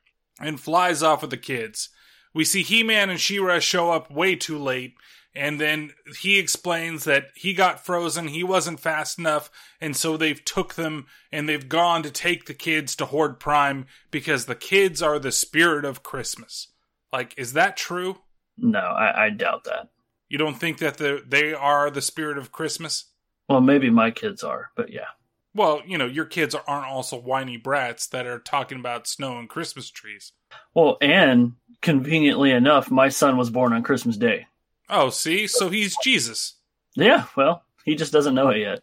and 0.42 0.60
flies 0.60 1.02
off 1.02 1.22
with 1.22 1.32
the 1.32 1.38
kids. 1.38 1.90
We 2.34 2.44
see 2.44 2.64
He 2.64 2.84
Man 2.84 3.10
and 3.10 3.20
She-Ra 3.20 3.60
show 3.60 3.92
up 3.92 4.12
way 4.12 4.36
too 4.36 4.60
late, 4.60 4.96
and 5.38 5.62
then 5.62 5.94
he 6.20 6.40
explains 6.40 7.04
that 7.04 7.28
he 7.36 7.54
got 7.54 7.86
frozen, 7.86 8.28
he 8.30 8.44
wasn't 8.44 8.80
fast 8.80 9.20
enough, 9.20 9.52
and 9.80 9.96
so 9.96 10.18
they've 10.18 10.44
took 10.44 10.74
them 10.74 11.06
and 11.32 11.48
they've 11.48 11.70
gone 11.70 12.04
to 12.04 12.12
take 12.12 12.46
the 12.46 12.54
kids 12.54 12.96
to 12.96 13.06
Horde 13.06 13.40
Prime 13.40 13.86
because 14.12 14.46
the 14.46 14.56
kids 14.56 15.02
are 15.02 15.20
the 15.20 15.32
spirit 15.32 15.86
of 15.86 16.04
Christmas. 16.04 16.70
Like, 17.14 17.34
is 17.38 17.54
that 17.54 17.78
true? 17.78 18.18
No, 18.58 18.80
I, 18.80 19.26
I 19.26 19.30
doubt 19.30 19.66
that. 19.66 19.90
You 20.30 20.38
don't 20.38 20.60
think 20.60 20.80
that 20.80 20.98
the 20.98 21.24
they 21.26 21.54
are 21.54 21.90
the 21.90 22.02
spirit 22.02 22.38
of 22.38 22.52
Christmas? 22.52 23.06
Well, 23.48 23.62
maybe 23.62 23.90
my 23.90 24.12
kids 24.12 24.44
are, 24.44 24.72
but 24.76 24.92
yeah. 24.92 25.08
Well, 25.54 25.82
you 25.88 25.98
know, 25.98 26.06
your 26.06 26.26
kids 26.26 26.54
aren't 26.54 26.88
also 26.88 27.20
whiny 27.20 27.58
brats 27.58 28.08
that 28.08 28.26
are 28.26 28.40
talking 28.40 28.80
about 28.80 29.08
snow 29.08 29.40
and 29.40 29.50
Christmas 29.50 29.90
trees. 29.90 30.34
Well, 30.74 30.98
and 31.02 31.54
conveniently 31.82 32.52
enough, 32.52 32.92
my 32.92 33.10
son 33.10 33.38
was 33.38 33.50
born 33.50 33.74
on 33.74 33.84
Christmas 33.84 34.18
Day. 34.18 34.48
Oh, 34.90 35.10
see? 35.10 35.48
So 35.48 35.70
he's 35.70 35.96
Jesus. 36.04 36.56
Yeah, 36.96 37.26
well, 37.36 37.64
he 37.86 37.96
just 37.96 38.12
doesn't 38.14 38.36
know 38.36 38.50
it 38.50 38.60
yet. 38.60 38.82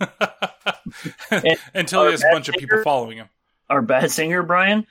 Until 1.74 2.04
he 2.04 2.10
has 2.12 2.22
a 2.22 2.30
bunch 2.30 2.48
of 2.48 2.54
people 2.56 2.82
following 2.82 3.18
him. 3.18 3.28
Our 3.68 3.82
bad 3.82 4.10
singer, 4.10 4.42
Brian, 4.42 4.86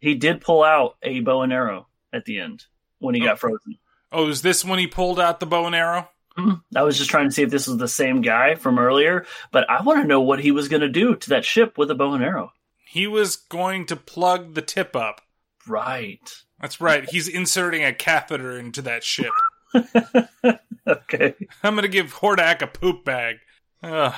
he 0.00 0.14
did 0.14 0.40
pull 0.40 0.62
out 0.62 0.96
a 1.02 1.20
bow 1.20 1.42
and 1.42 1.52
arrow 1.52 1.86
at 2.12 2.24
the 2.24 2.38
end 2.40 2.64
when 2.98 3.14
he 3.14 3.22
Oh. 3.22 3.26
got 3.26 3.38
frozen. 3.38 3.78
Oh, 4.10 4.28
is 4.28 4.42
this 4.42 4.64
when 4.64 4.78
he 4.78 4.86
pulled 4.86 5.18
out 5.18 5.40
the 5.40 5.46
bow 5.46 5.66
and 5.66 5.74
arrow? 5.74 6.08
Mm-hmm. 6.36 6.76
I 6.76 6.82
was 6.82 6.98
just 6.98 7.10
trying 7.10 7.28
to 7.28 7.32
see 7.32 7.42
if 7.42 7.50
this 7.50 7.66
was 7.66 7.78
the 7.78 7.88
same 7.88 8.20
guy 8.20 8.54
from 8.54 8.78
earlier, 8.78 9.26
but 9.52 9.68
I 9.70 9.82
want 9.82 10.00
to 10.02 10.08
know 10.08 10.20
what 10.20 10.40
he 10.40 10.50
was 10.50 10.68
going 10.68 10.80
to 10.82 10.88
do 10.88 11.14
to 11.14 11.30
that 11.30 11.44
ship 11.44 11.78
with 11.78 11.90
a 11.90 11.94
bow 11.94 12.12
and 12.14 12.24
arrow. 12.24 12.52
He 12.84 13.06
was 13.06 13.36
going 13.36 13.86
to 13.86 13.96
plug 13.96 14.54
the 14.54 14.62
tip 14.62 14.94
up. 14.96 15.22
Right. 15.66 16.20
That's 16.60 16.80
right. 16.80 17.08
He's 17.08 17.28
inserting 17.28 17.84
a 17.84 17.92
catheter 17.94 18.58
into 18.58 18.82
that 18.82 19.04
ship. 19.04 19.32
okay. 20.86 21.34
I'm 21.62 21.74
going 21.74 21.82
to 21.82 21.88
give 21.88 22.14
Hordak 22.14 22.62
a 22.62 22.66
poop 22.66 23.04
bag. 23.04 23.36
Ugh. 23.82 24.14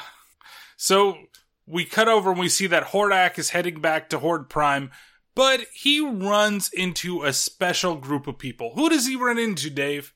So 0.77 1.17
we 1.67 1.85
cut 1.85 2.09
over 2.09 2.31
and 2.31 2.41
we 2.41 2.49
see 2.49 2.67
that 2.67 2.89
Hordak 2.89 3.39
is 3.39 3.51
heading 3.51 3.81
back 3.81 4.11
to 4.11 4.19
Horde 4.19 4.49
Prime, 4.49 4.91
but 5.35 5.61
he 5.73 6.01
runs 6.01 6.71
into 6.73 7.23
a 7.23 7.33
special 7.33 7.97
group 7.97 8.27
of 8.27 8.39
people. 8.39 8.73
Who 8.75 8.89
does 8.89 9.07
he 9.07 9.17
run 9.17 9.39
into, 9.39 9.71
Dave? 9.71 10.13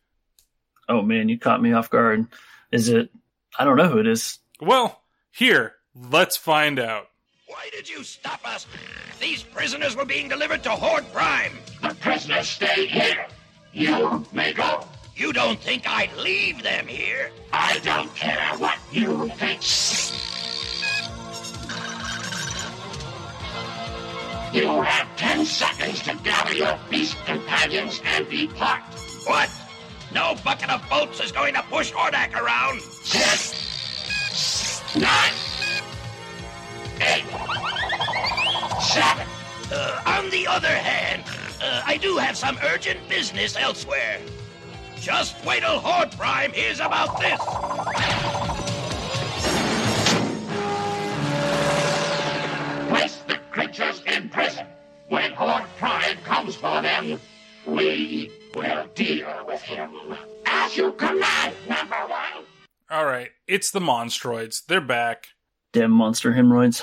Oh 0.89 1.03
man, 1.03 1.29
you 1.29 1.39
caught 1.39 1.63
me 1.63 1.73
off 1.73 1.91
guard. 1.91 2.27
Is 2.73 2.89
it? 2.89 3.11
I 3.59 3.65
don't 3.65 3.77
know 3.77 3.89
who 3.89 3.99
it 3.99 4.07
is. 4.07 4.39
Well, 4.61 5.03
here, 5.31 5.75
let's 5.95 6.37
find 6.37 6.79
out. 6.79 7.07
Why 7.47 7.69
did 7.73 7.89
you 7.89 8.05
stop 8.05 8.47
us? 8.47 8.67
These 9.21 9.43
prisoners 9.43 9.97
were 9.97 10.05
being 10.05 10.29
delivered 10.29 10.63
to 10.65 10.71
Horde 10.71 11.11
Prime. 11.13 11.53
The 11.83 11.95
prisoners 11.95 12.49
stay 12.49 12.87
here. 12.87 13.27
You 13.73 14.27
may 14.33 14.53
go. 14.53 14.85
You 15.19 15.33
don't 15.33 15.59
think 15.59 15.83
I'd 15.85 16.17
leave 16.17 16.63
them 16.63 16.87
here? 16.87 17.33
I 17.53 17.81
don't 17.81 18.15
care 18.15 18.57
what 18.59 18.79
you 18.93 19.29
think. 19.31 19.63
You 24.55 24.81
have 24.81 25.09
ten 25.17 25.45
seconds 25.45 26.03
to 26.03 26.15
gather 26.23 26.55
your 26.55 26.79
beast 26.89 27.17
companions 27.27 28.01
and 28.05 28.31
depart. 28.31 28.83
What? 29.27 29.51
No 30.15 30.37
bucket 30.45 30.71
of 30.71 30.89
bolts 30.89 31.21
is 31.21 31.33
going 31.33 31.55
to 31.55 31.63
push 31.63 31.93
Hordak 31.93 32.33
around. 32.35 32.81
Nine. 34.95 35.35
Eight. 37.01 37.25
Seven. 38.81 39.27
Uh, 39.73 40.01
on 40.07 40.31
the 40.31 40.47
other 40.47 40.69
hand, 40.69 41.25
uh, 41.61 41.83
I 41.85 41.97
do 41.97 42.19
have 42.19 42.37
some 42.37 42.57
urgent 42.63 43.01
business 43.09 43.57
elsewhere. 43.57 44.21
Just 45.01 45.43
wait 45.45 45.61
till 45.61 45.79
Horde 45.79 46.11
Prime 46.13 46.53
hears 46.53 46.81
about 46.81 47.19
this. 47.21 47.39
Place 52.89 53.17
the 53.29 53.39
creatures 53.51 54.03
in 54.07 54.29
prison. 54.29 54.67
When 55.09 55.33
Horde 55.33 55.65
Prime 55.79 56.17
comes 56.25 56.57
for 56.57 56.83
them, 56.83 57.21
we 57.67 58.31
will 58.55 58.87
deal 58.95 59.29
with 59.47 59.63
him. 59.63 59.91
As 60.47 60.77
you 60.77 60.93
command, 60.93 61.55
number 61.69 61.97
one. 61.97 62.45
All 62.91 63.07
right, 63.07 63.31
it's 63.47 63.71
the 63.71 63.81
Monstroids. 63.81 64.65
They're 64.67 64.81
back. 64.81 65.29
Damn 65.73 65.91
monster 65.93 66.33
hemorrhoids. 66.33 66.83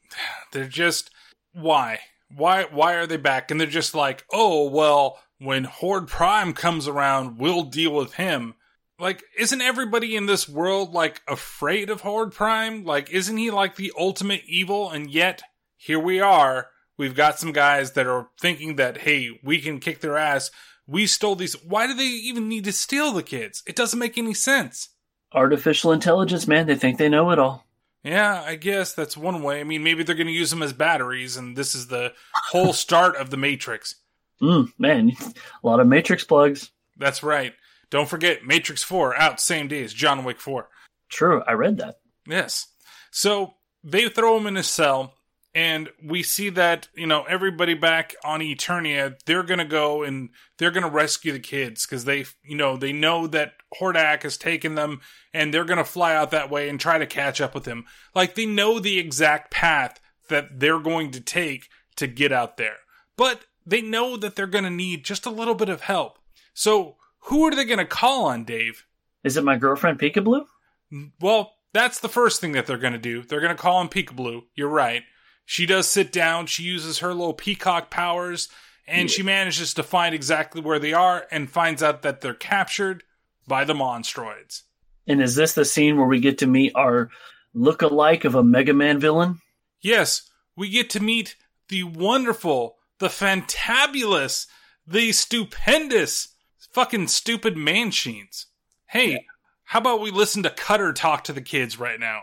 They're 0.52 0.68
just 0.68 1.10
why? 1.52 2.00
Why 2.34 2.64
why 2.70 2.94
are 2.94 3.06
they 3.06 3.16
back? 3.16 3.50
And 3.50 3.60
they're 3.60 3.66
just 3.66 3.94
like, 3.94 4.24
"Oh, 4.32 4.68
well, 4.68 5.18
when 5.38 5.64
Horde 5.64 6.08
Prime 6.08 6.52
comes 6.52 6.88
around, 6.88 7.38
we'll 7.38 7.64
deal 7.64 7.92
with 7.92 8.14
him." 8.14 8.54
Like, 8.98 9.22
isn't 9.38 9.60
everybody 9.60 10.16
in 10.16 10.26
this 10.26 10.48
world 10.48 10.94
like 10.94 11.20
afraid 11.28 11.90
of 11.90 12.00
Horde 12.00 12.32
Prime? 12.32 12.84
Like, 12.84 13.10
isn't 13.10 13.36
he 13.36 13.50
like 13.50 13.76
the 13.76 13.92
ultimate 13.98 14.42
evil? 14.46 14.90
And 14.90 15.10
yet, 15.10 15.42
here 15.76 15.98
we 15.98 16.18
are. 16.18 16.68
We've 16.96 17.14
got 17.14 17.38
some 17.38 17.52
guys 17.52 17.92
that 17.92 18.06
are 18.06 18.28
thinking 18.40 18.76
that, 18.76 18.98
hey, 18.98 19.38
we 19.42 19.60
can 19.60 19.80
kick 19.80 20.00
their 20.00 20.16
ass. 20.16 20.50
We 20.86 21.06
stole 21.06 21.36
these. 21.36 21.62
Why 21.62 21.86
do 21.86 21.92
they 21.92 22.04
even 22.04 22.48
need 22.48 22.64
to 22.64 22.72
steal 22.72 23.12
the 23.12 23.22
kids? 23.22 23.62
It 23.66 23.76
doesn't 23.76 23.98
make 23.98 24.16
any 24.16 24.32
sense. 24.32 24.88
Artificial 25.32 25.92
intelligence, 25.92 26.48
man. 26.48 26.66
They 26.66 26.76
think 26.76 26.96
they 26.96 27.10
know 27.10 27.30
it 27.32 27.38
all. 27.38 27.66
Yeah, 28.02 28.42
I 28.46 28.54
guess 28.54 28.94
that's 28.94 29.16
one 29.16 29.42
way. 29.42 29.60
I 29.60 29.64
mean, 29.64 29.82
maybe 29.82 30.04
they're 30.04 30.14
going 30.14 30.28
to 30.28 30.32
use 30.32 30.50
them 30.50 30.62
as 30.62 30.72
batteries, 30.72 31.36
and 31.36 31.56
this 31.56 31.74
is 31.74 31.88
the 31.88 32.14
whole 32.50 32.72
start 32.72 33.16
of 33.16 33.30
the 33.30 33.36
Matrix. 33.36 33.96
Mm, 34.42 34.72
man, 34.78 35.12
a 35.62 35.66
lot 35.66 35.80
of 35.80 35.86
Matrix 35.86 36.24
plugs. 36.24 36.70
That's 36.96 37.22
right. 37.22 37.54
Don't 37.90 38.08
forget, 38.08 38.44
Matrix 38.44 38.82
4 38.82 39.16
out 39.16 39.40
same 39.40 39.68
day 39.68 39.82
as 39.82 39.92
John 39.92 40.24
Wick 40.24 40.40
4. 40.40 40.68
True, 41.08 41.42
I 41.46 41.52
read 41.52 41.78
that. 41.78 41.96
Yes. 42.26 42.66
So 43.10 43.54
they 43.84 44.08
throw 44.08 44.36
him 44.36 44.46
in 44.46 44.56
a 44.56 44.62
cell, 44.62 45.14
and 45.54 45.88
we 46.04 46.22
see 46.22 46.50
that, 46.50 46.88
you 46.94 47.06
know, 47.06 47.24
everybody 47.24 47.72
back 47.72 48.14
on 48.22 48.40
Eternia, 48.40 49.18
they're 49.24 49.42
going 49.42 49.58
to 49.58 49.64
go 49.64 50.02
and 50.02 50.28
they're 50.58 50.70
going 50.70 50.84
to 50.84 50.90
rescue 50.90 51.32
the 51.32 51.40
kids 51.40 51.86
because 51.86 52.04
they, 52.04 52.26
you 52.44 52.56
know, 52.56 52.76
they 52.76 52.92
know 52.92 53.26
that 53.28 53.54
Hordak 53.80 54.24
has 54.24 54.36
taken 54.36 54.74
them 54.74 55.00
and 55.32 55.54
they're 55.54 55.64
going 55.64 55.78
to 55.78 55.84
fly 55.84 56.14
out 56.14 56.32
that 56.32 56.50
way 56.50 56.68
and 56.68 56.78
try 56.78 56.98
to 56.98 57.06
catch 57.06 57.40
up 57.40 57.54
with 57.54 57.64
him. 57.64 57.86
Like 58.14 58.34
they 58.34 58.44
know 58.44 58.78
the 58.78 58.98
exact 58.98 59.50
path 59.50 59.98
that 60.28 60.60
they're 60.60 60.78
going 60.78 61.12
to 61.12 61.20
take 61.20 61.68
to 61.96 62.06
get 62.06 62.32
out 62.32 62.58
there. 62.58 62.76
But 63.16 63.46
they 63.66 63.82
know 63.82 64.16
that 64.16 64.36
they're 64.36 64.46
going 64.46 64.64
to 64.64 64.70
need 64.70 65.04
just 65.04 65.26
a 65.26 65.30
little 65.30 65.54
bit 65.54 65.68
of 65.68 65.82
help. 65.82 66.18
So 66.54 66.96
who 67.20 67.44
are 67.44 67.54
they 67.54 67.64
going 67.64 67.78
to 67.78 67.84
call 67.84 68.26
on, 68.26 68.44
Dave? 68.44 68.86
Is 69.24 69.36
it 69.36 69.44
my 69.44 69.56
girlfriend 69.56 69.98
Peekaboo? 69.98 70.46
Mm, 70.92 71.10
well, 71.20 71.54
that's 71.72 72.00
the 72.00 72.08
first 72.08 72.40
thing 72.40 72.52
that 72.52 72.66
they're 72.66 72.78
going 72.78 72.92
to 72.92 72.98
do. 72.98 73.22
They're 73.22 73.40
going 73.40 73.54
to 73.54 73.60
call 73.60 73.76
on 73.76 73.88
Peekaboo. 73.88 74.44
You're 74.54 74.68
right. 74.68 75.02
She 75.44 75.66
does 75.66 75.88
sit 75.88 76.12
down. 76.12 76.46
She 76.46 76.62
uses 76.62 77.00
her 77.00 77.12
little 77.12 77.34
peacock 77.34 77.90
powers, 77.90 78.48
and 78.86 79.10
she 79.10 79.22
manages 79.22 79.74
to 79.74 79.82
find 79.82 80.14
exactly 80.14 80.60
where 80.60 80.78
they 80.78 80.92
are 80.92 81.26
and 81.30 81.50
finds 81.50 81.82
out 81.82 82.02
that 82.02 82.20
they're 82.20 82.34
captured 82.34 83.02
by 83.46 83.64
the 83.64 83.74
Monstroids. 83.74 84.62
And 85.06 85.20
is 85.20 85.34
this 85.34 85.54
the 85.54 85.64
scene 85.64 85.96
where 85.96 86.06
we 86.06 86.20
get 86.20 86.38
to 86.38 86.46
meet 86.46 86.72
our 86.74 87.10
look-alike 87.54 88.24
of 88.24 88.34
a 88.34 88.42
Mega 88.42 88.72
Man 88.72 88.98
villain? 88.98 89.40
Yes, 89.80 90.28
we 90.56 90.68
get 90.68 90.90
to 90.90 91.00
meet 91.00 91.36
the 91.68 91.84
wonderful, 91.84 92.75
the 92.98 93.08
fantabulous, 93.08 94.46
the 94.86 95.12
stupendous, 95.12 96.28
fucking 96.72 97.08
stupid 97.08 97.56
Manchines. 97.56 98.46
Hey, 98.86 99.26
how 99.64 99.80
about 99.80 100.00
we 100.00 100.10
listen 100.10 100.42
to 100.44 100.50
Cutter 100.50 100.92
talk 100.92 101.24
to 101.24 101.32
the 101.32 101.40
kids 101.40 101.78
right 101.78 102.00
now? 102.00 102.22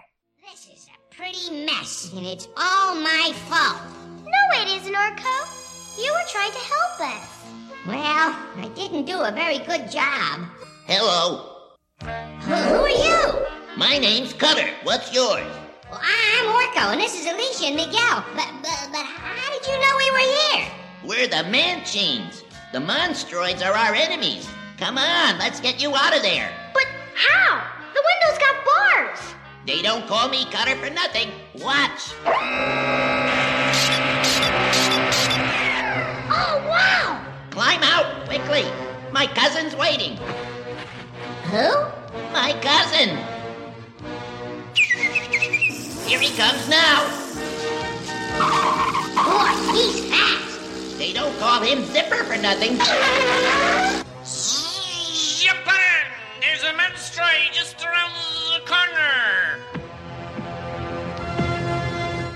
This 0.50 0.68
is 0.68 0.88
a 0.88 1.16
pretty 1.16 1.66
mess, 1.66 2.12
and 2.16 2.26
it's 2.26 2.48
all 2.58 2.96
my 2.96 3.34
fault. 3.50 3.82
No, 4.24 4.62
it 4.62 4.70
isn't, 4.80 4.94
Orko. 4.94 6.04
You 6.04 6.12
were 6.12 6.28
trying 6.28 6.52
to 6.52 6.58
help 6.58 7.02
us. 7.02 7.30
Well, 7.86 8.36
I 8.58 8.72
didn't 8.76 9.06
do 9.06 9.20
a 9.20 9.32
very 9.32 9.60
good 9.60 9.92
job. 9.92 10.48
Hello. 10.88 11.50
Who, 12.02 12.54
who 12.54 12.76
are 12.76 12.90
you? 12.90 13.46
My 13.78 13.98
name's 13.98 14.34
Cutter. 14.34 14.70
What's 14.84 15.14
yours? 15.14 15.46
Well, 15.92 16.02
I'm 16.02 16.46
Orko, 16.46 16.94
and 16.94 17.02
this 17.02 17.20
is 17.20 17.26
Alicia 17.26 17.66
and 17.68 17.76
Miguel. 17.76 18.26
But, 18.36 18.50
but, 18.64 18.83
but 18.83 18.83
we're 20.14 20.20
here? 20.20 20.72
We're 21.04 21.28
the 21.28 21.44
Manchines. 21.50 22.44
The 22.72 22.80
Monstroids 22.80 23.66
are 23.66 23.74
our 23.74 23.94
enemies. 23.94 24.48
Come 24.78 24.98
on, 24.98 25.38
let's 25.40 25.60
get 25.60 25.82
you 25.82 25.96
out 25.96 26.16
of 26.16 26.22
there. 26.22 26.52
But 26.74 26.86
how? 27.16 27.64
The 27.94 28.02
window's 28.02 28.40
got 28.40 28.56
bars. 28.66 29.20
They 29.66 29.82
don't 29.82 30.08
call 30.08 30.30
me 30.30 30.46
Cutter 30.46 30.76
for 30.76 30.90
nothing. 30.90 31.32
Watch. 31.56 32.14
Oh, 36.36 36.58
wow! 36.68 37.26
Climb 37.52 37.84
out, 37.84 38.26
quickly. 38.28 38.66
My 39.12 39.28
cousin's 39.28 39.76
waiting. 39.76 40.18
Who? 41.46 41.86
My 42.34 42.54
cousin. 42.62 43.18
Here 46.06 46.20
he 46.20 46.36
comes 46.36 46.68
now. 46.68 47.23
Boy, 48.34 49.54
he's 49.74 50.10
fast. 50.10 50.98
They 50.98 51.14
don't 51.14 51.38
call 51.40 51.62
him 51.62 51.84
Zipper 51.86 52.24
for 52.24 52.38
nothing. 52.38 52.78
Zipper! 54.26 55.72
There's 56.42 56.64
a 56.64 56.74
monster 56.74 57.22
just 57.52 57.84
around 57.84 58.12
the 58.54 58.62
corner. 58.66 59.60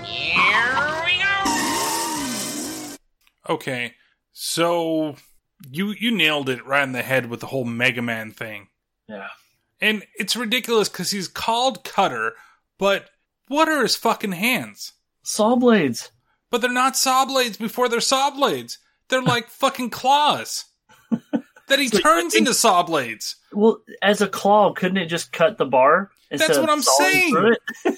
Here 0.05 1.03
we 1.05 1.13
go. 1.23 1.35
Okay, 3.53 3.93
so 4.33 5.15
you 5.69 5.93
you 5.99 6.11
nailed 6.11 6.49
it 6.49 6.65
right 6.65 6.83
in 6.83 6.91
the 6.91 7.01
head 7.01 7.29
with 7.29 7.39
the 7.39 7.47
whole 7.47 7.65
Mega 7.65 8.01
Man 8.01 8.31
thing. 8.31 8.67
Yeah. 9.07 9.27
And 9.79 10.03
it's 10.17 10.35
ridiculous 10.35 10.89
because 10.89 11.11
he's 11.11 11.27
called 11.27 11.83
Cutter, 11.83 12.33
but 12.79 13.09
what 13.47 13.69
are 13.69 13.83
his 13.83 13.95
fucking 13.95 14.31
hands? 14.33 14.93
Saw 15.27 15.57
blades. 15.57 16.11
But 16.49 16.61
they're 16.61 16.71
not 16.71 16.95
saw 16.95 17.25
blades 17.25 17.57
before 17.57 17.89
they're 17.89 17.99
saw 17.99 18.31
blades. 18.31 18.77
They're 19.09 19.21
like 19.35 19.49
fucking 19.49 19.89
claws. 19.89 20.63
that 21.67 21.79
he 21.79 21.89
So 21.89 21.99
turns 21.99 22.33
think- 22.33 22.43
into 22.47 22.53
saw 22.53 22.81
blades. 22.83 23.35
Well, 23.51 23.79
as 24.01 24.21
a 24.21 24.27
claw, 24.29 24.71
couldn't 24.71 24.97
it 24.97 25.07
just 25.07 25.33
cut 25.33 25.57
the 25.57 25.65
bar? 25.65 26.11
That's 26.31 26.57
what 26.57 26.69
I'm 26.69 26.81
saying. 26.81 27.55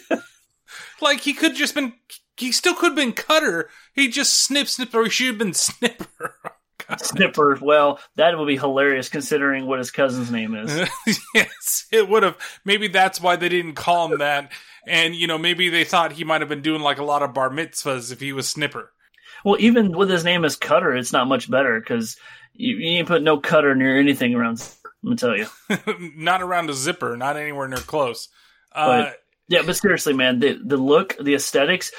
Like 1.01 1.21
he 1.21 1.33
could 1.33 1.55
just 1.55 1.73
been 1.75 1.93
he 2.37 2.51
still 2.51 2.75
could 2.75 2.87
have 2.89 2.95
been 2.95 3.13
Cutter. 3.13 3.69
He 3.93 4.07
just 4.09 4.33
snip 4.43 4.67
snip 4.67 4.93
or 4.93 5.05
he 5.05 5.09
should 5.09 5.27
have 5.27 5.37
been 5.37 5.53
Snipper. 5.53 6.35
Snipper. 6.97 7.57
Well, 7.61 7.99
that 8.15 8.37
would 8.37 8.47
be 8.47 8.57
hilarious 8.57 9.09
considering 9.09 9.65
what 9.65 9.79
his 9.79 9.91
cousin's 9.91 10.31
name 10.31 10.55
is. 10.55 10.89
yes, 11.35 11.85
it 11.91 12.09
would 12.09 12.23
have. 12.23 12.37
Maybe 12.65 12.87
that's 12.87 13.21
why 13.21 13.35
they 13.35 13.49
didn't 13.49 13.75
call 13.75 14.11
him 14.11 14.19
that. 14.19 14.51
And 14.87 15.15
you 15.15 15.27
know, 15.27 15.37
maybe 15.37 15.69
they 15.69 15.83
thought 15.83 16.13
he 16.13 16.23
might 16.23 16.41
have 16.41 16.49
been 16.49 16.61
doing 16.61 16.81
like 16.81 16.97
a 16.97 17.03
lot 17.03 17.21
of 17.21 17.33
bar 17.33 17.49
mitzvahs 17.49 18.11
if 18.11 18.19
he 18.19 18.33
was 18.33 18.47
Snipper. 18.47 18.91
well, 19.45 19.57
even 19.59 19.91
with 19.95 20.09
his 20.09 20.23
name 20.23 20.43
as 20.45 20.55
Cutter, 20.55 20.95
it's 20.95 21.13
not 21.13 21.27
much 21.27 21.49
better 21.49 21.79
because 21.79 22.17
you, 22.53 22.77
you 22.77 22.97
ain't 22.97 23.07
put 23.07 23.21
no 23.21 23.39
Cutter 23.39 23.75
near 23.75 23.99
anything 23.99 24.33
around. 24.35 24.59
Let 25.03 25.09
me 25.11 25.15
tell 25.15 25.37
you. 25.37 25.47
not 26.17 26.41
around 26.41 26.69
a 26.69 26.73
zipper, 26.73 27.15
not 27.15 27.37
anywhere 27.37 27.67
near 27.67 27.77
close. 27.77 28.27
Uh, 28.73 28.87
But 28.87 29.17
yeah, 29.47 29.61
but 29.65 29.75
seriously, 29.77 30.13
man, 30.13 30.39
the 30.39 30.59
the 30.63 30.77
look, 30.77 31.15
the 31.21 31.35
aesthetics, 31.35 31.91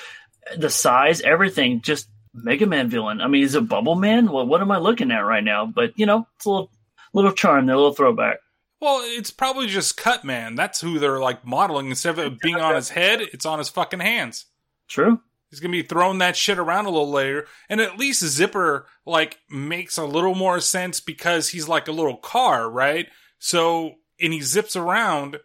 the 0.57 0.71
size, 0.71 1.21
everything, 1.21 1.81
just 1.83 2.09
Mega 2.35 2.66
Man 2.66 2.89
villain. 2.89 3.20
I 3.20 3.28
mean, 3.28 3.43
is 3.43 3.55
it 3.55 3.69
Bubble 3.69 3.97
Man? 3.97 4.31
Well, 4.31 4.47
what 4.47 4.61
am 4.61 4.70
I 4.70 4.78
looking 4.78 5.11
at 5.11 5.20
right 5.20 5.44
now? 5.44 5.66
But 5.66 5.93
you 5.97 6.07
know, 6.07 6.27
it's 6.36 6.47
a 6.47 6.51
little 6.51 6.70
little 7.12 7.32
charm 7.32 7.69
a 7.69 7.74
little 7.74 7.93
throwback. 7.93 8.39
well, 8.81 9.01
it's 9.05 9.31
probably 9.31 9.66
just 9.66 9.97
Cut 9.97 10.24
Man. 10.24 10.55
That's 10.55 10.81
who 10.81 10.98
they're 10.98 11.20
like 11.20 11.44
modeling. 11.44 11.89
Instead 11.89 12.19
of 12.19 12.19
it 12.19 12.40
being 12.40 12.57
on 12.57 12.74
his 12.74 12.90
head, 12.90 13.20
it's 13.20 13.47
on 13.47 13.59
his 13.59 13.69
fucking 13.69 14.01
hands. 14.01 14.47
True. 14.89 15.20
He's 15.51 15.59
gonna 15.59 15.73
be 15.73 15.82
throwing 15.82 16.19
that 16.19 16.36
shit 16.36 16.59
around 16.59 16.86
a 16.86 16.90
little 16.90 17.11
later, 17.11 17.47
and 17.69 17.81
at 17.81 17.98
least 17.98 18.24
Zipper 18.24 18.86
like 19.05 19.39
makes 19.51 19.98
a 19.98 20.05
little 20.05 20.36
more 20.36 20.61
sense 20.61 21.01
because 21.01 21.48
he's 21.48 21.66
like 21.69 21.89
a 21.89 21.93
little 21.93 22.16
car, 22.16 22.70
right? 22.70 23.09
So 23.40 23.94
and 24.20 24.32
he 24.32 24.40
zips 24.40 24.77
around. 24.77 25.39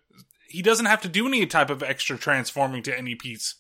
He 0.48 0.62
doesn't 0.62 0.86
have 0.86 1.02
to 1.02 1.10
do 1.10 1.28
any 1.28 1.46
type 1.48 1.72
of 1.72 1.82
extra 1.82 2.18
transforming 2.18 2.84
to 2.84 2.98
any 2.98 3.16
piece. 3.16 3.56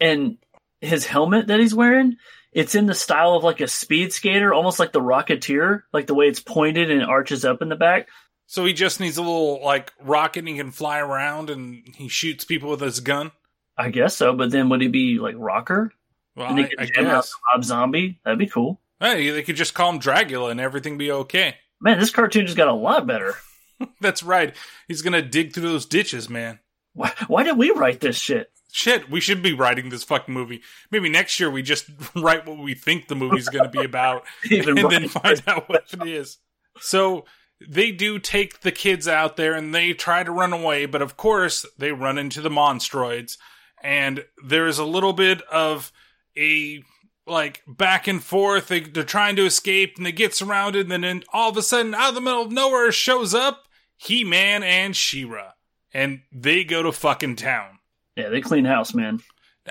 And 0.00 0.38
his 0.80 1.06
helmet 1.06 1.46
that 1.48 1.60
he's 1.60 1.74
wearing, 1.74 2.16
it's 2.52 2.74
in 2.74 2.86
the 2.86 2.94
style 2.94 3.34
of 3.34 3.44
like 3.44 3.60
a 3.60 3.68
speed 3.68 4.12
skater, 4.12 4.52
almost 4.52 4.78
like 4.78 4.92
the 4.92 5.00
Rocketeer, 5.00 5.82
like 5.92 6.06
the 6.06 6.14
way 6.14 6.26
it's 6.28 6.40
pointed 6.40 6.90
and 6.90 7.02
arches 7.02 7.44
up 7.44 7.62
in 7.62 7.68
the 7.68 7.76
back. 7.76 8.08
So 8.46 8.64
he 8.66 8.74
just 8.74 9.00
needs 9.00 9.16
a 9.16 9.22
little 9.22 9.62
like 9.64 9.92
rocket 10.00 10.40
and 10.40 10.48
he 10.48 10.56
can 10.56 10.70
fly 10.70 10.98
around 10.98 11.48
and 11.48 11.82
he 11.96 12.08
shoots 12.08 12.44
people 12.44 12.70
with 12.70 12.80
his 12.80 13.00
gun. 13.00 13.32
I 13.78 13.88
guess 13.88 14.14
so, 14.14 14.34
but 14.34 14.50
then 14.50 14.68
would 14.68 14.82
he 14.82 14.88
be 14.88 15.18
like 15.18 15.34
Rocker? 15.38 15.92
Well, 16.36 16.48
and 16.48 16.58
he 16.58 16.64
I, 16.64 16.68
could 16.68 16.80
I 16.80 16.84
jam 16.86 17.04
guess. 17.04 17.32
Rob 17.54 17.64
Zombie. 17.64 18.20
That'd 18.24 18.38
be 18.38 18.46
cool. 18.46 18.80
Hey, 19.00 19.30
they 19.30 19.42
could 19.42 19.56
just 19.56 19.74
call 19.74 19.90
him 19.90 19.98
Dracula 19.98 20.50
and 20.50 20.60
everything 20.60 20.98
be 20.98 21.10
okay. 21.10 21.56
Man, 21.80 21.98
this 21.98 22.10
cartoon 22.10 22.46
just 22.46 22.56
got 22.56 22.68
a 22.68 22.74
lot 22.74 23.06
better. 23.06 23.34
That's 24.00 24.22
right. 24.22 24.54
He's 24.86 25.02
gonna 25.02 25.22
dig 25.22 25.52
through 25.52 25.68
those 25.68 25.86
ditches, 25.86 26.28
man. 26.28 26.58
Why, 26.92 27.12
why 27.26 27.42
did 27.42 27.56
we 27.56 27.70
write 27.70 28.00
this 28.00 28.16
shit? 28.16 28.50
Shit, 28.74 29.10
we 29.10 29.20
should 29.20 29.42
be 29.42 29.52
writing 29.52 29.90
this 29.90 30.02
fucking 30.02 30.32
movie. 30.32 30.62
Maybe 30.90 31.10
next 31.10 31.38
year 31.38 31.50
we 31.50 31.60
just 31.62 31.90
write 32.16 32.46
what 32.46 32.56
we 32.56 32.72
think 32.72 33.06
the 33.06 33.14
movie's 33.14 33.50
going 33.50 33.70
to 33.70 33.70
be 33.70 33.84
about 33.84 34.24
and 34.50 34.78
then 34.90 35.08
find 35.08 35.42
out 35.46 35.68
what 35.68 35.84
it 35.92 36.08
is. 36.08 36.38
So 36.80 37.26
they 37.60 37.92
do 37.92 38.18
take 38.18 38.60
the 38.60 38.72
kids 38.72 39.06
out 39.06 39.36
there 39.36 39.52
and 39.52 39.74
they 39.74 39.92
try 39.92 40.24
to 40.24 40.32
run 40.32 40.54
away, 40.54 40.86
but 40.86 41.02
of 41.02 41.18
course 41.18 41.66
they 41.76 41.92
run 41.92 42.16
into 42.16 42.40
the 42.40 42.48
monstroids 42.48 43.36
and 43.82 44.24
there's 44.42 44.78
a 44.78 44.86
little 44.86 45.12
bit 45.12 45.42
of 45.52 45.92
a 46.34 46.82
like 47.26 47.62
back 47.66 48.08
and 48.08 48.24
forth. 48.24 48.68
They, 48.68 48.80
they're 48.80 49.04
trying 49.04 49.36
to 49.36 49.44
escape 49.44 49.98
and 49.98 50.06
they 50.06 50.12
get 50.12 50.34
surrounded 50.34 50.90
and 50.90 51.04
then 51.04 51.24
all 51.30 51.50
of 51.50 51.58
a 51.58 51.62
sudden 51.62 51.94
out 51.94 52.08
of 52.08 52.14
the 52.14 52.22
middle 52.22 52.42
of 52.42 52.50
nowhere 52.50 52.90
shows 52.90 53.34
up 53.34 53.64
He-Man 53.98 54.62
and 54.62 54.96
She-Ra 54.96 55.52
and 55.92 56.22
they 56.32 56.64
go 56.64 56.82
to 56.82 56.90
fucking 56.90 57.36
town 57.36 57.80
Yeah, 58.16 58.28
they 58.28 58.40
clean 58.40 58.64
house, 58.64 58.94
man. 58.94 59.20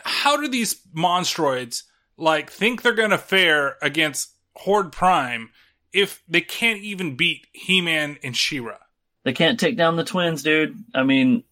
how 0.04 0.38
do 0.38 0.48
these 0.48 0.82
monstroids 0.96 1.84
like 2.18 2.50
think 2.52 2.82
they're 2.82 2.94
gonna 2.94 3.18
fare 3.18 3.78
against 3.82 4.32
Horde 4.56 4.92
Prime 4.92 5.50
if 5.94 6.22
they 6.28 6.42
can't 6.42 6.82
even 6.82 7.16
beat 7.16 7.48
He-Man 7.54 8.18
and 8.24 8.36
She-Ra? 8.36 8.78
They 9.24 9.34
can't 9.34 9.60
take 9.60 9.78
down 9.78 9.96
the 9.98 10.04
twins, 10.04 10.42
dude. 10.44 10.76
I 10.96 11.04
mean, 11.04 11.44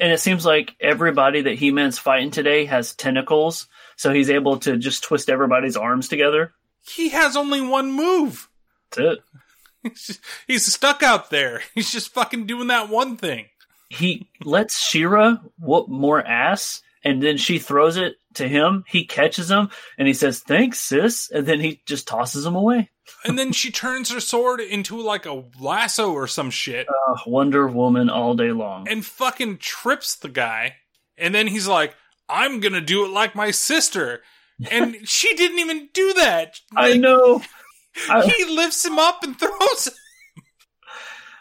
and 0.00 0.12
it 0.12 0.18
seems 0.20 0.44
like 0.44 0.74
everybody 0.80 1.42
that 1.42 1.54
He 1.58 1.70
Man's 1.70 1.98
fighting 1.98 2.30
today 2.30 2.64
has 2.64 2.94
tentacles, 2.94 3.68
so 3.96 4.12
he's 4.12 4.30
able 4.30 4.58
to 4.60 4.76
just 4.76 5.04
twist 5.04 5.30
everybody's 5.30 5.76
arms 5.76 6.08
together. 6.08 6.52
He 6.84 7.10
has 7.10 7.36
only 7.36 7.60
one 7.60 7.92
move. 7.92 8.48
That's 8.90 9.18
it. 9.18 9.18
He's, 9.84 10.02
just- 10.06 10.20
he's 10.48 10.72
stuck 10.72 11.02
out 11.04 11.30
there. 11.30 11.62
He's 11.74 11.92
just 11.92 12.12
fucking 12.12 12.46
doing 12.46 12.66
that 12.68 12.88
one 12.88 13.16
thing. 13.16 13.46
He 13.92 14.28
lets 14.44 14.80
She-Ra 14.82 15.36
whoop 15.58 15.88
more 15.88 16.22
ass, 16.24 16.82
and 17.04 17.22
then 17.22 17.36
she 17.36 17.58
throws 17.58 17.96
it 17.96 18.14
to 18.34 18.48
him. 18.48 18.84
He 18.88 19.04
catches 19.04 19.50
him, 19.50 19.68
and 19.98 20.08
he 20.08 20.14
says, 20.14 20.40
"Thanks, 20.40 20.80
sis," 20.80 21.30
and 21.30 21.46
then 21.46 21.60
he 21.60 21.82
just 21.86 22.08
tosses 22.08 22.46
him 22.46 22.54
away. 22.56 22.90
And 23.24 23.38
then 23.38 23.52
she 23.52 23.70
turns 23.70 24.10
her 24.10 24.20
sword 24.20 24.60
into 24.60 25.00
like 25.00 25.26
a 25.26 25.44
lasso 25.60 26.12
or 26.12 26.26
some 26.26 26.50
shit 26.50 26.86
Uh, 26.88 27.16
Wonder 27.26 27.66
Woman 27.66 28.08
all 28.08 28.34
day 28.34 28.52
long. 28.52 28.88
and 28.88 29.04
fucking 29.04 29.58
trips 29.58 30.14
the 30.16 30.28
guy. 30.28 30.76
And 31.18 31.34
then 31.34 31.46
he's 31.48 31.68
like, 31.68 31.94
I'm 32.28 32.60
gonna 32.60 32.80
do 32.80 33.04
it 33.04 33.08
like 33.10 33.34
my 33.34 33.50
sister. 33.50 34.22
And 34.70 34.96
she 35.08 35.34
didn't 35.36 35.58
even 35.58 35.88
do 35.92 36.14
that. 36.14 36.60
I 36.76 36.94
know. 36.96 37.42
I- 38.08 38.24
he 38.38 38.44
lifts 38.56 38.84
him 38.84 38.98
up 38.98 39.22
and 39.22 39.38
throws 39.38 39.86
him. 39.88 39.94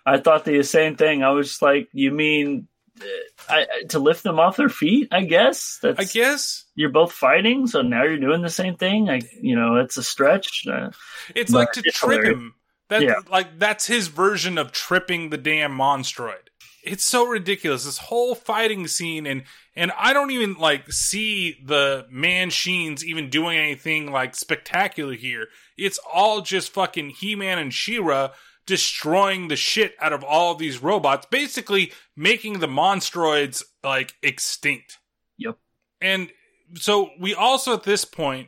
I 0.06 0.18
thought 0.18 0.46
the 0.46 0.64
same 0.64 0.96
thing. 0.96 1.24
I 1.24 1.30
was 1.32 1.50
just 1.50 1.62
like, 1.62 1.90
"You 1.94 2.12
mean 2.12 2.68
uh, 3.00 3.06
I, 3.50 3.66
to 3.90 4.00
lift 4.00 4.24
them 4.24 4.40
off 4.40 4.58
their 4.58 4.70
feet?" 4.70 5.10
I 5.12 5.22
guess. 5.24 5.80
That's, 5.82 6.00
I 6.00 6.04
guess. 6.06 6.66
you're 6.76 6.90
both 6.90 7.12
fighting, 7.12 7.68
so 7.68 7.82
now 7.82 8.04
you're 8.04 8.18
doing 8.18 8.42
the 8.42 8.50
same 8.50 8.76
thing. 8.76 9.06
Like 9.06 9.26
you 9.42 9.56
know, 9.56 9.76
it's 9.78 9.98
a 9.98 10.04
stretch. 10.04 10.66
Uh, 10.68 10.90
It's 11.36 11.52
like 11.52 11.72
to 11.74 11.82
it's 11.86 11.98
trip 11.98 12.12
hilarious. 12.22 12.34
him. 12.38 12.56
That 12.90 13.02
Yeah. 13.04 13.16
like 13.30 13.58
that's 13.60 13.88
his 13.88 14.08
version 14.08 14.58
of 14.58 14.72
tripping 14.72 15.30
the 15.30 15.38
damn 15.38 15.72
monstroid. 15.78 16.36
It's 16.84 17.06
so 17.06 17.28
ridiculous. 17.28 17.86
This 17.86 18.00
whole 18.00 18.34
fighting 18.36 18.88
scene 18.88 19.26
and 19.28 19.44
and 19.76 19.92
I 19.98 20.14
don't 20.14 20.32
even 20.32 20.56
like 20.56 20.92
see 20.92 21.58
the 21.64 22.08
Manchines 22.12 23.04
even 23.04 23.30
doing 23.30 23.58
anything 23.58 24.12
like 24.12 24.36
spectacular 24.36 25.14
here. 25.14 25.48
It's 25.78 26.00
all 26.12 26.42
just 26.42 26.74
fucking 26.74 27.12
He-Man 27.12 27.60
and 27.60 27.74
She-Ra 27.74 28.32
destroying 28.72 29.50
the 29.50 29.56
shit 29.58 29.94
out 30.00 30.14
of 30.14 30.24
all 30.24 30.54
of 30.54 30.58
these 30.58 30.82
robots, 30.82 31.28
basically 31.30 31.92
making 32.16 32.60
the 32.60 32.68
monstroids 32.68 33.64
like 33.84 34.14
extinct. 34.24 34.98
Yep. 35.38 35.58
And 36.00 36.30
so 36.76 37.10
we 37.20 37.36
also 37.36 37.74
at 37.74 37.84
this 37.84 38.06
point 38.06 38.48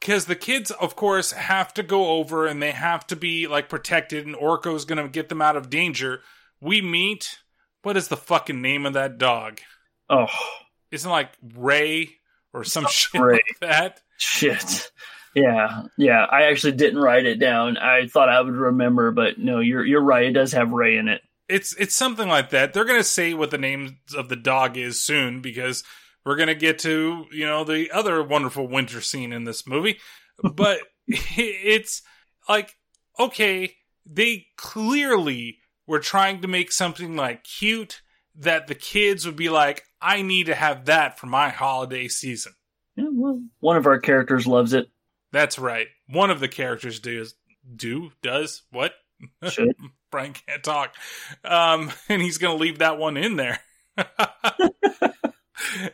because 0.00 0.24
the 0.26 0.34
kids 0.34 0.72
of 0.72 0.96
course 0.96 1.30
have 1.30 1.72
to 1.74 1.84
go 1.84 2.08
over 2.18 2.48
and 2.48 2.60
they 2.60 2.72
have 2.72 3.06
to 3.06 3.14
be 3.14 3.46
like 3.46 3.68
protected 3.68 4.26
and 4.26 4.34
Orko's 4.34 4.84
going 4.84 5.00
to 5.00 5.08
get 5.08 5.28
them 5.28 5.40
out 5.40 5.56
of 5.56 5.70
danger. 5.70 6.22
We 6.60 6.82
meet 6.82 7.38
what 7.82 7.96
is 7.96 8.08
the 8.08 8.16
fucking 8.16 8.60
name 8.60 8.86
of 8.86 8.94
that 8.94 9.18
dog? 9.18 9.60
Oh, 10.08 10.26
Isn't 10.90 11.08
it 11.08 11.12
like 11.12 11.30
Ray 11.54 12.16
or 12.52 12.64
some 12.64 12.88
shit 12.90 13.20
Ray. 13.20 13.34
like 13.34 13.60
that? 13.60 14.00
shit. 14.18 14.90
Yeah, 15.34 15.82
yeah. 15.96 16.24
I 16.24 16.44
actually 16.44 16.72
didn't 16.72 17.00
write 17.00 17.26
it 17.26 17.38
down. 17.38 17.76
I 17.76 18.06
thought 18.06 18.28
I 18.28 18.40
would 18.40 18.54
remember, 18.54 19.10
but 19.12 19.38
no, 19.38 19.60
you're 19.60 19.84
you're 19.84 20.02
right. 20.02 20.24
It 20.24 20.32
does 20.32 20.52
have 20.52 20.72
Ray 20.72 20.96
in 20.96 21.08
it. 21.08 21.22
It's 21.48 21.74
it's 21.74 21.94
something 21.94 22.28
like 22.28 22.50
that. 22.50 22.72
They're 22.72 22.84
gonna 22.84 23.04
say 23.04 23.34
what 23.34 23.50
the 23.50 23.58
name 23.58 23.98
of 24.16 24.28
the 24.28 24.36
dog 24.36 24.76
is 24.76 25.00
soon 25.00 25.40
because 25.40 25.84
we're 26.24 26.36
gonna 26.36 26.54
get 26.54 26.80
to 26.80 27.26
you 27.32 27.46
know 27.46 27.64
the 27.64 27.90
other 27.92 28.22
wonderful 28.22 28.66
winter 28.66 29.00
scene 29.00 29.32
in 29.32 29.44
this 29.44 29.66
movie. 29.66 29.98
But 30.54 30.78
it's 31.06 32.00
like 32.48 32.74
okay, 33.18 33.76
they 34.06 34.46
clearly 34.56 35.58
were 35.86 35.98
trying 35.98 36.40
to 36.40 36.48
make 36.48 36.72
something 36.72 37.14
like 37.14 37.44
cute 37.44 38.00
that 38.36 38.66
the 38.66 38.74
kids 38.74 39.26
would 39.26 39.36
be 39.36 39.50
like, 39.50 39.84
I 40.00 40.22
need 40.22 40.46
to 40.46 40.54
have 40.54 40.86
that 40.86 41.18
for 41.18 41.26
my 41.26 41.50
holiday 41.50 42.08
season. 42.08 42.54
Yeah, 42.96 43.08
well, 43.12 43.42
one 43.58 43.76
of 43.76 43.86
our 43.86 43.98
characters 43.98 44.46
loves 44.46 44.72
it. 44.72 44.88
That's 45.32 45.58
right. 45.58 45.86
One 46.08 46.30
of 46.30 46.40
the 46.40 46.48
characters 46.48 47.00
does 47.00 47.34
do 47.74 48.10
does 48.22 48.62
what? 48.70 48.92
Should. 49.48 49.74
Brian 50.10 50.32
can't 50.32 50.64
talk, 50.64 50.94
um, 51.44 51.92
and 52.08 52.20
he's 52.20 52.38
going 52.38 52.56
to 52.56 52.60
leave 52.60 52.78
that 52.78 52.98
one 52.98 53.16
in 53.16 53.36
there. 53.36 53.60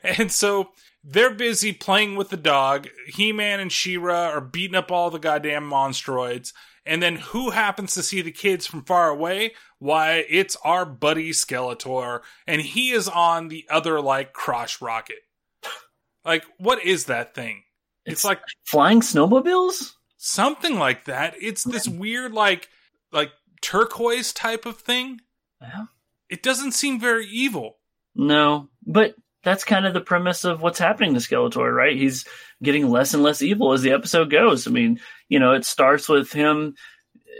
and 0.03 0.33
so 0.33 0.71
they're 1.05 1.35
busy 1.35 1.75
playing 1.75 2.17
with 2.17 2.31
the 2.31 2.39
dog. 2.39 2.89
He 3.09 3.33
Man 3.33 3.61
and 3.61 3.71
She-Ra 3.71 4.29
are 4.29 4.41
beating 4.41 4.75
up 4.75 4.91
all 4.91 5.11
the 5.11 5.19
goddamn 5.19 5.69
monstroids. 5.69 6.55
And 6.87 7.03
then 7.03 7.17
who 7.17 7.51
happens 7.51 7.95
to 7.95 8.03
see 8.03 8.23
the 8.23 8.31
kids 8.31 8.67
from 8.67 8.85
far 8.85 9.11
away? 9.11 9.55
Why, 9.79 10.25
it's 10.29 10.57
our 10.65 10.87
buddy 10.87 11.31
Skeletor, 11.31 12.21
and 12.47 12.63
he 12.63 12.93
is 12.93 13.09
on 13.09 13.49
the 13.49 13.67
other 13.69 14.01
like 14.01 14.33
crotch 14.33 14.81
rocket. 14.81 15.19
Like, 16.25 16.45
what 16.59 16.85
is 16.85 17.07
that 17.07 17.35
thing? 17.35 17.65
It's, 18.07 18.15
It's 18.15 18.25
like 18.25 18.41
Flying 18.65 19.01
snowmobiles? 19.01 19.93
something 20.19 20.79
like 20.79 21.05
that. 21.05 21.35
It's 21.41 21.63
this 21.63 21.87
weird 21.87 22.33
like 22.33 22.69
like 23.13 23.31
turquoise 23.61 24.33
type 24.33 24.67
of 24.67 24.79
thing. 24.79 25.21
Yeah. 25.61 25.85
It 26.29 26.43
doesn't 26.43 26.73
seem 26.73 26.99
very 26.99 27.27
evil. 27.29 27.77
No, 28.15 28.69
but 28.85 29.15
that's 29.45 29.63
kind 29.65 29.87
of 29.87 29.95
the 29.95 30.01
premise 30.01 30.45
of 30.45 30.61
what's 30.63 30.79
happening 30.79 31.15
to 31.15 31.21
Skeletor, 31.21 31.73
right? 31.73 31.97
He's 31.97 32.25
getting 32.63 32.89
less 32.91 33.15
and 33.15 33.23
less 33.23 33.43
evil 33.43 33.73
as 33.73 33.83
the 33.83 33.93
episode 33.93 34.31
goes. 34.31 34.67
I 34.67 34.71
mean, 34.71 34.99
you 35.29 35.39
know, 35.39 35.53
it 35.53 35.65
starts 35.65 36.09
with 36.09 36.33
him 36.33 36.75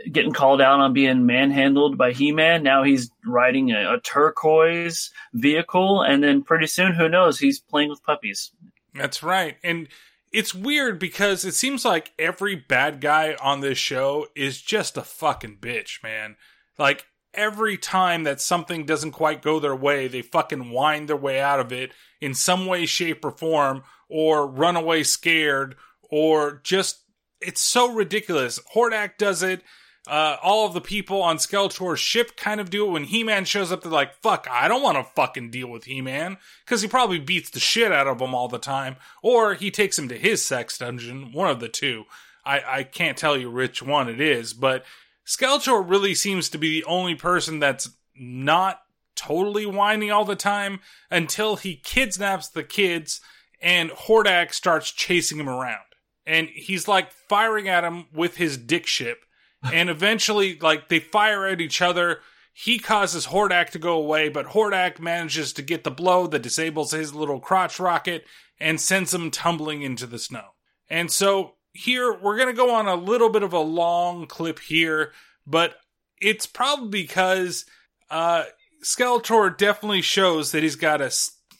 getting 0.09 0.31
called 0.31 0.61
out 0.61 0.79
on 0.79 0.93
being 0.93 1.25
manhandled 1.25 1.97
by 1.97 2.11
He-Man. 2.13 2.63
Now 2.63 2.83
he's 2.83 3.09
riding 3.25 3.71
a, 3.71 3.95
a 3.95 3.99
turquoise 3.99 5.11
vehicle, 5.33 6.01
and 6.01 6.23
then 6.23 6.43
pretty 6.43 6.67
soon, 6.67 6.93
who 6.93 7.09
knows? 7.09 7.39
He's 7.39 7.59
playing 7.59 7.89
with 7.89 8.03
puppies. 8.03 8.51
That's 8.93 9.21
right. 9.21 9.57
And 9.63 9.89
it's 10.31 10.53
weird 10.53 10.99
because 10.99 11.45
it 11.45 11.53
seems 11.53 11.85
like 11.85 12.11
every 12.19 12.55
bad 12.55 13.01
guy 13.01 13.35
on 13.41 13.61
this 13.61 13.77
show 13.77 14.27
is 14.35 14.61
just 14.61 14.97
a 14.97 15.03
fucking 15.03 15.57
bitch, 15.59 16.03
man. 16.03 16.35
Like 16.77 17.05
every 17.33 17.77
time 17.77 18.23
that 18.23 18.41
something 18.41 18.85
doesn't 18.85 19.11
quite 19.11 19.41
go 19.41 19.59
their 19.59 19.75
way, 19.75 20.07
they 20.07 20.21
fucking 20.21 20.71
wind 20.71 21.07
their 21.07 21.15
way 21.15 21.39
out 21.39 21.59
of 21.59 21.71
it 21.71 21.91
in 22.19 22.33
some 22.33 22.65
way, 22.65 22.85
shape, 22.85 23.23
or 23.23 23.31
form, 23.31 23.83
or 24.09 24.47
run 24.47 24.75
away 24.75 25.03
scared, 25.03 25.75
or 26.09 26.59
just 26.63 27.03
it's 27.41 27.61
so 27.61 27.91
ridiculous. 27.91 28.59
Hordak 28.75 29.17
does 29.17 29.43
it. 29.43 29.61
Uh, 30.07 30.37
all 30.41 30.65
of 30.65 30.73
the 30.73 30.81
people 30.81 31.21
on 31.21 31.37
Skeletor's 31.37 31.99
ship 31.99 32.37
kind 32.37 32.61
of 32.61 32.69
do 32.69 32.87
it 32.87 32.91
when 32.91 33.03
He-Man 33.03 33.45
shows 33.45 33.71
up. 33.71 33.81
They're 33.81 33.91
like, 33.91 34.15
"Fuck, 34.21 34.47
I 34.49 34.67
don't 34.67 34.81
want 34.83 34.97
to 34.97 35.13
fucking 35.15 35.51
deal 35.51 35.67
with 35.67 35.83
He-Man," 35.83 36.37
because 36.65 36.81
he 36.81 36.87
probably 36.87 37.19
beats 37.19 37.49
the 37.49 37.59
shit 37.59 37.91
out 37.91 38.07
of 38.07 38.19
them 38.19 38.33
all 38.33 38.47
the 38.47 38.59
time, 38.59 38.95
or 39.21 39.53
he 39.53 39.69
takes 39.69 39.97
him 39.97 40.07
to 40.09 40.17
his 40.17 40.43
sex 40.43 40.77
dungeon. 40.77 41.31
One 41.33 41.49
of 41.49 41.59
the 41.59 41.69
two. 41.69 42.05
I 42.45 42.61
I 42.79 42.83
can't 42.83 43.17
tell 43.17 43.37
you 43.37 43.51
which 43.51 43.83
one 43.83 44.07
it 44.09 44.21
is, 44.21 44.53
but 44.53 44.85
Skeletor 45.25 45.87
really 45.87 46.15
seems 46.15 46.49
to 46.49 46.57
be 46.57 46.79
the 46.79 46.85
only 46.85 47.15
person 47.15 47.59
that's 47.59 47.89
not 48.15 48.81
totally 49.15 49.65
whiny 49.65 50.09
all 50.09 50.23
the 50.23 50.35
time 50.35 50.79
until 51.11 51.57
he 51.57 51.75
kidnaps 51.75 52.47
the 52.47 52.63
kids 52.63 53.19
and 53.61 53.89
Hordak 53.89 54.53
starts 54.53 54.91
chasing 54.91 55.39
him 55.39 55.49
around. 55.49 55.81
And 56.25 56.49
he's 56.49 56.87
like 56.87 57.11
firing 57.11 57.67
at 57.67 57.83
him 57.83 58.05
with 58.13 58.37
his 58.37 58.57
dick 58.57 58.85
ship. 58.85 59.25
And 59.63 59.89
eventually, 59.89 60.57
like, 60.59 60.89
they 60.89 60.99
fire 60.99 61.45
at 61.47 61.61
each 61.61 61.81
other. 61.81 62.19
He 62.53 62.79
causes 62.79 63.27
Hordak 63.27 63.69
to 63.71 63.79
go 63.79 63.97
away, 63.97 64.29
but 64.29 64.47
Hordak 64.47 64.99
manages 64.99 65.53
to 65.53 65.61
get 65.61 65.83
the 65.83 65.91
blow 65.91 66.27
that 66.27 66.41
disables 66.41 66.91
his 66.91 67.13
little 67.13 67.39
crotch 67.39 67.79
rocket 67.79 68.25
and 68.59 68.81
sends 68.81 69.13
him 69.13 69.29
tumbling 69.31 69.81
into 69.81 70.07
the 70.07 70.19
snow. 70.19 70.53
And 70.89 71.11
so 71.11 71.55
here 71.73 72.13
we're 72.13 72.37
going 72.37 72.47
to 72.47 72.53
go 72.53 72.73
on 72.73 72.87
a 72.87 72.95
little 72.95 73.29
bit 73.29 73.43
of 73.43 73.53
a 73.53 73.59
long 73.59 74.25
clip 74.25 74.59
here, 74.59 75.11
but 75.45 75.75
it's 76.19 76.47
probably 76.47 76.89
because 76.89 77.65
uh, 78.09 78.45
Skeletor 78.83 79.55
definitely 79.55 80.01
shows 80.01 80.51
that 80.51 80.63
he's 80.63 80.75
got 80.75 81.01
a 81.01 81.11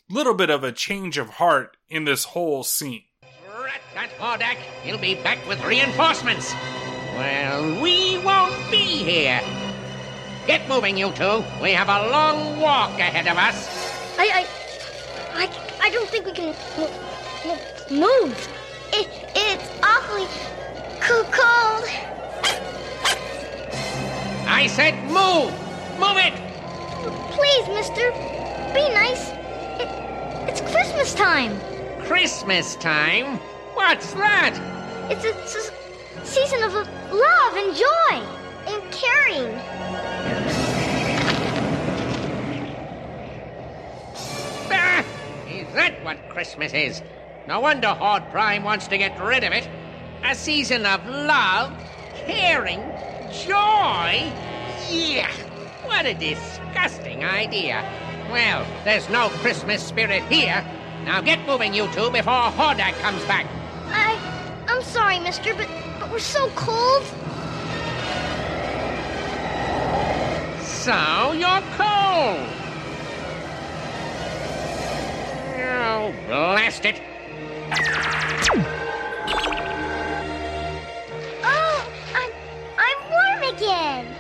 little 0.10 0.34
bit 0.34 0.50
of 0.50 0.64
a 0.64 0.72
change 0.72 1.18
of 1.18 1.30
heart 1.32 1.78
in 1.90 2.06
this 2.06 2.24
whole 2.24 2.64
scene. 2.64 3.04
That 3.94 4.12
Hordak. 4.20 4.58
He'll 4.84 5.00
be 5.00 5.16
back 5.16 5.40
with 5.48 5.64
reinforcements. 5.66 6.54
Well, 7.18 7.82
we 7.82 8.20
won't 8.20 8.54
be 8.70 8.78
here. 8.78 9.42
Get 10.46 10.70
moving, 10.70 10.98
you 10.98 11.12
two. 11.14 11.44
We 11.62 11.72
have 11.72 11.90
a 11.90 12.10
long 12.10 12.60
walk 12.60 13.00
ahead 13.00 13.28
of 13.28 13.38
us. 13.38 13.68
I, 14.20 14.46
I, 15.34 15.44
I, 15.44 15.50
I 15.82 15.90
don't 15.90 16.08
think 16.10 16.28
we 16.28 16.32
can 16.32 16.56
mo- 16.78 16.92
mo- 17.46 17.60
move. 17.90 18.50
It, 18.94 19.10
it's 19.36 19.68
awfully 19.84 20.28
cold. 21.02 21.86
I 24.48 24.68
said 24.68 24.94
move. 25.06 25.52
Move 26.00 26.18
it. 26.18 26.34
Please, 27.32 27.68
mister, 27.70 28.12
be 28.76 28.88
nice. 28.94 29.32
It, 29.82 29.90
it's 30.48 30.62
Christmas 30.62 31.16
time. 31.16 31.60
Christmas 32.04 32.76
time? 32.76 33.38
What's 33.74 34.14
that? 34.14 34.54
It's 35.10 35.26
a, 35.26 35.30
it's 35.30 35.56
a 35.56 35.77
season 36.28 36.62
of 36.64 36.74
love 36.74 37.56
and 37.56 37.76
joy 37.76 38.22
and 38.68 38.92
caring. 38.92 39.60
Ah, 44.70 45.06
is 45.50 45.74
that 45.74 46.04
what 46.04 46.18
Christmas 46.30 46.74
is? 46.74 47.02
No 47.48 47.62
wonder 47.62 47.88
Horde 47.88 48.30
Prime 48.30 48.64
wants 48.64 48.88
to 48.90 48.98
get 48.98 49.18
rid 49.24 49.46
of 49.46 49.54
it. 49.54 49.70
A 50.26 50.36
season 50.36 50.86
of 50.86 51.06
love, 51.08 51.72
caring, 52.26 52.82
joy. 53.32 54.32
Yeah, 54.90 55.32
what 55.86 56.06
a 56.06 56.14
disgusting 56.14 57.24
idea. 57.24 57.84
Well, 58.30 58.66
there's 58.84 59.08
no 59.10 59.30
Christmas 59.30 59.82
spirit 59.82 60.24
here. 60.24 60.66
Now 61.06 61.22
get 61.22 61.40
moving, 61.48 61.74
you 61.74 61.88
two, 61.94 62.12
before 62.12 62.52
Hordak 62.52 62.94
comes 63.00 63.24
back. 63.26 63.46
I, 63.88 64.18
I'm 64.68 64.82
sorry, 64.82 65.20
mister, 65.20 65.54
but, 65.56 65.70
but 65.97 65.97
we're 66.12 66.20
so 66.20 66.50
cold. 66.56 67.04
So 70.62 71.34
you're 71.34 71.64
cold. 71.76 72.48
Oh, 75.60 76.14
blast 76.28 76.86
it. 76.86 77.02
Oh, 81.44 81.90
I'm, 82.16 82.32
I'm 82.78 83.00
warm 83.10 83.56
again. 83.56 84.16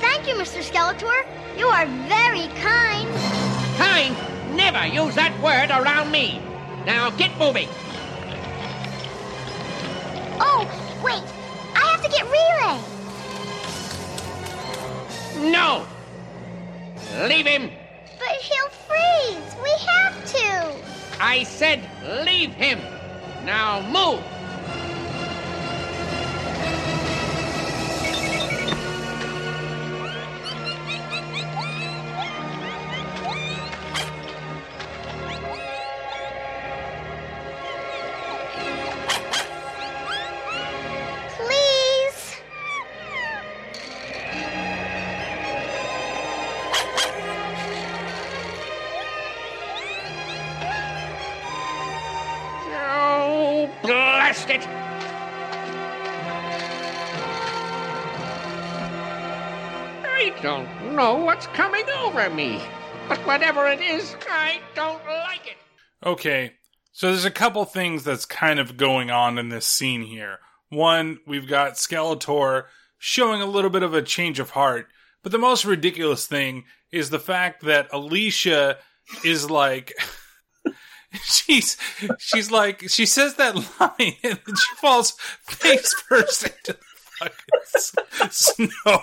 Thank 0.00 0.28
you, 0.28 0.34
Mr. 0.34 0.62
Skeletor. 0.62 1.26
You 1.58 1.66
are 1.66 1.86
very 2.08 2.48
kind. 2.62 3.08
Kind? 3.76 4.16
Never 4.56 4.86
use 4.86 5.14
that 5.16 5.32
word 5.42 5.70
around 5.70 6.10
me. 6.10 6.40
Now 6.84 7.10
get 7.10 7.36
moving. 7.38 7.68
Wait. 11.06 11.22
I 11.74 11.82
have 11.92 12.02
to 12.02 12.10
get 12.10 12.24
Relay. 12.36 12.78
No! 15.52 15.86
Leave 17.28 17.46
him! 17.46 17.70
But 18.18 18.34
he'll 18.46 18.70
freeze. 18.88 19.54
We 19.62 19.70
have 19.86 20.24
to. 20.34 20.74
I 21.20 21.44
said 21.44 21.80
leave 22.24 22.52
him! 22.54 22.80
Now 23.44 23.80
move! 23.82 24.35
Me, 62.34 62.60
but 63.08 63.18
whatever 63.26 63.66
it 63.68 63.80
is, 63.80 64.16
I 64.28 64.60
don't 64.74 65.04
like 65.06 65.46
it. 65.46 65.56
Okay, 66.04 66.52
so 66.92 67.08
there's 67.08 67.24
a 67.24 67.30
couple 67.30 67.64
things 67.64 68.04
that's 68.04 68.24
kind 68.24 68.58
of 68.58 68.76
going 68.76 69.10
on 69.10 69.38
in 69.38 69.48
this 69.48 69.66
scene 69.66 70.02
here. 70.02 70.38
One, 70.68 71.18
we've 71.26 71.48
got 71.48 71.74
Skeletor 71.74 72.64
showing 72.98 73.40
a 73.40 73.46
little 73.46 73.70
bit 73.70 73.82
of 73.82 73.94
a 73.94 74.02
change 74.02 74.38
of 74.40 74.50
heart, 74.50 74.88
but 75.22 75.32
the 75.32 75.38
most 75.38 75.64
ridiculous 75.64 76.26
thing 76.26 76.64
is 76.92 77.10
the 77.10 77.18
fact 77.18 77.64
that 77.64 77.88
Alicia 77.92 78.78
is 79.24 79.50
like 79.50 79.92
she's 81.22 81.76
she's 82.18 82.50
like 82.50 82.88
she 82.88 83.06
says 83.06 83.34
that 83.34 83.54
line 83.80 84.14
and 84.22 84.40
then 84.46 84.54
she 84.56 84.74
falls 84.76 85.12
face 85.42 85.94
first 86.08 86.44
into 86.44 86.78
fucking 87.18 88.30
snow. 88.30 89.02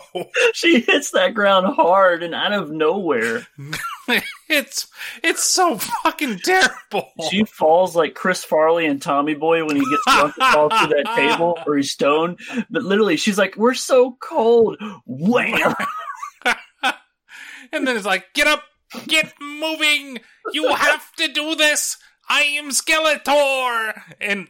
She 0.53 0.81
hits 0.81 1.11
that 1.11 1.33
ground 1.33 1.75
hard 1.75 2.23
and 2.23 2.33
out 2.33 2.53
of 2.53 2.71
nowhere. 2.71 3.47
it's 4.49 4.87
it's 5.23 5.43
so 5.43 5.77
fucking 5.77 6.39
terrible. 6.39 7.11
She 7.29 7.43
falls 7.45 7.95
like 7.95 8.15
Chris 8.15 8.43
Farley 8.43 8.85
and 8.85 9.01
Tommy 9.01 9.35
Boy 9.35 9.65
when 9.65 9.75
he 9.75 9.81
gets 9.81 10.03
drunk 10.05 10.35
and 10.39 10.53
falls 10.53 10.73
through 10.73 11.03
that 11.03 11.15
table 11.15 11.57
or 11.67 11.77
he's 11.77 11.91
stoned. 11.91 12.39
But 12.69 12.83
literally, 12.83 13.17
she's 13.17 13.37
like, 13.37 13.55
"We're 13.55 13.73
so 13.73 14.17
cold." 14.21 14.77
Wham! 15.05 15.75
and 17.71 17.87
then 17.87 17.95
it's 17.95 18.05
like, 18.05 18.33
"Get 18.33 18.47
up, 18.47 18.63
get 19.07 19.33
moving! 19.41 20.19
You 20.53 20.73
have 20.73 21.11
to 21.17 21.27
do 21.27 21.55
this! 21.55 21.97
I 22.29 22.41
am 22.41 22.69
Skeletor!" 22.69 24.01
And 24.19 24.47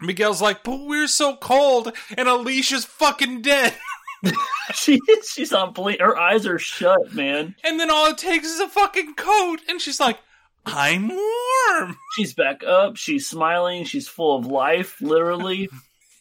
Miguel's 0.00 0.42
like, 0.42 0.64
"But 0.64 0.80
we're 0.80 1.06
so 1.06 1.36
cold, 1.36 1.92
and 2.16 2.28
Alicia's 2.28 2.84
fucking 2.84 3.42
dead." 3.42 3.74
she 4.74 5.00
she's 5.26 5.52
on 5.52 5.72
blink. 5.72 6.00
Her 6.00 6.16
eyes 6.18 6.46
are 6.46 6.58
shut, 6.58 7.14
man. 7.14 7.54
And 7.64 7.80
then 7.80 7.90
all 7.90 8.10
it 8.10 8.18
takes 8.18 8.46
is 8.46 8.60
a 8.60 8.68
fucking 8.68 9.14
coat, 9.14 9.60
and 9.68 9.80
she's 9.80 10.00
like, 10.00 10.18
"I'm 10.66 11.08
warm." 11.08 11.96
She's 12.16 12.34
back 12.34 12.62
up. 12.64 12.96
She's 12.96 13.26
smiling. 13.26 13.84
She's 13.84 14.08
full 14.08 14.36
of 14.36 14.46
life, 14.46 15.00
literally. 15.00 15.68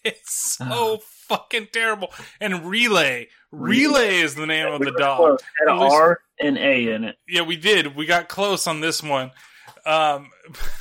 It's 0.03 0.55
so 0.57 0.99
fucking 1.03 1.69
terrible. 1.73 2.11
And 2.39 2.65
Relay, 2.65 3.27
Relay 3.51 4.19
is 4.19 4.35
the 4.35 4.45
name 4.45 4.71
of 4.71 4.79
the 4.79 4.91
dog. 4.91 5.41
Had 5.59 5.73
R 5.73 6.21
and 6.39 6.57
A 6.57 6.93
in 6.93 7.03
it. 7.03 7.17
Yeah, 7.27 7.41
we 7.41 7.57
did. 7.57 7.95
We 7.95 8.05
got 8.05 8.29
close 8.29 8.65
on 8.65 8.79
this 8.79 9.03
one. 9.03 9.31
Um, 9.89 10.29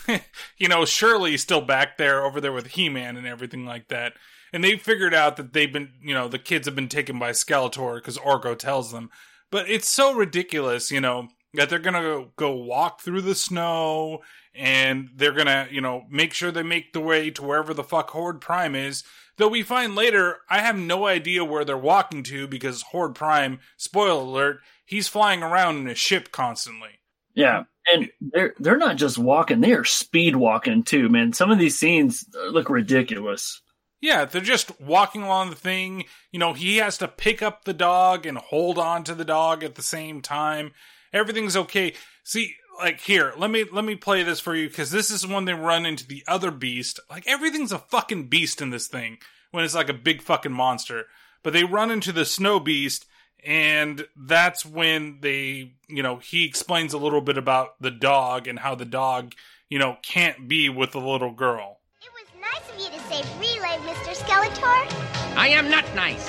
you 0.58 0.68
know, 0.68 0.84
Shirley's 0.84 1.40
still 1.40 1.62
back 1.62 1.96
there, 1.96 2.24
over 2.24 2.42
there 2.42 2.52
with 2.52 2.68
He 2.68 2.90
Man 2.90 3.16
and 3.16 3.26
everything 3.26 3.64
like 3.64 3.88
that. 3.88 4.12
And 4.52 4.62
they 4.62 4.76
figured 4.76 5.14
out 5.14 5.36
that 5.38 5.54
they've 5.54 5.72
been, 5.72 5.92
you 6.02 6.12
know, 6.12 6.28
the 6.28 6.38
kids 6.38 6.66
have 6.66 6.76
been 6.76 6.88
taken 6.88 7.18
by 7.18 7.30
Skeletor 7.30 7.96
because 7.96 8.18
Orko 8.18 8.56
tells 8.56 8.92
them. 8.92 9.08
But 9.50 9.68
it's 9.68 9.88
so 9.88 10.14
ridiculous, 10.14 10.90
you 10.90 11.00
know, 11.00 11.28
that 11.54 11.70
they're 11.70 11.78
gonna 11.78 12.02
go, 12.02 12.32
go 12.36 12.54
walk 12.54 13.00
through 13.00 13.22
the 13.22 13.34
snow 13.34 14.20
and 14.54 15.08
they're 15.14 15.32
gonna, 15.32 15.68
you 15.70 15.80
know, 15.80 16.04
make 16.10 16.34
sure 16.34 16.50
they 16.50 16.62
make 16.62 16.92
the 16.92 17.00
way 17.00 17.30
to 17.30 17.42
wherever 17.42 17.72
the 17.72 17.84
fuck 17.84 18.10
Horde 18.10 18.42
Prime 18.42 18.74
is. 18.74 19.04
Though 19.38 19.48
we 19.48 19.62
find 19.62 19.94
later, 19.94 20.40
I 20.50 20.58
have 20.58 20.76
no 20.76 21.06
idea 21.06 21.44
where 21.44 21.64
they're 21.64 21.78
walking 21.78 22.22
to 22.24 22.46
because 22.46 22.82
Horde 22.82 23.14
Prime, 23.14 23.60
spoiler 23.78 24.20
alert, 24.22 24.60
he's 24.84 25.08
flying 25.08 25.42
around 25.42 25.78
in 25.78 25.88
a 25.88 25.94
ship 25.94 26.30
constantly. 26.30 26.97
Yeah, 27.38 27.64
and 27.92 28.10
they're 28.20 28.54
they're 28.58 28.76
not 28.76 28.96
just 28.96 29.16
walking; 29.16 29.60
they 29.60 29.72
are 29.72 29.84
speed 29.84 30.34
walking 30.34 30.82
too, 30.82 31.08
man. 31.08 31.32
Some 31.32 31.52
of 31.52 31.58
these 31.60 31.78
scenes 31.78 32.26
look 32.50 32.68
ridiculous. 32.68 33.62
Yeah, 34.00 34.24
they're 34.24 34.40
just 34.40 34.80
walking 34.80 35.22
along 35.22 35.50
the 35.50 35.56
thing. 35.56 36.06
You 36.32 36.40
know, 36.40 36.52
he 36.52 36.78
has 36.78 36.98
to 36.98 37.06
pick 37.06 37.40
up 37.40 37.62
the 37.62 37.72
dog 37.72 38.26
and 38.26 38.38
hold 38.38 38.76
on 38.76 39.04
to 39.04 39.14
the 39.14 39.24
dog 39.24 39.62
at 39.62 39.76
the 39.76 39.82
same 39.82 40.20
time. 40.20 40.72
Everything's 41.12 41.56
okay. 41.56 41.94
See, 42.24 42.56
like 42.76 43.00
here, 43.02 43.32
let 43.36 43.52
me 43.52 43.64
let 43.70 43.84
me 43.84 43.94
play 43.94 44.24
this 44.24 44.40
for 44.40 44.56
you 44.56 44.68
because 44.68 44.90
this 44.90 45.12
is 45.12 45.24
when 45.24 45.44
they 45.44 45.54
run 45.54 45.86
into 45.86 46.08
the 46.08 46.24
other 46.26 46.50
beast. 46.50 46.98
Like 47.08 47.24
everything's 47.28 47.70
a 47.70 47.78
fucking 47.78 48.26
beast 48.26 48.60
in 48.60 48.70
this 48.70 48.88
thing 48.88 49.18
when 49.52 49.64
it's 49.64 49.76
like 49.76 49.88
a 49.88 49.94
big 49.94 50.22
fucking 50.22 50.52
monster. 50.52 51.04
But 51.44 51.52
they 51.52 51.62
run 51.62 51.92
into 51.92 52.10
the 52.10 52.24
snow 52.24 52.58
beast 52.58 53.06
and 53.44 54.06
that's 54.16 54.64
when 54.64 55.18
they, 55.20 55.72
you 55.88 56.02
know, 56.02 56.16
he 56.16 56.44
explains 56.44 56.92
a 56.92 56.98
little 56.98 57.20
bit 57.20 57.38
about 57.38 57.80
the 57.80 57.90
dog 57.90 58.46
and 58.48 58.58
how 58.58 58.74
the 58.74 58.84
dog, 58.84 59.34
you 59.68 59.78
know, 59.78 59.96
can't 60.02 60.48
be 60.48 60.68
with 60.68 60.92
the 60.92 61.00
little 61.00 61.32
girl. 61.32 61.78
It 62.02 62.10
was 62.12 62.28
nice 62.40 62.68
of 62.70 62.78
you 62.78 62.98
to 62.98 63.04
save 63.06 63.40
Relay, 63.40 63.78
Mr. 63.86 64.14
Skeletor. 64.14 65.36
I 65.36 65.48
am 65.48 65.70
not 65.70 65.84
nice. 65.94 66.28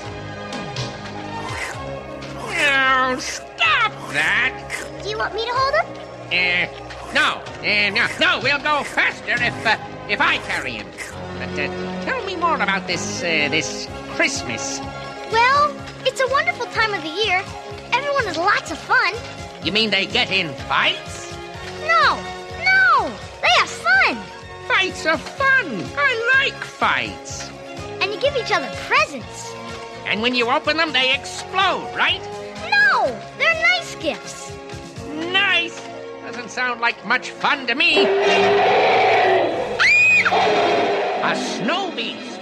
No, 2.59 3.17
stop 3.19 3.91
that! 4.11 4.99
Do 5.01 5.09
you 5.09 5.17
want 5.17 5.33
me 5.33 5.45
to 5.45 5.51
hold 5.53 5.73
him? 5.75 6.09
Uh, 6.31 6.89
no, 7.13 7.41
uh, 7.61 7.89
no, 7.89 8.07
no, 8.19 8.39
we'll 8.43 8.59
go 8.59 8.83
faster 8.83 9.33
if, 9.33 9.65
uh, 9.65 9.77
if 10.09 10.21
I 10.21 10.37
carry 10.39 10.73
him. 10.73 10.87
But 11.39 11.49
uh, 11.57 12.03
tell 12.03 12.23
me 12.25 12.35
more 12.35 12.55
about 12.55 12.85
this, 12.85 13.21
uh, 13.21 13.47
this 13.49 13.87
Christmas. 14.15 14.79
Well, 15.31 15.68
it's 16.19 16.29
a 16.29 16.33
wonderful 16.33 16.65
time 16.73 16.93
of 16.93 17.01
the 17.01 17.07
year. 17.07 17.41
Everyone 17.93 18.25
has 18.25 18.35
lots 18.35 18.71
of 18.71 18.77
fun. 18.77 19.13
You 19.63 19.71
mean 19.71 19.89
they 19.89 20.05
get 20.05 20.29
in 20.29 20.53
fights? 20.65 21.33
No, 21.87 22.15
no, 22.59 23.09
they 23.41 23.47
have 23.57 23.69
fun. 23.69 24.17
Fights 24.67 25.05
are 25.05 25.17
fun. 25.17 25.65
I 25.97 26.41
like 26.43 26.61
fights. 26.61 27.49
And 28.01 28.11
you 28.11 28.19
give 28.19 28.35
each 28.35 28.51
other 28.51 28.69
presents. 28.87 29.53
And 30.07 30.21
when 30.21 30.35
you 30.35 30.49
open 30.49 30.75
them, 30.75 30.91
they 30.91 31.13
explode, 31.13 31.89
right? 31.95 32.21
No, 32.69 33.05
they're 33.37 33.61
nice 33.61 33.95
gifts. 33.95 34.53
Nice. 35.31 35.81
Doesn't 36.25 36.49
sound 36.49 36.81
like 36.81 37.05
much 37.05 37.29
fun 37.29 37.65
to 37.67 37.75
me. 37.75 38.05
A 41.23 41.35
snow 41.35 41.91
beast. 41.95 42.41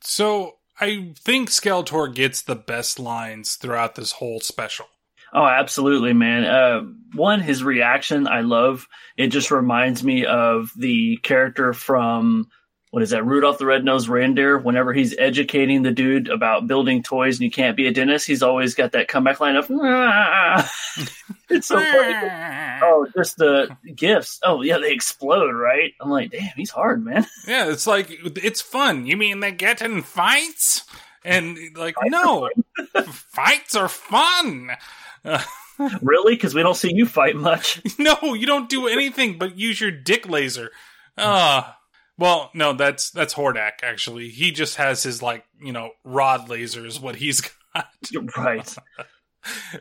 So 0.00 0.57
I 0.80 1.12
think 1.18 1.50
Skeletor 1.50 2.14
gets 2.14 2.42
the 2.42 2.54
best 2.54 2.98
lines 2.98 3.56
throughout 3.56 3.94
this 3.94 4.12
whole 4.12 4.40
special. 4.40 4.86
Oh, 5.32 5.44
absolutely, 5.44 6.12
man. 6.12 6.44
Uh, 6.44 6.80
one, 7.14 7.40
his 7.40 7.62
reaction, 7.62 8.26
I 8.26 8.40
love. 8.40 8.86
It 9.16 9.28
just 9.28 9.50
reminds 9.50 10.02
me 10.02 10.24
of 10.24 10.70
the 10.76 11.18
character 11.18 11.72
from 11.72 12.48
what 12.90 13.02
is 13.02 13.10
that, 13.10 13.24
Rudolph 13.24 13.58
the 13.58 13.66
Red-Nosed 13.66 14.08
Reindeer. 14.08 14.58
Whenever 14.58 14.92
he's 14.92 15.14
educating 15.18 15.82
the 15.82 15.90
dude 15.90 16.28
about 16.28 16.66
building 16.66 17.02
toys 17.02 17.36
and 17.36 17.44
you 17.44 17.50
can't 17.50 17.76
be 17.76 17.86
a 17.86 17.92
dentist, 17.92 18.26
he's 18.26 18.42
always 18.42 18.74
got 18.74 18.92
that 18.92 19.08
comeback 19.08 19.40
line 19.40 19.56
of. 19.56 19.70
"Ah." 19.70 20.70
it's 21.50 21.68
so 21.68 21.78
funny. 21.80 22.28
Oh, 22.80 23.08
just 23.16 23.36
the 23.38 23.76
gifts. 23.94 24.38
Oh, 24.44 24.62
yeah, 24.62 24.78
they 24.78 24.92
explode, 24.92 25.52
right? 25.52 25.92
I'm 26.00 26.10
like, 26.10 26.30
damn, 26.30 26.52
he's 26.56 26.70
hard, 26.70 27.04
man. 27.04 27.26
Yeah, 27.46 27.70
it's 27.72 27.88
like 27.88 28.06
it's 28.10 28.60
fun. 28.62 29.04
You 29.04 29.16
mean 29.16 29.40
they 29.40 29.50
get 29.50 29.82
in 29.82 30.02
fights? 30.02 30.84
And 31.24 31.58
like, 31.76 31.96
no, 32.04 32.48
fights 33.06 33.74
are 33.74 33.88
fun. 33.88 34.70
Uh, 35.24 35.42
really? 36.00 36.34
Because 36.36 36.54
we 36.54 36.62
don't 36.62 36.76
see 36.76 36.94
you 36.94 37.04
fight 37.04 37.34
much. 37.34 37.82
no, 37.98 38.16
you 38.34 38.46
don't 38.46 38.68
do 38.68 38.86
anything 38.86 39.38
but 39.38 39.58
use 39.58 39.80
your 39.80 39.90
dick 39.90 40.28
laser. 40.28 40.70
Ah. 41.16 41.77
Well, 42.18 42.50
no, 42.52 42.72
that's 42.72 43.10
that's 43.10 43.34
Hordak. 43.34 43.82
Actually, 43.82 44.28
he 44.28 44.50
just 44.50 44.76
has 44.76 45.04
his 45.04 45.22
like 45.22 45.44
you 45.60 45.72
know 45.72 45.90
rod 46.04 46.48
lasers. 46.48 47.00
what 47.00 47.16
he's 47.16 47.40
got. 47.74 47.86
right. 48.36 48.76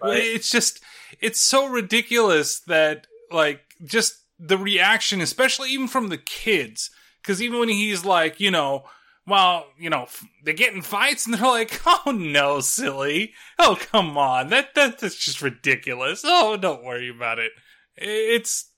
It's 0.04 0.50
just 0.50 0.82
it's 1.20 1.42
so 1.42 1.66
ridiculous 1.68 2.60
that 2.68 3.08
like 3.32 3.62
just 3.84 4.22
the 4.40 4.58
reaction, 4.58 5.20
especially 5.20 5.72
even 5.72 5.88
from 5.88 6.08
the 6.08 6.18
kids, 6.18 6.90
because 7.22 7.42
even 7.42 7.60
when 7.60 7.70
he's 7.70 8.06
like 8.06 8.40
you 8.40 8.52
know. 8.52 8.86
Well, 9.26 9.66
you 9.78 9.90
know, 9.90 10.08
they 10.46 10.54
get 10.54 10.74
in 10.74 10.82
fights 10.82 11.26
and 11.26 11.36
they're 11.36 11.46
like, 11.46 11.82
"Oh 11.86 12.12
no, 12.12 12.62
silly! 12.62 13.34
Oh 13.60 13.78
come 13.78 14.18
on, 14.18 14.48
that, 14.52 14.74
that 14.76 15.00
that's 15.00 15.18
just 15.18 15.42
ridiculous." 15.42 16.22
Oh, 16.24 16.56
don't 16.56 16.82
worry 16.86 17.10
about 17.10 17.38
it. 17.38 17.52
It's 17.98 18.72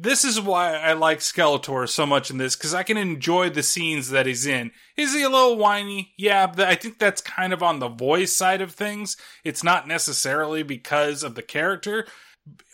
this 0.00 0.24
is 0.24 0.40
why 0.40 0.76
I 0.76 0.92
like 0.92 1.18
Skeletor 1.18 1.88
so 1.88 2.06
much 2.06 2.30
in 2.30 2.38
this 2.38 2.54
because 2.54 2.72
I 2.72 2.84
can 2.84 2.96
enjoy 2.96 3.50
the 3.50 3.64
scenes 3.64 4.10
that 4.10 4.26
he's 4.26 4.46
in. 4.46 4.70
Is 4.96 5.12
he 5.12 5.22
a 5.22 5.28
little 5.28 5.56
whiny? 5.56 6.12
Yeah, 6.16 6.46
but 6.46 6.68
I 6.68 6.76
think 6.76 6.98
that's 6.98 7.20
kind 7.20 7.52
of 7.52 7.64
on 7.64 7.80
the 7.80 7.88
voice 7.88 8.34
side 8.34 8.60
of 8.60 8.72
things. 8.72 9.16
It's 9.42 9.64
not 9.64 9.88
necessarily 9.88 10.62
because 10.62 11.24
of 11.24 11.34
the 11.34 11.42
character, 11.42 12.06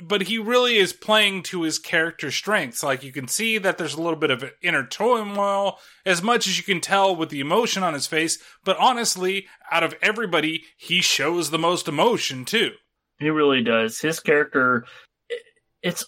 but 0.02 0.24
he 0.24 0.36
really 0.36 0.76
is 0.76 0.92
playing 0.92 1.44
to 1.44 1.62
his 1.62 1.78
character 1.78 2.30
strengths. 2.30 2.82
Like 2.82 3.02
you 3.02 3.10
can 3.10 3.26
see 3.26 3.56
that 3.56 3.78
there's 3.78 3.94
a 3.94 4.02
little 4.02 4.18
bit 4.18 4.30
of 4.30 4.44
inner 4.60 4.86
turmoil, 4.86 5.78
as 6.04 6.22
much 6.22 6.46
as 6.46 6.58
you 6.58 6.64
can 6.64 6.82
tell 6.82 7.16
with 7.16 7.30
the 7.30 7.40
emotion 7.40 7.82
on 7.82 7.94
his 7.94 8.06
face. 8.06 8.38
But 8.66 8.76
honestly, 8.78 9.46
out 9.70 9.82
of 9.82 9.94
everybody, 10.02 10.64
he 10.76 11.00
shows 11.00 11.48
the 11.48 11.58
most 11.58 11.88
emotion 11.88 12.44
too. 12.44 12.72
He 13.18 13.30
really 13.30 13.62
does. 13.62 13.98
His 14.00 14.20
character, 14.20 14.84
it's 15.82 16.04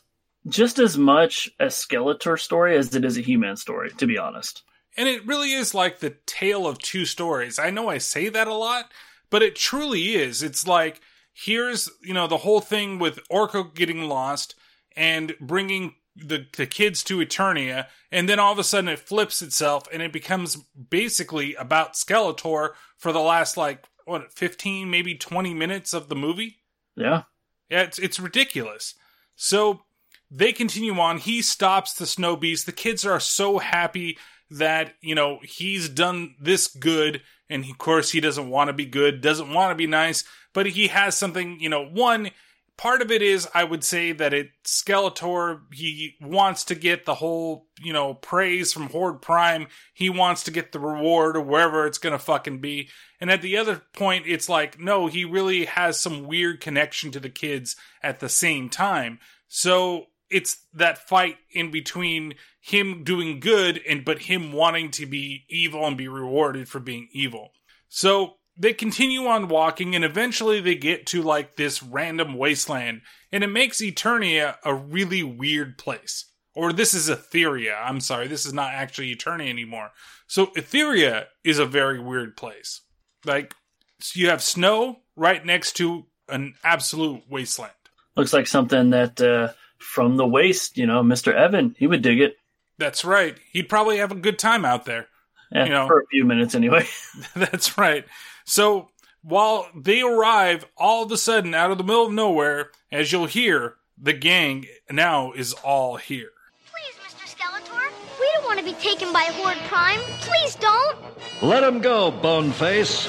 just 0.49 0.79
as 0.79 0.97
much 0.97 1.51
a 1.59 1.67
Skeletor 1.67 2.39
story 2.39 2.77
as 2.77 2.95
it 2.95 3.05
is 3.05 3.19
a 3.19 3.23
He-Man 3.23 3.57
story, 3.57 3.91
to 3.93 4.07
be 4.07 4.19
honest. 4.19 4.63
And 4.97 5.09
it 5.09 5.27
really 5.27 5.53
is 5.53 5.75
like 5.75 5.99
the 5.99 6.17
tale 6.27 6.67
of 6.67 6.79
two 6.79 7.05
stories. 7.05 7.59
I 7.59 7.71
know 7.71 7.89
I 7.89 7.99
say 7.99 8.29
that 8.29 8.49
a 8.49 8.55
lot, 8.55 8.91
but 9.31 9.43
it 9.43 9.57
truly 9.57 10.15
is. 10.15 10.43
It's 10.43 10.67
like 10.67 11.01
here's, 11.33 11.91
you 12.03 12.15
know, 12.15 12.27
the 12.27 12.39
whole 12.39 12.61
thing 12.61 12.99
with 12.99 13.21
Orko 13.29 13.75
getting 13.75 14.05
lost 14.05 14.55
and 14.97 15.35
bringing 15.41 15.95
the 16.17 16.47
the 16.57 16.67
kids 16.67 17.05
to 17.05 17.19
Eternia, 17.19 17.89
and 18.11 18.27
then 18.27 18.39
all 18.39 18.53
of 18.53 18.59
a 18.59 18.65
sudden 18.65 18.89
it 18.89 18.99
flips 18.99 19.43
itself 19.43 19.87
and 19.93 20.03
it 20.03 20.13
becomes 20.13 20.57
basically 20.57 21.55
about 21.57 21.93
Skeletor 21.93 22.71
for 22.97 23.13
the 23.13 23.21
last 23.21 23.59
like 23.59 23.85
what 24.07 24.33
15 24.33 24.91
maybe 24.91 25.15
20 25.15 25.53
minutes 25.53 25.93
of 25.93 26.09
the 26.09 26.17
movie. 26.17 26.57
Yeah. 26.95 27.25
Yeah, 27.69 27.83
it's 27.83 27.99
it's 27.99 28.19
ridiculous. 28.19 28.95
So 29.35 29.83
they 30.31 30.53
continue 30.53 30.99
on. 30.99 31.19
He 31.19 31.43
stops 31.43 31.95
the 31.95 32.07
snow 32.07 32.37
beast. 32.37 32.67
The 32.67 32.73
kids 32.73 33.05
are 33.05 33.21
so 33.21 33.59
happy 33.59 34.19
that, 34.51 34.95
you 35.01 35.15
know, 35.15 35.39
he's 35.43 35.89
done 35.89 36.35
this 36.41 36.69
good 36.69 37.23
and 37.49 37.65
of 37.65 37.79
course 37.79 38.11
he 38.11 38.21
doesn't 38.21 38.51
want 38.51 38.69
to 38.69 38.75
be 38.75 38.87
good, 38.87 39.21
doesn't 39.21 39.53
want 39.53 39.71
to 39.71 39.77
be 39.77 39.87
nice, 39.87 40.25
but 40.53 40.67
he 40.67 40.89
has 40.89 41.17
something, 41.17 41.61
you 41.61 41.69
know, 41.69 41.85
one 41.85 42.31
part 42.77 43.03
of 43.03 43.11
it 43.11 43.23
is 43.23 43.49
I 43.55 43.65
would 43.65 43.85
say 43.85 44.13
that 44.13 44.35
it 44.35 44.51
Skeletor 44.65 45.61
he 45.73 46.17
wants 46.21 46.65
to 46.65 46.75
get 46.75 47.05
the 47.05 47.15
whole 47.15 47.67
you 47.81 47.93
know 47.93 48.15
praise 48.15 48.73
from 48.73 48.91
Horde 48.91 49.23
Prime. 49.23 49.69
He 49.95 50.11
wants 50.11 50.45
to 50.45 50.51
get 50.51 50.73
the 50.73 50.81
reward 50.81 51.37
or 51.37 51.41
wherever 51.41 51.87
it's 51.87 51.99
gonna 51.99 52.19
fucking 52.19 52.61
be. 52.61 52.89
And 53.21 53.31
at 53.31 53.43
the 53.43 53.57
other 53.57 53.83
point, 53.95 54.27
it's 54.27 54.49
like 54.49 54.79
no, 54.79 55.07
he 55.07 55.25
really 55.25 55.65
has 55.67 55.99
some 55.99 56.25
weird 56.25 56.61
connection 56.61 57.11
to 57.13 57.21
the 57.21 57.31
kids 57.31 57.77
at 58.03 58.21
the 58.21 58.29
same 58.29 58.69
time. 58.69 59.19
So 59.49 60.07
it's 60.31 60.67
that 60.75 61.09
fight 61.09 61.37
in 61.53 61.71
between 61.71 62.35
him 62.61 63.05
doing 63.05 63.41
good 63.41 63.81
and 63.89 64.05
but 64.05 64.23
him 64.23 64.53
wanting 64.53 64.91
to 64.93 65.07
be 65.07 65.45
evil 65.49 65.87
and 65.87 65.97
be 65.97 66.09
rewarded 66.09 66.69
for 66.69 66.81
being 66.81 67.09
evil. 67.13 67.53
So 67.89 68.35
they 68.59 68.73
continue 68.73 69.27
on 69.27 69.49
walking 69.49 69.95
and 69.95 70.05
eventually 70.05 70.61
they 70.61 70.75
get 70.75 71.07
to 71.07 71.23
like 71.23 71.57
this 71.57 71.83
random 71.83 72.35
wasteland 72.35 73.03
and 73.31 73.45
it 73.45 73.49
makes 73.49 73.81
Eternia 73.81 74.57
a 74.65 74.75
really 74.75 75.23
weird 75.23 75.79
place. 75.79 76.25
Or 76.55 76.73
this 76.73 76.95
is 76.95 77.11
Etheria. 77.11 77.77
I'm 77.79 78.01
sorry, 78.01 78.29
this 78.29 78.47
is 78.47 78.55
not 78.55 78.73
actually 78.73 79.15
Eternia 79.15 79.51
anymore. 79.51 79.91
So 80.27 80.47
Etheria 80.47 81.27
is 81.45 81.59
a 81.59 81.67
very 81.67 82.01
weird 82.01 82.37
place. 82.37 82.81
Like 83.25 83.55
so 84.01 84.19
you 84.19 84.31
have 84.31 84.43
snow 84.43 85.01
right 85.15 85.45
next 85.45 85.75
to 85.75 86.07
an 86.29 86.55
absolute 86.65 87.23
wasteland. 87.29 87.73
Looks 88.17 88.33
like 88.33 88.47
something 88.47 88.91
that 88.91 89.21
uh, 89.21 89.53
from 89.79 90.17
the 90.17 90.27
waste, 90.27 90.77
you 90.79 90.87
know, 90.87 91.03
Mr. 91.03 91.35
Evan, 91.35 91.75
he 91.79 91.87
would 91.87 92.03
dig 92.03 92.21
it. 92.21 92.37
That's 92.79 93.05
right. 93.05 93.37
He'd 93.53 93.69
probably 93.69 93.99
have 93.99 94.13
a 94.13 94.17
good 94.17 94.39
time 94.39 94.65
out 94.65 94.85
there. 94.85 95.09
Yeah, 95.53 95.65
you 95.65 95.71
know, 95.71 95.87
for 95.87 96.01
a 96.01 96.07
few 96.07 96.25
minutes 96.25 96.55
anyway. 96.55 96.87
That's 97.35 97.79
right. 97.79 98.05
So 98.45 98.91
while 99.23 99.69
they 99.75 100.03
arrive, 100.03 100.67
all 100.77 101.05
of 101.05 101.13
a 101.13 101.17
sudden, 101.17 101.55
out 101.55 101.71
of 101.71 101.79
the 101.79 101.85
middle 101.85 102.07
of 102.07 102.13
nowhere, 102.13 102.71
as 102.93 103.13
you'll 103.13 103.27
hear, 103.27 103.77
the 104.01 104.13
gang 104.13 104.67
now 104.91 105.33
is 105.33 105.53
all 105.53 105.97
here. 105.97 106.31
Please, 106.67 106.95
Mr. 106.97 107.37
Skeletor, 107.37 107.91
we 108.21 108.31
don't 108.35 108.45
want 108.45 108.59
to 108.59 108.65
be 108.65 108.75
taken 108.75 109.13
by 109.13 109.25
Horde 109.33 109.57
Prime. 109.69 110.01
Please 110.21 110.55
don't. 110.57 110.99
Let 111.43 111.65
him 111.65 111.81
go, 111.81 112.11
Boneface. 112.11 113.07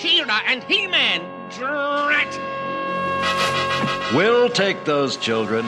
She-Ra 0.00 0.40
and 0.46 0.64
He-Man, 0.64 1.20
drat! 1.50 2.49
We'll 4.14 4.48
take 4.48 4.84
those 4.84 5.16
children. 5.16 5.64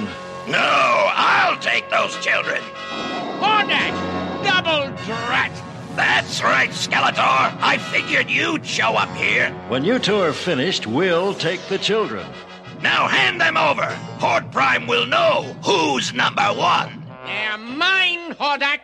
No, 0.48 0.58
I'll 0.58 1.56
take 1.58 1.88
those 1.90 2.18
children. 2.18 2.60
Hordak, 3.38 3.94
double 4.42 4.90
drat! 5.04 5.52
That's 5.94 6.42
right, 6.42 6.70
Skeletor. 6.70 7.56
I 7.60 7.78
figured 7.78 8.28
you'd 8.28 8.66
show 8.66 8.94
up 8.96 9.14
here. 9.16 9.50
When 9.68 9.84
you 9.84 10.00
two 10.00 10.16
are 10.16 10.32
finished, 10.32 10.88
we'll 10.88 11.34
take 11.34 11.60
the 11.68 11.78
children. 11.78 12.26
Now 12.80 13.06
hand 13.06 13.40
them 13.40 13.56
over. 13.56 13.86
Horde 14.18 14.50
Prime 14.50 14.88
will 14.88 15.06
know 15.06 15.42
who's 15.64 16.12
number 16.12 16.42
one. 16.42 17.04
They're 17.24 17.58
mine, 17.58 18.34
Hordak. 18.34 18.80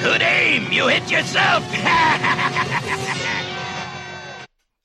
Good 0.00 0.22
aim. 0.22 0.72
You 0.72 0.88
hit 0.88 1.10
yourself. 1.10 1.64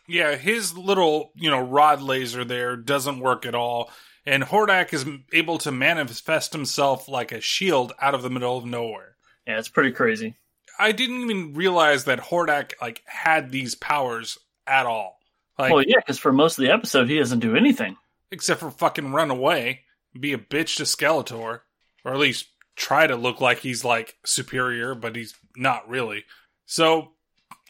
Yeah, 0.07 0.35
his 0.35 0.77
little, 0.77 1.31
you 1.35 1.49
know, 1.49 1.61
rod 1.61 2.01
laser 2.01 2.45
there 2.45 2.75
doesn't 2.75 3.19
work 3.19 3.45
at 3.45 3.55
all. 3.55 3.91
And 4.25 4.43
Hordak 4.43 4.93
is 4.93 5.05
able 5.33 5.57
to 5.59 5.71
manifest 5.71 6.53
himself 6.53 7.07
like 7.07 7.31
a 7.31 7.41
shield 7.41 7.93
out 8.01 8.15
of 8.15 8.23
the 8.23 8.29
middle 8.29 8.57
of 8.57 8.65
nowhere. 8.65 9.15
Yeah, 9.47 9.59
it's 9.59 9.69
pretty 9.69 9.91
crazy. 9.91 10.35
I 10.79 10.91
didn't 10.91 11.21
even 11.21 11.53
realize 11.53 12.05
that 12.05 12.19
Hordak 12.19 12.73
like 12.81 13.01
had 13.05 13.51
these 13.51 13.75
powers 13.75 14.37
at 14.67 14.85
all. 14.85 15.17
Like, 15.57 15.71
well, 15.71 15.83
yeah, 15.83 15.97
because 15.97 16.17
for 16.17 16.33
most 16.33 16.57
of 16.57 16.63
the 16.63 16.71
episode, 16.71 17.09
he 17.09 17.17
doesn't 17.17 17.39
do 17.39 17.55
anything 17.55 17.97
except 18.31 18.59
for 18.59 18.71
fucking 18.71 19.13
run 19.13 19.31
away, 19.31 19.81
be 20.19 20.33
a 20.33 20.37
bitch 20.37 20.77
to 20.77 20.83
Skeletor, 20.83 21.61
or 22.03 22.13
at 22.13 22.19
least 22.19 22.47
try 22.75 23.07
to 23.07 23.15
look 23.15 23.41
like 23.41 23.59
he's 23.59 23.83
like 23.83 24.17
superior, 24.25 24.95
but 24.95 25.15
he's 25.15 25.35
not 25.55 25.87
really. 25.87 26.25
So 26.65 27.11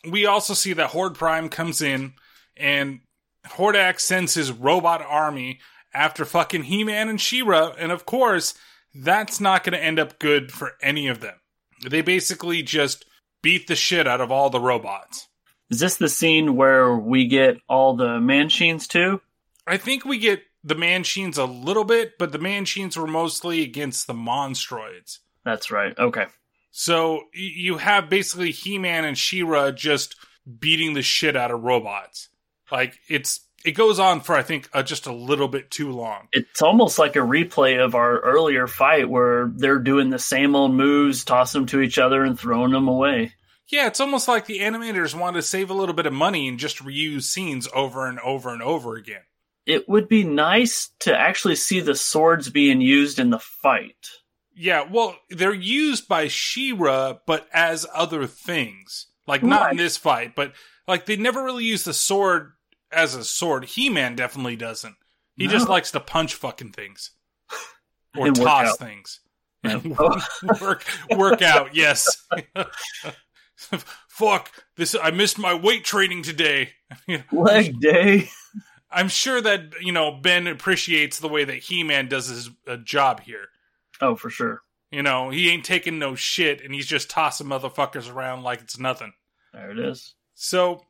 we 0.10 0.26
also 0.26 0.53
see 0.53 0.73
that 0.73 0.90
Horde 0.90 1.15
Prime 1.15 1.49
comes 1.49 1.82
in, 1.82 2.14
and 2.57 3.02
Hordak 3.45 3.99
sends 3.99 4.34
his 4.34 4.52
robot 4.52 5.03
army 5.07 5.60
after 5.94 6.26
fucking 6.26 6.64
He 6.64 6.84
Man 6.84 7.10
and 7.10 7.19
She 7.19 7.41
Ra, 7.41 7.73
and 7.77 7.91
of 7.91 8.06
course, 8.06 8.53
that's 8.94 9.40
not 9.40 9.64
going 9.64 9.73
to 9.73 9.84
end 9.84 9.99
up 9.99 10.19
good 10.19 10.52
for 10.52 10.73
any 10.82 11.07
of 11.07 11.22
them. 11.22 11.36
They 11.88 12.02
basically 12.02 12.64
just 12.64 13.06
beat 13.41 13.68
the 13.68 13.76
shit 13.76 14.07
out 14.07 14.22
of 14.22 14.32
all 14.32 14.49
the 14.49 14.60
robots. 14.60 15.27
Is 15.69 15.80
this 15.80 15.98
the 15.98 16.10
scene 16.10 16.56
where 16.56 16.95
we 16.95 17.27
get 17.27 17.57
all 17.68 17.95
the 17.95 18.19
Manchines 18.19 18.88
too? 18.88 19.22
I 19.68 19.77
think 19.77 20.06
we 20.06 20.19
get 20.19 20.44
the 20.66 20.76
Manchines 20.76 21.38
a 21.38 21.46
little 21.46 21.84
bit, 21.84 22.18
but 22.18 22.32
the 22.32 22.40
Manchines 22.40 22.98
were 22.98 23.08
mostly 23.08 23.62
against 23.62 24.08
the 24.08 24.14
Monstroids. 24.14 25.20
That's 25.46 25.70
right. 25.70 25.98
Okay. 25.98 26.26
So 26.72 27.22
you 27.34 27.78
have 27.78 28.10
basically 28.10 28.52
He 28.52 28.80
Man 28.80 29.06
and 29.06 29.18
She 29.18 29.44
Ra 29.44 29.72
just 29.72 30.16
beating 30.60 30.94
the 30.94 31.04
shit 31.04 31.38
out 31.38 31.52
of 31.52 31.62
robots. 31.62 32.30
Like 32.72 32.98
it's 33.08 33.42
it 33.64 33.72
goes 33.72 34.00
on 34.00 34.22
for 34.22 34.36
I 34.36 34.42
think 34.42 34.68
uh, 34.74 34.82
just 34.82 35.06
a 35.06 35.14
little 35.14 35.48
bit 35.48 35.70
too 35.70 35.92
long. 35.92 36.28
It's 36.34 36.64
almost 36.64 36.98
like 36.98 37.16
a 37.16 37.20
replay 37.20 37.84
of 37.84 37.94
our 37.94 38.20
earlier 38.20 38.66
fight 38.66 39.08
where 39.08 39.52
they're 39.56 39.80
doing 39.80 40.10
the 40.10 40.20
same 40.20 40.56
old 40.56 40.74
moves, 40.74 41.24
tossing 41.24 41.62
them 41.62 41.68
to 41.68 41.82
each 41.82 42.00
other 42.00 42.24
and 42.24 42.40
throwing 42.40 42.72
them 42.72 42.88
away. 42.88 43.34
Yeah, 43.68 43.88
it's 43.88 44.00
almost 44.00 44.28
like 44.28 44.46
the 44.46 44.60
animators 44.60 45.20
wanted 45.20 45.38
to 45.38 45.42
save 45.44 45.70
a 45.70 45.76
little 45.76 45.96
bit 45.96 46.06
of 46.06 46.14
money 46.14 46.48
and 46.48 46.60
just 46.60 46.84
reuse 46.84 47.24
scenes 47.24 47.68
over 47.74 48.08
and 48.08 48.20
over 48.20 48.52
and 48.52 48.62
over 48.62 48.96
again. 48.96 49.22
It 49.66 49.90
would 49.90 50.08
be 50.08 50.24
nice 50.24 50.92
to 51.00 51.18
actually 51.18 51.56
see 51.56 51.80
the 51.80 51.96
swords 51.96 52.50
being 52.50 52.82
used 52.82 53.18
in 53.20 53.32
the 53.32 53.40
fight. 53.40 54.08
Yeah, 54.54 54.86
well, 54.90 55.18
they're 55.30 55.54
used 55.54 56.08
by 56.08 56.28
She-Ra, 56.28 57.16
but 57.26 57.48
as 57.52 57.86
other 57.94 58.26
things. 58.28 59.08
Like 59.28 59.42
not 59.44 59.62
Right. 59.64 59.72
in 59.72 59.78
this 59.78 59.98
fight, 59.98 60.36
but 60.36 60.54
like 60.88 61.06
they 61.08 61.16
never 61.16 61.44
really 61.44 61.66
use 61.66 61.84
the 61.84 61.94
sword 61.94 62.54
as 62.92 63.16
a 63.16 63.24
sword. 63.24 63.66
He-Man 63.66 64.16
definitely 64.16 64.56
doesn't. 64.56 64.96
He 65.36 65.48
just 65.48 65.68
likes 65.68 65.92
to 65.92 66.00
punch 66.00 66.36
fucking 66.36 66.72
things 66.74 67.12
or 68.18 68.28
And 68.28 68.36
toss 68.36 68.78
things. 68.78 69.20
Yeah. 69.64 69.78
work 70.62 70.86
work 71.10 71.42
out, 71.42 71.76
yes. 71.76 72.06
Fuck 74.08 74.52
this! 74.78 74.96
I 75.02 75.12
missed 75.12 75.38
my 75.40 75.54
weight 75.56 75.84
training 75.84 76.22
today. 76.22 76.74
Leg 77.32 77.80
day. 77.80 78.30
I'm 78.91 79.10
sure 79.10 79.41
that 79.41 79.82
you 79.82 79.91
know 79.91 80.12
Ben 80.12 80.48
appreciates 80.48 81.20
the 81.20 81.30
way 81.30 81.44
that 81.44 81.57
He-Man 81.57 82.07
does 82.07 82.28
his 82.28 82.49
uh, 82.68 82.78
job 82.78 83.22
here. 83.22 83.48
Oh, 84.02 84.16
for 84.16 84.30
sure. 84.30 84.62
You 84.91 85.03
know, 85.03 85.30
he 85.30 85.49
ain't 85.49 85.66
taking 85.66 85.99
no 85.99 86.16
shit, 86.16 86.64
and 86.64 86.74
he's 86.74 86.86
just 86.88 87.10
tossing 87.10 87.48
motherfuckers 87.48 88.12
around 88.12 88.44
like 88.44 88.62
it's 88.62 88.80
nothing. 88.80 89.14
There 89.53 89.72
it 89.72 89.80
is. 89.80 90.14
So 90.36 90.86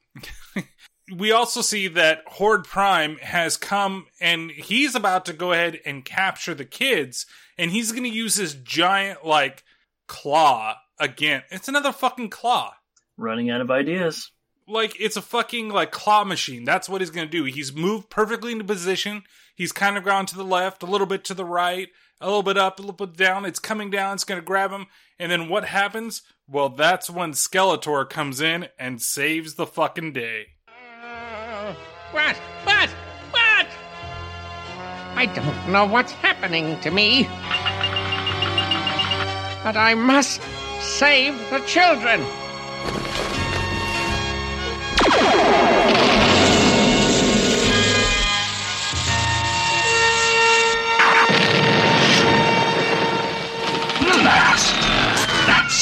we 1.15 1.31
also 1.31 1.61
see 1.61 1.87
that 1.89 2.23
Horde 2.27 2.65
Prime 2.65 3.17
has 3.17 3.57
come 3.57 4.07
and 4.19 4.51
he's 4.51 4.95
about 4.95 5.25
to 5.25 5.33
go 5.33 5.51
ahead 5.51 5.79
and 5.85 6.03
capture 6.03 6.53
the 6.53 6.65
kids, 6.65 7.25
and 7.57 7.71
he's 7.71 7.91
going 7.91 8.03
to 8.03 8.09
use 8.09 8.35
his 8.35 8.55
giant 8.55 9.25
like 9.25 9.63
claw 10.07 10.75
again. 10.99 11.43
It's 11.51 11.67
another 11.67 11.91
fucking 11.91 12.29
claw. 12.29 12.73
Running 13.17 13.49
out 13.49 13.61
of 13.61 13.71
ideas. 13.71 14.31
Like 14.67 14.99
it's 14.99 15.17
a 15.17 15.21
fucking 15.21 15.69
like 15.69 15.91
claw 15.91 16.23
machine. 16.23 16.63
That's 16.63 16.89
what 16.89 17.01
he's 17.01 17.11
to 17.11 17.25
do. 17.25 17.43
He's 17.43 17.73
moved 17.73 18.09
perfectly 18.09 18.51
into 18.51 18.63
position. 18.63 19.23
He's 19.55 19.71
kind 19.71 19.97
of 19.97 20.03
gone 20.03 20.25
to 20.27 20.35
the 20.35 20.43
left, 20.43 20.83
a 20.83 20.87
little 20.87 21.07
bit 21.07 21.23
to 21.25 21.33
the 21.33 21.45
right, 21.45 21.89
a 22.19 22.25
little 22.25 22.43
bit 22.43 22.57
up, 22.57 22.79
a 22.79 22.81
little 22.81 22.95
bit 22.95 23.15
down. 23.15 23.45
It's 23.45 23.59
coming 23.59 23.89
down. 23.89 24.15
It's 24.15 24.23
to 24.23 24.41
grab 24.41 24.71
him. 24.71 24.87
And 25.19 25.31
then 25.31 25.47
what 25.49 25.65
happens? 25.65 26.23
Well, 26.47 26.69
that's 26.69 27.09
when 27.09 27.31
Skeletor 27.31 28.09
comes 28.09 28.41
in 28.41 28.67
and 28.77 29.01
saves 29.01 29.55
the 29.55 29.65
fucking 29.65 30.13
day. 30.13 30.47
What? 32.11 32.35
What? 32.63 32.89
What? 33.31 33.67
I 35.15 35.25
don't 35.33 35.71
know 35.71 35.85
what's 35.85 36.11
happening 36.11 36.79
to 36.81 36.91
me. 36.91 37.23
But 39.63 39.77
I 39.77 39.95
must 39.95 40.41
save 40.81 41.37
the 41.49 41.59
children. 41.61 42.21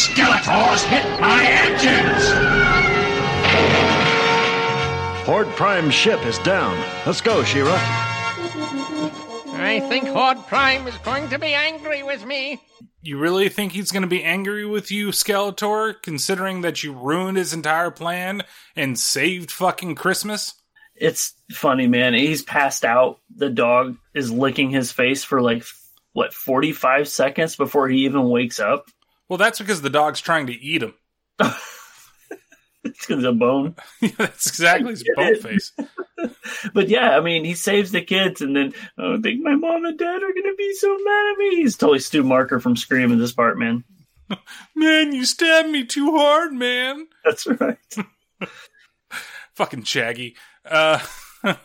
Skeletor's 0.03 0.83
hit 0.83 1.21
my 1.21 1.45
engines! 1.45 2.25
Horde 5.25 5.47
Prime's 5.55 5.93
ship 5.93 6.25
is 6.25 6.37
down. 6.39 6.77
Let's 7.05 7.21
go, 7.21 7.41
She-Ra. 7.45 7.71
I 9.55 9.79
think 9.87 10.09
Horde 10.09 10.45
Prime 10.47 10.85
is 10.87 10.97
going 10.97 11.29
to 11.29 11.39
be 11.39 11.53
angry 11.53 12.03
with 12.03 12.25
me. 12.25 12.59
You 13.01 13.17
really 13.17 13.47
think 13.47 13.71
he's 13.71 13.93
going 13.93 14.01
to 14.01 14.09
be 14.09 14.25
angry 14.25 14.65
with 14.65 14.91
you, 14.91 15.09
Skeletor, 15.09 16.01
considering 16.01 16.61
that 16.61 16.83
you 16.83 16.91
ruined 16.91 17.37
his 17.37 17.53
entire 17.53 17.89
plan 17.89 18.43
and 18.75 18.99
saved 18.99 19.51
fucking 19.51 19.95
Christmas? 19.95 20.53
It's 20.95 21.33
funny, 21.49 21.87
man. 21.87 22.13
He's 22.13 22.43
passed 22.43 22.83
out. 22.83 23.19
The 23.33 23.49
dog 23.49 23.95
is 24.13 24.29
licking 24.29 24.69
his 24.69 24.91
face 24.91 25.23
for 25.23 25.41
like 25.41 25.63
what 26.11 26.33
45 26.33 27.07
seconds 27.07 27.55
before 27.55 27.87
he 27.87 27.99
even 27.99 28.27
wakes 28.27 28.59
up. 28.59 28.85
Well, 29.33 29.39
that's 29.39 29.57
because 29.57 29.81
the 29.81 29.89
dog's 29.89 30.21
trying 30.21 30.45
to 30.45 30.53
eat 30.53 30.83
him. 30.83 30.93
it's 31.39 33.07
because 33.07 33.23
of 33.23 33.39
bone. 33.39 33.75
yeah, 33.99 34.11
that's 34.19 34.45
exactly 34.45 34.91
his 34.91 35.03
bone 35.15 35.39
face. 35.41 35.71
but 36.75 36.87
yeah, 36.87 37.17
I 37.17 37.19
mean, 37.19 37.43
he 37.43 37.55
saves 37.55 37.91
the 37.91 38.03
kids, 38.03 38.41
and 38.41 38.55
then 38.55 38.75
oh, 38.99 39.15
I 39.15 39.21
think 39.21 39.41
my 39.41 39.55
mom 39.55 39.85
and 39.85 39.97
dad 39.97 40.21
are 40.21 40.33
gonna 40.33 40.55
be 40.55 40.75
so 40.75 40.95
mad 41.03 41.31
at 41.31 41.37
me. 41.39 41.55
He's 41.55 41.75
totally 41.75 41.97
Stu 41.97 42.23
Macher 42.23 42.61
from 42.61 42.75
Scream 42.75 43.11
in 43.11 43.17
this 43.17 43.31
part, 43.31 43.57
man. 43.57 43.83
man, 44.75 45.15
you 45.15 45.25
stabbed 45.25 45.69
me 45.69 45.83
too 45.83 46.15
hard, 46.15 46.53
man. 46.53 47.07
That's 47.25 47.47
right. 47.47 47.79
Fucking 49.55 49.81
Shaggy. 49.81 50.35
Uh, 50.63 50.99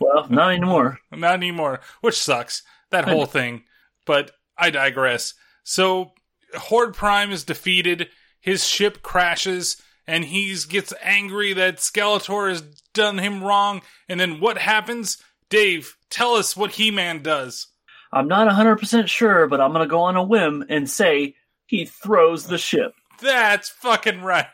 well, 0.01 0.27
not 0.31 0.53
anymore. 0.53 1.01
Not 1.13 1.35
anymore, 1.35 1.81
which 2.01 2.17
sucks. 2.17 2.63
That 2.93 3.07
whole 3.07 3.27
thing. 3.27 3.65
But 4.07 4.31
I 4.57 4.71
digress. 4.71 5.35
So 5.65 6.15
Horde 6.55 6.95
Prime 6.95 7.31
is 7.31 7.45
defeated. 7.45 8.09
His 8.41 8.67
ship 8.67 9.03
crashes, 9.03 9.81
and 10.07 10.25
he 10.25 10.55
gets 10.69 10.93
angry 11.03 11.53
that 11.55 11.79
Skeletor 11.79 12.49
has 12.49 12.63
done 12.95 13.19
him 13.19 13.43
wrong. 13.43 13.83
And 14.09 14.19
then 14.19 14.41
what 14.41 14.59
happens? 14.59 15.19
Dave, 15.51 15.97
tell 16.11 16.35
us 16.35 16.57
what 16.57 16.73
He 16.73 16.91
Man 16.91 17.23
does. 17.23 17.69
I'm 18.13 18.29
not 18.29 18.49
100% 18.49 19.07
sure, 19.09 19.47
but 19.47 19.61
I'm 19.61 19.73
going 19.73 19.87
to 19.87 19.91
go 19.91 20.01
on 20.01 20.17
a 20.17 20.23
whim 20.23 20.65
and 20.69 20.89
say 20.89 21.35
he 21.67 21.85
throws 21.85 22.47
the 22.47 22.59
ship. 22.59 22.95
That's 23.21 23.69
fucking 23.69 24.23
right. 24.23 24.47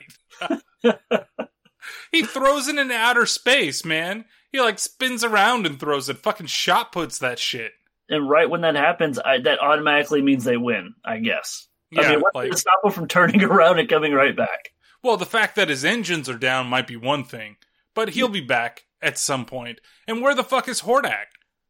he 2.12 2.22
throws 2.22 2.66
it 2.68 2.78
into 2.78 2.94
outer 2.94 3.26
space, 3.26 3.84
man. 3.84 4.24
He 4.50 4.60
like 4.60 4.78
spins 4.78 5.22
around 5.22 5.66
and 5.66 5.78
throws 5.78 6.08
it. 6.08 6.18
Fucking 6.18 6.46
shot 6.46 6.92
puts 6.92 7.18
that 7.18 7.38
shit. 7.38 7.72
And 8.08 8.28
right 8.28 8.50
when 8.50 8.62
that 8.62 8.74
happens, 8.74 9.18
I, 9.18 9.38
that 9.38 9.60
automatically 9.60 10.22
means 10.22 10.44
they 10.44 10.56
win, 10.56 10.94
I 11.04 11.18
guess. 11.18 11.68
Yeah, 11.90 12.02
I 12.02 12.08
mean, 12.10 12.20
what's 12.20 12.34
like- 12.34 12.50
to 12.50 12.56
stop 12.56 12.84
him 12.84 12.90
from 12.92 13.08
turning 13.08 13.42
around 13.44 13.78
and 13.78 13.88
coming 13.88 14.12
right 14.12 14.36
back? 14.36 14.70
Well, 15.02 15.16
the 15.16 15.26
fact 15.26 15.56
that 15.56 15.68
his 15.68 15.84
engines 15.84 16.28
are 16.28 16.38
down 16.38 16.66
might 16.66 16.86
be 16.86 16.96
one 16.96 17.24
thing, 17.24 17.56
but 17.94 18.10
he'll 18.10 18.28
be 18.28 18.40
back 18.40 18.84
at 19.02 19.18
some 19.18 19.44
point. 19.44 19.80
And 20.08 20.22
where 20.22 20.34
the 20.34 20.42
fuck 20.44 20.66
is 20.68 20.80
Hordak? 20.82 21.26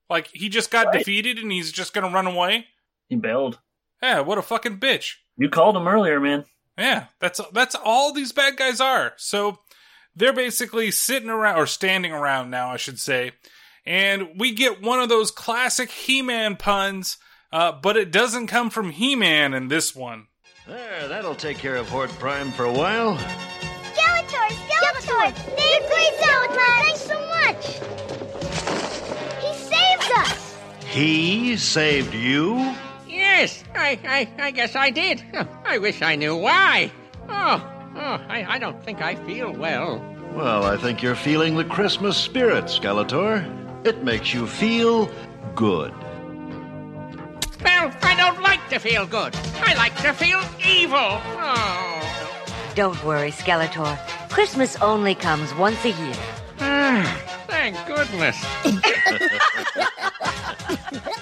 Like 0.08 0.28
he 0.32 0.48
just 0.48 0.70
got 0.70 0.86
Right. 0.86 0.98
defeated 0.98 1.38
and 1.38 1.50
he's 1.50 1.72
just 1.72 1.92
gonna 1.94 2.10
run 2.10 2.26
away? 2.28 2.66
He 3.08 3.16
bailed. 3.16 3.58
Yeah, 4.02 4.20
what 4.20 4.38
a 4.38 4.42
fucking 4.42 4.78
bitch. 4.78 5.14
You 5.36 5.48
called 5.48 5.76
him 5.76 5.88
earlier, 5.88 6.20
man. 6.20 6.44
Yeah, 6.78 7.06
that's 7.20 7.40
that's 7.52 7.74
all 7.74 8.12
these 8.12 8.30
bad 8.32 8.56
guys 8.56 8.80
are. 8.80 9.14
So 9.16 9.58
they're 10.14 10.32
basically 10.32 10.90
sitting 10.92 11.28
around 11.30 11.58
or 11.58 11.66
standing 11.66 12.12
around 12.12 12.50
now, 12.50 12.70
I 12.70 12.76
should 12.76 13.00
say. 13.00 13.32
And 13.86 14.38
we 14.38 14.52
get 14.52 14.80
one 14.80 15.00
of 15.00 15.08
those 15.08 15.30
classic 15.30 15.90
He-Man 15.90 16.56
puns, 16.56 17.16
uh, 17.55 17.72
but 17.72 17.97
it 17.97 18.10
doesn't 18.10 18.48
come 18.48 18.68
from 18.68 18.90
He-Man 18.90 19.55
in 19.55 19.68
this 19.68 19.94
one. 19.94 20.26
There, 20.66 21.09
that'll 21.09 21.36
take 21.36 21.56
care 21.56 21.76
of 21.76 21.89
Horde 21.89 22.10
Prime 22.10 22.51
for 22.51 22.64
a 22.64 22.72
while. 22.72 23.16
Skeletor, 23.94 24.48
Skeletor! 24.68 25.32
Thank 25.32 25.82
you, 25.89 26.10
Skeletor! 26.20 26.74
Thanks 26.82 27.01
so 27.01 27.18
much! 27.28 27.64
He 29.40 29.55
saved 29.55 30.12
us! 30.16 30.56
He 30.86 31.56
saved 31.56 32.12
you? 32.12 32.74
Yes, 33.06 33.62
I, 33.74 34.01
I, 34.05 34.47
I 34.47 34.51
guess 34.51 34.74
I 34.74 34.90
did. 34.90 35.22
I 35.64 35.78
wish 35.78 36.02
I 36.02 36.16
knew 36.16 36.35
why. 36.36 36.90
Oh, 37.28 37.62
oh, 37.94 38.24
I, 38.28 38.44
I 38.48 38.59
don't 38.59 38.82
think 38.85 39.01
I 39.01 39.14
feel 39.14 39.52
well. 39.52 40.05
Well, 40.35 40.64
I 40.64 40.76
think 40.76 41.02
you're 41.02 41.14
feeling 41.14 41.55
the 41.55 41.64
Christmas 41.64 42.16
spirit, 42.16 42.64
Skeletor. 42.64 43.86
It 43.86 44.02
makes 44.02 44.35
you 44.35 44.48
feel 44.48 45.09
good. 45.55 45.94
Well, 47.64 47.92
I 48.02 48.14
don't 48.16 48.42
like 48.42 48.66
to 48.68 48.78
feel 48.78 49.06
good. 49.06 49.34
I 49.56 49.74
like 49.74 49.96
to 50.02 50.12
feel 50.12 50.40
evil. 50.64 50.98
Oh. 51.00 52.72
Don't 52.74 53.02
worry, 53.04 53.30
Skeletor. 53.30 53.96
Christmas 54.30 54.76
only 54.82 55.14
comes 55.14 55.54
once 55.54 55.84
a 55.84 55.90
year. 55.90 56.14
Ah, 56.60 57.44
thank 57.46 57.76
goodness. 57.86 58.36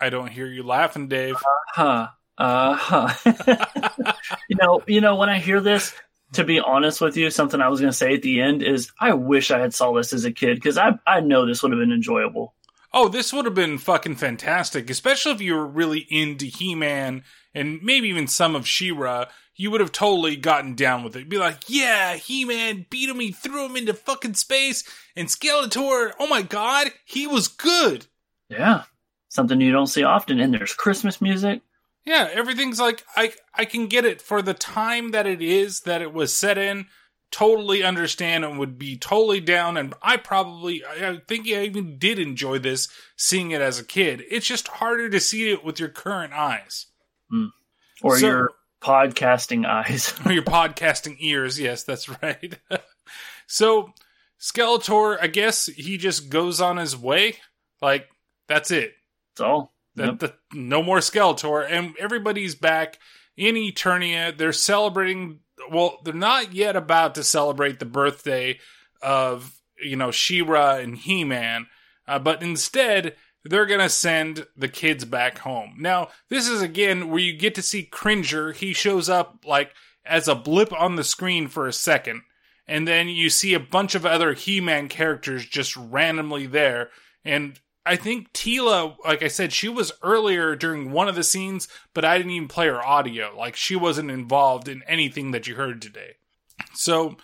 I 0.00 0.10
don't 0.10 0.30
hear 0.30 0.46
you 0.46 0.62
laughing, 0.62 1.08
Dave. 1.08 1.36
Uh 1.36 1.40
Huh. 1.74 2.08
Uh 2.38 2.74
huh. 2.74 4.12
you 4.48 4.56
know, 4.60 4.82
you 4.86 5.00
know, 5.00 5.16
when 5.16 5.28
I 5.28 5.38
hear 5.38 5.60
this, 5.60 5.94
to 6.32 6.44
be 6.44 6.60
honest 6.60 7.00
with 7.00 7.16
you, 7.16 7.30
something 7.30 7.60
I 7.60 7.68
was 7.68 7.80
going 7.80 7.90
to 7.92 7.96
say 7.96 8.14
at 8.14 8.22
the 8.22 8.40
end 8.40 8.62
is 8.62 8.90
I 9.00 9.14
wish 9.14 9.50
I 9.50 9.58
had 9.58 9.74
saw 9.74 9.92
this 9.94 10.12
as 10.12 10.24
a 10.24 10.32
kid 10.32 10.56
because 10.56 10.78
I 10.78 10.98
I 11.06 11.20
know 11.20 11.46
this 11.46 11.62
would 11.62 11.72
have 11.72 11.78
been 11.78 11.92
enjoyable. 11.92 12.54
Oh, 12.92 13.08
this 13.08 13.32
would 13.32 13.44
have 13.44 13.54
been 13.54 13.78
fucking 13.78 14.16
fantastic, 14.16 14.88
especially 14.90 15.32
if 15.32 15.40
you 15.40 15.54
were 15.54 15.66
really 15.66 16.06
into 16.10 16.46
He 16.46 16.74
Man 16.74 17.24
and 17.54 17.82
maybe 17.82 18.08
even 18.08 18.26
some 18.26 18.54
of 18.54 18.66
She 18.66 18.90
Ra. 18.90 19.26
You 19.54 19.70
would 19.70 19.80
have 19.80 19.92
totally 19.92 20.36
gotten 20.36 20.74
down 20.74 21.02
with 21.02 21.16
it. 21.16 21.28
Be 21.28 21.38
like, 21.38 21.64
yeah, 21.66 22.16
He 22.16 22.44
Man 22.44 22.86
beat 22.90 23.08
him, 23.08 23.20
he 23.20 23.32
threw 23.32 23.66
him 23.66 23.76
into 23.76 23.94
fucking 23.94 24.34
space, 24.34 24.84
and 25.14 25.28
Skeletor, 25.28 26.12
oh 26.18 26.26
my 26.26 26.42
god, 26.42 26.88
he 27.04 27.26
was 27.26 27.48
good. 27.48 28.06
Yeah, 28.48 28.84
something 29.28 29.60
you 29.60 29.72
don't 29.72 29.86
see 29.86 30.04
often. 30.04 30.40
And 30.40 30.54
there's 30.54 30.74
Christmas 30.74 31.20
music. 31.20 31.62
Yeah, 32.04 32.28
everything's 32.32 32.78
like 32.78 33.04
I 33.16 33.32
I 33.54 33.64
can 33.64 33.88
get 33.88 34.04
it 34.04 34.22
for 34.22 34.40
the 34.40 34.54
time 34.54 35.10
that 35.10 35.26
it 35.26 35.42
is 35.42 35.80
that 35.80 36.02
it 36.02 36.12
was 36.12 36.32
set 36.32 36.56
in. 36.56 36.86
Totally 37.32 37.82
understand 37.82 38.44
and 38.44 38.58
would 38.58 38.78
be 38.78 38.96
totally 38.96 39.40
down. 39.40 39.76
And 39.76 39.94
I 40.00 40.16
probably 40.16 40.82
I 40.84 41.20
think 41.28 41.46
I 41.48 41.64
even 41.64 41.98
did 41.98 42.18
enjoy 42.18 42.58
this 42.58 42.88
seeing 43.16 43.50
it 43.50 43.60
as 43.60 43.78
a 43.78 43.84
kid. 43.84 44.22
It's 44.30 44.46
just 44.46 44.68
harder 44.68 45.08
to 45.10 45.20
see 45.20 45.50
it 45.50 45.64
with 45.64 45.78
your 45.80 45.88
current 45.88 46.32
eyes 46.32 46.86
hmm. 47.30 47.46
or 48.02 48.18
So- 48.18 48.26
your 48.26 48.50
podcasting 48.80 49.66
eyes. 49.66 50.14
or 50.24 50.32
your 50.32 50.44
podcasting 50.44 51.16
ears. 51.18 51.58
Yes, 51.58 51.82
that's 51.82 52.08
right. 52.22 52.58
so 53.46 53.92
Skeletor, 54.40 55.18
I 55.20 55.26
guess 55.26 55.66
he 55.66 55.96
just 55.96 56.28
goes 56.28 56.60
on 56.60 56.76
his 56.76 56.96
way. 56.96 57.36
Like 57.82 58.08
that's 58.48 58.70
it. 58.70 58.92
That's 59.34 59.46
all. 59.46 59.72
That, 59.96 60.20
that- 60.20 60.38
no 60.52 60.82
more 60.82 60.98
Skeletor, 60.98 61.66
and 61.68 61.94
everybody's 61.98 62.54
back 62.54 62.98
in 63.36 63.54
Eternia. 63.56 64.36
They're 64.36 64.52
celebrating. 64.52 65.40
Well, 65.70 65.98
they're 66.04 66.14
not 66.14 66.52
yet 66.52 66.76
about 66.76 67.14
to 67.14 67.24
celebrate 67.24 67.78
the 67.78 67.86
birthday 67.86 68.58
of 69.02 69.58
you 69.82 69.96
know 69.96 70.10
She-Ra 70.10 70.76
and 70.76 70.96
He-Man, 70.96 71.66
uh, 72.08 72.18
but 72.18 72.42
instead 72.42 73.16
they're 73.44 73.66
gonna 73.66 73.88
send 73.88 74.46
the 74.56 74.68
kids 74.68 75.04
back 75.04 75.38
home. 75.38 75.76
Now, 75.78 76.08
this 76.28 76.48
is 76.48 76.62
again 76.62 77.08
where 77.08 77.20
you 77.20 77.32
get 77.32 77.54
to 77.56 77.62
see 77.62 77.84
Cringer. 77.84 78.52
He 78.52 78.72
shows 78.72 79.08
up 79.08 79.44
like 79.44 79.72
as 80.04 80.28
a 80.28 80.34
blip 80.34 80.72
on 80.72 80.96
the 80.96 81.04
screen 81.04 81.48
for 81.48 81.66
a 81.66 81.72
second, 81.72 82.22
and 82.66 82.86
then 82.86 83.08
you 83.08 83.30
see 83.30 83.54
a 83.54 83.60
bunch 83.60 83.94
of 83.94 84.06
other 84.06 84.34
He-Man 84.34 84.88
characters 84.88 85.46
just 85.46 85.76
randomly 85.76 86.46
there, 86.46 86.90
and 87.24 87.60
I 87.86 87.96
think 87.96 88.32
Teela, 88.32 88.96
like 89.04 89.22
I 89.22 89.28
said, 89.28 89.52
she 89.52 89.68
was 89.68 89.92
earlier 90.02 90.56
during 90.56 90.90
one 90.90 91.08
of 91.08 91.14
the 91.14 91.22
scenes, 91.22 91.68
but 91.94 92.04
I 92.04 92.18
didn't 92.18 92.32
even 92.32 92.48
play 92.48 92.66
her 92.66 92.84
audio. 92.84 93.32
Like 93.36 93.54
she 93.54 93.76
wasn't 93.76 94.10
involved 94.10 94.68
in 94.68 94.82
anything 94.88 95.30
that 95.30 95.46
you 95.46 95.54
heard 95.54 95.80
today. 95.80 96.16
So 96.74 97.16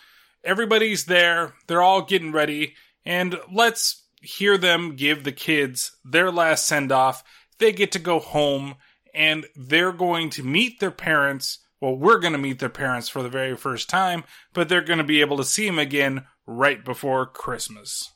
everybody's 0.44 1.06
there. 1.06 1.54
They're 1.66 1.82
all 1.82 2.02
getting 2.02 2.30
ready. 2.30 2.74
And 3.04 3.38
let's 3.52 4.04
hear 4.20 4.56
them 4.56 4.94
give 4.94 5.24
the 5.24 5.32
kids 5.32 5.96
their 6.04 6.30
last 6.30 6.66
send 6.66 6.92
off. 6.92 7.24
They 7.58 7.72
get 7.72 7.90
to 7.92 7.98
go 7.98 8.20
home 8.20 8.76
and 9.12 9.46
they're 9.56 9.92
going 9.92 10.30
to 10.30 10.44
meet 10.44 10.78
their 10.78 10.92
parents. 10.92 11.58
Well, 11.80 11.96
we're 11.96 12.20
going 12.20 12.34
to 12.34 12.38
meet 12.38 12.60
their 12.60 12.68
parents 12.68 13.08
for 13.08 13.22
the 13.22 13.28
very 13.28 13.56
first 13.56 13.90
time, 13.90 14.22
but 14.52 14.68
they're 14.68 14.80
going 14.80 14.98
to 14.98 15.04
be 15.04 15.20
able 15.20 15.36
to 15.38 15.44
see 15.44 15.66
them 15.66 15.80
again 15.80 16.24
right 16.46 16.84
before 16.84 17.26
Christmas. 17.26 18.12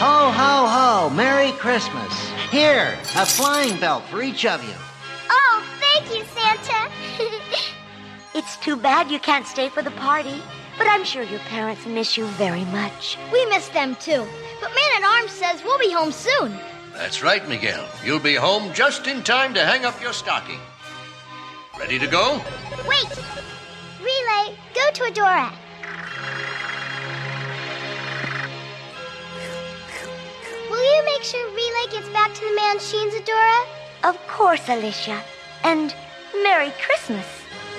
Ho, 0.00 0.30
ho, 0.30 0.66
ho! 0.66 1.10
Merry 1.10 1.52
Christmas! 1.52 2.10
Here, 2.50 2.96
a 3.16 3.26
flying 3.26 3.78
belt 3.78 4.02
for 4.04 4.22
each 4.22 4.46
of 4.46 4.64
you. 4.64 4.74
Oh, 5.28 5.62
thank 5.78 6.16
you, 6.16 6.24
Santa. 6.24 6.90
It's 8.34 8.56
too 8.56 8.76
bad 8.76 9.10
you 9.10 9.18
can't 9.18 9.46
stay 9.46 9.68
for 9.68 9.82
the 9.82 9.90
party, 9.90 10.40
but 10.78 10.86
I'm 10.86 11.04
sure 11.04 11.22
your 11.24 11.40
parents 11.40 11.84
miss 11.84 12.16
you 12.16 12.24
very 12.38 12.64
much. 12.66 13.18
we 13.30 13.44
miss 13.46 13.68
them 13.68 13.94
too. 13.96 14.24
But 14.62 14.70
Man 14.70 15.02
at 15.02 15.04
Arms 15.04 15.32
says 15.32 15.62
we'll 15.62 15.78
be 15.78 15.92
home 15.92 16.12
soon. 16.12 16.58
That's 16.94 17.22
right, 17.22 17.46
Miguel. 17.46 17.86
You'll 18.02 18.20
be 18.20 18.36
home 18.36 18.72
just 18.72 19.06
in 19.06 19.22
time 19.22 19.52
to 19.52 19.66
hang 19.66 19.84
up 19.84 20.00
your 20.00 20.14
stocking. 20.14 20.60
Ready 21.78 21.98
to 21.98 22.06
go? 22.06 22.40
Wait! 22.88 23.10
Relay, 24.00 24.56
go 24.74 24.90
to 24.94 25.02
Adora. 25.12 25.52
Will 30.80 30.96
you 30.96 31.04
make 31.04 31.22
sure 31.22 31.46
Relay 31.48 31.92
gets 31.92 32.08
back 32.08 32.32
to 32.32 32.40
the 32.40 32.58
Manchines, 32.58 33.12
Adora? 33.12 33.66
Of 34.02 34.16
course, 34.26 34.66
Alicia. 34.66 35.22
And 35.62 35.94
Merry 36.42 36.72
Christmas. 36.80 37.26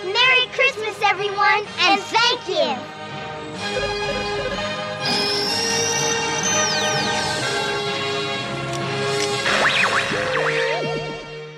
Merry 0.05 0.45
Christmas, 0.53 1.01
everyone, 1.03 1.65
and 1.79 1.99
thank 1.99 2.47
you! 2.47 2.75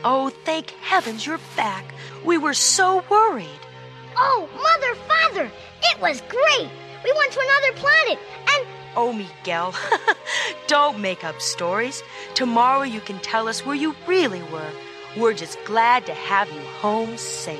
Oh, 0.05 0.31
thank 0.45 0.69
heavens 0.79 1.25
you're 1.25 1.41
back. 1.57 1.93
We 2.23 2.37
were 2.37 2.53
so 2.53 3.03
worried. 3.09 3.49
Oh, 4.15 4.47
Mother, 4.55 4.95
Father, 5.09 5.51
it 5.91 5.99
was 5.99 6.21
great! 6.21 6.69
We 7.03 7.13
went 7.17 7.33
to 7.33 7.41
another 7.41 7.73
planet, 7.81 8.19
and 8.47 8.65
Oh, 8.95 9.11
Miguel, 9.11 9.73
don't 10.67 10.99
make 10.99 11.23
up 11.23 11.41
stories. 11.41 12.03
Tomorrow 12.35 12.83
you 12.83 12.99
can 13.01 13.19
tell 13.19 13.47
us 13.47 13.65
where 13.65 13.75
you 13.75 13.95
really 14.07 14.43
were. 14.43 14.69
We're 15.17 15.33
just 15.33 15.57
glad 15.65 16.05
to 16.05 16.13
have 16.13 16.51
you 16.51 16.61
home 16.81 17.17
safe. 17.17 17.59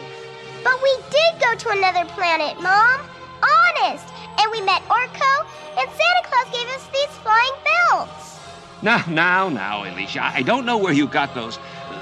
but 0.63 0.81
we 0.81 0.95
did 1.09 1.41
go 1.41 1.55
to 1.55 1.69
another 1.69 2.05
planet, 2.13 2.61
Mom. 2.61 2.99
Honest! 3.43 4.05
And 4.39 4.51
we 4.51 4.61
met 4.61 4.81
Orko, 4.89 5.45
and 5.77 5.89
Santa 5.89 6.23
Claus 6.23 6.49
gave 6.51 6.67
us 6.69 6.87
these 6.93 7.17
flying 7.19 7.53
belts. 7.89 8.39
Now, 8.81 9.03
now, 9.07 9.49
now, 9.49 9.83
Alicia. 9.83 10.23
I 10.23 10.41
don't 10.41 10.65
know 10.65 10.77
where 10.77 10.93
you 10.93 11.07
got 11.07 11.33
those 11.35 11.57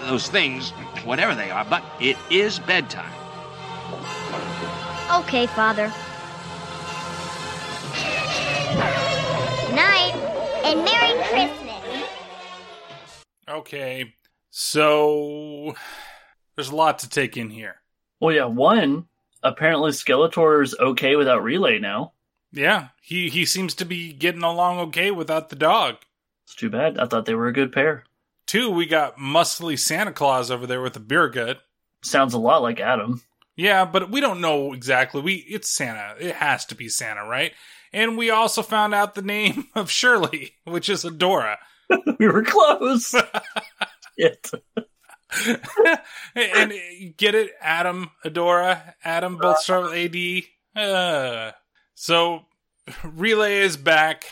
those 0.05 0.27
things, 0.27 0.71
whatever 1.05 1.35
they 1.35 1.51
are, 1.51 1.65
but 1.65 1.83
it 1.99 2.17
is 2.29 2.59
bedtime. 2.59 3.11
Okay, 5.11 5.45
Father. 5.47 5.91
Night, 9.73 10.13
and 10.63 10.83
Merry 10.83 11.23
Christmas. 11.29 13.23
Okay, 13.49 14.13
so 14.49 15.75
there's 16.55 16.69
a 16.69 16.75
lot 16.75 16.99
to 16.99 17.09
take 17.09 17.37
in 17.37 17.49
here. 17.49 17.75
Well, 18.19 18.35
yeah, 18.35 18.45
one, 18.45 19.07
apparently 19.43 19.91
Skeletor's 19.91 20.75
okay 20.79 21.15
without 21.15 21.43
Relay 21.43 21.79
now. 21.79 22.13
Yeah, 22.51 22.89
he 23.01 23.29
he 23.29 23.45
seems 23.45 23.73
to 23.75 23.85
be 23.85 24.13
getting 24.13 24.43
along 24.43 24.79
okay 24.79 25.11
without 25.11 25.49
the 25.49 25.55
dog. 25.55 25.97
It's 26.45 26.55
too 26.55 26.69
bad. 26.69 26.97
I 26.99 27.05
thought 27.05 27.25
they 27.25 27.35
were 27.35 27.47
a 27.47 27.53
good 27.53 27.71
pair. 27.71 28.03
Two, 28.45 28.69
we 28.69 28.85
got 28.85 29.17
muscly 29.17 29.79
Santa 29.79 30.11
Claus 30.11 30.51
over 30.51 30.67
there 30.67 30.81
with 30.81 30.97
a 30.97 30.99
beer 30.99 31.29
gut. 31.29 31.61
Sounds 32.03 32.33
a 32.33 32.39
lot 32.39 32.61
like 32.61 32.79
Adam. 32.79 33.21
Yeah, 33.55 33.85
but 33.85 34.09
we 34.09 34.19
don't 34.21 34.41
know 34.41 34.73
exactly. 34.73 35.21
We 35.21 35.35
it's 35.35 35.69
Santa. 35.69 36.15
It 36.19 36.35
has 36.35 36.65
to 36.65 36.75
be 36.75 36.89
Santa, 36.89 37.25
right? 37.25 37.53
And 37.93 38.17
we 38.17 38.29
also 38.29 38.61
found 38.61 38.93
out 38.93 39.15
the 39.15 39.21
name 39.21 39.67
of 39.75 39.91
Shirley, 39.91 40.53
which 40.63 40.89
is 40.89 41.03
Adora. 41.03 41.57
we 42.19 42.27
were 42.27 42.43
close. 42.43 43.13
Shit. 44.19 44.51
and 46.35 46.73
get 47.17 47.35
it, 47.35 47.51
Adam, 47.61 48.11
Adora, 48.25 48.93
Adam, 49.03 49.37
both 49.37 49.59
start 49.59 49.91
with 49.91 50.15
AD. 50.75 50.81
Uh, 50.81 51.51
so 51.95 52.41
Relay 53.03 53.59
is 53.59 53.77
back. 53.77 54.25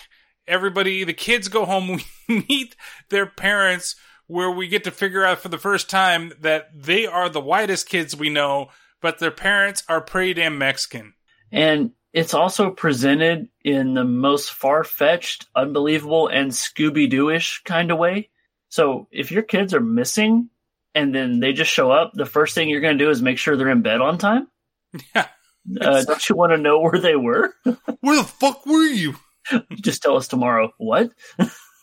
Everybody, 0.47 1.03
the 1.03 1.13
kids 1.13 1.47
go 1.47 1.65
home. 1.65 2.01
We 2.27 2.45
meet 2.47 2.75
their 3.09 3.25
parents, 3.25 3.95
where 4.29 4.51
we 4.51 4.67
get 4.67 4.83
to 4.83 4.91
figure 4.91 5.25
out 5.25 5.39
for 5.39 5.49
the 5.49 5.57
first 5.57 5.89
time 5.89 6.31
that 6.41 6.69
they 6.75 7.07
are 7.07 7.29
the 7.29 7.41
whitest 7.41 7.89
kids 7.89 8.15
we 8.15 8.29
know, 8.29 8.69
but 9.01 9.17
their 9.17 9.31
parents 9.31 9.83
are 9.89 10.01
pretty 10.01 10.35
damn 10.35 10.55
Mexican. 10.59 11.13
And 11.51 11.93
it's 12.13 12.33
also 12.33 12.71
presented 12.71 13.49
in 13.63 13.93
the 13.93 14.03
most 14.03 14.51
far 14.51 14.83
fetched, 14.83 15.47
unbelievable, 15.55 16.27
and 16.27 16.51
Scooby 16.51 17.09
Doo 17.09 17.29
ish 17.29 17.61
kind 17.63 17.91
of 17.91 17.97
way. 17.97 18.29
So 18.69 19.07
if 19.11 19.31
your 19.31 19.43
kids 19.43 19.73
are 19.73 19.81
missing 19.81 20.49
and 20.95 21.13
then 21.13 21.39
they 21.39 21.53
just 21.53 21.71
show 21.71 21.91
up, 21.91 22.11
the 22.13 22.25
first 22.25 22.55
thing 22.55 22.69
you're 22.69 22.81
going 22.81 22.97
to 22.97 23.03
do 23.03 23.09
is 23.09 23.21
make 23.21 23.37
sure 23.37 23.55
they're 23.55 23.69
in 23.69 23.81
bed 23.81 24.01
on 24.01 24.17
time. 24.17 24.47
Yeah. 25.15 25.27
Uh, 25.81 26.03
don't 26.03 26.29
you 26.29 26.35
want 26.35 26.51
to 26.51 26.57
know 26.57 26.79
where 26.79 26.99
they 26.99 27.15
were? 27.15 27.53
Where 27.63 28.17
the 28.17 28.23
fuck 28.23 28.65
were 28.65 28.85
you? 28.85 29.15
just 29.73 30.01
tell 30.01 30.15
us 30.15 30.27
tomorrow. 30.27 30.71
What? 30.77 31.11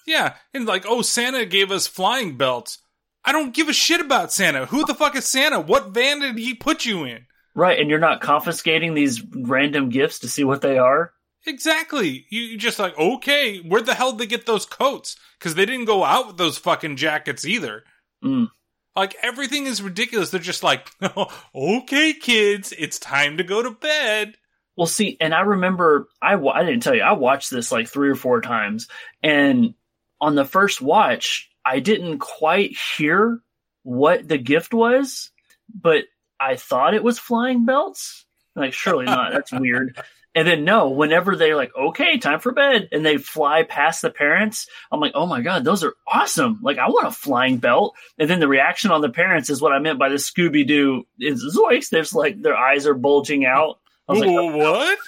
Yeah, 0.07 0.35
and 0.55 0.67
like, 0.67 0.85
oh, 0.89 1.03
Santa 1.03 1.45
gave 1.45 1.71
us 1.71 1.87
flying 1.87 2.37
belts. 2.37 2.79
I 3.25 3.33
don't 3.33 3.55
give 3.55 3.69
a 3.69 3.73
shit 3.73 4.01
about 4.01 4.33
Santa. 4.33 4.67
Who 4.67 4.85
the 4.87 4.95
fuck 4.95 5.17
is 5.17 5.25
Santa? 5.25 5.61
What 5.61 5.91
van 5.91 6.21
did 6.21 6.39
he 6.39 6.55
put 6.55 6.85
you 6.85 7.05
in? 7.05 7.27
Right, 7.57 7.81
and 7.81 7.89
you're 7.89 7.99
not 7.99 8.21
confiscating 8.21 8.93
these 8.93 9.25
random 9.35 9.89
gifts 9.89 10.19
to 10.19 10.29
see 10.29 10.45
what 10.45 10.61
they 10.61 10.77
are? 10.77 11.15
Exactly. 11.47 12.27
You 12.29 12.59
just 12.59 12.79
like, 12.79 12.99
okay, 12.99 13.61
where 13.61 13.81
the 13.81 13.95
hell 13.95 14.13
did 14.13 14.19
they 14.19 14.27
get 14.27 14.45
those 14.45 14.67
coats? 14.67 15.17
Because 15.39 15.55
they 15.55 15.65
didn't 15.65 15.87
go 15.87 16.05
out 16.05 16.27
with 16.27 16.37
those 16.37 16.59
fucking 16.59 16.97
jackets 16.97 17.47
either. 17.47 17.85
Mm. 18.23 18.51
Like, 18.95 19.17
everything 19.23 19.65
is 19.65 19.81
ridiculous. 19.81 20.29
They're 20.29 20.39
just 20.39 20.63
like, 20.63 20.91
okay, 21.55 22.13
kids, 22.13 22.75
it's 22.77 22.99
time 22.99 23.39
to 23.39 23.43
go 23.43 23.63
to 23.63 23.71
bed. 23.71 24.35
Well, 24.77 24.87
see, 24.87 25.17
and 25.19 25.33
I 25.33 25.41
remember 25.41 26.09
I 26.21 26.35
I 26.35 26.63
didn't 26.63 26.83
tell 26.83 26.95
you 26.95 27.01
I 27.01 27.13
watched 27.13 27.51
this 27.51 27.73
like 27.73 27.89
three 27.89 28.11
or 28.11 28.15
four 28.15 28.43
times, 28.43 28.89
and 29.23 29.73
on 30.21 30.35
the 30.35 30.45
first 30.45 30.83
watch 30.83 31.51
I 31.65 31.81
didn't 31.81 32.19
quite 32.19 32.77
hear 32.99 33.41
what 33.83 34.29
the 34.29 34.37
gift 34.37 34.75
was, 34.75 35.31
but 35.75 36.05
I 36.39 36.57
thought 36.57 36.95
it 36.95 37.05
was 37.05 37.19
flying 37.19 37.65
belts. 37.65 38.25
Like, 38.55 38.73
surely 38.73 39.05
not. 39.05 39.33
That's 39.33 39.53
weird. 39.53 39.99
And 40.35 40.47
then 40.47 40.65
no, 40.65 40.91
whenever 40.91 41.35
they're 41.35 41.57
like, 41.57 41.73
okay, 41.75 42.19
time 42.19 42.41
for 42.41 42.53
bed, 42.53 42.91
and 42.93 43.05
they 43.05 43.17
fly 43.17 43.63
past 43.63 44.03
the 44.03 44.11
parents, 44.11 44.69
I'm 44.93 45.01
like, 45.01 45.13
oh 45.15 45.25
my 45.27 45.41
god, 45.41 45.65
those 45.65 45.83
are 45.83 45.95
awesome! 46.07 46.61
Like, 46.63 46.77
I 46.77 46.89
want 46.89 47.07
a 47.07 47.11
flying 47.11 47.57
belt. 47.57 47.97
And 48.19 48.29
then 48.29 48.41
the 48.41 48.49
reaction 48.49 48.91
on 48.91 49.01
the 49.01 49.09
parents 49.09 49.49
is 49.49 49.63
what 49.63 49.73
I 49.73 49.79
meant 49.79 49.99
by 49.99 50.11
the 50.11 50.17
Scooby 50.17 50.67
Doo 50.67 51.07
is 51.19 51.43
Zoiks. 51.57 51.89
There's 51.89 52.13
like 52.13 52.43
their 52.43 52.57
eyes 52.57 52.87
are 52.87 52.95
bulging 52.95 53.47
out. 53.47 53.79
I 54.07 54.13
was 54.13 54.21
like, 54.21 54.31
what? 54.31 54.99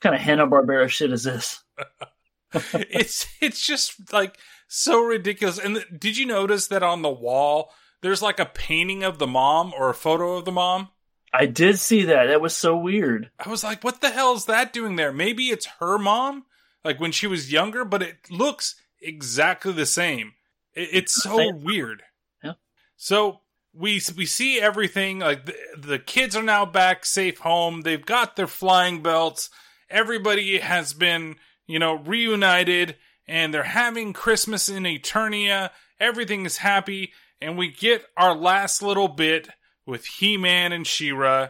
kind 0.00 0.14
of 0.14 0.20
Hanna 0.20 0.46
Barbera 0.46 0.88
shit 0.88 1.12
is 1.12 1.24
this? 1.24 1.62
it's 2.74 3.26
it's 3.40 3.66
just 3.66 4.12
like 4.12 4.38
so 4.68 5.02
ridiculous. 5.02 5.58
And 5.58 5.84
did 5.96 6.16
you 6.16 6.26
notice 6.26 6.68
that 6.68 6.82
on 6.82 7.02
the 7.02 7.10
wall 7.10 7.72
there's 8.06 8.22
like 8.22 8.38
a 8.38 8.46
painting 8.46 9.02
of 9.02 9.18
the 9.18 9.26
mom 9.26 9.74
or 9.76 9.90
a 9.90 9.94
photo 9.94 10.36
of 10.36 10.44
the 10.44 10.52
mom? 10.52 10.88
I 11.34 11.46
did 11.46 11.78
see 11.78 12.04
that. 12.04 12.26
That 12.26 12.40
was 12.40 12.56
so 12.56 12.76
weird. 12.76 13.30
I 13.38 13.48
was 13.50 13.64
like, 13.64 13.82
what 13.82 14.00
the 14.00 14.10
hell 14.10 14.34
is 14.34 14.44
that 14.46 14.72
doing 14.72 14.94
there? 14.94 15.12
Maybe 15.12 15.48
it's 15.48 15.66
her 15.80 15.98
mom, 15.98 16.44
like 16.84 17.00
when 17.00 17.12
she 17.12 17.26
was 17.26 17.52
younger, 17.52 17.84
but 17.84 18.00
it 18.00 18.30
looks 18.30 18.76
exactly 19.02 19.72
the 19.72 19.86
same. 19.86 20.34
It, 20.74 20.88
it's 20.92 21.20
so 21.20 21.36
Same. 21.36 21.64
weird. 21.64 22.02
Yeah. 22.44 22.52
So 22.96 23.40
we 23.74 24.00
we 24.16 24.24
see 24.24 24.60
everything. 24.60 25.18
Like 25.18 25.46
the, 25.46 25.56
the 25.76 25.98
kids 25.98 26.36
are 26.36 26.42
now 26.42 26.64
back 26.64 27.04
safe 27.04 27.38
home. 27.38 27.82
They've 27.82 28.06
got 28.06 28.36
their 28.36 28.46
flying 28.46 29.02
belts. 29.02 29.50
Everybody 29.90 30.58
has 30.58 30.94
been, 30.94 31.36
you 31.66 31.78
know, 31.78 31.94
reunited, 31.94 32.96
and 33.26 33.52
they're 33.52 33.64
having 33.64 34.12
Christmas 34.12 34.68
in 34.68 34.84
Eternia. 34.84 35.70
Everything 35.98 36.44
is 36.46 36.58
happy, 36.58 37.12
and 37.40 37.56
we 37.58 37.70
get 37.70 38.04
our 38.16 38.34
last 38.34 38.82
little 38.82 39.08
bit 39.08 39.48
with 39.86 40.06
He 40.06 40.36
Man 40.36 40.72
and 40.72 40.86
She-Ra, 40.86 41.48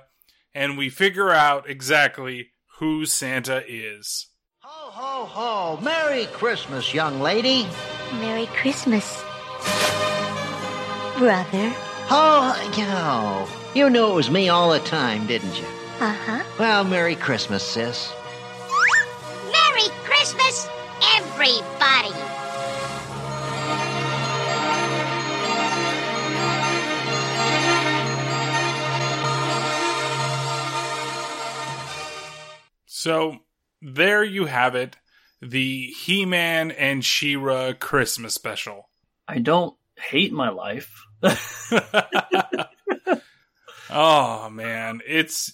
and 0.55 0.77
we 0.77 0.89
figure 0.89 1.31
out 1.31 1.69
exactly 1.69 2.51
who 2.79 3.07
Santa 3.07 3.63
is. 3.67 4.29
Ho, 4.61 4.91
ho, 4.91 5.25
ho! 5.27 5.81
Merry 5.83 6.27
Christmas, 6.27 6.93
young 6.93 7.21
lady. 7.21 7.67
Merry 8.15 8.47
Christmas, 8.47 9.23
brother. 11.19 11.73
Oh, 12.09 12.73
you 12.77 12.85
know, 12.85 13.49
you 13.75 13.91
knew 13.91 14.11
it 14.11 14.15
was 14.15 14.31
me 14.31 14.49
all 14.49 14.71
the 14.71 14.81
time, 14.81 15.27
didn't 15.27 15.59
you? 15.59 15.67
Uh 16.01 16.15
huh. 16.25 16.45
Well, 16.59 16.85
Merry 16.85 17.15
Christmas, 17.15 17.63
sis. 17.63 18.13
Merry 19.51 19.89
Christmas, 20.05 20.69
everybody! 21.17 22.36
So 33.07 33.39
there 33.81 34.25
you 34.25 34.47
have 34.47 34.75
it. 34.75 34.97
the 35.41 35.95
He-Man 35.97 36.73
and 36.73 37.05
She-Ra 37.05 37.75
Christmas 37.75 38.35
special. 38.35 38.89
I 39.29 39.39
don't 39.39 39.77
hate 39.97 40.33
my 40.33 40.49
life. 40.49 41.07
oh 43.91 44.51
man, 44.51 45.03
it's 45.07 45.53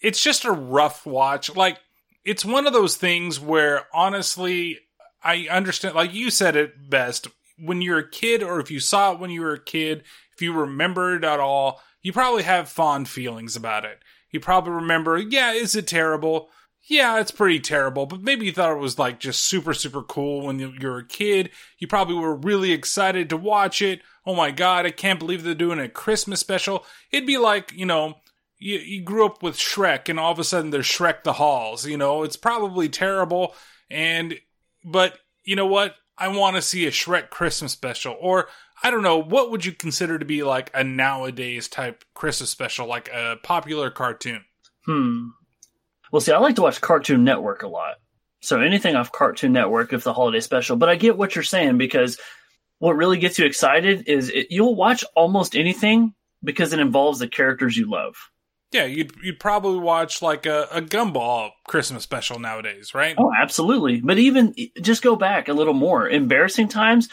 it's 0.00 0.22
just 0.22 0.44
a 0.44 0.52
rough 0.52 1.04
watch. 1.04 1.52
Like 1.56 1.78
it's 2.24 2.44
one 2.44 2.68
of 2.68 2.72
those 2.72 2.96
things 2.96 3.40
where 3.40 3.88
honestly, 3.92 4.78
I 5.20 5.48
understand. 5.50 5.96
Like 5.96 6.14
you 6.14 6.30
said 6.30 6.54
it 6.54 6.88
best. 6.88 7.26
When 7.58 7.82
you're 7.82 7.98
a 7.98 8.08
kid, 8.08 8.44
or 8.44 8.60
if 8.60 8.70
you 8.70 8.78
saw 8.78 9.14
it 9.14 9.18
when 9.18 9.30
you 9.30 9.40
were 9.40 9.54
a 9.54 9.64
kid, 9.64 10.04
if 10.32 10.40
you 10.40 10.52
remember 10.52 11.16
it 11.16 11.24
at 11.24 11.40
all, 11.40 11.80
you 12.02 12.12
probably 12.12 12.44
have 12.44 12.68
fond 12.68 13.08
feelings 13.08 13.56
about 13.56 13.84
it. 13.84 13.98
You 14.34 14.40
probably 14.40 14.72
remember, 14.72 15.16
yeah, 15.16 15.52
is 15.52 15.76
it 15.76 15.86
terrible? 15.86 16.48
Yeah, 16.88 17.20
it's 17.20 17.30
pretty 17.30 17.60
terrible, 17.60 18.04
but 18.04 18.20
maybe 18.20 18.46
you 18.46 18.52
thought 18.52 18.72
it 18.72 18.80
was 18.80 18.98
like 18.98 19.20
just 19.20 19.44
super, 19.44 19.72
super 19.72 20.02
cool 20.02 20.44
when 20.44 20.58
you 20.58 20.74
were 20.82 20.98
a 20.98 21.06
kid. 21.06 21.50
You 21.78 21.86
probably 21.86 22.16
were 22.16 22.34
really 22.34 22.72
excited 22.72 23.30
to 23.30 23.36
watch 23.36 23.80
it. 23.80 24.00
Oh 24.26 24.34
my 24.34 24.50
god, 24.50 24.86
I 24.86 24.90
can't 24.90 25.20
believe 25.20 25.44
they're 25.44 25.54
doing 25.54 25.78
a 25.78 25.88
Christmas 25.88 26.40
special. 26.40 26.84
It'd 27.12 27.28
be 27.28 27.38
like, 27.38 27.72
you 27.76 27.86
know, 27.86 28.14
you, 28.58 28.78
you 28.78 29.02
grew 29.02 29.24
up 29.24 29.40
with 29.40 29.56
Shrek 29.56 30.08
and 30.08 30.18
all 30.18 30.32
of 30.32 30.40
a 30.40 30.44
sudden 30.44 30.70
there's 30.70 30.84
Shrek 30.84 31.22
the 31.22 31.34
Halls. 31.34 31.86
You 31.86 31.96
know, 31.96 32.24
it's 32.24 32.36
probably 32.36 32.88
terrible. 32.88 33.54
And, 33.88 34.34
but 34.84 35.16
you 35.44 35.54
know 35.54 35.66
what? 35.66 35.94
I 36.18 36.26
want 36.26 36.56
to 36.56 36.62
see 36.62 36.86
a 36.86 36.90
Shrek 36.90 37.30
Christmas 37.30 37.70
special. 37.70 38.16
Or, 38.20 38.48
I 38.84 38.90
don't 38.90 39.02
know, 39.02 39.16
what 39.18 39.50
would 39.50 39.64
you 39.64 39.72
consider 39.72 40.18
to 40.18 40.26
be 40.26 40.42
like 40.42 40.70
a 40.74 40.84
nowadays 40.84 41.68
type 41.68 42.04
Christmas 42.14 42.50
special, 42.50 42.86
like 42.86 43.08
a 43.08 43.36
popular 43.42 43.90
cartoon? 43.90 44.44
Hmm. 44.84 45.28
Well, 46.12 46.20
see, 46.20 46.32
I 46.32 46.38
like 46.38 46.56
to 46.56 46.62
watch 46.62 46.82
Cartoon 46.82 47.24
Network 47.24 47.62
a 47.62 47.66
lot. 47.66 47.96
So 48.42 48.60
anything 48.60 48.94
off 48.94 49.10
Cartoon 49.10 49.54
Network, 49.54 49.94
if 49.94 50.04
the 50.04 50.12
holiday 50.12 50.40
special. 50.40 50.76
But 50.76 50.90
I 50.90 50.96
get 50.96 51.16
what 51.16 51.34
you're 51.34 51.42
saying 51.42 51.78
because 51.78 52.20
what 52.78 52.96
really 52.96 53.16
gets 53.16 53.38
you 53.38 53.46
excited 53.46 54.06
is 54.06 54.28
it, 54.28 54.48
you'll 54.50 54.76
watch 54.76 55.02
almost 55.16 55.56
anything 55.56 56.12
because 56.42 56.74
it 56.74 56.78
involves 56.78 57.18
the 57.20 57.26
characters 57.26 57.76
you 57.76 57.90
love. 57.90 58.14
Yeah, 58.70 58.84
you'd 58.84 59.12
you'd 59.22 59.40
probably 59.40 59.78
watch 59.78 60.20
like 60.20 60.44
a, 60.46 60.68
a 60.70 60.82
Gumball 60.82 61.50
Christmas 61.66 62.02
special 62.02 62.38
nowadays, 62.38 62.92
right? 62.92 63.14
Oh, 63.16 63.32
absolutely. 63.40 64.02
But 64.02 64.18
even 64.18 64.54
just 64.82 65.02
go 65.02 65.16
back 65.16 65.48
a 65.48 65.54
little 65.54 65.74
more. 65.74 66.08
Embarrassing 66.08 66.68
times, 66.68 67.08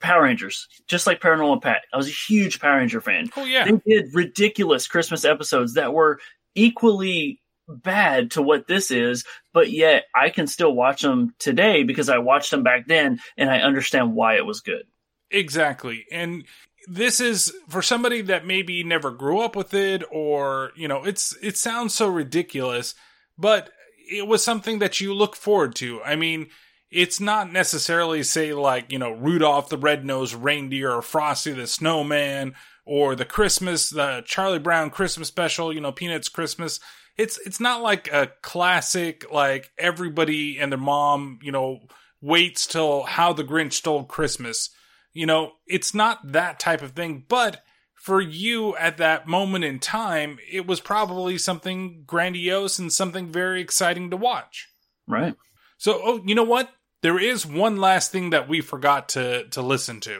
Power 0.00 0.24
Rangers, 0.24 0.66
just 0.86 1.06
like 1.06 1.20
Paranormal 1.20 1.62
Pat. 1.62 1.82
I 1.92 1.96
was 1.96 2.08
a 2.08 2.12
huge 2.12 2.60
Power 2.60 2.78
Ranger 2.78 3.00
fan. 3.00 3.30
Oh 3.36 3.44
yeah, 3.44 3.64
they 3.64 3.80
did 3.86 4.14
ridiculous 4.14 4.88
Christmas 4.88 5.24
episodes 5.24 5.74
that 5.74 5.92
were 5.92 6.20
equally 6.54 7.40
bad 7.68 8.32
to 8.32 8.42
what 8.42 8.66
this 8.66 8.90
is, 8.90 9.24
but 9.52 9.70
yet 9.70 10.04
I 10.14 10.30
can 10.30 10.46
still 10.46 10.74
watch 10.74 11.02
them 11.02 11.34
today 11.38 11.84
because 11.84 12.08
I 12.08 12.18
watched 12.18 12.50
them 12.50 12.62
back 12.62 12.86
then 12.86 13.20
and 13.36 13.50
I 13.50 13.60
understand 13.60 14.14
why 14.14 14.36
it 14.36 14.46
was 14.46 14.60
good. 14.60 14.82
Exactly. 15.30 16.06
And 16.10 16.44
this 16.86 17.20
is 17.20 17.52
for 17.68 17.82
somebody 17.82 18.22
that 18.22 18.46
maybe 18.46 18.82
never 18.82 19.10
grew 19.10 19.40
up 19.40 19.54
with 19.54 19.74
it 19.74 20.02
or, 20.10 20.72
you 20.76 20.88
know, 20.88 21.04
it's 21.04 21.36
it 21.42 21.56
sounds 21.56 21.94
so 21.94 22.08
ridiculous, 22.08 22.94
but 23.38 23.70
it 24.10 24.26
was 24.26 24.42
something 24.42 24.80
that 24.80 25.00
you 25.00 25.14
look 25.14 25.36
forward 25.36 25.74
to. 25.76 26.02
I 26.02 26.16
mean, 26.16 26.48
it's 26.90 27.20
not 27.20 27.52
necessarily 27.52 28.22
say 28.22 28.52
like, 28.52 28.90
you 28.92 28.98
know, 28.98 29.12
Rudolph 29.12 29.68
the 29.68 29.78
Red-Nosed 29.78 30.34
Reindeer 30.34 30.90
or 30.92 31.02
Frosty 31.02 31.52
the 31.52 31.66
Snowman 31.66 32.54
or 32.84 33.14
the 33.14 33.24
Christmas, 33.24 33.90
the 33.90 34.22
Charlie 34.26 34.58
Brown 34.58 34.90
Christmas 34.90 35.28
special, 35.28 35.72
you 35.72 35.80
know, 35.80 35.92
Peanuts 35.92 36.28
Christmas. 36.28 36.80
It's 37.16 37.38
it's 37.44 37.60
not 37.60 37.82
like 37.82 38.12
a 38.12 38.32
classic 38.42 39.30
like 39.30 39.70
everybody 39.78 40.58
and 40.58 40.72
their 40.72 40.78
mom, 40.78 41.38
you 41.42 41.52
know, 41.52 41.80
waits 42.20 42.66
till 42.66 43.02
how 43.02 43.32
the 43.32 43.44
Grinch 43.44 43.74
stole 43.74 44.04
Christmas 44.04 44.70
you 45.12 45.26
know, 45.26 45.52
it's 45.66 45.94
not 45.94 46.32
that 46.32 46.58
type 46.58 46.82
of 46.82 46.92
thing, 46.92 47.24
but 47.28 47.64
for 47.94 48.20
you 48.20 48.76
at 48.76 48.96
that 48.98 49.26
moment 49.26 49.64
in 49.64 49.78
time, 49.78 50.38
it 50.50 50.66
was 50.66 50.80
probably 50.80 51.36
something 51.36 52.04
grandiose 52.06 52.78
and 52.78 52.92
something 52.92 53.28
very 53.28 53.60
exciting 53.60 54.10
to 54.10 54.16
watch. 54.16 54.68
Right. 55.06 55.34
So, 55.78 56.00
oh, 56.02 56.22
you 56.24 56.34
know 56.34 56.44
what? 56.44 56.70
There 57.02 57.18
is 57.18 57.46
one 57.46 57.78
last 57.78 58.12
thing 58.12 58.30
that 58.30 58.48
we 58.48 58.60
forgot 58.60 59.10
to 59.10 59.48
to 59.48 59.62
listen 59.62 60.00
to. 60.00 60.16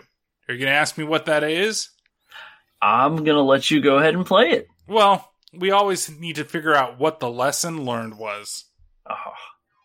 Are 0.49 0.55
you 0.55 0.59
going 0.59 0.73
to 0.73 0.79
ask 0.79 0.97
me 0.97 1.05
what 1.05 1.27
that 1.27 1.45
is? 1.45 1.91
I'm 2.81 3.17
going 3.17 3.37
to 3.37 3.43
let 3.43 3.71
you 3.71 3.81
go 3.81 3.99
ahead 3.99 4.15
and 4.15 4.25
play 4.25 4.51
it. 4.51 4.69
Well, 4.89 5.31
we 5.53 5.71
always 5.71 6.11
need 6.11 6.37
to 6.37 6.45
figure 6.45 6.75
out 6.75 6.99
what 6.99 7.21
the 7.21 7.31
lesson 7.31 7.85
learned 7.85 8.19
was. 8.19 8.65
Oh. 9.09 9.15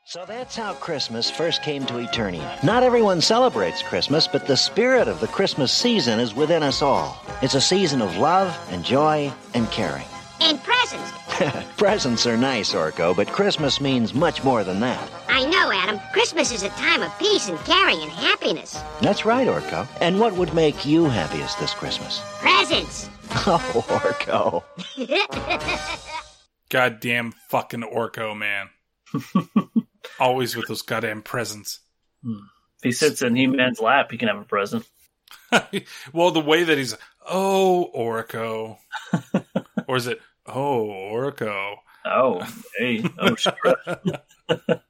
So 0.08 0.24
that's 0.26 0.56
how 0.56 0.74
Christmas 0.76 1.32
first 1.32 1.64
came 1.64 1.86
to 1.88 1.94
Eternia. 1.94 2.64
Not 2.64 2.84
everyone 2.84 3.22
celebrates 3.22 3.82
Christmas, 3.82 4.28
but 4.28 4.46
the 4.46 4.56
spirit 4.56 5.08
of 5.08 5.20
the 5.20 5.28
Christmas 5.28 5.74
season 5.74 6.20
is 6.20 6.36
within 6.36 6.64
us 6.64 6.82
all. 6.82 7.20
It's 7.42 7.56
a 7.56 7.62
season 7.62 8.02
of 8.02 8.16
love 8.18 8.56
and 8.70 8.86
joy 8.86 9.34
and 9.56 9.70
caring. 9.72 10.06
And 10.40 10.62
presents. 10.64 11.25
presents 11.78 12.26
are 12.28 12.38
nice, 12.38 12.74
Orko, 12.74 13.16
but 13.16 13.28
Christmas 13.28 13.82
means 13.82 14.14
much 14.14 14.44
more 14.44 14.64
than 14.64 14.80
that. 14.80 15.10
I 15.28 15.44
know, 15.46 15.72
Adam. 15.72 16.00
Christmas 16.14 16.52
is 16.52 16.64
a 16.64 16.70
time 16.70 17.02
of 17.04 17.18
peace 17.20 17.50
and 17.50 17.58
caring 17.60 18.02
and 18.02 18.12
happiness. 18.12 18.80
That's 19.02 19.26
right, 19.26 19.48
Orko. 19.48 19.88
And 20.02 20.20
what 20.20 20.34
would 20.34 20.54
make 20.54 20.86
you 20.86 21.06
happiest 21.06 21.60
this 21.60 21.74
Christmas? 21.74 22.22
Presents. 22.40 23.10
Oh, 23.48 23.84
Orko. 23.88 24.64
Goddamn 26.70 27.34
fucking 27.50 27.82
Orko, 27.82 28.38
man. 28.38 28.70
Always 30.20 30.56
with 30.56 30.68
those 30.68 30.84
goddamn 30.84 31.22
presents. 31.22 31.80
If 32.24 32.38
he 32.84 32.92
sits 32.92 33.22
in 33.24 33.36
He 33.36 33.48
Man's 33.48 33.80
lap, 33.80 34.12
he 34.12 34.18
can 34.18 34.28
have 34.30 34.38
a 34.40 34.44
present. 34.46 34.86
well, 36.14 36.32
the 36.32 36.40
way 36.40 36.64
that 36.64 36.78
he's, 36.78 36.96
oh, 37.28 37.90
Orko. 37.96 38.78
or 39.88 39.98
is 39.98 40.08
it, 40.08 40.22
oh, 40.46 40.88
Orko? 41.14 41.76
Oh, 42.06 42.48
hey. 42.78 43.04
Oh, 43.18 43.36
sure. 43.36 43.56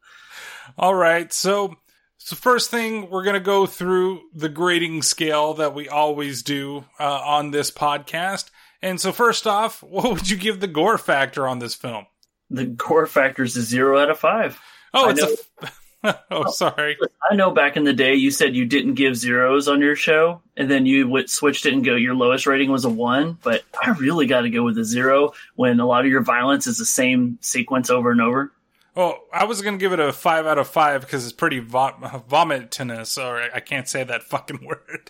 All 0.77 0.94
right. 0.94 1.32
So, 1.32 1.76
so 2.18 2.36
first 2.36 2.69
thing, 2.69 3.10
we're 3.10 3.23
going 3.23 3.36
to 3.36 3.40
go 3.40 3.65
through 3.65 4.22
the 4.34 4.49
grading 4.49 5.03
scale 5.03 5.53
that 5.56 5.73
we 5.73 5.88
always 5.88 6.44
do 6.44 6.86
uh, 6.99 7.22
on 7.23 7.52
this 7.52 7.72
podcast. 7.72 8.49
And 8.82 8.99
so, 8.99 9.11
first 9.11 9.48
off, 9.48 9.82
what 9.84 10.11
would 10.11 10.30
you 10.30 10.38
give 10.38 10.60
the 10.60 10.68
gore 10.68 10.98
factor 10.98 11.48
on 11.48 11.60
this 11.60 11.76
film? 11.76 12.06
The 12.49 12.65
gore 12.65 13.07
factor 13.07 13.44
is 13.44 13.56
a 13.57 13.61
zero 13.61 13.98
out 13.98 14.10
of 14.10 14.19
five. 14.19 14.60
Oh, 14.94 15.10
it's 15.10 15.22
a. 15.22 15.69
oh, 16.32 16.52
sorry. 16.52 16.98
I 17.30 17.36
know 17.36 17.52
back 17.52 17.77
in 17.77 17.84
the 17.84 17.94
day 17.94 18.15
you 18.15 18.32
said 18.32 18.56
you 18.56 18.65
didn't 18.65 18.95
give 18.95 19.15
zeros 19.15 19.68
on 19.68 19.82
your 19.82 19.95
show, 19.95 20.41
and 20.56 20.69
then 20.69 20.86
you 20.86 21.06
w- 21.06 21.27
switched 21.27 21.65
it 21.65 21.73
and 21.73 21.84
go 21.84 21.95
your 21.95 22.15
lowest 22.15 22.48
rating 22.48 22.72
was 22.72 22.86
a 22.86 22.90
one. 22.90 23.38
But 23.44 23.64
I 23.82 23.91
really 23.91 24.27
got 24.27 24.41
to 24.41 24.49
go 24.49 24.64
with 24.64 24.77
a 24.77 24.86
zero 24.86 25.34
when 25.56 25.80
a 25.80 25.86
lot 25.86 26.06
of 26.06 26.11
your 26.11 26.22
violence 26.22 26.68
is 26.68 26.77
the 26.77 26.86
same 26.86 27.38
sequence 27.41 27.90
over 27.90 28.11
and 28.11 28.22
over. 28.22 28.52
Well, 28.95 29.19
I 29.34 29.44
was 29.44 29.61
going 29.61 29.76
to 29.76 29.80
give 29.80 29.91
it 29.91 29.99
a 29.99 30.14
five 30.14 30.45
out 30.45 30.57
of 30.57 30.69
five 30.69 31.02
because 31.02 31.26
it's 31.26 31.34
pretty 31.34 31.60
vom- 31.60 32.23
vomitinous, 32.30 33.18
or 33.18 33.41
I 33.53 33.60
can't 33.60 33.88
say 33.88 34.03
that 34.03 34.23
fucking 34.30 34.65
word. 34.65 35.10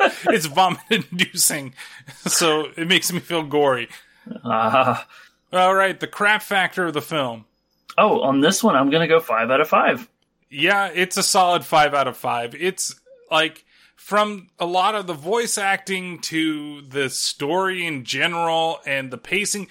it's 0.28 0.46
vomit 0.46 0.80
inducing, 0.90 1.74
so 2.26 2.68
it 2.76 2.86
makes 2.86 3.12
me 3.12 3.20
feel 3.20 3.42
gory. 3.42 3.88
Uh, 4.44 5.02
All 5.52 5.74
right, 5.74 5.98
the 5.98 6.06
crap 6.06 6.42
factor 6.42 6.86
of 6.86 6.94
the 6.94 7.02
film. 7.02 7.46
Oh, 7.96 8.22
on 8.22 8.40
this 8.40 8.62
one, 8.62 8.76
I'm 8.76 8.90
going 8.90 9.02
to 9.02 9.08
go 9.08 9.20
five 9.20 9.50
out 9.50 9.60
of 9.60 9.68
five. 9.68 10.08
Yeah, 10.50 10.90
it's 10.92 11.16
a 11.16 11.22
solid 11.22 11.64
five 11.64 11.94
out 11.94 12.08
of 12.08 12.16
five. 12.16 12.54
It's 12.54 12.94
like 13.30 13.64
from 13.96 14.48
a 14.58 14.66
lot 14.66 14.94
of 14.94 15.06
the 15.06 15.14
voice 15.14 15.58
acting 15.58 16.18
to 16.20 16.82
the 16.82 17.08
story 17.08 17.86
in 17.86 18.04
general 18.04 18.78
and 18.86 19.10
the 19.10 19.18
pacing. 19.18 19.68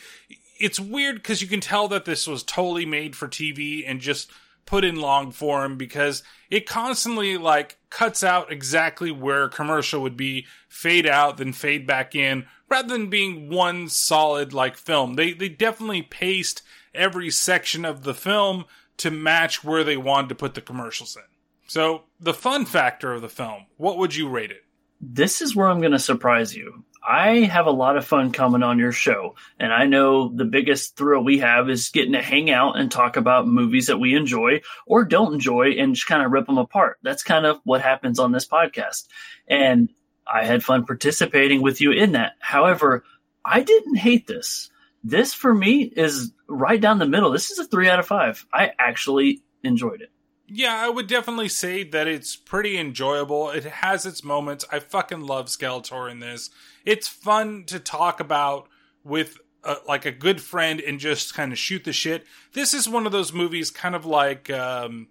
It's 0.59 0.79
weird 0.79 1.17
because 1.17 1.41
you 1.41 1.47
can 1.47 1.59
tell 1.59 1.87
that 1.89 2.05
this 2.05 2.27
was 2.27 2.43
totally 2.43 2.85
made 2.85 3.15
for 3.15 3.27
TV 3.27 3.83
and 3.85 3.99
just 3.99 4.31
put 4.65 4.83
in 4.83 4.95
long 4.95 5.31
form 5.31 5.77
because 5.77 6.23
it 6.49 6.65
constantly 6.67 7.37
like 7.37 7.77
cuts 7.89 8.23
out 8.23 8.51
exactly 8.51 9.11
where 9.11 9.43
a 9.43 9.49
commercial 9.49 10.01
would 10.01 10.17
be, 10.17 10.45
fade 10.67 11.05
out, 11.05 11.37
then 11.37 11.53
fade 11.53 11.85
back 11.85 12.15
in, 12.15 12.45
rather 12.69 12.87
than 12.87 13.09
being 13.09 13.49
one 13.49 13.87
solid 13.89 14.53
like 14.53 14.77
film. 14.77 15.13
They 15.13 15.33
they 15.33 15.49
definitely 15.49 16.01
paced 16.01 16.61
every 16.93 17.29
section 17.29 17.85
of 17.85 18.03
the 18.03 18.13
film 18.13 18.65
to 18.97 19.11
match 19.11 19.63
where 19.63 19.83
they 19.83 19.97
wanted 19.97 20.29
to 20.29 20.35
put 20.35 20.53
the 20.53 20.61
commercials 20.61 21.15
in. 21.15 21.23
So, 21.67 22.03
the 22.19 22.33
fun 22.33 22.65
factor 22.65 23.13
of 23.13 23.21
the 23.21 23.29
film, 23.29 23.65
what 23.77 23.97
would 23.97 24.15
you 24.15 24.29
rate 24.29 24.51
it? 24.51 24.63
This 25.01 25.41
is 25.41 25.55
where 25.55 25.67
I'm 25.67 25.79
going 25.79 25.93
to 25.93 25.99
surprise 25.99 26.55
you. 26.55 26.83
I 27.05 27.39
have 27.39 27.65
a 27.65 27.71
lot 27.71 27.97
of 27.97 28.05
fun 28.05 28.31
coming 28.31 28.63
on 28.63 28.79
your 28.79 28.93
show, 28.93 29.35
and 29.59 29.73
I 29.73 29.85
know 29.85 30.29
the 30.29 30.45
biggest 30.45 30.95
thrill 30.95 31.23
we 31.23 31.39
have 31.39 31.69
is 31.69 31.89
getting 31.89 32.13
to 32.13 32.21
hang 32.21 32.49
out 32.49 32.77
and 32.77 32.89
talk 32.89 33.17
about 33.17 33.47
movies 33.47 33.87
that 33.87 33.97
we 33.97 34.15
enjoy 34.15 34.61
or 34.85 35.03
don't 35.03 35.33
enjoy 35.33 35.71
and 35.71 35.95
just 35.95 36.07
kind 36.07 36.23
of 36.23 36.31
rip 36.31 36.45
them 36.45 36.57
apart. 36.57 36.99
That's 37.03 37.23
kind 37.23 37.45
of 37.45 37.59
what 37.65 37.81
happens 37.81 38.19
on 38.19 38.31
this 38.31 38.47
podcast. 38.47 39.07
And 39.47 39.89
I 40.25 40.45
had 40.45 40.63
fun 40.63 40.85
participating 40.85 41.61
with 41.61 41.81
you 41.81 41.91
in 41.91 42.13
that. 42.13 42.33
However, 42.39 43.03
I 43.43 43.61
didn't 43.61 43.95
hate 43.95 44.25
this. 44.25 44.69
This 45.03 45.33
for 45.33 45.53
me 45.53 45.83
is 45.83 46.31
right 46.47 46.79
down 46.79 46.99
the 46.99 47.07
middle. 47.07 47.31
This 47.31 47.51
is 47.51 47.59
a 47.59 47.65
three 47.65 47.89
out 47.89 47.99
of 47.99 48.07
five. 48.07 48.45
I 48.53 48.71
actually 48.79 49.41
enjoyed 49.63 50.01
it. 50.01 50.11
Yeah, 50.47 50.75
I 50.75 50.89
would 50.89 51.07
definitely 51.07 51.49
say 51.49 51.83
that 51.83 52.07
it's 52.07 52.35
pretty 52.35 52.77
enjoyable. 52.77 53.49
It 53.49 53.63
has 53.63 54.05
its 54.05 54.23
moments. 54.23 54.65
I 54.71 54.79
fucking 54.79 55.21
love 55.21 55.47
Skeletor 55.47 56.11
in 56.11 56.19
this. 56.19 56.49
It's 56.85 57.07
fun 57.07 57.63
to 57.67 57.79
talk 57.79 58.19
about 58.19 58.67
with 59.03 59.37
a, 59.63 59.77
like 59.87 60.05
a 60.05 60.11
good 60.11 60.41
friend 60.41 60.79
and 60.79 60.99
just 60.99 61.33
kind 61.33 61.51
of 61.51 61.57
shoot 61.57 61.83
the 61.83 61.93
shit. 61.93 62.25
This 62.53 62.73
is 62.73 62.87
one 62.87 63.05
of 63.05 63.11
those 63.11 63.33
movies, 63.33 63.71
kind 63.71 63.95
of 63.95 64.05
like 64.05 64.49
um, 64.49 65.07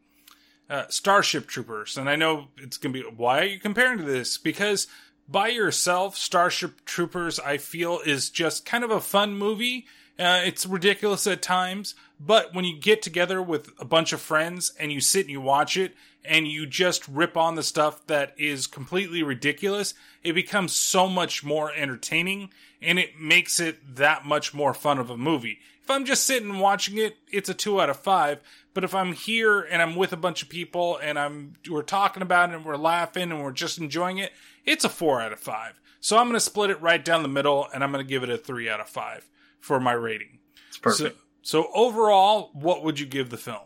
uh, 0.70 0.85
Starship 0.89 1.47
Troopers, 1.47 1.97
and 1.97 2.09
I 2.09 2.16
know 2.16 2.48
it's 2.56 2.77
gonna 2.77 2.93
be. 2.93 3.02
Why 3.02 3.40
are 3.40 3.47
you 3.47 3.59
comparing 3.59 3.98
to 3.98 4.05
this? 4.05 4.39
Because 4.39 4.86
by 5.28 5.49
yourself, 5.49 6.16
Starship 6.16 6.85
Troopers, 6.85 7.40
I 7.40 7.57
feel, 7.57 8.01
is 8.05 8.31
just 8.31 8.66
kind 8.66 8.85
of 8.85 8.90
a 8.90 9.01
fun 9.01 9.36
movie. 9.36 9.86
Uh, 10.19 10.43
it's 10.44 10.66
ridiculous 10.66 11.27
at 11.27 11.43
times, 11.43 11.94
but 12.20 12.55
when 12.55 12.65
you 12.65 12.78
get 12.78 13.03
together 13.03 13.40
with 13.40 13.70
a 13.78 13.85
bunch 13.85 14.12
of 14.12 14.20
friends 14.20 14.73
and 14.78 14.93
you 14.93 15.01
sit 15.01 15.23
and 15.23 15.31
you 15.31 15.40
watch 15.40 15.77
it 15.77 15.94
and 16.24 16.47
you 16.47 16.66
just 16.66 17.09
rip 17.09 17.36
on 17.36 17.55
the 17.55 17.62
stuff 17.62 18.07
that 18.07 18.35
is 18.39 18.66
completely 18.66 19.23
ridiculous, 19.23 19.94
it 20.23 20.35
becomes 20.35 20.73
so 20.73 21.09
much 21.09 21.43
more 21.43 21.73
entertaining 21.73 22.51
and 22.81 22.99
it 22.99 23.19
makes 23.19 23.59
it 23.59 23.97
that 23.97 24.27
much 24.27 24.53
more 24.53 24.74
fun 24.74 24.99
of 24.99 25.11
a 25.11 25.16
movie. 25.16 25.59
If 25.82 25.90
I'm 25.90 26.04
just 26.04 26.24
sitting 26.24 26.50
and 26.50 26.60
watching 26.60 26.98
it, 26.98 27.16
it's 27.30 27.48
a 27.48 27.54
two 27.54 27.80
out 27.80 27.90
of 27.90 27.98
five. 27.98 28.40
But 28.74 28.84
if 28.84 28.94
I'm 28.94 29.12
here 29.12 29.60
and 29.60 29.82
I'm 29.82 29.96
with 29.96 30.12
a 30.12 30.16
bunch 30.16 30.42
of 30.42 30.48
people 30.48 30.96
and 30.98 31.18
I'm 31.18 31.54
we're 31.68 31.82
talking 31.82 32.22
about 32.22 32.50
it 32.50 32.56
and 32.56 32.64
we're 32.64 32.76
laughing 32.76 33.30
and 33.30 33.42
we're 33.42 33.52
just 33.52 33.78
enjoying 33.78 34.18
it, 34.18 34.32
it's 34.64 34.84
a 34.84 34.88
four 34.88 35.20
out 35.20 35.32
of 35.32 35.40
five. 35.40 35.80
So 36.00 36.18
I'm 36.18 36.26
going 36.26 36.34
to 36.34 36.40
split 36.40 36.70
it 36.70 36.80
right 36.80 37.04
down 37.04 37.22
the 37.22 37.28
middle 37.28 37.68
and 37.72 37.84
I'm 37.84 37.92
going 37.92 38.04
to 38.04 38.09
give 38.09 38.22
it 38.22 38.30
a 38.30 38.38
three 38.38 38.68
out 38.68 38.80
of 38.80 38.88
five 38.88 39.28
for 39.60 39.78
my 39.78 39.92
rating. 39.92 40.38
It's 40.68 40.78
perfect. 40.78 41.16
So, 41.42 41.62
so 41.62 41.70
overall, 41.74 42.50
what 42.54 42.82
would 42.84 42.98
you 42.98 43.06
give 43.06 43.30
the 43.30 43.36
film? 43.36 43.60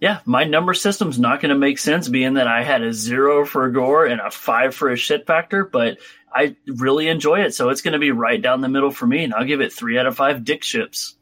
Yeah, 0.00 0.20
my 0.24 0.44
number 0.44 0.74
system's 0.74 1.18
not 1.18 1.40
going 1.40 1.50
to 1.50 1.58
make 1.58 1.78
sense, 1.78 2.08
being 2.08 2.34
that 2.34 2.46
I 2.46 2.62
had 2.62 2.82
a 2.82 2.92
zero 2.92 3.44
for 3.44 3.68
gore 3.68 4.06
and 4.06 4.20
a 4.20 4.30
five 4.30 4.74
for 4.74 4.90
a 4.90 4.96
shit 4.96 5.26
factor, 5.26 5.64
but 5.64 5.98
I 6.32 6.54
really 6.66 7.08
enjoy 7.08 7.40
it, 7.40 7.54
so 7.54 7.70
it's 7.70 7.80
going 7.80 7.94
to 7.94 7.98
be 7.98 8.12
right 8.12 8.40
down 8.40 8.60
the 8.60 8.68
middle 8.68 8.92
for 8.92 9.06
me, 9.08 9.24
and 9.24 9.34
I'll 9.34 9.44
give 9.44 9.60
it 9.60 9.72
three 9.72 9.98
out 9.98 10.06
of 10.06 10.16
five 10.16 10.44
dick 10.44 10.62
ships. 10.62 11.16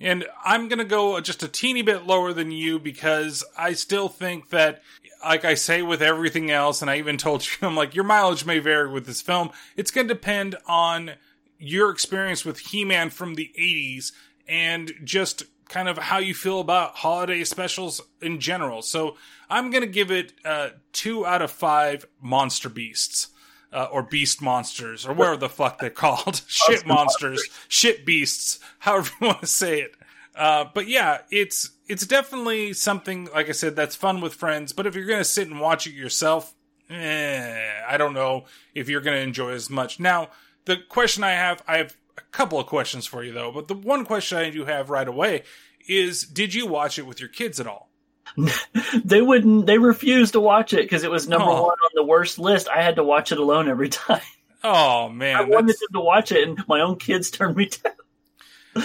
And 0.00 0.26
I'm 0.44 0.68
going 0.68 0.78
to 0.78 0.84
go 0.84 1.18
just 1.20 1.42
a 1.42 1.48
teeny 1.48 1.82
bit 1.82 2.06
lower 2.06 2.32
than 2.32 2.50
you 2.50 2.78
because 2.78 3.44
I 3.56 3.72
still 3.72 4.08
think 4.08 4.50
that, 4.50 4.82
like 5.24 5.44
I 5.44 5.54
say 5.54 5.82
with 5.82 6.00
everything 6.00 6.50
else, 6.50 6.80
and 6.80 6.90
I 6.90 6.98
even 6.98 7.16
told 7.16 7.44
you, 7.44 7.52
I'm 7.62 7.76
like, 7.76 7.94
your 7.94 8.04
mileage 8.04 8.44
may 8.44 8.58
vary 8.58 8.90
with 8.90 9.06
this 9.06 9.20
film. 9.20 9.50
It's 9.76 9.90
going 9.90 10.06
to 10.06 10.14
depend 10.14 10.56
on 10.66 11.12
your 11.58 11.90
experience 11.90 12.44
with 12.44 12.58
He 12.58 12.84
Man 12.84 13.10
from 13.10 13.34
the 13.34 13.50
80s 13.58 14.12
and 14.46 14.92
just 15.04 15.44
kind 15.68 15.88
of 15.88 15.98
how 15.98 16.18
you 16.18 16.34
feel 16.34 16.60
about 16.60 16.96
holiday 16.96 17.44
specials 17.44 18.00
in 18.22 18.40
general. 18.40 18.82
So 18.82 19.16
I'm 19.50 19.70
going 19.70 19.82
to 19.82 19.88
give 19.88 20.10
it 20.10 20.32
uh, 20.44 20.70
two 20.92 21.26
out 21.26 21.42
of 21.42 21.50
five 21.50 22.06
monster 22.22 22.68
beasts. 22.68 23.28
Uh, 23.70 23.86
or 23.92 24.02
beast 24.02 24.40
monsters, 24.40 25.06
or 25.06 25.12
whatever 25.12 25.36
the 25.36 25.48
fuck 25.48 25.78
they're 25.78 25.90
called. 25.90 26.40
shit 26.48 26.86
monsters, 26.86 27.46
shit 27.68 28.06
beasts, 28.06 28.58
however 28.78 29.10
you 29.20 29.26
want 29.26 29.40
to 29.42 29.46
say 29.46 29.80
it. 29.80 29.92
Uh, 30.34 30.64
but 30.72 30.88
yeah, 30.88 31.18
it's 31.30 31.72
it's 31.88 32.06
definitely 32.06 32.72
something, 32.72 33.28
like 33.34 33.48
I 33.48 33.52
said, 33.52 33.74
that's 33.74 33.96
fun 33.96 34.20
with 34.20 34.34
friends. 34.34 34.72
But 34.72 34.86
if 34.86 34.94
you're 34.94 35.06
going 35.06 35.18
to 35.20 35.24
sit 35.24 35.48
and 35.48 35.60
watch 35.60 35.86
it 35.86 35.94
yourself, 35.94 36.54
eh, 36.90 37.82
I 37.86 37.96
don't 37.96 38.14
know 38.14 38.44
if 38.74 38.88
you're 38.88 39.00
going 39.00 39.16
to 39.16 39.22
enjoy 39.22 39.50
as 39.50 39.68
much. 39.68 39.98
Now, 39.98 40.28
the 40.66 40.76
question 40.88 41.24
I 41.24 41.32
have, 41.32 41.62
I 41.66 41.78
have 41.78 41.96
a 42.16 42.20
couple 42.30 42.60
of 42.60 42.66
questions 42.66 43.06
for 43.06 43.24
you 43.24 43.32
though, 43.32 43.50
but 43.50 43.68
the 43.68 43.74
one 43.74 44.04
question 44.04 44.38
I 44.38 44.50
do 44.50 44.64
have 44.66 44.90
right 44.90 45.08
away 45.08 45.42
is, 45.88 46.22
did 46.22 46.54
you 46.54 46.66
watch 46.66 46.98
it 46.98 47.06
with 47.06 47.20
your 47.20 47.30
kids 47.30 47.58
at 47.58 47.66
all? 47.66 47.87
they 49.04 49.20
wouldn't. 49.22 49.66
They 49.66 49.78
refused 49.78 50.32
to 50.34 50.40
watch 50.40 50.72
it 50.72 50.82
because 50.82 51.04
it 51.04 51.10
was 51.10 51.28
number 51.28 51.46
Oh. 51.46 51.62
one 51.62 51.70
on 51.72 51.90
the 51.94 52.04
worst 52.04 52.38
list. 52.38 52.68
I 52.68 52.82
had 52.82 52.96
to 52.96 53.04
watch 53.04 53.32
it 53.32 53.38
alone 53.38 53.68
every 53.68 53.88
time. 53.88 54.20
Oh 54.64 55.08
man, 55.08 55.36
I 55.36 55.42
wanted 55.42 55.76
them 55.76 55.88
to 55.94 56.00
watch 56.00 56.32
it, 56.32 56.46
and 56.48 56.62
my 56.68 56.80
own 56.80 56.96
kids 56.96 57.30
turned 57.32 57.56
me 57.56 57.66
down. 57.66 57.92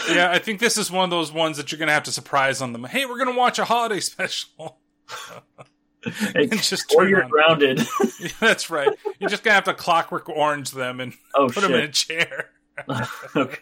yeah, 0.09 0.31
I 0.31 0.39
think 0.39 0.59
this 0.59 0.77
is 0.77 0.89
one 0.91 1.03
of 1.03 1.09
those 1.09 1.31
ones 1.31 1.57
that 1.57 1.71
you're 1.71 1.79
going 1.79 1.87
to 1.87 1.93
have 1.93 2.03
to 2.03 2.11
surprise 2.11 2.61
on 2.61 2.73
them. 2.73 2.83
Hey, 2.83 3.05
we're 3.05 3.17
going 3.17 3.31
to 3.33 3.37
watch 3.37 3.59
a 3.59 3.65
holiday 3.65 3.99
special. 3.99 4.79
And 6.35 6.51
just 6.61 6.93
or 6.95 7.07
you're 7.07 7.23
on. 7.23 7.29
grounded. 7.29 7.79
Yeah, 8.19 8.29
That's 8.39 8.69
right. 8.69 8.89
You're 9.19 9.29
just 9.29 9.43
gonna 9.43 9.53
have 9.55 9.63
to 9.65 9.73
clockwork 9.73 10.27
orange 10.27 10.71
them 10.71 10.99
and 10.99 11.13
Oh, 11.33 11.47
put 11.47 11.61
them 11.61 11.73
in 11.73 11.81
a 11.81 11.87
chair. 11.87 12.49
okay. 13.35 13.59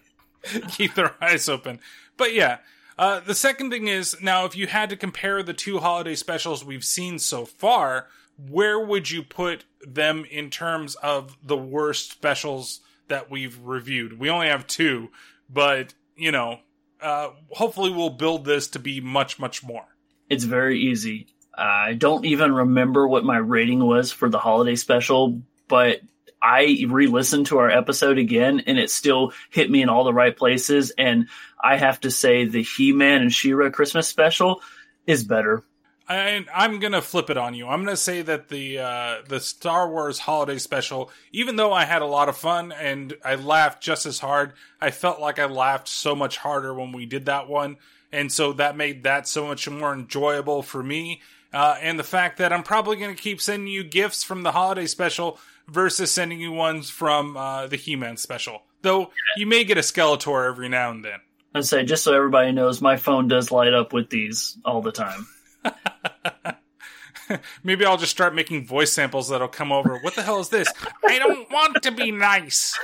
Keep 0.71 0.95
their 0.95 1.13
eyes 1.23 1.47
open. 1.47 1.79
But 2.17 2.33
yeah, 2.33 2.57
uh, 3.01 3.19
the 3.19 3.33
second 3.33 3.71
thing 3.71 3.87
is 3.87 4.15
now 4.21 4.45
if 4.45 4.55
you 4.55 4.67
had 4.67 4.91
to 4.91 4.95
compare 4.95 5.41
the 5.41 5.55
two 5.55 5.79
holiday 5.79 6.13
specials 6.13 6.63
we've 6.63 6.85
seen 6.85 7.17
so 7.17 7.45
far, 7.45 8.05
where 8.37 8.79
would 8.79 9.09
you 9.09 9.23
put 9.23 9.65
them 9.81 10.23
in 10.29 10.51
terms 10.51 10.93
of 10.93 11.35
the 11.41 11.57
worst 11.57 12.11
specials 12.11 12.81
that 13.07 13.31
we've 13.31 13.59
reviewed? 13.63 14.19
We 14.19 14.29
only 14.29 14.49
have 14.49 14.67
two, 14.67 15.09
but 15.49 15.95
you 16.15 16.31
know, 16.31 16.59
uh, 17.01 17.29
hopefully 17.49 17.89
we'll 17.89 18.11
build 18.11 18.45
this 18.45 18.67
to 18.67 18.79
be 18.79 19.01
much, 19.01 19.39
much 19.39 19.63
more. 19.63 19.87
It's 20.29 20.43
very 20.43 20.79
easy. 20.79 21.25
I 21.57 21.93
don't 21.93 22.23
even 22.25 22.53
remember 22.53 23.07
what 23.07 23.25
my 23.25 23.37
rating 23.37 23.83
was 23.83 24.11
for 24.11 24.29
the 24.29 24.37
holiday 24.37 24.75
special, 24.75 25.41
but 25.67 26.01
I 26.41 26.85
re-listened 26.87 27.47
to 27.47 27.59
our 27.59 27.69
episode 27.69 28.17
again 28.17 28.63
and 28.65 28.79
it 28.79 28.89
still 28.89 29.33
hit 29.49 29.69
me 29.69 29.81
in 29.81 29.89
all 29.89 30.03
the 30.03 30.13
right 30.13 30.35
places. 30.35 30.91
And 30.97 31.27
I 31.63 31.77
have 31.77 31.99
to 32.01 32.11
say 32.11 32.45
the 32.45 32.63
He-Man 32.63 33.21
and 33.21 33.33
She-Ra 33.33 33.69
Christmas 33.69 34.07
special 34.07 34.61
is 35.05 35.23
better. 35.23 35.63
I, 36.11 36.45
I'm 36.53 36.79
gonna 36.79 37.01
flip 37.01 37.29
it 37.29 37.37
on 37.37 37.53
you. 37.53 37.67
I'm 37.67 37.85
gonna 37.85 37.95
say 37.95 38.21
that 38.21 38.49
the 38.49 38.79
uh, 38.79 39.15
the 39.27 39.39
Star 39.39 39.89
Wars 39.89 40.19
Holiday 40.19 40.57
Special, 40.57 41.09
even 41.31 41.55
though 41.55 41.71
I 41.71 41.85
had 41.85 42.01
a 42.01 42.05
lot 42.07 42.27
of 42.27 42.35
fun 42.35 42.73
and 42.73 43.13
I 43.23 43.35
laughed 43.35 43.81
just 43.81 44.05
as 44.05 44.19
hard, 44.19 44.51
I 44.81 44.91
felt 44.91 45.21
like 45.21 45.39
I 45.39 45.45
laughed 45.45 45.87
so 45.87 46.13
much 46.13 46.35
harder 46.37 46.73
when 46.73 46.91
we 46.91 47.05
did 47.05 47.27
that 47.27 47.47
one, 47.47 47.77
and 48.11 48.29
so 48.29 48.51
that 48.53 48.75
made 48.75 49.03
that 49.03 49.25
so 49.25 49.47
much 49.47 49.69
more 49.69 49.93
enjoyable 49.93 50.63
for 50.63 50.83
me. 50.83 51.21
Uh, 51.53 51.77
and 51.81 51.97
the 51.97 52.03
fact 52.03 52.39
that 52.39 52.51
I'm 52.51 52.63
probably 52.63 52.97
gonna 52.97 53.15
keep 53.15 53.39
sending 53.39 53.71
you 53.71 53.83
gifts 53.83 54.21
from 54.21 54.43
the 54.43 54.51
Holiday 54.51 54.87
Special 54.87 55.39
versus 55.71 56.11
sending 56.11 56.39
you 56.39 56.51
ones 56.51 56.89
from 56.89 57.37
uh, 57.37 57.67
the 57.67 57.77
He-Man 57.77 58.17
Special, 58.17 58.63
though 58.81 59.11
you 59.37 59.45
may 59.45 59.63
get 59.63 59.77
a 59.77 59.81
Skeletor 59.81 60.47
every 60.47 60.69
now 60.69 60.91
and 60.91 61.03
then. 61.03 61.19
I 61.53 61.61
say 61.61 61.83
just 61.83 62.03
so 62.03 62.13
everybody 62.13 62.51
knows, 62.51 62.81
my 62.81 62.97
phone 62.97 63.27
does 63.27 63.51
light 63.51 63.73
up 63.73 63.93
with 63.93 64.09
these 64.09 64.57
all 64.63 64.81
the 64.81 64.91
time. 64.91 65.27
Maybe 67.63 67.85
I'll 67.85 67.97
just 67.97 68.11
start 68.11 68.35
making 68.35 68.65
voice 68.65 68.91
samples 68.91 69.29
that'll 69.29 69.47
come 69.47 69.71
over. 69.71 69.97
What 69.99 70.15
the 70.15 70.21
hell 70.21 70.39
is 70.39 70.49
this? 70.49 70.67
I 71.05 71.17
don't 71.19 71.49
want 71.51 71.81
to 71.83 71.91
be 71.91 72.11
nice. 72.11 72.77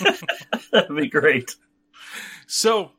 That'd 0.72 0.96
be 0.96 1.08
great. 1.08 1.56
So, 2.46 2.92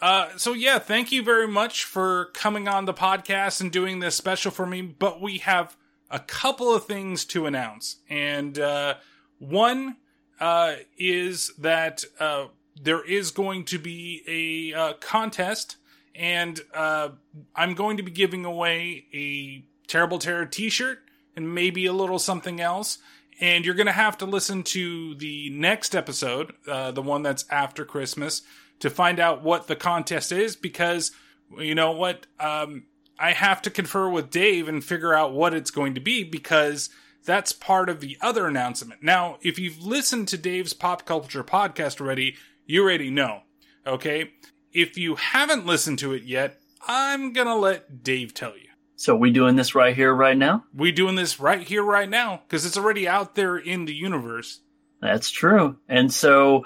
uh, 0.00 0.36
so 0.36 0.52
yeah, 0.52 0.78
thank 0.78 1.12
you 1.12 1.22
very 1.22 1.48
much 1.48 1.84
for 1.84 2.26
coming 2.34 2.68
on 2.68 2.84
the 2.84 2.94
podcast 2.94 3.60
and 3.60 3.70
doing 3.70 4.00
this 4.00 4.14
special 4.14 4.50
for 4.50 4.66
me. 4.66 4.82
But 4.82 5.20
we 5.20 5.38
have 5.38 5.76
a 6.16 6.20
couple 6.20 6.74
of 6.74 6.86
things 6.86 7.26
to 7.26 7.44
announce, 7.44 7.96
and 8.08 8.58
uh, 8.58 8.94
one 9.38 9.96
uh, 10.40 10.76
is 10.96 11.52
that 11.58 12.04
uh, 12.18 12.46
there 12.80 13.04
is 13.04 13.30
going 13.30 13.66
to 13.66 13.78
be 13.78 14.22
a 14.26 14.78
uh, 14.78 14.92
contest, 14.94 15.76
and 16.14 16.58
uh, 16.72 17.10
I'm 17.54 17.74
going 17.74 17.98
to 17.98 18.02
be 18.02 18.10
giving 18.10 18.46
away 18.46 19.04
a 19.12 19.62
Terrible 19.88 20.18
Terror 20.18 20.46
T-shirt 20.46 21.00
and 21.36 21.54
maybe 21.54 21.84
a 21.84 21.92
little 21.92 22.18
something 22.18 22.62
else. 22.62 22.96
And 23.38 23.66
you're 23.66 23.74
going 23.74 23.84
to 23.84 23.92
have 23.92 24.16
to 24.18 24.24
listen 24.24 24.62
to 24.62 25.16
the 25.16 25.50
next 25.50 25.94
episode, 25.94 26.54
uh, 26.66 26.92
the 26.92 27.02
one 27.02 27.22
that's 27.22 27.44
after 27.50 27.84
Christmas, 27.84 28.40
to 28.78 28.88
find 28.88 29.20
out 29.20 29.42
what 29.42 29.66
the 29.66 29.76
contest 29.76 30.32
is 30.32 30.56
because 30.56 31.12
you 31.58 31.74
know 31.74 31.92
what? 31.92 32.26
Um, 32.40 32.84
I 33.18 33.32
have 33.32 33.62
to 33.62 33.70
confer 33.70 34.08
with 34.08 34.30
Dave 34.30 34.68
and 34.68 34.84
figure 34.84 35.14
out 35.14 35.32
what 35.32 35.54
it's 35.54 35.70
going 35.70 35.94
to 35.94 36.00
be 36.00 36.22
because 36.24 36.90
that's 37.24 37.52
part 37.52 37.88
of 37.88 38.00
the 38.00 38.16
other 38.20 38.46
announcement. 38.46 39.02
Now, 39.02 39.38
if 39.42 39.58
you've 39.58 39.84
listened 39.84 40.28
to 40.28 40.38
Dave's 40.38 40.72
pop 40.72 41.04
culture 41.04 41.44
podcast 41.44 42.00
already, 42.00 42.36
you 42.66 42.82
already 42.82 43.10
know. 43.10 43.42
Okay. 43.86 44.32
If 44.72 44.98
you 44.98 45.16
haven't 45.16 45.66
listened 45.66 45.98
to 46.00 46.12
it 46.12 46.24
yet, 46.24 46.60
I'm 46.86 47.32
going 47.32 47.46
to 47.46 47.56
let 47.56 48.02
Dave 48.02 48.34
tell 48.34 48.56
you. 48.56 48.68
So 48.96 49.14
we 49.14 49.30
doing 49.30 49.56
this 49.56 49.74
right 49.74 49.94
here, 49.94 50.14
right 50.14 50.36
now? 50.36 50.64
We 50.74 50.90
doing 50.90 51.16
this 51.16 51.38
right 51.38 51.60
here, 51.60 51.82
right 51.82 52.08
now, 52.08 52.42
because 52.46 52.64
it's 52.64 52.78
already 52.78 53.06
out 53.06 53.34
there 53.34 53.56
in 53.56 53.84
the 53.84 53.94
universe. 53.94 54.60
That's 55.00 55.30
true. 55.30 55.76
And 55.88 56.12
so 56.12 56.64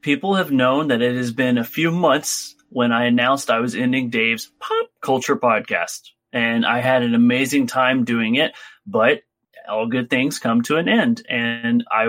people 0.00 0.34
have 0.34 0.50
known 0.50 0.88
that 0.88 1.02
it 1.02 1.16
has 1.16 1.32
been 1.32 1.58
a 1.58 1.64
few 1.64 1.90
months 1.90 2.55
when 2.68 2.92
I 2.92 3.06
announced 3.06 3.50
I 3.50 3.60
was 3.60 3.74
ending 3.74 4.10
Dave's 4.10 4.50
pop 4.60 4.88
culture 5.00 5.36
podcast. 5.36 6.10
And 6.32 6.66
I 6.66 6.80
had 6.80 7.02
an 7.02 7.14
amazing 7.14 7.66
time 7.66 8.04
doing 8.04 8.34
it. 8.34 8.52
But 8.86 9.22
all 9.68 9.86
good 9.86 10.10
things 10.10 10.38
come 10.38 10.62
to 10.62 10.76
an 10.76 10.88
end. 10.88 11.24
And 11.28 11.84
I 11.90 12.08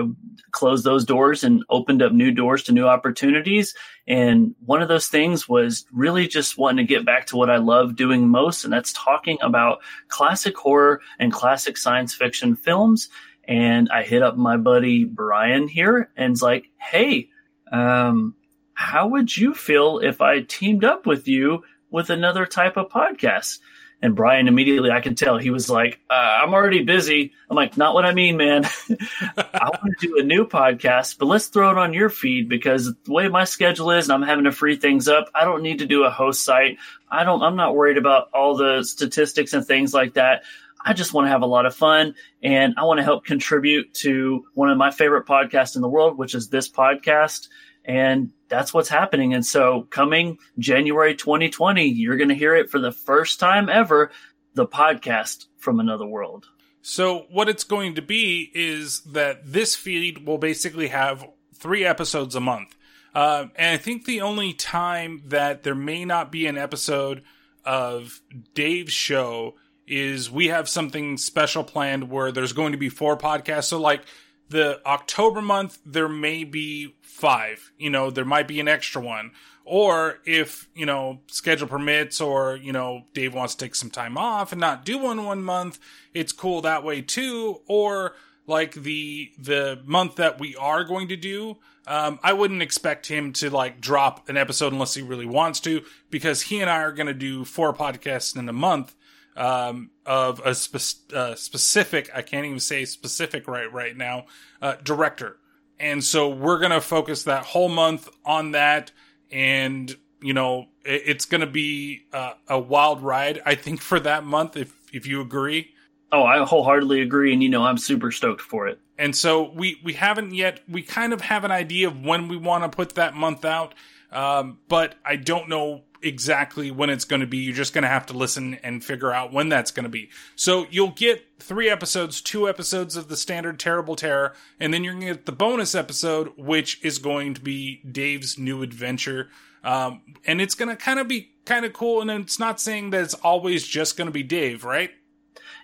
closed 0.52 0.84
those 0.84 1.04
doors 1.04 1.44
and 1.44 1.64
opened 1.68 2.02
up 2.02 2.12
new 2.12 2.30
doors 2.30 2.64
to 2.64 2.72
new 2.72 2.86
opportunities. 2.86 3.74
And 4.06 4.54
one 4.64 4.82
of 4.82 4.88
those 4.88 5.08
things 5.08 5.48
was 5.48 5.84
really 5.92 6.28
just 6.28 6.58
wanting 6.58 6.86
to 6.86 6.94
get 6.94 7.04
back 7.04 7.26
to 7.26 7.36
what 7.36 7.50
I 7.50 7.56
love 7.56 7.96
doing 7.96 8.28
most, 8.28 8.64
and 8.64 8.72
that's 8.72 8.92
talking 8.92 9.38
about 9.42 9.80
classic 10.08 10.56
horror 10.56 11.00
and 11.18 11.32
classic 11.32 11.76
science 11.76 12.14
fiction 12.14 12.56
films. 12.56 13.08
And 13.44 13.88
I 13.90 14.02
hit 14.02 14.22
up 14.22 14.36
my 14.36 14.56
buddy 14.56 15.04
Brian 15.04 15.68
here 15.68 16.10
and 16.16 16.32
it's 16.32 16.42
like, 16.42 16.66
hey, 16.78 17.28
um, 17.72 18.34
how 18.78 19.08
would 19.08 19.36
you 19.36 19.54
feel 19.54 19.98
if 19.98 20.20
I 20.20 20.42
teamed 20.42 20.84
up 20.84 21.04
with 21.04 21.26
you 21.26 21.64
with 21.90 22.10
another 22.10 22.46
type 22.46 22.76
of 22.76 22.88
podcast? 22.88 23.58
And 24.00 24.14
Brian 24.14 24.46
immediately, 24.46 24.92
I 24.92 25.00
can 25.00 25.16
tell 25.16 25.36
he 25.36 25.50
was 25.50 25.68
like, 25.68 25.98
uh, 26.08 26.14
I'm 26.14 26.54
already 26.54 26.84
busy. 26.84 27.32
I'm 27.50 27.56
like, 27.56 27.76
not 27.76 27.92
what 27.92 28.04
I 28.04 28.14
mean, 28.14 28.36
man. 28.36 28.64
I 29.36 29.68
want 29.82 29.98
to 29.98 30.06
do 30.06 30.18
a 30.20 30.22
new 30.22 30.46
podcast, 30.46 31.18
but 31.18 31.26
let's 31.26 31.48
throw 31.48 31.72
it 31.72 31.76
on 31.76 31.92
your 31.92 32.08
feed 32.08 32.48
because 32.48 32.94
the 33.02 33.12
way 33.12 33.26
my 33.26 33.42
schedule 33.42 33.90
is 33.90 34.08
and 34.08 34.12
I'm 34.12 34.28
having 34.28 34.44
to 34.44 34.52
free 34.52 34.76
things 34.76 35.08
up, 35.08 35.28
I 35.34 35.44
don't 35.44 35.64
need 35.64 35.80
to 35.80 35.86
do 35.86 36.04
a 36.04 36.10
host 36.10 36.44
site. 36.44 36.78
I 37.10 37.24
don't, 37.24 37.42
I'm 37.42 37.56
not 37.56 37.74
worried 37.74 37.98
about 37.98 38.30
all 38.32 38.56
the 38.56 38.84
statistics 38.84 39.54
and 39.54 39.66
things 39.66 39.92
like 39.92 40.14
that. 40.14 40.44
I 40.86 40.92
just 40.92 41.12
want 41.12 41.26
to 41.26 41.30
have 41.30 41.42
a 41.42 41.46
lot 41.46 41.66
of 41.66 41.74
fun 41.74 42.14
and 42.44 42.74
I 42.76 42.84
want 42.84 42.98
to 42.98 43.04
help 43.04 43.24
contribute 43.24 43.92
to 43.94 44.44
one 44.54 44.70
of 44.70 44.78
my 44.78 44.92
favorite 44.92 45.26
podcasts 45.26 45.74
in 45.74 45.82
the 45.82 45.88
world, 45.88 46.16
which 46.16 46.36
is 46.36 46.48
this 46.48 46.70
podcast. 46.70 47.48
And 47.88 48.32
that's 48.48 48.74
what's 48.74 48.90
happening. 48.90 49.32
And 49.32 49.44
so 49.44 49.86
coming 49.90 50.38
January 50.58 51.14
2020, 51.14 51.88
you're 51.88 52.18
going 52.18 52.28
to 52.28 52.34
hear 52.34 52.54
it 52.54 52.70
for 52.70 52.78
the 52.78 52.92
first 52.92 53.40
time 53.40 53.70
ever, 53.70 54.10
the 54.54 54.66
podcast 54.66 55.46
from 55.56 55.80
another 55.80 56.06
world. 56.06 56.46
So 56.82 57.26
what 57.30 57.48
it's 57.48 57.64
going 57.64 57.94
to 57.94 58.02
be 58.02 58.50
is 58.54 59.00
that 59.12 59.40
this 59.50 59.74
feed 59.74 60.26
will 60.26 60.38
basically 60.38 60.88
have 60.88 61.26
three 61.54 61.84
episodes 61.84 62.34
a 62.34 62.40
month. 62.40 62.76
Uh, 63.14 63.46
and 63.56 63.74
I 63.74 63.78
think 63.78 64.04
the 64.04 64.20
only 64.20 64.52
time 64.52 65.22
that 65.26 65.62
there 65.62 65.74
may 65.74 66.04
not 66.04 66.30
be 66.30 66.46
an 66.46 66.58
episode 66.58 67.22
of 67.64 68.20
Dave's 68.54 68.92
show 68.92 69.54
is 69.86 70.30
we 70.30 70.48
have 70.48 70.68
something 70.68 71.16
special 71.16 71.64
planned 71.64 72.10
where 72.10 72.30
there's 72.32 72.52
going 72.52 72.72
to 72.72 72.78
be 72.78 72.90
four 72.90 73.16
podcasts. 73.16 73.64
So 73.64 73.80
like 73.80 74.02
the 74.48 74.80
October 74.86 75.42
month, 75.42 75.78
there 75.84 76.08
may 76.08 76.44
be 76.44 76.94
five. 77.02 77.72
You 77.78 77.90
know, 77.90 78.10
there 78.10 78.24
might 78.24 78.48
be 78.48 78.60
an 78.60 78.68
extra 78.68 79.02
one. 79.02 79.32
Or 79.64 80.20
if, 80.24 80.66
you 80.74 80.86
know, 80.86 81.20
schedule 81.26 81.68
permits 81.68 82.22
or, 82.22 82.56
you 82.56 82.72
know, 82.72 83.02
Dave 83.12 83.34
wants 83.34 83.54
to 83.54 83.64
take 83.64 83.74
some 83.74 83.90
time 83.90 84.16
off 84.16 84.50
and 84.52 84.60
not 84.60 84.84
do 84.86 84.96
one 84.96 85.24
one 85.24 85.42
month, 85.42 85.78
it's 86.14 86.32
cool 86.32 86.62
that 86.62 86.84
way 86.84 87.02
too. 87.02 87.60
Or 87.68 88.14
like 88.46 88.72
the 88.72 89.30
the 89.38 89.82
month 89.84 90.16
that 90.16 90.40
we 90.40 90.56
are 90.56 90.84
going 90.84 91.08
to 91.08 91.16
do, 91.16 91.58
um, 91.86 92.18
I 92.22 92.32
wouldn't 92.32 92.62
expect 92.62 93.08
him 93.08 93.34
to 93.34 93.50
like 93.50 93.78
drop 93.78 94.30
an 94.30 94.38
episode 94.38 94.72
unless 94.72 94.94
he 94.94 95.02
really 95.02 95.26
wants 95.26 95.60
to, 95.60 95.82
because 96.08 96.40
he 96.42 96.62
and 96.62 96.70
I 96.70 96.80
are 96.80 96.92
going 96.92 97.06
to 97.06 97.12
do 97.12 97.44
four 97.44 97.74
podcasts 97.74 98.34
in 98.38 98.48
a 98.48 98.54
month 98.54 98.94
um, 99.38 99.90
of 100.04 100.40
a 100.44 100.54
spe- 100.54 101.12
uh, 101.14 101.34
specific, 101.36 102.10
I 102.12 102.22
can't 102.22 102.44
even 102.44 102.60
say 102.60 102.84
specific 102.84 103.46
right 103.46 103.72
right 103.72 103.96
now, 103.96 104.26
uh, 104.60 104.74
director. 104.82 105.38
And 105.78 106.02
so 106.02 106.28
we're 106.28 106.58
going 106.58 106.72
to 106.72 106.80
focus 106.80 107.22
that 107.22 107.44
whole 107.44 107.68
month 107.68 108.08
on 108.24 108.50
that. 108.50 108.90
And, 109.30 109.96
you 110.20 110.34
know, 110.34 110.66
it, 110.84 111.02
it's 111.06 111.24
going 111.24 111.40
to 111.40 111.46
be 111.46 112.02
uh, 112.12 112.32
a 112.48 112.58
wild 112.58 113.00
ride, 113.00 113.40
I 113.46 113.54
think, 113.54 113.80
for 113.80 114.00
that 114.00 114.24
month, 114.24 114.56
if, 114.56 114.74
if 114.92 115.06
you 115.06 115.20
agree. 115.20 115.70
Oh, 116.10 116.24
I 116.24 116.44
wholeheartedly 116.44 117.00
agree. 117.00 117.32
And, 117.32 117.40
you 117.40 117.48
know, 117.48 117.62
I'm 117.62 117.78
super 117.78 118.10
stoked 118.10 118.42
for 118.42 118.66
it. 118.66 118.80
And 118.98 119.14
so 119.14 119.52
we, 119.52 119.80
we 119.84 119.92
haven't 119.92 120.34
yet, 120.34 120.60
we 120.68 120.82
kind 120.82 121.12
of 121.12 121.20
have 121.20 121.44
an 121.44 121.52
idea 121.52 121.86
of 121.86 122.04
when 122.04 122.26
we 122.26 122.36
want 122.36 122.64
to 122.64 122.74
put 122.74 122.96
that 122.96 123.14
month 123.14 123.44
out. 123.44 123.74
Um, 124.10 124.58
but 124.68 124.96
I 125.04 125.14
don't 125.14 125.48
know 125.48 125.82
exactly 126.02 126.70
when 126.70 126.90
it's 126.90 127.04
going 127.04 127.20
to 127.20 127.26
be. 127.26 127.38
You're 127.38 127.54
just 127.54 127.72
going 127.72 127.82
to 127.82 127.88
have 127.88 128.06
to 128.06 128.12
listen 128.12 128.54
and 128.62 128.84
figure 128.84 129.12
out 129.12 129.32
when 129.32 129.48
that's 129.48 129.70
going 129.70 129.84
to 129.84 129.90
be. 129.90 130.10
So 130.36 130.66
you'll 130.70 130.90
get 130.90 131.24
three 131.38 131.68
episodes, 131.68 132.20
two 132.20 132.48
episodes 132.48 132.96
of 132.96 133.08
the 133.08 133.16
standard 133.16 133.58
Terrible 133.58 133.96
Terror, 133.96 134.34
and 134.58 134.72
then 134.72 134.84
you're 134.84 134.94
going 134.94 135.06
to 135.06 135.14
get 135.14 135.26
the 135.26 135.32
bonus 135.32 135.74
episode, 135.74 136.32
which 136.36 136.82
is 136.84 136.98
going 136.98 137.34
to 137.34 137.40
be 137.40 137.82
Dave's 137.90 138.38
new 138.38 138.62
adventure. 138.62 139.28
Um, 139.64 140.02
and 140.24 140.40
it's 140.40 140.54
going 140.54 140.68
to 140.68 140.76
kind 140.76 141.00
of 141.00 141.08
be 141.08 141.32
kind 141.44 141.64
of 141.64 141.72
cool. 141.72 142.00
And 142.00 142.10
it's 142.10 142.38
not 142.38 142.60
saying 142.60 142.90
that 142.90 143.02
it's 143.02 143.14
always 143.14 143.66
just 143.66 143.96
going 143.96 144.06
to 144.06 144.12
be 144.12 144.22
Dave, 144.22 144.64
right? 144.64 144.90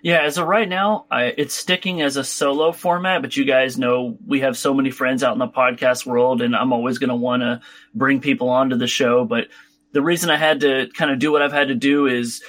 Yeah, 0.01 0.21
as 0.21 0.37
of 0.37 0.47
right 0.47 0.69
now, 0.69 1.05
I, 1.09 1.33
it's 1.35 1.55
sticking 1.55 2.01
as 2.01 2.15
a 2.15 2.23
solo 2.23 2.71
format, 2.71 3.23
but 3.23 3.35
you 3.35 3.43
guys 3.43 3.75
know 3.75 4.17
we 4.27 4.41
have 4.41 4.55
so 4.55 4.71
many 4.71 4.91
friends 4.91 5.23
out 5.23 5.33
in 5.33 5.39
the 5.39 5.47
podcast 5.47 6.05
world, 6.05 6.43
and 6.43 6.55
I'm 6.55 6.73
always 6.73 6.99
going 6.99 7.09
to 7.09 7.15
want 7.15 7.41
to 7.41 7.61
bring 7.95 8.19
people 8.21 8.49
onto 8.49 8.75
the 8.75 8.85
show. 8.85 9.25
But 9.25 9.47
the 9.95 10.01
reason 10.01 10.29
I 10.29 10.35
had 10.35 10.59
to 10.59 10.89
kind 10.93 11.09
of 11.09 11.19
do 11.19 11.31
what 11.31 11.41
I've 11.41 11.53
had 11.53 11.69
to 11.69 11.73
do 11.73 12.05
is 12.05 12.43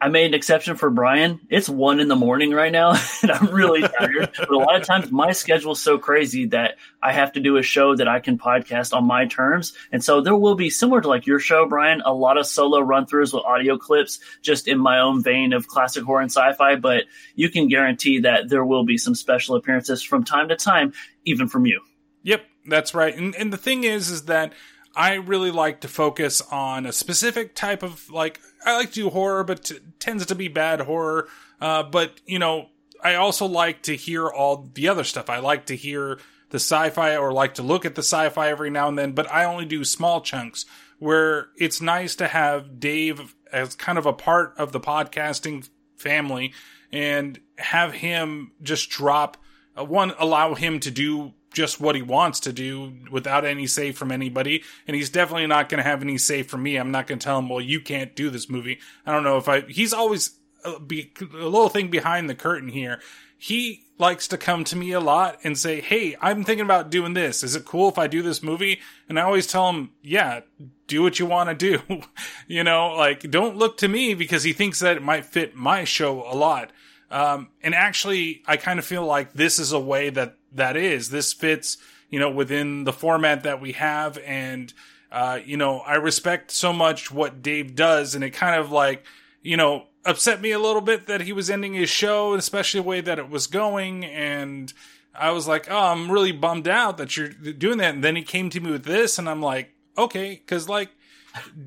I 0.00 0.06
made 0.10 0.26
an 0.26 0.34
exception 0.34 0.76
for 0.76 0.90
Brian. 0.90 1.40
It's 1.50 1.68
one 1.68 1.98
in 1.98 2.06
the 2.06 2.14
morning 2.14 2.52
right 2.52 2.70
now, 2.70 2.94
and 3.22 3.32
I'm 3.32 3.48
really 3.48 3.82
tired. 3.82 4.30
but 4.38 4.48
a 4.48 4.56
lot 4.56 4.76
of 4.76 4.86
times, 4.86 5.10
my 5.10 5.32
schedule 5.32 5.72
is 5.72 5.80
so 5.80 5.98
crazy 5.98 6.46
that 6.46 6.76
I 7.02 7.12
have 7.12 7.32
to 7.32 7.40
do 7.40 7.56
a 7.56 7.64
show 7.64 7.96
that 7.96 8.06
I 8.06 8.20
can 8.20 8.38
podcast 8.38 8.96
on 8.96 9.06
my 9.06 9.26
terms. 9.26 9.72
And 9.90 10.04
so 10.04 10.20
there 10.20 10.36
will 10.36 10.54
be 10.54 10.70
similar 10.70 11.00
to 11.00 11.08
like 11.08 11.26
your 11.26 11.40
show, 11.40 11.66
Brian, 11.68 12.00
a 12.04 12.14
lot 12.14 12.38
of 12.38 12.46
solo 12.46 12.78
run 12.78 13.06
throughs 13.06 13.34
with 13.34 13.42
audio 13.44 13.76
clips, 13.76 14.20
just 14.40 14.68
in 14.68 14.78
my 14.78 15.00
own 15.00 15.20
vein 15.20 15.52
of 15.52 15.66
classic 15.66 16.04
horror 16.04 16.20
and 16.20 16.30
sci-fi. 16.30 16.76
But 16.76 17.06
you 17.34 17.50
can 17.50 17.66
guarantee 17.66 18.20
that 18.20 18.48
there 18.48 18.64
will 18.64 18.84
be 18.84 18.98
some 18.98 19.16
special 19.16 19.56
appearances 19.56 20.00
from 20.00 20.22
time 20.22 20.46
to 20.50 20.54
time, 20.54 20.92
even 21.24 21.48
from 21.48 21.66
you. 21.66 21.80
Yep, 22.22 22.44
that's 22.68 22.94
right. 22.94 23.16
And 23.16 23.34
and 23.34 23.52
the 23.52 23.56
thing 23.56 23.82
is, 23.82 24.10
is 24.10 24.26
that 24.26 24.52
I 24.96 25.14
really 25.14 25.50
like 25.50 25.80
to 25.80 25.88
focus 25.88 26.40
on 26.50 26.86
a 26.86 26.92
specific 26.92 27.54
type 27.54 27.82
of 27.82 28.10
like 28.10 28.40
I 28.64 28.76
like 28.76 28.88
to 28.90 28.94
do 28.94 29.10
horror, 29.10 29.44
but 29.44 29.64
t- 29.64 29.78
tends 29.98 30.26
to 30.26 30.34
be 30.34 30.48
bad 30.48 30.82
horror. 30.82 31.28
Uh, 31.60 31.82
but 31.82 32.20
you 32.26 32.38
know, 32.38 32.68
I 33.02 33.16
also 33.16 33.46
like 33.46 33.82
to 33.82 33.96
hear 33.96 34.28
all 34.28 34.70
the 34.74 34.88
other 34.88 35.04
stuff. 35.04 35.28
I 35.28 35.38
like 35.38 35.66
to 35.66 35.76
hear 35.76 36.18
the 36.50 36.56
sci-fi 36.56 37.16
or 37.16 37.32
like 37.32 37.54
to 37.54 37.62
look 37.62 37.84
at 37.84 37.96
the 37.96 38.02
sci-fi 38.02 38.48
every 38.48 38.70
now 38.70 38.88
and 38.88 38.98
then, 38.98 39.12
but 39.12 39.30
I 39.30 39.44
only 39.44 39.64
do 39.64 39.84
small 39.84 40.20
chunks 40.20 40.64
where 40.98 41.48
it's 41.58 41.80
nice 41.80 42.14
to 42.16 42.28
have 42.28 42.78
Dave 42.78 43.34
as 43.52 43.74
kind 43.74 43.98
of 43.98 44.06
a 44.06 44.12
part 44.12 44.54
of 44.56 44.72
the 44.72 44.80
podcasting 44.80 45.68
family 45.96 46.52
and 46.92 47.40
have 47.58 47.92
him 47.92 48.52
just 48.62 48.88
drop 48.90 49.36
uh, 49.76 49.84
one 49.84 50.12
allow 50.18 50.54
him 50.54 50.78
to 50.80 50.90
do 50.90 51.32
just 51.54 51.80
what 51.80 51.94
he 51.94 52.02
wants 52.02 52.40
to 52.40 52.52
do 52.52 52.92
without 53.10 53.44
any 53.44 53.66
say 53.66 53.92
from 53.92 54.12
anybody. 54.12 54.62
And 54.86 54.94
he's 54.94 55.10
definitely 55.10 55.46
not 55.46 55.68
going 55.68 55.82
to 55.82 55.88
have 55.88 56.02
any 56.02 56.18
say 56.18 56.42
from 56.42 56.62
me. 56.62 56.76
I'm 56.76 56.90
not 56.90 57.06
going 57.06 57.18
to 57.18 57.24
tell 57.24 57.38
him, 57.38 57.48
well, 57.48 57.60
you 57.60 57.80
can't 57.80 58.14
do 58.14 58.28
this 58.28 58.50
movie. 58.50 58.78
I 59.06 59.12
don't 59.12 59.24
know 59.24 59.38
if 59.38 59.48
I, 59.48 59.60
he's 59.62 59.94
always 59.94 60.38
a, 60.64 60.78
be, 60.78 61.12
a 61.20 61.36
little 61.36 61.68
thing 61.68 61.88
behind 61.88 62.28
the 62.28 62.34
curtain 62.34 62.68
here. 62.68 63.00
He 63.38 63.84
likes 63.98 64.26
to 64.28 64.38
come 64.38 64.64
to 64.64 64.76
me 64.76 64.92
a 64.92 65.00
lot 65.00 65.38
and 65.44 65.58
say, 65.58 65.80
Hey, 65.80 66.16
I'm 66.20 66.44
thinking 66.44 66.64
about 66.64 66.90
doing 66.90 67.14
this. 67.14 67.42
Is 67.42 67.54
it 67.54 67.64
cool 67.64 67.88
if 67.88 67.98
I 67.98 68.06
do 68.06 68.22
this 68.22 68.42
movie? 68.42 68.80
And 69.08 69.18
I 69.18 69.22
always 69.22 69.46
tell 69.46 69.68
him, 69.68 69.90
yeah, 70.02 70.40
do 70.86 71.02
what 71.02 71.18
you 71.18 71.26
want 71.26 71.50
to 71.50 71.54
do. 71.54 72.02
you 72.48 72.64
know, 72.64 72.94
like 72.94 73.30
don't 73.30 73.56
look 73.56 73.76
to 73.78 73.88
me 73.88 74.14
because 74.14 74.44
he 74.44 74.52
thinks 74.52 74.80
that 74.80 74.96
it 74.96 75.02
might 75.02 75.26
fit 75.26 75.54
my 75.54 75.84
show 75.84 76.22
a 76.22 76.34
lot. 76.34 76.70
Um, 77.10 77.50
and 77.62 77.74
actually, 77.74 78.42
I 78.46 78.56
kind 78.56 78.78
of 78.78 78.84
feel 78.84 79.04
like 79.04 79.34
this 79.34 79.58
is 79.58 79.72
a 79.72 79.78
way 79.78 80.10
that 80.10 80.36
that 80.54 80.76
is. 80.76 81.10
This 81.10 81.32
fits, 81.32 81.78
you 82.10 82.18
know, 82.18 82.30
within 82.30 82.84
the 82.84 82.92
format 82.92 83.42
that 83.42 83.60
we 83.60 83.72
have. 83.72 84.18
And, 84.18 84.72
uh, 85.12 85.40
you 85.44 85.56
know, 85.56 85.80
I 85.80 85.94
respect 85.94 86.50
so 86.50 86.72
much 86.72 87.10
what 87.10 87.42
Dave 87.42 87.74
does. 87.74 88.14
And 88.14 88.24
it 88.24 88.30
kind 88.30 88.60
of 88.60 88.70
like, 88.70 89.04
you 89.42 89.56
know, 89.56 89.86
upset 90.04 90.40
me 90.40 90.52
a 90.52 90.58
little 90.58 90.82
bit 90.82 91.06
that 91.06 91.22
he 91.22 91.32
was 91.32 91.50
ending 91.50 91.74
his 91.74 91.90
show, 91.90 92.34
especially 92.34 92.80
the 92.80 92.88
way 92.88 93.00
that 93.00 93.18
it 93.18 93.28
was 93.28 93.46
going. 93.46 94.04
And 94.04 94.72
I 95.14 95.30
was 95.30 95.46
like, 95.46 95.70
oh, 95.70 95.92
I'm 95.92 96.10
really 96.10 96.32
bummed 96.32 96.68
out 96.68 96.98
that 96.98 97.16
you're 97.16 97.28
doing 97.28 97.78
that. 97.78 97.94
And 97.94 98.04
then 98.04 98.16
he 98.16 98.22
came 98.22 98.50
to 98.50 98.60
me 98.60 98.70
with 98.70 98.84
this, 98.84 99.18
and 99.18 99.28
I'm 99.28 99.40
like, 99.40 99.74
okay, 99.96 100.30
because 100.30 100.68
like 100.68 100.90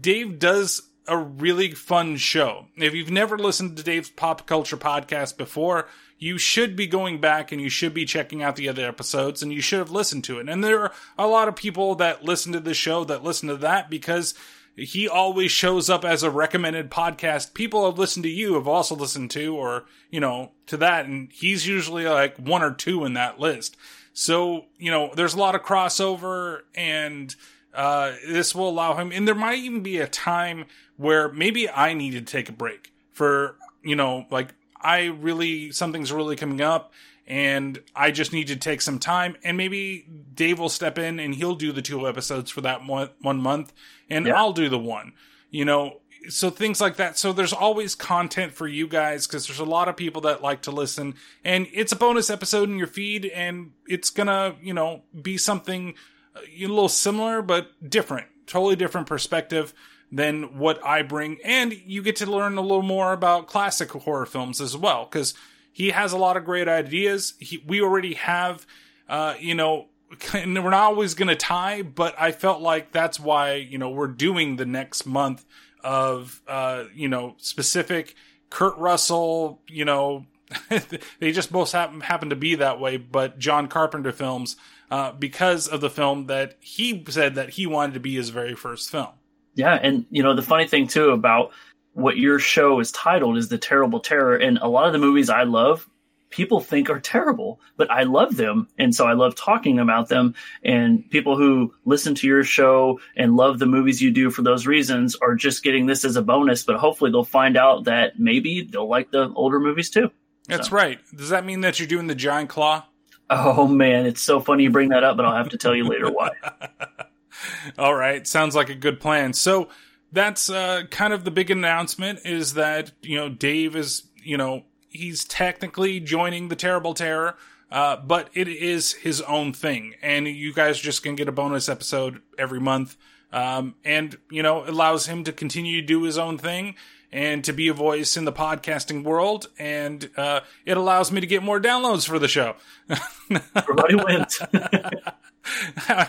Dave 0.02 0.40
does 0.40 0.82
a 1.08 1.18
really 1.18 1.72
fun 1.72 2.18
show. 2.18 2.68
If 2.76 2.94
you've 2.94 3.10
never 3.10 3.38
listened 3.38 3.78
to 3.78 3.84
Dave's 3.84 4.10
pop 4.10 4.46
culture 4.46 4.78
podcast 4.78 5.38
before, 5.38 5.88
you 6.20 6.38
should 6.38 6.76
be 6.76 6.88
going 6.88 7.20
back 7.20 7.52
and 7.52 7.62
you 7.62 7.70
should 7.70 7.94
be 7.94 8.06
checking 8.06 8.42
out 8.42 8.56
the 8.56 8.70
other 8.70 8.88
episodes 8.88 9.44
and 9.44 9.54
you 9.54 9.62
should 9.62 9.80
have 9.80 9.92
listened 9.92 10.24
to 10.24 10.40
it. 10.40 10.50
And 10.50 10.64
there 10.64 10.82
are 10.82 10.92
a 11.18 11.28
lot 11.28 11.48
of 11.48 11.56
people 11.56 11.96
that 11.96 12.24
listen 12.24 12.54
to 12.54 12.60
the 12.60 12.74
show 12.74 13.04
that 13.06 13.24
listen 13.24 13.50
to 13.50 13.58
that 13.58 13.90
because 13.90 14.34
he 14.76 15.08
always 15.08 15.52
shows 15.52 15.90
up 15.90 16.06
as 16.06 16.24
a 16.24 16.32
recommended 16.32 16.90
podcast. 16.90 17.54
People 17.54 17.86
have 17.86 18.00
listened 18.00 18.24
to 18.24 18.30
you 18.30 18.56
have 18.56 18.68
also 18.68 18.96
listened 18.96 19.32
to 19.32 19.56
or, 19.56 19.86
you 20.10 20.20
know, 20.20 20.52
to 20.68 20.78
that. 20.78 21.06
And 21.06 21.32
he's 21.32 21.68
usually 21.68 22.06
like 22.06 22.38
one 22.38 22.64
or 22.64 22.74
two 22.74 23.06
in 23.06 23.14
that 23.14 23.40
list. 23.40 23.78
So, 24.14 24.66
you 24.78 24.92
know, 24.92 25.12
there's 25.16 25.36
a 25.36 25.40
lot 25.40 25.56
of 25.56 25.62
crossover 25.62 26.62
and, 26.76 27.36
uh, 27.74 28.16
this 28.28 28.56
will 28.56 28.70
allow 28.70 28.96
him, 28.96 29.12
and 29.12 29.28
there 29.28 29.36
might 29.36 29.60
even 29.60 29.84
be 29.84 30.00
a 30.00 30.08
time 30.08 30.66
where 30.96 31.32
maybe 31.32 31.70
I 31.70 31.94
need 31.94 32.12
to 32.12 32.22
take 32.22 32.50
a 32.50 32.54
break 32.54 32.92
for, 33.12 33.56
you 33.84 33.96
know, 33.96 34.26
like 34.32 34.56
I 34.82 35.06
really, 35.06 35.72
something's 35.72 36.12
really 36.12 36.36
coming 36.36 36.62
up 36.62 36.94
and 37.28 37.80
I 37.96 38.12
just 38.12 38.32
need 38.32 38.48
to 38.48 38.56
take 38.56 38.82
some 38.82 39.00
time 39.00 39.36
and 39.44 39.58
maybe 39.58 40.06
Dave 40.34 40.60
will 40.60 40.70
step 40.70 40.98
in 40.98 41.20
and 41.20 41.36
he'll 41.36 41.56
do 41.56 41.72
the 41.72 41.82
two 41.82 42.08
episodes 42.08 42.52
for 42.52 42.62
that 42.62 42.86
one, 42.86 43.10
one 43.22 43.42
month 43.42 43.74
and 44.10 44.26
Yeah. 44.26 44.38
I'll 44.38 44.54
do 44.54 44.70
the 44.70 44.80
one. 44.80 45.14
You 45.50 45.66
know, 45.66 46.02
so 46.30 46.50
things 46.50 46.82
like 46.82 46.98
that. 46.98 47.18
So 47.18 47.32
there's 47.34 47.54
always 47.54 47.96
content 47.96 48.54
for 48.54 48.68
you 48.68 48.88
guys 48.88 49.28
because 49.28 49.48
there's 49.48 49.60
a 49.60 49.66
lot 49.66 49.88
of 49.88 49.96
people 49.96 50.22
that 50.22 50.42
like 50.42 50.62
to 50.64 50.72
listen 50.72 51.16
and 51.44 51.68
it's 51.74 51.92
a 51.92 51.96
bonus 51.96 52.30
episode 52.30 52.70
in 52.70 52.78
your 52.78 52.88
feed 52.88 53.26
and 53.26 53.72
it's 53.88 54.10
gonna, 54.10 54.56
you 54.62 54.74
know, 54.74 55.04
be 55.22 55.38
something 55.38 55.96
uh, 56.36 56.40
a 56.42 56.68
little 56.68 56.90
similar 56.90 57.42
but 57.42 57.72
different, 57.90 58.28
totally 58.46 58.76
different 58.76 59.08
perspective 59.08 59.74
than 60.12 60.58
what 60.58 60.84
I 60.86 61.02
bring. 61.02 61.38
And 61.44 61.74
you 61.74 62.02
get 62.02 62.16
to 62.18 62.26
learn 62.26 62.58
a 62.58 62.62
little 62.62 62.82
more 62.82 63.14
about 63.14 63.48
classic 63.48 63.92
horror 63.92 64.26
films 64.26 64.62
as 64.62 64.76
well 64.76 65.06
because 65.06 65.34
he 65.72 65.92
has 65.92 66.14
a 66.14 66.18
lot 66.18 66.38
of 66.38 66.46
great 66.46 66.68
ideas. 66.68 67.34
He, 67.40 67.64
we 67.66 67.82
already 67.82 68.16
have, 68.16 68.66
uh, 69.10 69.36
you 69.40 69.56
know, 69.56 69.88
and 70.34 70.64
we're 70.64 70.70
not 70.70 70.84
always 70.84 71.14
going 71.14 71.28
to 71.28 71.36
tie, 71.36 71.82
but 71.82 72.16
I 72.20 72.32
felt 72.32 72.62
like 72.62 72.92
that's 72.92 73.20
why, 73.20 73.56
you 73.56 73.78
know, 73.78 73.90
we're 73.90 74.08
doing 74.08 74.56
the 74.56 74.66
next 74.66 75.06
month 75.06 75.46
of, 75.84 76.42
uh, 76.48 76.86
you 76.96 77.08
know, 77.08 77.36
specific 77.38 78.16
Kurt 78.50 78.78
Russell, 78.78 79.62
you 79.68 79.86
know, 79.86 80.26
they 81.20 81.32
just 81.34 81.52
both 81.52 81.74
happen, 81.74 82.02
happen 82.02 82.30
to 82.30 82.36
be 82.36 82.56
that 82.56 82.80
way, 82.80 82.96
but 82.98 83.38
John 83.38 83.68
Carpenter 83.68 84.14
films, 84.14 84.56
uh, 84.90 85.12
because 85.12 85.68
of 85.68 85.82
the 85.82 85.90
film 85.90 86.28
that 86.28 86.56
he 86.60 87.04
said 87.10 87.36
that 87.36 87.52
he 87.52 87.68
wanted 87.68 87.94
to 87.94 88.00
be 88.00 88.16
his 88.16 88.30
very 88.30 88.56
first 88.56 88.90
film. 88.90 89.10
Yeah, 89.58 89.74
and 89.74 90.06
you 90.12 90.24
know 90.24 90.36
the 90.36 90.44
funny 90.44 90.68
thing 90.68 90.88
too 90.88 91.10
about 91.10 91.52
what 91.94 92.16
your 92.16 92.38
show 92.38 92.80
is 92.80 92.92
titled 92.92 93.38
is 93.38 93.50
the 93.50 93.58
terrible 93.58 94.00
terror, 94.00 94.36
and 94.36 94.60
a 94.60 94.68
lot 94.68 94.86
of 94.86 94.94
the 94.94 95.00
movies 95.00 95.32
I 95.32 95.44
love, 95.44 95.90
people 96.30 96.60
think 96.60 96.92
are 96.92 97.00
terrible, 97.00 97.60
but 97.76 97.90
I 97.90 98.04
love 98.04 98.38
them, 98.38 98.68
and 98.78 98.94
so 98.94 99.08
I 99.08 99.14
love 99.14 99.34
talking 99.34 99.80
about 99.80 100.10
them. 100.10 100.36
And 100.64 101.10
people 101.10 101.38
who 101.38 101.74
listen 101.86 102.14
to 102.16 102.28
your 102.28 102.44
show 102.44 103.00
and 103.16 103.36
love 103.36 103.58
the 103.58 103.66
movies 103.66 104.00
you 104.00 104.12
do 104.12 104.30
for 104.30 104.44
those 104.44 104.68
reasons 104.68 105.16
are 105.16 105.34
just 105.34 105.64
getting 105.64 105.88
this 105.88 106.06
as 106.06 106.18
a 106.18 106.22
bonus. 106.22 106.62
But 106.62 106.78
hopefully 106.78 107.10
they'll 107.10 107.24
find 107.24 107.58
out 107.58 107.86
that 107.86 108.20
maybe 108.20 108.62
they'll 108.62 108.88
like 108.88 109.10
the 109.10 109.34
older 109.34 109.60
movies 109.60 109.90
too. 109.90 110.12
That's 110.48 110.72
right. 110.72 111.00
Does 111.16 111.30
that 111.30 111.46
mean 111.46 111.62
that 111.62 111.80
you're 111.80 111.88
doing 111.88 112.06
the 112.06 112.16
giant 112.16 112.50
claw? 112.50 112.86
Oh 113.30 113.68
man, 113.68 114.06
it's 114.06 114.22
so 114.22 114.40
funny 114.40 114.64
you 114.64 114.70
bring 114.70 114.90
that 114.90 115.04
up, 115.04 115.18
but 115.18 115.26
I'll 115.26 115.36
have 115.36 115.50
to 115.50 115.58
tell 115.58 115.76
you 115.76 115.86
later 115.86 116.10
why. 116.10 116.30
All 117.78 117.96
right, 117.96 118.26
sounds 118.26 118.56
like 118.56 118.70
a 118.70 118.76
good 118.76 119.00
plan. 119.00 119.34
So 119.34 119.70
that's 120.12 120.50
uh, 120.50 120.84
kind 120.90 121.14
of 121.14 121.24
the 121.24 121.32
big 121.32 121.52
announcement 121.52 122.20
is 122.26 122.54
that 122.54 122.92
you 123.02 123.18
know 123.18 123.30
Dave 123.30 123.76
is 123.76 124.04
you 124.24 124.38
know 124.38 124.64
he's 124.90 125.26
technically 125.26 126.00
joining 126.00 126.50
the 126.50 126.56
Terrible 126.56 126.94
Terror, 126.94 127.36
uh, 127.72 127.98
but 127.98 128.30
it 128.34 128.48
is 128.48 128.94
his 128.94 129.22
own 129.22 129.54
thing, 129.54 129.96
and 130.02 130.28
you 130.28 130.54
guys 130.54 130.80
just 130.80 131.04
can 131.04 131.16
get 131.16 131.28
a 131.28 131.32
bonus 131.32 131.70
episode 131.70 132.22
every 132.38 132.60
month, 132.60 132.96
um, 133.32 133.76
and 133.84 134.18
you 134.32 134.44
know 134.44 134.68
allows 134.68 135.08
him 135.08 135.24
to 135.26 135.32
continue 135.32 135.82
to 135.82 135.88
do 135.88 136.04
his 136.04 136.18
own 136.18 136.38
thing 136.38 136.76
and 137.12 137.44
to 137.46 137.54
be 137.54 137.70
a 137.70 137.74
voice 137.74 138.18
in 138.18 138.26
the 138.26 138.34
podcasting 138.34 139.04
world, 139.04 139.48
and 139.58 140.10
uh, 140.18 140.42
it 140.66 140.76
allows 140.76 141.12
me 141.12 141.22
to 141.22 141.28
get 141.28 141.42
more 141.42 141.60
downloads 141.60 142.08
for 142.08 142.20
the 142.20 142.28
show. 142.28 142.56
Everybody 143.56 143.96
wins. 143.96 144.42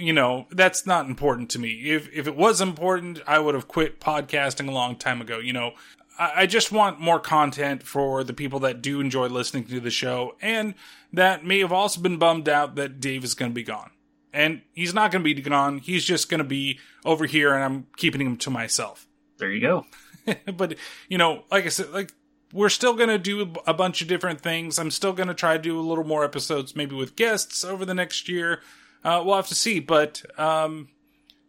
you 0.00 0.12
know, 0.12 0.46
that's 0.50 0.86
not 0.86 1.06
important 1.06 1.50
to 1.50 1.58
me. 1.58 1.90
If 1.90 2.12
if 2.12 2.26
it 2.26 2.36
was 2.36 2.60
important, 2.60 3.20
I 3.26 3.38
would 3.38 3.54
have 3.54 3.68
quit 3.68 4.00
podcasting 4.00 4.68
a 4.68 4.72
long 4.72 4.96
time 4.96 5.20
ago. 5.20 5.38
You 5.38 5.52
know, 5.52 5.72
I, 6.18 6.32
I 6.42 6.46
just 6.46 6.72
want 6.72 7.00
more 7.00 7.20
content 7.20 7.82
for 7.82 8.24
the 8.24 8.32
people 8.32 8.60
that 8.60 8.82
do 8.82 9.00
enjoy 9.00 9.28
listening 9.28 9.64
to 9.64 9.80
the 9.80 9.90
show, 9.90 10.36
and 10.40 10.74
that 11.12 11.44
may 11.44 11.58
have 11.60 11.72
also 11.72 12.00
been 12.00 12.18
bummed 12.18 12.48
out 12.48 12.76
that 12.76 13.00
Dave 13.00 13.24
is 13.24 13.34
going 13.34 13.50
to 13.50 13.54
be 13.54 13.62
gone. 13.64 13.90
And 14.32 14.62
he's 14.72 14.94
not 14.94 15.10
going 15.10 15.24
to 15.24 15.34
be 15.34 15.40
gone. 15.40 15.78
He's 15.78 16.04
just 16.04 16.28
going 16.28 16.38
to 16.38 16.44
be 16.44 16.78
over 17.04 17.26
here, 17.26 17.52
and 17.52 17.64
I'm 17.64 17.86
keeping 17.96 18.20
him 18.20 18.36
to 18.38 18.50
myself. 18.50 19.06
There 19.38 19.50
you 19.50 19.60
go. 19.60 19.86
but 20.56 20.76
you 21.08 21.18
know, 21.18 21.44
like 21.50 21.64
I 21.66 21.68
said, 21.68 21.90
like 21.90 22.12
we're 22.52 22.68
still 22.68 22.94
going 22.94 23.08
to 23.08 23.18
do 23.18 23.52
a 23.66 23.74
bunch 23.74 24.02
of 24.02 24.08
different 24.08 24.40
things. 24.40 24.78
I'm 24.78 24.90
still 24.90 25.12
going 25.12 25.28
to 25.28 25.34
try 25.34 25.56
to 25.56 25.62
do 25.62 25.78
a 25.78 25.82
little 25.82 26.04
more 26.04 26.24
episodes, 26.24 26.74
maybe 26.74 26.96
with 26.96 27.16
guests 27.16 27.64
over 27.64 27.84
the 27.84 27.94
next 27.94 28.28
year. 28.28 28.60
Uh, 29.04 29.22
we'll 29.24 29.36
have 29.36 29.48
to 29.48 29.54
see. 29.54 29.80
But 29.80 30.22
um, 30.38 30.88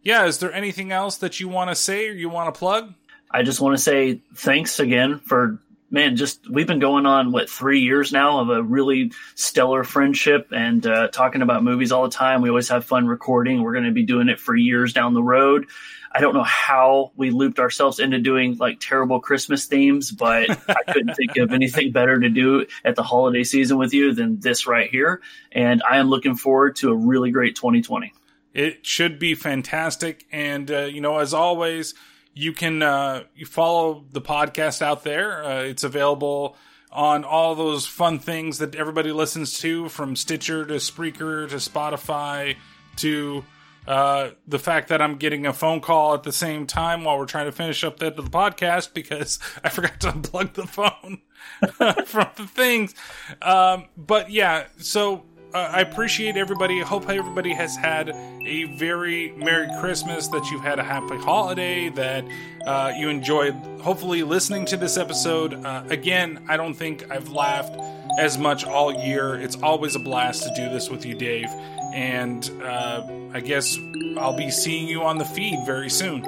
yeah, 0.02 0.26
is 0.26 0.38
there 0.38 0.52
anything 0.52 0.92
else 0.92 1.16
that 1.18 1.40
you 1.40 1.48
want 1.48 1.70
to 1.70 1.74
say 1.74 2.08
or 2.08 2.12
you 2.12 2.28
want 2.28 2.54
to 2.54 2.58
plug? 2.58 2.94
I 3.30 3.42
just 3.42 3.60
want 3.60 3.76
to 3.76 3.82
say 3.82 4.20
thanks 4.34 4.78
again 4.78 5.18
for 5.18 5.58
man. 5.92 6.16
Just 6.16 6.50
we've 6.50 6.66
been 6.66 6.80
going 6.80 7.06
on 7.06 7.30
what 7.30 7.48
three 7.48 7.80
years 7.80 8.12
now 8.12 8.40
of 8.40 8.48
a 8.48 8.62
really 8.62 9.12
stellar 9.34 9.84
friendship 9.84 10.48
and 10.50 10.84
uh, 10.86 11.08
talking 11.08 11.42
about 11.42 11.62
movies 11.62 11.92
all 11.92 12.02
the 12.02 12.10
time. 12.10 12.42
We 12.42 12.48
always 12.48 12.70
have 12.70 12.84
fun 12.84 13.06
recording. 13.06 13.62
We're 13.62 13.72
going 13.74 13.84
to 13.84 13.92
be 13.92 14.04
doing 14.04 14.28
it 14.28 14.40
for 14.40 14.56
years 14.56 14.92
down 14.92 15.14
the 15.14 15.22
road. 15.22 15.66
I 16.14 16.20
don't 16.20 16.34
know 16.34 16.42
how 16.42 17.12
we 17.16 17.30
looped 17.30 17.58
ourselves 17.58 17.98
into 17.98 18.18
doing 18.18 18.56
like 18.58 18.80
terrible 18.80 19.20
Christmas 19.20 19.66
themes, 19.66 20.10
but 20.10 20.50
I 20.68 20.82
couldn't 20.92 21.14
think 21.14 21.36
of 21.36 21.52
anything 21.52 21.92
better 21.92 22.18
to 22.18 22.28
do 22.28 22.66
at 22.84 22.96
the 22.96 23.02
holiday 23.02 23.44
season 23.44 23.78
with 23.78 23.94
you 23.94 24.14
than 24.14 24.40
this 24.40 24.66
right 24.66 24.90
here. 24.90 25.22
And 25.52 25.82
I 25.88 25.98
am 25.98 26.08
looking 26.08 26.36
forward 26.36 26.76
to 26.76 26.90
a 26.90 26.94
really 26.94 27.30
great 27.30 27.56
2020. 27.56 28.12
It 28.52 28.84
should 28.84 29.18
be 29.18 29.34
fantastic. 29.34 30.26
And, 30.30 30.70
uh, 30.70 30.80
you 30.80 31.00
know, 31.00 31.18
as 31.18 31.32
always, 31.32 31.94
you 32.34 32.52
can 32.52 32.82
uh, 32.82 33.24
you 33.34 33.46
follow 33.46 34.04
the 34.10 34.20
podcast 34.20 34.82
out 34.82 35.04
there. 35.04 35.44
Uh, 35.44 35.62
it's 35.62 35.84
available 35.84 36.56
on 36.90 37.24
all 37.24 37.54
those 37.54 37.86
fun 37.86 38.18
things 38.18 38.58
that 38.58 38.74
everybody 38.74 39.12
listens 39.12 39.58
to 39.60 39.88
from 39.88 40.14
Stitcher 40.14 40.64
to 40.66 40.74
Spreaker 40.74 41.48
to 41.48 41.56
Spotify 41.56 42.56
to 42.96 43.44
uh, 43.86 44.30
the 44.46 44.58
fact 44.58 44.88
that 44.88 45.02
I'm 45.02 45.16
getting 45.16 45.46
a 45.46 45.52
phone 45.52 45.80
call 45.80 46.14
at 46.14 46.22
the 46.22 46.32
same 46.32 46.66
time 46.66 47.04
while 47.04 47.18
we're 47.18 47.26
trying 47.26 47.46
to 47.46 47.52
finish 47.52 47.82
up 47.82 47.98
the, 47.98 48.10
the 48.10 48.22
podcast 48.22 48.94
because 48.94 49.38
I 49.64 49.70
forgot 49.70 50.00
to 50.00 50.08
unplug 50.08 50.52
the 50.52 50.66
phone 50.66 51.22
from 52.06 52.28
the 52.36 52.46
things. 52.46 52.94
Um, 53.40 53.86
but 53.96 54.30
yeah, 54.30 54.66
so 54.78 55.24
uh, 55.54 55.70
I 55.72 55.80
appreciate 55.80 56.36
everybody. 56.36 56.80
I 56.80 56.84
hope 56.84 57.08
everybody 57.08 57.52
has 57.52 57.76
had 57.76 58.08
a 58.08 58.64
very 58.76 59.32
Merry 59.36 59.68
Christmas, 59.80 60.28
that 60.28 60.50
you've 60.50 60.62
had 60.62 60.78
a 60.78 60.82
happy 60.82 61.16
holiday, 61.16 61.88
that 61.90 62.24
uh, 62.66 62.92
you 62.96 63.08
enjoyed 63.08 63.54
hopefully 63.80 64.22
listening 64.22 64.64
to 64.66 64.76
this 64.76 64.96
episode. 64.96 65.54
Uh, 65.54 65.84
again, 65.88 66.44
I 66.48 66.56
don't 66.56 66.74
think 66.74 67.10
I've 67.10 67.28
laughed 67.30 67.78
as 68.18 68.38
much 68.38 68.64
all 68.64 68.92
year. 68.92 69.34
It's 69.34 69.56
always 69.56 69.94
a 69.94 69.98
blast 70.00 70.42
to 70.44 70.54
do 70.54 70.68
this 70.70 70.90
with 70.90 71.04
you, 71.04 71.14
Dave. 71.14 71.48
And 71.94 72.48
uh, 72.62 73.06
I 73.34 73.40
guess 73.40 73.76
I'll 74.16 74.36
be 74.36 74.50
seeing 74.50 74.88
you 74.88 75.02
on 75.02 75.18
the 75.18 75.24
feed 75.24 75.64
very 75.66 75.90
soon. 75.90 76.22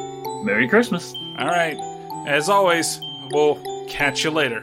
Merry 0.45 0.69
Christmas. 0.69 1.15
All 1.39 1.47
right. 1.47 1.77
As 2.27 2.49
always, 2.49 3.01
we'll 3.31 3.87
catch 3.89 4.25
you 4.25 4.31
later. 4.31 4.61